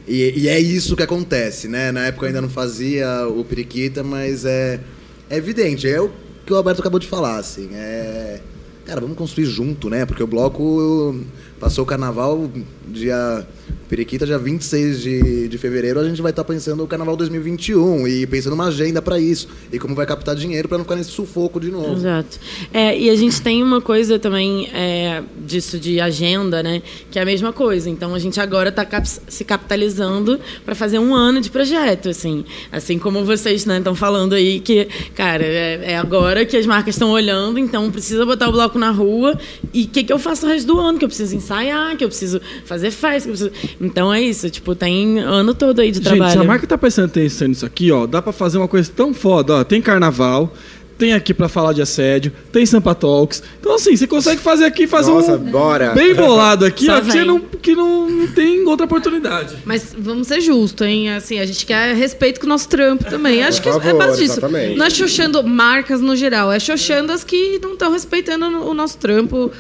E, 0.07 0.33
e 0.37 0.49
é 0.49 0.59
isso 0.59 0.97
que 0.97 1.03
acontece, 1.03 1.69
né? 1.69 1.93
Na 1.93 2.07
época 2.07 2.25
eu 2.25 2.29
ainda 2.29 2.41
não 2.41 2.49
fazia 2.49 3.27
o 3.29 3.45
periquita, 3.45 4.03
mas 4.03 4.45
é, 4.47 4.81
é 5.29 5.37
evidente. 5.37 5.87
É 5.87 6.01
o 6.01 6.11
que 6.47 6.53
o 6.53 6.57
Alberto 6.57 6.81
acabou 6.81 6.99
de 6.99 7.07
falar, 7.07 7.37
assim. 7.37 7.69
É, 7.75 8.41
cara, 8.87 9.03
vamos 9.03 9.19
construir 9.19 9.45
junto, 9.45 9.91
né? 9.91 10.07
Porque 10.07 10.23
o 10.23 10.27
bloco 10.27 11.15
Passou 11.61 11.85
o 11.85 11.87
carnaval, 11.87 12.51
dia. 12.87 13.47
Periquita, 13.89 14.27
dia 14.27 14.39
26 14.39 15.01
de, 15.01 15.49
de 15.49 15.57
fevereiro, 15.57 15.99
a 15.99 16.05
gente 16.05 16.21
vai 16.21 16.29
estar 16.29 16.45
pensando 16.45 16.85
o 16.85 16.87
carnaval 16.87 17.17
2021 17.17 18.07
e 18.07 18.27
pensando 18.27 18.53
uma 18.53 18.67
agenda 18.67 19.01
para 19.01 19.19
isso. 19.19 19.49
E 19.73 19.79
como 19.79 19.95
vai 19.95 20.05
captar 20.05 20.37
dinheiro 20.37 20.69
para 20.69 20.77
não 20.77 20.85
ficar 20.85 20.97
nesse 20.97 21.11
sufoco 21.11 21.59
de 21.59 21.71
novo. 21.71 21.95
Exato. 21.95 22.39
É, 22.71 22.99
e 22.99 23.09
a 23.09 23.17
gente 23.17 23.41
tem 23.41 23.63
uma 23.63 23.81
coisa 23.81 24.19
também 24.19 24.69
é, 24.75 25.23
disso 25.47 25.79
de 25.79 26.01
agenda, 26.01 26.63
né? 26.63 26.83
Que 27.11 27.19
é 27.19 27.23
a 27.23 27.25
mesma 27.25 27.51
coisa. 27.51 27.89
Então 27.89 28.15
a 28.15 28.19
gente 28.19 28.39
agora 28.39 28.69
está 28.69 28.85
cap 28.85 29.09
se 29.09 29.43
capitalizando 29.43 30.39
para 30.67 30.75
fazer 30.75 30.99
um 30.99 31.15
ano 31.15 31.41
de 31.41 31.49
projeto, 31.49 32.11
assim. 32.11 32.45
Assim 32.71 32.99
como 32.99 33.25
vocês 33.25 33.67
estão 33.67 33.93
né, 33.93 33.99
falando 33.99 34.35
aí 34.35 34.61
que, 34.61 34.87
cara, 35.15 35.45
é, 35.45 35.93
é, 35.93 35.97
agora 35.97 36.45
que 36.45 36.59
as 36.59 36.67
marcas 36.67 36.95
estão 36.95 37.11
olhando, 37.11 37.59
então 37.59 37.91
precisa 37.91 38.27
botar 38.27 38.51
o 38.51 38.53
bloco 38.53 38.79
na 38.79 38.91
rua. 38.91 39.39
E 39.73 39.85
o 39.85 39.89
que, 39.89 40.05
que 40.05 40.13
eu 40.13 40.19
faço 40.19 40.45
o 40.45 40.49
resto 40.51 40.67
do 40.67 40.79
ano? 40.79 40.99
Que 40.99 41.07
eu 41.07 41.09
preciso 41.09 41.35
ensaiar, 41.49 41.97
que 41.97 42.05
eu 42.05 42.09
preciso 42.09 42.41
fazer 42.65 42.91
festa, 42.91 43.29
que 43.31 43.43
eu 43.43 43.49
preciso 43.49 43.77
então 43.81 44.13
é 44.13 44.21
isso, 44.21 44.49
tipo, 44.51 44.75
tem 44.75 45.19
ano 45.19 45.55
todo 45.55 45.81
aí 45.81 45.91
de 45.91 45.99
Gente, 45.99 46.09
trabalho. 46.09 46.33
se 46.33 46.39
a 46.39 46.45
marca 46.45 46.67
tá 46.67 46.77
prestando 46.77 47.07
atenção 47.09 47.49
nisso 47.49 47.65
aqui, 47.65 47.91
ó, 47.91 48.07
dá 48.07 48.21
pra 48.21 48.33
fazer 48.33 48.59
uma 48.59 48.69
coisa 48.69 48.91
tão 48.95 49.15
foda, 49.15 49.55
ó. 49.55 49.65
Tem 49.65 49.81
carnaval, 49.81 50.53
tem 50.99 51.13
aqui 51.13 51.33
para 51.33 51.49
falar 51.49 51.73
de 51.73 51.81
assédio, 51.81 52.33
tem 52.53 52.67
Sampa 52.67 52.95
Talks. 52.95 53.43
Então, 53.61 53.77
assim, 53.77 53.97
você 53.97 54.07
consegue 54.07 54.41
fazer 54.41 54.65
aqui, 54.65 54.87
fazer 54.87 55.13
Nossa, 55.13 55.35
um 55.35 55.39
bora. 55.39 55.93
bem 55.93 56.13
bolado 56.15 56.65
aqui, 56.65 56.91
ó, 56.91 57.01
que, 57.01 57.25
não, 57.25 57.41
que 57.41 57.75
não, 57.75 58.11
não 58.11 58.27
tem 58.27 58.67
outra 58.67 58.85
oportunidade. 58.85 59.57
Mas 59.65 59.95
vamos 59.97 60.27
ser 60.27 60.41
justos, 60.41 60.87
hein? 60.87 61.11
Assim, 61.15 61.39
a 61.39 61.47
gente 61.47 61.65
quer 61.65 61.95
respeito 61.95 62.41
com 62.41 62.47
o 62.47 62.49
nosso 62.49 62.69
trampo 62.69 63.05
também. 63.05 63.45
Acho 63.45 63.63
que 63.63 63.69
é 63.69 63.95
base 63.95 64.23
disso. 64.23 64.33
exatamente. 64.33 64.77
Não 64.77 64.87
é 64.87 64.91
xoxando 64.91 65.43
marcas 65.45 66.01
no 66.01 66.17
geral, 66.17 66.51
é 66.51 66.59
xoxando 66.59 67.13
as 67.13 67.23
que 67.23 67.61
não 67.63 67.75
estão 67.75 67.93
respeitando 67.93 68.47
o 68.47 68.75
nosso 68.75 68.99
trampo. 68.99 69.53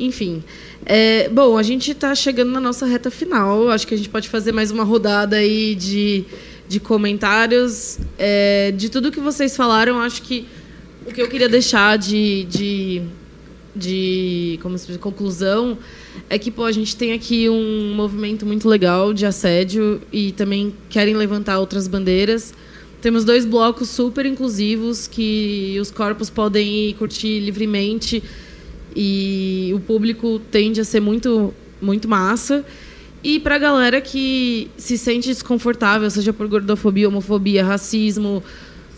Enfim. 0.00 0.42
É, 0.88 1.28
bom, 1.28 1.58
a 1.58 1.64
gente 1.64 1.90
está 1.90 2.14
chegando 2.14 2.52
na 2.52 2.60
nossa 2.60 2.86
reta 2.86 3.10
final. 3.10 3.68
Acho 3.70 3.84
que 3.84 3.94
a 3.94 3.96
gente 3.96 4.08
pode 4.08 4.28
fazer 4.28 4.52
mais 4.52 4.70
uma 4.70 4.84
rodada 4.84 5.34
aí 5.34 5.74
de, 5.74 6.24
de 6.68 6.78
comentários. 6.78 7.98
É, 8.16 8.70
de 8.70 8.88
tudo 8.88 9.10
que 9.10 9.18
vocês 9.18 9.56
falaram, 9.56 10.00
acho 10.00 10.22
que 10.22 10.46
o 11.04 11.12
que 11.12 11.20
eu 11.20 11.28
queria 11.28 11.48
deixar 11.48 11.98
de, 11.98 12.44
de, 12.44 13.02
de 13.74 14.60
como 14.62 14.78
se 14.78 14.86
diz, 14.86 14.96
conclusão 14.98 15.76
é 16.30 16.38
que 16.38 16.52
pô, 16.52 16.62
a 16.62 16.72
gente 16.72 16.94
tem 16.94 17.12
aqui 17.12 17.48
um 17.48 17.92
movimento 17.92 18.46
muito 18.46 18.68
legal 18.68 19.12
de 19.12 19.26
assédio 19.26 20.00
e 20.12 20.30
também 20.32 20.72
querem 20.88 21.16
levantar 21.16 21.58
outras 21.58 21.88
bandeiras. 21.88 22.54
Temos 23.02 23.24
dois 23.24 23.44
blocos 23.44 23.88
super 23.90 24.24
inclusivos 24.24 25.08
que 25.08 25.76
os 25.80 25.90
corpos 25.90 26.30
podem 26.30 26.90
ir 26.90 26.94
curtir 26.94 27.40
livremente 27.40 28.22
e 28.96 29.72
o 29.74 29.80
público 29.80 30.40
tende 30.50 30.80
a 30.80 30.84
ser 30.84 31.00
muito 31.00 31.52
muito 31.80 32.08
massa. 32.08 32.64
E 33.22 33.38
pra 33.38 33.58
galera 33.58 34.00
que 34.00 34.70
se 34.78 34.96
sente 34.96 35.28
desconfortável, 35.28 36.08
seja 36.10 36.32
por 36.32 36.46
gordofobia, 36.48 37.08
homofobia, 37.08 37.64
racismo, 37.64 38.42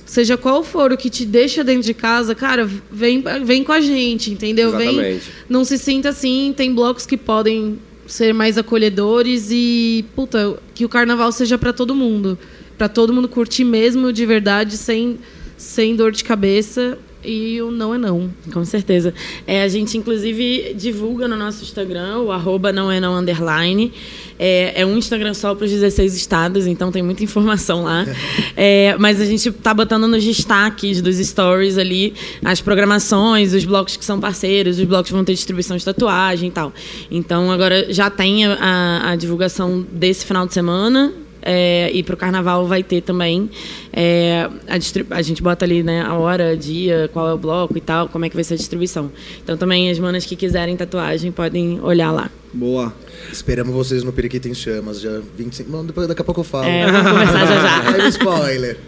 seja 0.07 0.37
qual 0.37 0.63
for 0.63 0.93
o 0.93 0.97
que 0.97 1.11
te 1.11 1.25
deixa 1.25 1.65
dentro 1.65 1.83
de 1.83 1.95
casa, 1.95 2.35
cara, 2.35 2.69
vem, 2.91 3.25
vem 3.45 3.65
com 3.65 3.73
a 3.73 3.81
gente, 3.81 4.31
entendeu? 4.31 4.71
Vem, 4.77 4.91
Exatamente. 4.91 5.31
não 5.49 5.65
se 5.65 5.79
sinta 5.79 6.11
assim, 6.11 6.53
tem 6.57 6.73
blocos 6.73 7.07
que 7.07 7.17
podem 7.17 7.79
ser 8.07 8.33
mais 8.33 8.57
acolhedores 8.57 9.49
e, 9.51 10.05
puta, 10.15 10.59
que 10.75 10.85
o 10.85 10.89
carnaval 10.89 11.33
seja 11.33 11.59
pra 11.59 11.73
todo 11.73 11.95
mundo. 11.95 12.39
Pra 12.77 12.89
todo 12.89 13.13
mundo 13.13 13.29
curtir 13.29 13.65
mesmo 13.65 14.13
de 14.13 14.25
verdade, 14.25 14.77
sem, 14.77 15.19
sem 15.57 15.97
dor 15.97 16.13
de 16.13 16.23
cabeça. 16.23 16.99
E 17.25 17.61
o 17.61 17.71
não 17.71 17.95
é 17.95 17.99
não. 17.99 18.31
Com 18.53 18.65
certeza. 18.65 19.13
É, 19.47 19.63
a 19.63 19.69
gente, 19.69 19.99
inclusive, 19.99 20.75
divulga 20.75 21.27
no 21.27 21.37
nosso 21.37 21.65
Instagram, 21.65 22.19
o 22.21 22.31
arroba 22.31 22.73
não 22.73 22.91
é 22.91 23.01
não 23.01 23.17
underline. 23.17 23.93
É, 24.39 24.83
é 24.83 24.87
um 24.87 24.97
Instagram 24.97 25.35
só 25.35 25.53
para 25.55 25.65
os 25.65 25.71
16 25.71 26.15
estados, 26.15 26.67
então 26.67 26.93
tem 26.93 27.03
muita 27.03 27.25
informação 27.25 27.85
lá. 27.85 28.07
É, 28.61 28.97
mas 28.99 29.21
a 29.21 29.25
gente 29.25 29.53
tá 29.53 29.73
botando 29.73 30.09
nos 30.09 30.25
destaques 30.25 31.01
dos 31.01 31.17
stories 31.17 31.79
ali 31.79 32.15
as 32.45 32.61
programações, 32.61 33.53
os 33.53 33.65
blocos 33.65 33.97
que 33.97 34.05
são 34.05 34.19
parceiros, 34.19 34.79
os 34.79 34.85
blocos 34.85 35.09
que 35.09 35.15
vão 35.15 35.25
ter 35.25 35.33
distribuição 35.33 35.77
de 35.77 35.85
tatuagem 35.85 36.49
e 36.49 36.53
tal. 36.53 36.73
Então 37.09 37.53
agora 37.53 37.93
já 37.93 38.11
tem 38.11 38.47
a, 38.47 39.11
a 39.11 39.17
divulgação 39.17 39.87
desse 39.93 40.27
final 40.27 40.45
de 40.47 40.55
semana. 40.55 41.13
É, 41.43 41.91
e 41.93 42.03
para 42.03 42.15
o 42.15 42.17
carnaval 42.17 42.67
vai 42.67 42.83
ter 42.83 43.01
também. 43.01 43.51
É, 43.93 44.49
a, 44.67 45.17
a 45.17 45.23
gente 45.23 45.43
bota 45.43 45.65
ali 45.65 45.83
né, 45.83 46.03
a 46.03 46.15
hora, 46.15 46.57
dia, 46.57 47.09
qual 47.13 47.29
é 47.29 47.33
o 47.33 47.39
bloco 47.39 47.77
e 47.77 47.81
tal, 47.81 48.09
como 48.09 48.25
é 48.25 48.29
que 48.29 48.35
vai 48.35 48.45
ser 48.45 48.55
a 48.55 48.57
distribuição. 48.57 49.11
Então 49.43 49.57
também 49.57 49.91
as 49.91 49.99
manas 49.99 50.25
que 50.25 50.37
quiserem 50.37 50.77
tatuagem 50.77 51.33
podem 51.33 51.81
olhar 51.81 52.11
lá. 52.11 52.31
Boa. 52.53 52.93
Esperamos 53.33 53.75
vocês 53.75 54.03
no 54.03 54.13
Periquita 54.13 54.49
em 54.49 54.55
Chamas, 54.55 55.01
dia 55.01 55.23
25. 55.37 55.71
Não, 55.71 55.85
depois, 55.85 56.09
daqui 56.09 56.23
a 56.23 56.25
pouco 56.25 56.41
eu 56.41 56.45
falo. 56.45 56.65
É, 56.65 56.91
vamos 56.91 57.13
conversar 57.13 57.47
já 57.47 57.61
já. 57.61 57.91
Aí, 58.03 58.09
spoiler. 58.09 58.79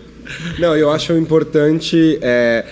Não, 0.59 0.77
eu 0.77 0.91
acho 0.91 1.13
importante. 1.15 2.19
é, 2.23 2.65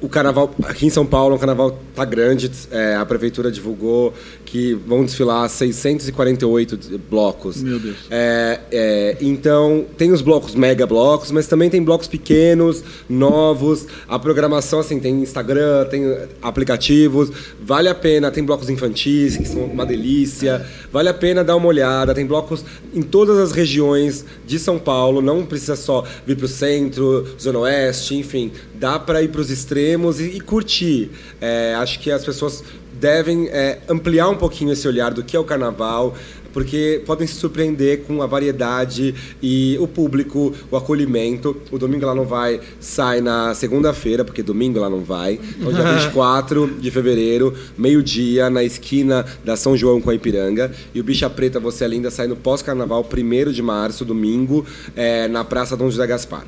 o 0.00 0.08
carnaval 0.08 0.54
aqui 0.64 0.86
em 0.86 0.90
São 0.90 1.04
Paulo, 1.04 1.36
o 1.36 1.38
carnaval 1.38 1.78
tá 1.94 2.04
grande. 2.04 2.50
é, 2.70 2.96
a 2.96 3.04
prefeitura 3.04 3.50
divulgou 3.50 4.14
que 4.50 4.74
vão 4.74 5.04
desfilar 5.04 5.48
648 5.48 6.76
de- 6.76 6.98
blocos. 6.98 7.62
Meu 7.62 7.78
Deus. 7.78 7.96
É, 8.10 8.60
é, 8.72 9.16
então, 9.20 9.86
tem 9.96 10.10
os 10.12 10.20
blocos 10.22 10.54
mega 10.56 10.84
blocos, 10.86 11.30
mas 11.30 11.46
também 11.46 11.70
tem 11.70 11.80
blocos 11.82 12.08
pequenos, 12.08 12.82
novos. 13.08 13.86
A 14.08 14.18
programação, 14.18 14.80
assim, 14.80 14.98
tem 14.98 15.22
Instagram, 15.22 15.84
tem 15.88 16.02
aplicativos. 16.42 17.30
Vale 17.62 17.88
a 17.88 17.94
pena. 17.94 18.30
Tem 18.30 18.42
blocos 18.44 18.68
infantis, 18.68 19.36
que 19.36 19.46
são 19.46 19.64
uma 19.66 19.86
delícia. 19.86 20.66
Vale 20.92 21.08
a 21.08 21.14
pena 21.14 21.44
dar 21.44 21.54
uma 21.56 21.68
olhada. 21.68 22.12
Tem 22.14 22.26
blocos 22.26 22.64
em 22.92 23.02
todas 23.02 23.38
as 23.38 23.52
regiões 23.52 24.24
de 24.44 24.58
São 24.58 24.78
Paulo. 24.78 25.22
Não 25.22 25.46
precisa 25.46 25.76
só 25.76 26.04
vir 26.26 26.36
para 26.36 26.46
o 26.46 26.48
centro, 26.48 27.24
Zona 27.40 27.60
Oeste, 27.60 28.16
enfim. 28.16 28.50
Dá 28.74 28.98
para 28.98 29.22
ir 29.22 29.28
para 29.28 29.40
os 29.42 29.50
extremos 29.50 30.18
e, 30.18 30.24
e 30.24 30.40
curtir. 30.40 31.10
É, 31.40 31.74
acho 31.78 32.00
que 32.00 32.10
as 32.10 32.24
pessoas 32.24 32.64
devem 33.00 33.48
é, 33.48 33.78
ampliar 33.88 34.28
um 34.28 34.36
pouquinho 34.36 34.72
esse 34.72 34.86
olhar 34.86 35.12
do 35.12 35.22
que 35.22 35.34
é 35.34 35.40
o 35.40 35.44
carnaval, 35.44 36.14
porque 36.52 37.02
podem 37.06 37.26
se 37.26 37.34
surpreender 37.34 38.02
com 38.02 38.22
a 38.22 38.26
variedade 38.26 39.14
e 39.42 39.76
o 39.80 39.86
público, 39.86 40.52
o 40.70 40.76
acolhimento. 40.76 41.56
O 41.70 41.78
Domingo 41.78 42.06
Lá 42.06 42.14
Não 42.14 42.24
Vai 42.24 42.60
sai 42.78 43.20
na 43.20 43.54
segunda-feira, 43.54 44.24
porque 44.24 44.42
domingo 44.42 44.80
lá 44.80 44.90
não 44.90 45.00
vai. 45.00 45.38
Então, 45.58 45.72
dia 45.72 45.84
24 46.04 46.74
de 46.78 46.90
fevereiro, 46.90 47.54
meio-dia, 47.78 48.50
na 48.50 48.62
esquina 48.62 49.24
da 49.44 49.56
São 49.56 49.76
João 49.76 50.00
com 50.00 50.10
a 50.10 50.14
Ipiranga. 50.14 50.72
E 50.94 51.00
o 51.00 51.04
Bicha 51.04 51.30
Preta, 51.30 51.58
Você 51.60 51.84
é 51.84 51.88
Linda, 51.88 52.10
sai 52.10 52.26
no 52.26 52.36
pós-carnaval, 52.36 53.06
1 53.08 53.52
de 53.52 53.62
março, 53.62 54.04
domingo, 54.04 54.66
é, 54.96 55.28
na 55.28 55.44
Praça 55.44 55.76
Dom 55.76 55.90
José 55.90 56.06
Gaspar. 56.06 56.44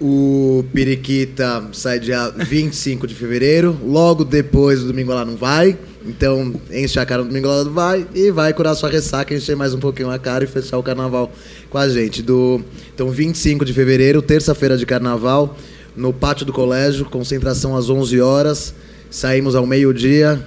O 0.00 0.64
Periquita 0.72 1.68
sai 1.74 2.00
dia 2.00 2.30
25 2.30 3.06
de 3.06 3.14
fevereiro, 3.14 3.78
logo 3.84 4.24
depois 4.24 4.80
do 4.80 4.86
Domingo 4.86 5.12
Lá 5.12 5.26
Não 5.26 5.36
Vai. 5.36 5.76
Então, 6.06 6.54
enche 6.72 6.98
a 6.98 7.04
cara 7.04 7.20
no 7.20 7.28
Domingo 7.28 7.46
Lá 7.46 7.64
Não 7.64 7.70
Vai 7.70 8.06
e 8.14 8.30
vai 8.30 8.54
curar 8.54 8.74
sua 8.74 8.88
ressaca, 8.88 9.34
encher 9.34 9.54
mais 9.54 9.74
um 9.74 9.78
pouquinho 9.78 10.10
a 10.10 10.18
cara 10.18 10.42
e 10.42 10.46
fechar 10.46 10.78
o 10.78 10.82
carnaval 10.82 11.30
com 11.68 11.76
a 11.76 11.86
gente. 11.86 12.22
Do, 12.22 12.62
então, 12.94 13.10
25 13.10 13.62
de 13.62 13.74
fevereiro, 13.74 14.22
terça-feira 14.22 14.74
de 14.78 14.86
carnaval, 14.86 15.54
no 15.94 16.14
pátio 16.14 16.46
do 16.46 16.52
colégio, 16.52 17.04
concentração 17.04 17.76
às 17.76 17.90
11 17.90 18.22
horas. 18.22 18.74
Saímos 19.10 19.54
ao 19.54 19.66
meio-dia 19.66 20.42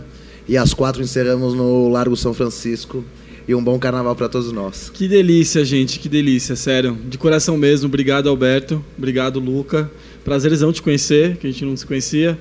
e 0.48 0.58
às 0.58 0.74
quatro 0.74 1.04
encerramos 1.04 1.54
no 1.54 1.90
Largo 1.90 2.18
São 2.18 2.34
Francisco. 2.34 3.04
E 3.48 3.54
um 3.54 3.64
bom 3.64 3.78
carnaval 3.78 4.16
para 4.16 4.30
todos 4.30 4.52
nós. 4.52 4.90
Que 4.94 5.08
delícia, 5.08 5.66
gente, 5.66 6.00
que 6.00 6.08
delícia, 6.08 6.56
sério. 6.56 6.98
De 7.10 7.18
coração 7.18 7.58
mesmo, 7.58 7.88
obrigado, 7.88 8.30
Alberto. 8.30 8.84
Obrigado, 8.98 9.40
Luca. 9.40 9.92
Prazerzão 10.24 10.72
te 10.72 10.82
conhecer, 10.82 11.36
que 11.38 11.48
a 11.48 11.52
gente 11.52 11.66
não 11.66 11.76
se 11.76 11.86
conhecia. 11.86 12.38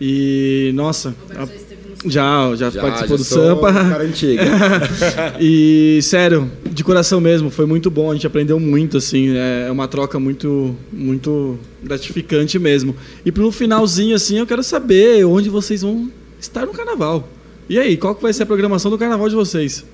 E, 0.00 0.72
nossa, 0.74 1.14
a- 1.36 1.46
já, 2.08 2.54
já, 2.56 2.70
participou 2.80 3.16
do 3.18 3.24
sou 3.24 3.46
Sampa. 3.46 3.72
Cara 3.72 4.04
antiga. 4.04 4.42
E, 5.40 6.00
sério, 6.02 6.50
de 6.70 6.82
coração 6.82 7.20
mesmo, 7.20 7.50
foi 7.50 7.66
muito 7.66 7.90
bom, 7.90 8.10
a 8.10 8.14
gente 8.14 8.26
aprendeu 8.26 8.58
muito, 8.58 8.96
assim, 8.96 9.34
é 9.36 9.70
uma 9.70 9.86
troca 9.86 10.18
muito, 10.18 10.74
muito 10.92 11.58
gratificante 11.82 12.58
mesmo. 12.58 12.96
E 13.24 13.30
pro 13.30 13.50
finalzinho, 13.52 14.16
assim, 14.16 14.38
eu 14.38 14.46
quero 14.46 14.62
saber 14.62 15.24
onde 15.24 15.48
vocês 15.48 15.82
vão 15.82 16.10
estar 16.40 16.66
no 16.66 16.72
carnaval. 16.72 17.28
E 17.68 17.78
aí, 17.78 17.96
qual 17.96 18.14
que 18.14 18.22
vai 18.22 18.32
ser 18.32 18.42
a 18.42 18.46
programação 18.46 18.90
do 18.90 18.98
carnaval 18.98 19.28
de 19.28 19.34
vocês? 19.34 19.84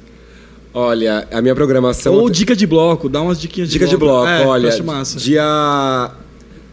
Olha, 0.79 1.27
a 1.33 1.41
minha 1.41 1.55
programação. 1.55 2.13
Ou 2.15 2.29
dica 2.29 2.55
de 2.55 2.67
bloco, 2.67 3.09
dá 3.09 3.23
umas 3.23 3.41
diquinhas 3.41 3.69
de 3.71 3.73
Dica 3.79 3.87
de 3.87 3.97
bloco, 3.97 4.29
É, 4.29 4.45
olha. 4.45 4.69
acho 4.69 4.85
massa. 4.85 5.19
Dia. 5.19 6.11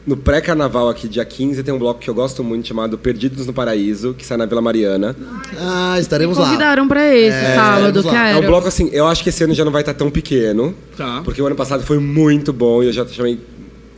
No 0.05 0.17
pré-carnaval 0.17 0.89
aqui, 0.89 1.07
dia 1.07 1.23
15, 1.23 1.63
tem 1.63 1.73
um 1.73 1.79
bloco 1.79 2.01
que 2.01 2.09
eu 2.09 2.13
gosto 2.13 2.43
muito 2.43 2.67
chamado 2.67 2.97
Perdidos 2.97 3.47
no 3.47 3.53
Paraíso, 3.53 4.13
que 4.13 4.25
sai 4.25 4.35
na 4.35 4.45
Vila 4.45 4.61
Mariana. 4.61 5.15
Ah, 5.57 5.95
estaremos 5.97 6.37
lá. 6.37 6.47
convidaram 6.47 6.85
pra 6.89 7.15
esse 7.15 7.37
É, 7.37 7.55
sábado, 7.55 8.05
lá. 8.05 8.27
É 8.27 8.33
quero. 8.33 8.43
um 8.45 8.49
bloco 8.49 8.67
assim, 8.67 8.89
eu 8.91 9.07
acho 9.07 9.23
que 9.23 9.29
esse 9.29 9.41
ano 9.45 9.53
já 9.53 9.63
não 9.63 9.71
vai 9.71 9.81
estar 9.81 9.93
tão 9.93 10.11
pequeno. 10.11 10.75
Tá. 10.97 11.21
Porque 11.23 11.41
o 11.41 11.45
ano 11.47 11.55
passado 11.55 11.83
foi 11.83 11.99
muito 11.99 12.51
bom 12.51 12.83
e 12.83 12.87
eu 12.87 12.91
já 12.91 13.07
chamei 13.07 13.39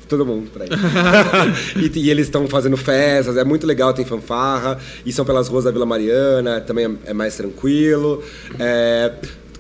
todo 0.08 0.24
mundo 0.24 0.52
pra 0.52 0.66
ir. 0.66 0.70
e, 1.96 2.00
e 2.02 2.10
eles 2.12 2.28
estão 2.28 2.48
fazendo 2.48 2.78
festas, 2.78 3.36
é 3.38 3.44
muito 3.44 3.66
legal, 3.66 3.92
tem 3.92 4.06
fanfarra, 4.06 4.78
e 5.04 5.12
são 5.12 5.26
pelas 5.26 5.48
ruas 5.48 5.64
da 5.64 5.72
Vila 5.72 5.88
Mariana, 5.88 6.62
também 6.62 6.86
é, 6.86 7.10
é 7.10 7.14
mais 7.16 7.36
tranquilo. 7.36 8.22
É, 8.60 9.12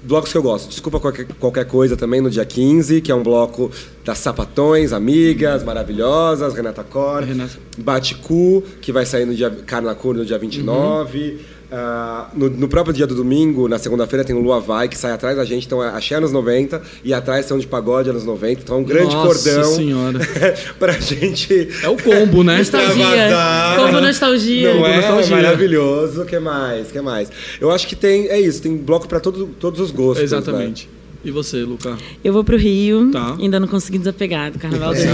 blocos 0.06 0.32
que 0.32 0.38
eu 0.38 0.44
gosto. 0.44 0.70
Desculpa 0.70 1.00
qualquer, 1.00 1.26
qualquer 1.40 1.66
coisa 1.66 1.98
também 1.98 2.22
no 2.22 2.30
dia 2.30 2.46
15, 2.46 3.02
que 3.02 3.12
é 3.12 3.16
um 3.16 3.24
bloco 3.24 3.72
das 4.04 4.20
Sapatões, 4.20 4.94
amigas, 4.94 5.64
maravilhosas, 5.64 6.54
Renata 6.54 6.84
Cor, 6.84 7.24
Renata. 7.24 7.58
Baticu, 7.78 8.64
que 8.82 8.92
vai 8.92 9.06
sair 9.06 9.26
no 9.26 9.34
dia 9.34 9.50
Carnacur 9.50 10.16
no 10.16 10.26
dia 10.26 10.38
29. 10.38 11.40
Ah, 11.78 12.30
no, 12.34 12.50
no 12.50 12.70
próprio 12.70 12.94
dia 12.94 13.06
do 13.06 13.14
domingo, 13.14 13.68
na 13.68 13.78
segunda-feira, 13.78 14.24
tem 14.24 14.34
o 14.34 14.40
Lua 14.40 14.62
Vai, 14.62 14.88
que 14.88 14.98
sai 14.98 15.12
atrás 15.12 15.36
da 15.36 15.44
gente, 15.44 15.66
então 15.66 15.84
é 15.84 15.90
Axé 15.90 16.16
anos 16.16 16.32
90, 16.32 16.82
e 17.04 17.14
atrás 17.14 17.52
um 17.52 17.60
de 17.60 17.68
pagode 17.68 18.10
anos 18.10 18.24
90, 18.24 18.62
então 18.62 18.78
é 18.78 18.80
um 18.80 18.84
grande 18.84 19.14
Nossa 19.14 19.28
cordão 19.28 19.74
Senhora. 19.74 20.20
pra 20.80 20.94
gente 20.94 21.68
É 21.84 21.90
o 21.90 21.98
combo, 22.02 22.46
né? 22.46 22.60
Nostalgia. 22.66 23.30
Como 23.76 24.00
nostalgia. 24.00 24.74
Não 24.74 24.86
é? 24.86 24.96
nostalgia. 24.96 25.36
Maravilhoso. 25.36 26.22
O 26.22 26.26
que 26.26 26.40
mais? 26.40 26.92
que 26.92 27.02
mais? 27.02 27.30
Eu 27.60 27.70
acho 27.70 27.86
que 27.88 27.96
tem, 27.96 28.30
é 28.30 28.40
isso, 28.40 28.62
tem 28.62 28.78
bloco 28.78 29.06
pra 29.06 29.20
todo, 29.20 29.48
todos 29.60 29.82
os 29.82 29.92
gostos. 29.92 30.24
Exatamente. 30.24 30.90
E 31.26 31.32
você, 31.32 31.64
Luca? 31.64 31.98
Eu 32.24 32.32
vou 32.32 32.44
pro 32.44 32.56
Rio, 32.56 33.10
Tá. 33.12 33.36
ainda 33.40 33.60
não 33.60 33.68
consegui 33.68 33.98
desapegar 33.98 34.52
do 34.52 34.60
Carnaval 34.60 34.94
do 34.94 35.00
Rio. 35.00 35.10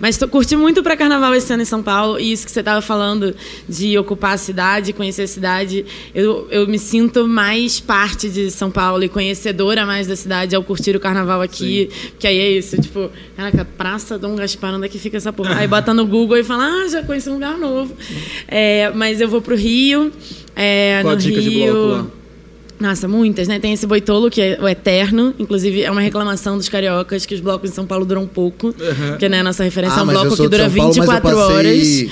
Mas 0.00 0.16
tô, 0.16 0.26
curti 0.26 0.56
muito 0.56 0.82
pra 0.82 0.96
Carnaval 0.96 1.34
esse 1.34 1.52
ano 1.52 1.62
em 1.62 1.66
São 1.66 1.82
Paulo. 1.82 2.18
E 2.18 2.32
isso 2.32 2.46
que 2.46 2.50
você 2.50 2.62
tava 2.62 2.80
falando 2.80 3.34
de 3.68 3.98
ocupar 3.98 4.32
a 4.32 4.36
cidade, 4.38 4.94
conhecer 4.94 5.22
a 5.22 5.26
cidade. 5.28 5.84
Eu, 6.14 6.48
eu 6.50 6.66
me 6.66 6.78
sinto 6.78 7.28
mais 7.28 7.78
parte 7.78 8.30
de 8.30 8.50
São 8.50 8.70
Paulo 8.70 9.04
e 9.04 9.10
conhecedora 9.10 9.84
mais 9.84 10.06
da 10.06 10.16
cidade 10.16 10.56
ao 10.56 10.64
curtir 10.64 10.96
o 10.96 11.00
Carnaval 11.00 11.42
aqui. 11.42 11.90
Que 12.18 12.26
aí 12.26 12.38
é 12.38 12.50
isso, 12.52 12.80
tipo, 12.80 13.10
caraca, 13.36 13.62
Praça 13.76 14.18
Dom 14.18 14.34
Gaspar, 14.36 14.74
onde 14.74 14.86
é 14.86 14.88
que 14.88 14.98
fica 14.98 15.18
essa 15.18 15.32
porra? 15.34 15.56
Aí 15.56 15.68
bota 15.68 15.92
no 15.92 16.06
Google 16.06 16.38
e 16.38 16.44
fala, 16.44 16.64
ah, 16.64 16.88
já 16.88 17.02
conheci 17.02 17.28
um 17.28 17.34
lugar 17.34 17.58
novo. 17.58 17.94
É, 18.48 18.90
mas 18.94 19.20
eu 19.20 19.28
vou 19.28 19.42
pro 19.42 19.54
Rio. 19.54 20.10
É, 20.56 21.00
Qual 21.02 21.12
a 21.12 21.16
dica 21.16 21.40
de 21.42 21.48
Rio, 21.50 21.72
bloco 21.72 21.88
lá? 21.88 22.19
Nossa, 22.80 23.06
muitas, 23.06 23.46
né? 23.46 23.60
Tem 23.60 23.74
esse 23.74 23.86
boitolo, 23.86 24.30
que 24.30 24.40
é 24.40 24.58
o 24.60 24.66
eterno. 24.66 25.34
Inclusive, 25.38 25.82
é 25.82 25.90
uma 25.90 26.00
reclamação 26.00 26.56
dos 26.56 26.68
cariocas 26.68 27.26
que 27.26 27.34
os 27.34 27.40
blocos 27.40 27.70
em 27.70 27.74
São 27.74 27.86
Paulo 27.86 28.06
duram 28.06 28.26
pouco. 28.26 28.74
Porque, 29.10 29.28
né, 29.28 29.40
a 29.40 29.44
nossa 29.44 29.62
referência 29.62 30.00
é 30.00 30.02
um 30.02 30.06
bloco 30.06 30.34
que 30.34 30.48
dura 30.48 30.70
Paulo, 30.70 30.88
mas 30.88 30.96
eu 30.96 31.02
24 31.02 31.22
passei 31.22 31.42
horas. 31.42 32.10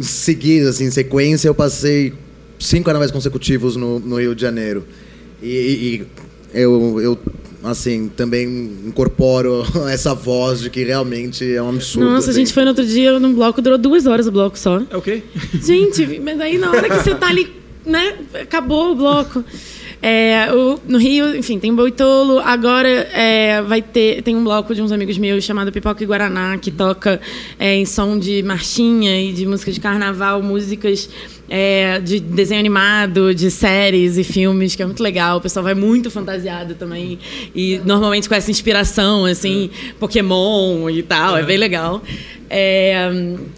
Seguido, 0.00 0.68
assim, 0.68 0.86
em 0.86 0.90
sequência, 0.90 1.46
eu 1.46 1.54
passei 1.54 2.14
cinco 2.58 2.84
carnavais 2.84 3.10
consecutivos 3.10 3.76
no, 3.76 4.00
no 4.00 4.18
Rio 4.18 4.34
de 4.34 4.40
Janeiro. 4.40 4.84
E, 5.42 5.48
e 5.48 6.06
eu, 6.54 7.00
eu, 7.00 7.18
assim, 7.62 8.08
também 8.08 8.46
incorporo 8.86 9.62
essa 9.92 10.14
voz 10.14 10.60
de 10.60 10.70
que 10.70 10.84
realmente 10.84 11.54
é 11.54 11.62
um 11.62 11.68
absurdo. 11.68 12.08
Nossa, 12.08 12.28
a 12.28 12.30
assim. 12.30 12.40
gente 12.40 12.54
foi 12.54 12.62
no 12.62 12.70
outro 12.70 12.86
dia 12.86 13.18
num 13.18 13.34
bloco, 13.34 13.60
durou 13.60 13.76
duas 13.76 14.06
horas 14.06 14.26
o 14.26 14.32
bloco 14.32 14.58
só. 14.58 14.82
É 14.90 14.96
o 14.96 15.02
quê? 15.02 15.22
Gente, 15.62 16.18
mas 16.20 16.40
aí 16.40 16.56
na 16.56 16.70
hora 16.70 16.88
que 16.88 16.96
você 16.96 17.14
tá 17.14 17.28
ali, 17.28 17.52
né? 17.84 18.16
Acabou 18.40 18.92
o 18.92 18.94
bloco. 18.94 19.44
É, 20.04 20.52
o- 20.52 20.80
no 20.88 20.98
Rio, 20.98 21.36
enfim, 21.36 21.60
tem 21.60 21.72
Boitolo. 21.72 22.40
Agora 22.40 22.88
é, 22.88 23.62
vai 23.62 23.80
ter. 23.80 24.20
Tem 24.22 24.34
um 24.34 24.42
bloco 24.42 24.74
de 24.74 24.82
uns 24.82 24.90
amigos 24.90 25.16
meus 25.16 25.44
chamado 25.44 25.70
Pipoca 25.70 26.02
e 26.02 26.06
Guaraná, 26.06 26.58
que 26.58 26.72
toca 26.72 27.20
é, 27.56 27.76
em 27.76 27.86
som 27.86 28.18
de 28.18 28.42
marchinha 28.42 29.22
e 29.22 29.32
de 29.32 29.46
música 29.46 29.70
de 29.70 29.78
carnaval, 29.78 30.42
músicas 30.42 31.08
é, 31.54 32.00
de 32.00 32.18
desenho 32.18 32.58
animado, 32.58 33.34
de 33.34 33.50
séries 33.50 34.16
e 34.16 34.24
filmes, 34.24 34.74
que 34.74 34.82
é 34.82 34.86
muito 34.86 35.02
legal. 35.02 35.36
O 35.36 35.40
pessoal 35.42 35.62
vai 35.62 35.74
muito 35.74 36.10
fantasiado 36.10 36.74
também. 36.76 37.18
E 37.54 37.78
normalmente 37.84 38.26
com 38.26 38.34
essa 38.34 38.50
inspiração, 38.50 39.26
assim, 39.26 39.68
Pokémon 40.00 40.88
e 40.88 41.02
tal. 41.02 41.36
É 41.36 41.42
bem 41.42 41.58
legal. 41.58 42.02
É, 42.48 43.06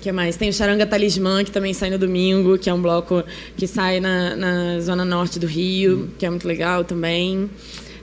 que 0.00 0.10
mais? 0.10 0.36
Tem 0.36 0.48
o 0.48 0.52
Charanga 0.52 0.84
Talismã, 0.84 1.44
que 1.44 1.52
também 1.52 1.72
sai 1.72 1.88
no 1.88 1.96
domingo, 1.96 2.58
que 2.58 2.68
é 2.68 2.74
um 2.74 2.82
bloco 2.82 3.22
que 3.56 3.68
sai 3.68 4.00
na, 4.00 4.34
na 4.34 4.80
zona 4.80 5.04
norte 5.04 5.38
do 5.38 5.46
Rio, 5.46 6.10
que 6.18 6.26
é 6.26 6.30
muito 6.30 6.48
legal 6.48 6.82
também. 6.82 7.48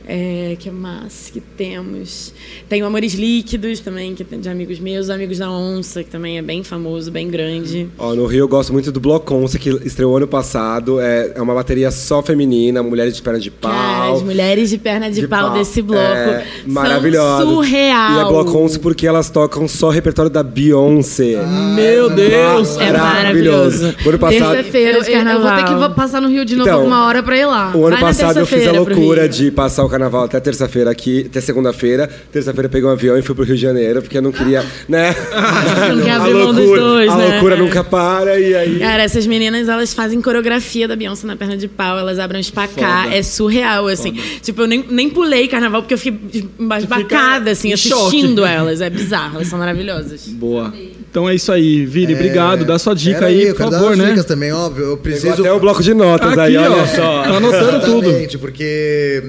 É, 0.08 0.56
que 0.60 0.70
mais 0.72 1.30
que 1.32 1.40
temos? 1.40 2.34
Tem 2.68 2.82
o 2.84 2.86
Amores 2.86 3.14
Líquidos 3.14 3.80
também, 3.80 4.14
que 4.16 4.24
é 4.30 4.38
de 4.38 4.50
amigos 4.50 4.80
meus, 4.80 5.06
os 5.06 5.10
Amigos 5.10 5.38
da 5.38 5.50
Onça, 5.50 6.04
que 6.04 6.10
também 6.10 6.38
é 6.38 6.42
bem 6.42 6.64
famoso, 6.64 7.12
bem 7.12 7.30
grande. 7.30 7.88
Ó, 7.98 8.14
no 8.16 8.26
Rio 8.26 8.40
eu 8.40 8.48
gosto 8.48 8.74
muito 8.74 8.92
do 8.92 9.00
Bloco 9.00 9.34
Onça, 9.36 9.58
que 9.60 9.70
estreou 9.86 10.18
ano 10.18 10.28
passado. 10.28 11.00
É, 11.00 11.34
é 11.36 11.42
uma 11.42 11.54
bateria 11.54 11.92
só 11.92 12.22
feminina, 12.22 12.82
mulheres 12.84 13.16
de 13.16 13.22
perna 13.22 13.40
de 13.40 13.52
pau. 13.52 13.72
Cara, 13.72 14.14
as 14.14 14.22
mulheres 14.22 14.70
de 14.70 14.78
perna 14.78 15.10
de, 15.12 15.28
pau, 15.28 15.52
desse 15.52 15.82
bloco 15.82 16.02
É, 16.02 16.46
são 16.64 16.74
maravilhosas. 16.74 17.48
surreal. 17.48 18.12
E 18.14 18.20
é 18.22 18.26
Bloco 18.26 18.58
Onça 18.58 18.80
porque 18.80 19.06
elas 19.08 19.30
tocam 19.30 19.68
só 19.68 19.90
repertório 19.90 20.32
da 20.32 20.44
Beyoncé. 20.44 21.38
Meu 21.76 22.10
Deus! 22.10 22.78
É 22.78 22.92
maravilhoso. 22.92 23.94
O 24.06 24.10
ano 24.10 24.20
passado, 24.20 24.52
Terça-feira 24.56 24.98
Eu, 24.98 25.04
de 25.04 25.12
eu- 25.12 25.20
eu 25.22 25.42
vou 25.42 25.52
ter 25.52 25.64
que 25.90 25.96
passar 25.96 26.22
no 26.22 26.28
Rio 26.30 26.44
de 26.46 26.56
novo 26.56 26.68
Então, 26.70 26.80
alguma 26.80 27.06
hora 27.06 27.22
pra 27.24 27.38
ir 27.38 27.46
lá. 27.46 27.72
o 27.76 27.86
ano 27.86 27.92
Vai 27.98 28.02
passado 28.02 28.40
eu 28.40 28.46
fiz 28.46 28.68
a 28.68 28.72
loucura 28.72 29.30
de 29.30 29.52
passar 29.52 29.84
o 29.86 29.90
carnaval 29.90 30.01
até 30.08 30.40
terça-feira 30.40 30.90
aqui, 30.92 31.26
até 31.30 31.42
segunda-feira. 31.42 32.10
Terça-feira 32.32 32.68
eu 32.68 32.72
peguei 32.72 32.88
um 32.88 32.92
avião 32.92 33.18
e 33.18 33.22
fui 33.22 33.36
pro 33.36 33.44
Rio 33.44 33.56
de 33.56 33.62
Janeiro, 33.62 34.02
porque 34.02 34.18
eu 34.18 34.22
não 34.22 34.32
queria, 34.32 34.66
né? 34.88 35.16
Não 35.92 36.04
quer 36.04 36.12
a 36.12 36.16
abrir 36.18 36.34
mão 36.34 36.54
dos 36.54 36.58
loucura, 36.66 36.82
dois, 36.82 37.10
a 37.12 37.18
né? 37.18 37.26
loucura 37.32 37.56
nunca 37.56 37.84
para 37.84 38.40
e 38.40 38.56
aí. 38.56 38.80
Cara, 38.80 39.04
essas 39.04 39.26
meninas, 39.28 39.68
elas 39.68 39.94
fazem 39.94 40.22
coreografia 40.22 40.88
da 40.88 40.96
Beyoncé 40.96 41.26
na 41.28 41.36
perna 41.36 41.58
de 41.58 41.68
pau, 41.68 41.98
elas 41.98 42.20
abrem 42.20 42.40
os 42.40 42.50
pacá, 42.50 43.04
Foda. 43.04 43.16
é 43.16 43.24
surreal, 43.24 43.88
assim. 43.88 44.14
Tipo, 44.42 44.62
eu 44.62 44.68
nem, 44.68 44.86
nem 44.90 45.10
pulei 45.10 45.48
carnaval 45.48 45.82
porque 45.82 45.94
eu 45.94 45.98
fiquei 45.98 46.48
embasbacada, 46.60 47.52
assim, 47.52 47.74
assistindo 47.74 48.42
choque. 48.42 48.54
elas. 48.54 48.82
É 48.82 48.90
bizarro, 48.90 49.36
elas 49.36 49.48
são 49.48 49.60
maravilhosas. 49.60 50.28
Boa. 50.28 50.74
Então 51.10 51.28
é 51.28 51.36
isso 51.36 51.52
aí, 51.52 51.86
Vini. 51.86 52.14
Obrigado. 52.14 52.64
Dá 52.64 52.80
sua 52.80 52.94
dica 52.96 53.26
aí, 53.26 53.48
eu 53.48 53.56
por 53.56 53.64
favor, 53.64 53.72
dar 53.72 53.84
umas 53.88 53.98
né? 53.98 54.10
dicas 54.10 54.26
também, 54.26 54.54
óbvio. 54.54 54.84
Eu 54.86 54.98
Pegou 54.98 55.20
preciso. 55.20 55.42
até 55.42 55.52
o 55.52 55.60
bloco 55.60 55.84
de 55.84 55.94
notas 55.94 56.38
aí, 56.38 56.56
Aqui, 56.56 56.68
olha 56.68 56.82
ó. 56.84 56.88
só. 56.88 57.24
Tá 57.24 57.38
anotando 57.38 57.86
tudo. 57.86 58.40
Porque 58.40 59.22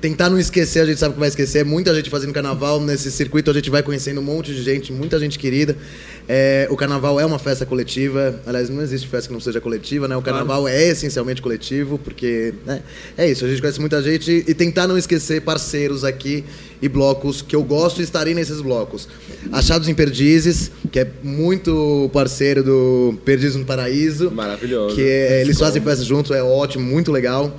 tentar 0.00 0.30
não 0.30 0.38
esquecer, 0.38 0.80
a 0.80 0.86
gente 0.86 0.98
sabe 0.98 1.14
que 1.14 1.20
vai 1.20 1.28
esquecer. 1.28 1.64
Muita 1.64 1.94
gente 1.94 2.08
fazendo 2.08 2.32
carnaval 2.32 2.80
nesse 2.80 3.10
circuito, 3.10 3.50
a 3.50 3.54
gente 3.54 3.68
vai 3.68 3.82
conhecendo 3.82 4.20
um 4.20 4.24
monte 4.24 4.54
de 4.54 4.62
gente, 4.62 4.92
muita 4.92 5.18
gente 5.18 5.38
querida. 5.38 5.76
É, 6.28 6.66
o 6.70 6.76
carnaval 6.76 7.20
é 7.20 7.26
uma 7.26 7.38
festa 7.38 7.66
coletiva. 7.66 8.40
Aliás, 8.46 8.70
não 8.70 8.80
existe 8.82 9.06
festa 9.06 9.28
que 9.28 9.34
não 9.34 9.40
seja 9.40 9.60
coletiva, 9.60 10.08
né? 10.08 10.16
O 10.16 10.22
carnaval 10.22 10.66
é 10.66 10.88
essencialmente 10.88 11.42
coletivo, 11.42 11.98
porque 11.98 12.54
né, 12.64 12.82
é 13.18 13.30
isso. 13.30 13.44
A 13.44 13.48
gente 13.48 13.60
conhece 13.60 13.80
muita 13.80 14.02
gente 14.02 14.44
e 14.46 14.54
tentar 14.54 14.86
não 14.86 14.96
esquecer 14.96 15.42
parceiros 15.42 16.04
aqui 16.04 16.44
e 16.80 16.88
blocos 16.88 17.42
que 17.42 17.54
eu 17.54 17.62
gosto 17.62 17.96
de 17.96 18.04
estarem 18.04 18.34
nesses 18.34 18.60
blocos. 18.60 19.06
Achados 19.52 19.88
em 19.88 19.94
Perdizes, 19.94 20.70
que 20.90 21.00
é 21.00 21.06
muito 21.22 22.08
parceiro 22.12 22.62
do 22.62 23.14
Perdizes 23.24 23.56
no 23.56 23.64
Paraíso. 23.64 24.30
Maravilhoso. 24.30 24.94
Que 24.94 25.02
é- 25.02 25.40
eles 25.42 25.58
fazem 25.58 25.82
festa 25.82 26.04
juntos, 26.04 26.30
é 26.30 26.42
ótimo, 26.42 26.84
muito 26.84 27.12
legal. 27.12 27.54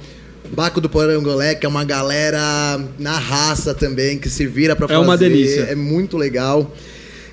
Baco 0.54 0.82
do 0.82 0.90
Porangolé, 0.90 1.56
que 1.56 1.66
é 1.66 1.70
uma 1.70 1.84
galera 1.84 2.80
na 3.00 3.18
raça 3.18 3.74
também, 3.74 4.18
que 4.18 4.30
se 4.30 4.46
vira 4.46 4.76
pra 4.76 4.86
É 4.86 4.90
fazer. 4.90 5.02
uma 5.02 5.18
delícia. 5.18 5.62
É 5.62 5.76
muito 5.76 6.18
legal. 6.18 6.74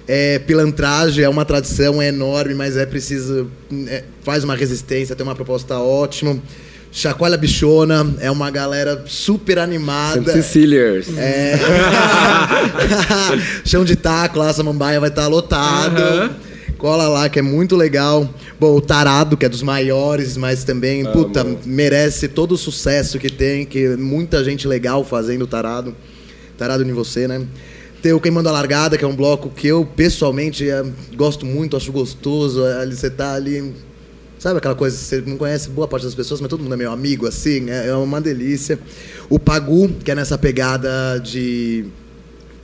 É, 0.06 0.38
pilantragem 0.38 1.22
é 1.24 1.28
uma 1.28 1.44
tradição 1.44 2.00
é 2.00 2.08
enorme, 2.08 2.54
mas 2.54 2.76
é 2.76 2.86
preciso. 2.86 3.50
é, 3.88 4.04
faz 4.22 4.44
uma 4.44 4.54
resistência, 4.54 5.14
tem 5.14 5.26
uma 5.26 5.34
proposta 5.34 5.76
ótima. 5.78 6.38
Chacoalha 6.90 7.36
Bichona 7.36 8.14
é 8.20 8.30
uma 8.30 8.50
galera 8.50 9.04
super 9.06 9.58
animada. 9.58 10.32
Ceciliers. 10.32 11.06
É. 11.18 11.58
Chão 13.64 13.84
de 13.84 13.96
taco 13.96 14.38
lá, 14.38 14.52
Samambaia 14.52 14.98
vai 14.98 15.10
estar 15.10 15.26
lotado. 15.26 16.00
Aham. 16.00 16.30
Cola 16.78 17.08
lá, 17.08 17.28
que 17.28 17.40
é 17.40 17.42
muito 17.42 17.74
legal. 17.74 18.32
Bom, 18.58 18.76
o 18.76 18.80
Tarado, 18.80 19.36
que 19.36 19.44
é 19.44 19.48
dos 19.48 19.62
maiores, 19.62 20.36
mas 20.36 20.62
também, 20.62 21.04
puta, 21.04 21.44
merece 21.66 22.28
todo 22.28 22.52
o 22.52 22.56
sucesso 22.56 23.18
que 23.18 23.28
tem, 23.28 23.66
que 23.66 23.96
muita 23.96 24.44
gente 24.44 24.68
legal 24.68 25.04
fazendo 25.04 25.42
o 25.42 25.46
Tarado. 25.46 25.94
Tarado 26.56 26.84
em 26.84 26.92
você, 26.92 27.26
né? 27.26 27.44
Tem 28.00 28.12
o 28.12 28.20
Queimando 28.20 28.48
a 28.48 28.52
Largada, 28.52 28.96
que 28.96 29.04
é 29.04 29.08
um 29.08 29.16
bloco 29.16 29.50
que 29.50 29.66
eu, 29.66 29.84
pessoalmente, 29.84 30.70
é, 30.70 30.84
gosto 31.16 31.44
muito, 31.44 31.76
acho 31.76 31.90
gostoso. 31.90 32.64
é, 32.64 32.80
Ali 32.80 32.94
você 32.94 33.10
tá 33.10 33.34
ali... 33.34 33.74
Sabe 34.38 34.58
aquela 34.58 34.76
coisa, 34.76 34.96
você 34.96 35.20
não 35.26 35.36
conhece 35.36 35.68
boa 35.68 35.88
parte 35.88 36.04
das 36.04 36.14
pessoas, 36.14 36.40
mas 36.40 36.48
todo 36.48 36.62
mundo 36.62 36.72
é 36.72 36.76
meu 36.76 36.92
amigo, 36.92 37.26
assim, 37.26 37.68
é, 37.70 37.88
é 37.88 37.94
uma 37.94 38.20
delícia. 38.20 38.78
O 39.28 39.36
Pagu, 39.36 39.88
que 40.04 40.12
é 40.12 40.14
nessa 40.14 40.38
pegada 40.38 41.18
de 41.18 41.86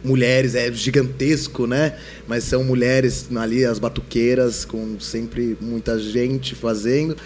mulheres, 0.05 0.55
é 0.55 0.71
gigantesco, 0.73 1.67
né? 1.67 1.95
Mas 2.29 2.45
são 2.45 2.63
mulheres 2.63 3.27
ali, 3.35 3.65
as 3.65 3.79
batuqueiras, 3.79 4.65
com 4.65 5.01
sempre 5.01 5.57
muita 5.61 5.99
gente 5.99 6.55
fazendo. 6.55 7.17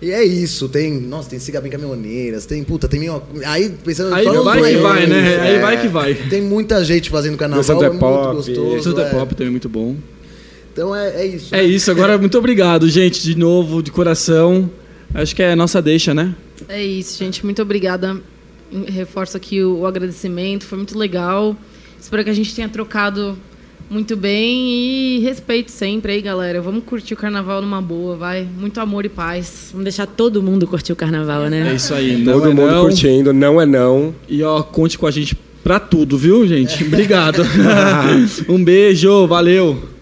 E 0.00 0.10
é 0.10 0.22
isso, 0.24 0.68
tem. 0.68 0.92
Nossa, 1.00 1.30
tem 1.30 1.38
Siga 1.38 1.60
Bem 1.60 1.70
Caminhoneiras, 1.70 2.44
tem. 2.46 2.62
Puta, 2.62 2.86
tem. 2.86 3.00
minho- 3.00 3.22
Aí, 3.46 3.70
pensando 3.84 4.14
Aí 4.14 4.24
vai 4.24 4.62
que 4.74 4.78
vai, 4.78 5.06
né? 5.06 5.40
Aí 5.40 5.54
é. 5.54 5.60
vai 5.60 5.80
que 5.80 5.88
vai. 5.88 6.14
Tem 6.14 6.42
muita 6.42 6.84
gente 6.84 7.08
fazendo 7.10 7.36
carnaval, 7.36 7.64
Santo 7.64 7.84
é 7.84 7.86
é 7.86 7.90
muito 7.90 8.00
Pop, 8.00 8.36
gostoso. 8.36 8.82
Santo 8.82 9.00
é 9.00 9.06
é. 9.06 9.10
Pop 9.10 9.34
também 9.34 9.48
é 9.48 9.50
muito 9.50 9.68
bom. 9.68 9.96
Então 10.72 10.94
é, 10.94 11.22
é 11.22 11.26
isso. 11.26 11.54
É 11.54 11.62
isso. 11.64 11.90
Agora, 11.90 12.18
muito 12.18 12.36
obrigado, 12.36 12.88
gente, 12.88 13.22
de 13.22 13.34
novo, 13.36 13.82
de 13.82 13.90
coração. 13.90 14.68
Acho 15.14 15.34
que 15.34 15.42
é 15.42 15.52
a 15.52 15.56
nossa 15.56 15.80
deixa, 15.80 16.12
né? 16.12 16.34
É 16.68 16.84
isso, 16.84 17.16
gente. 17.18 17.44
Muito 17.44 17.62
obrigada. 17.62 18.20
Reforço 18.88 19.36
aqui 19.36 19.62
o, 19.62 19.78
o 19.80 19.86
agradecimento. 19.86 20.64
Foi 20.64 20.76
muito 20.76 20.98
legal. 20.98 21.56
Espero 22.04 22.22
que 22.22 22.28
a 22.28 22.34
gente 22.34 22.54
tenha 22.54 22.68
trocado 22.68 23.34
muito 23.88 24.14
bem 24.14 24.68
e 24.68 25.20
respeito 25.20 25.70
sempre 25.70 26.12
aí, 26.12 26.20
galera. 26.20 26.60
Vamos 26.60 26.84
curtir 26.84 27.14
o 27.14 27.16
carnaval 27.16 27.62
numa 27.62 27.80
boa, 27.80 28.14
vai. 28.14 28.46
Muito 28.58 28.78
amor 28.78 29.06
e 29.06 29.08
paz. 29.08 29.70
Vamos 29.72 29.84
deixar 29.84 30.06
todo 30.06 30.42
mundo 30.42 30.66
curtir 30.66 30.92
o 30.92 30.96
carnaval, 30.96 31.48
né? 31.48 31.70
É 31.72 31.74
isso 31.76 31.94
aí. 31.94 32.18
Não 32.18 32.34
Todo 32.34 32.50
é 32.50 32.54
mundo 32.54 32.70
não. 32.70 32.82
curtindo, 32.82 33.32
não 33.32 33.58
é 33.58 33.64
não. 33.64 34.14
E 34.28 34.42
ó, 34.42 34.62
conte 34.62 34.98
com 34.98 35.06
a 35.06 35.10
gente 35.10 35.34
pra 35.62 35.80
tudo, 35.80 36.18
viu, 36.18 36.46
gente? 36.46 36.84
Obrigado. 36.84 37.42
um 38.50 38.62
beijo, 38.62 39.26
valeu. 39.26 39.93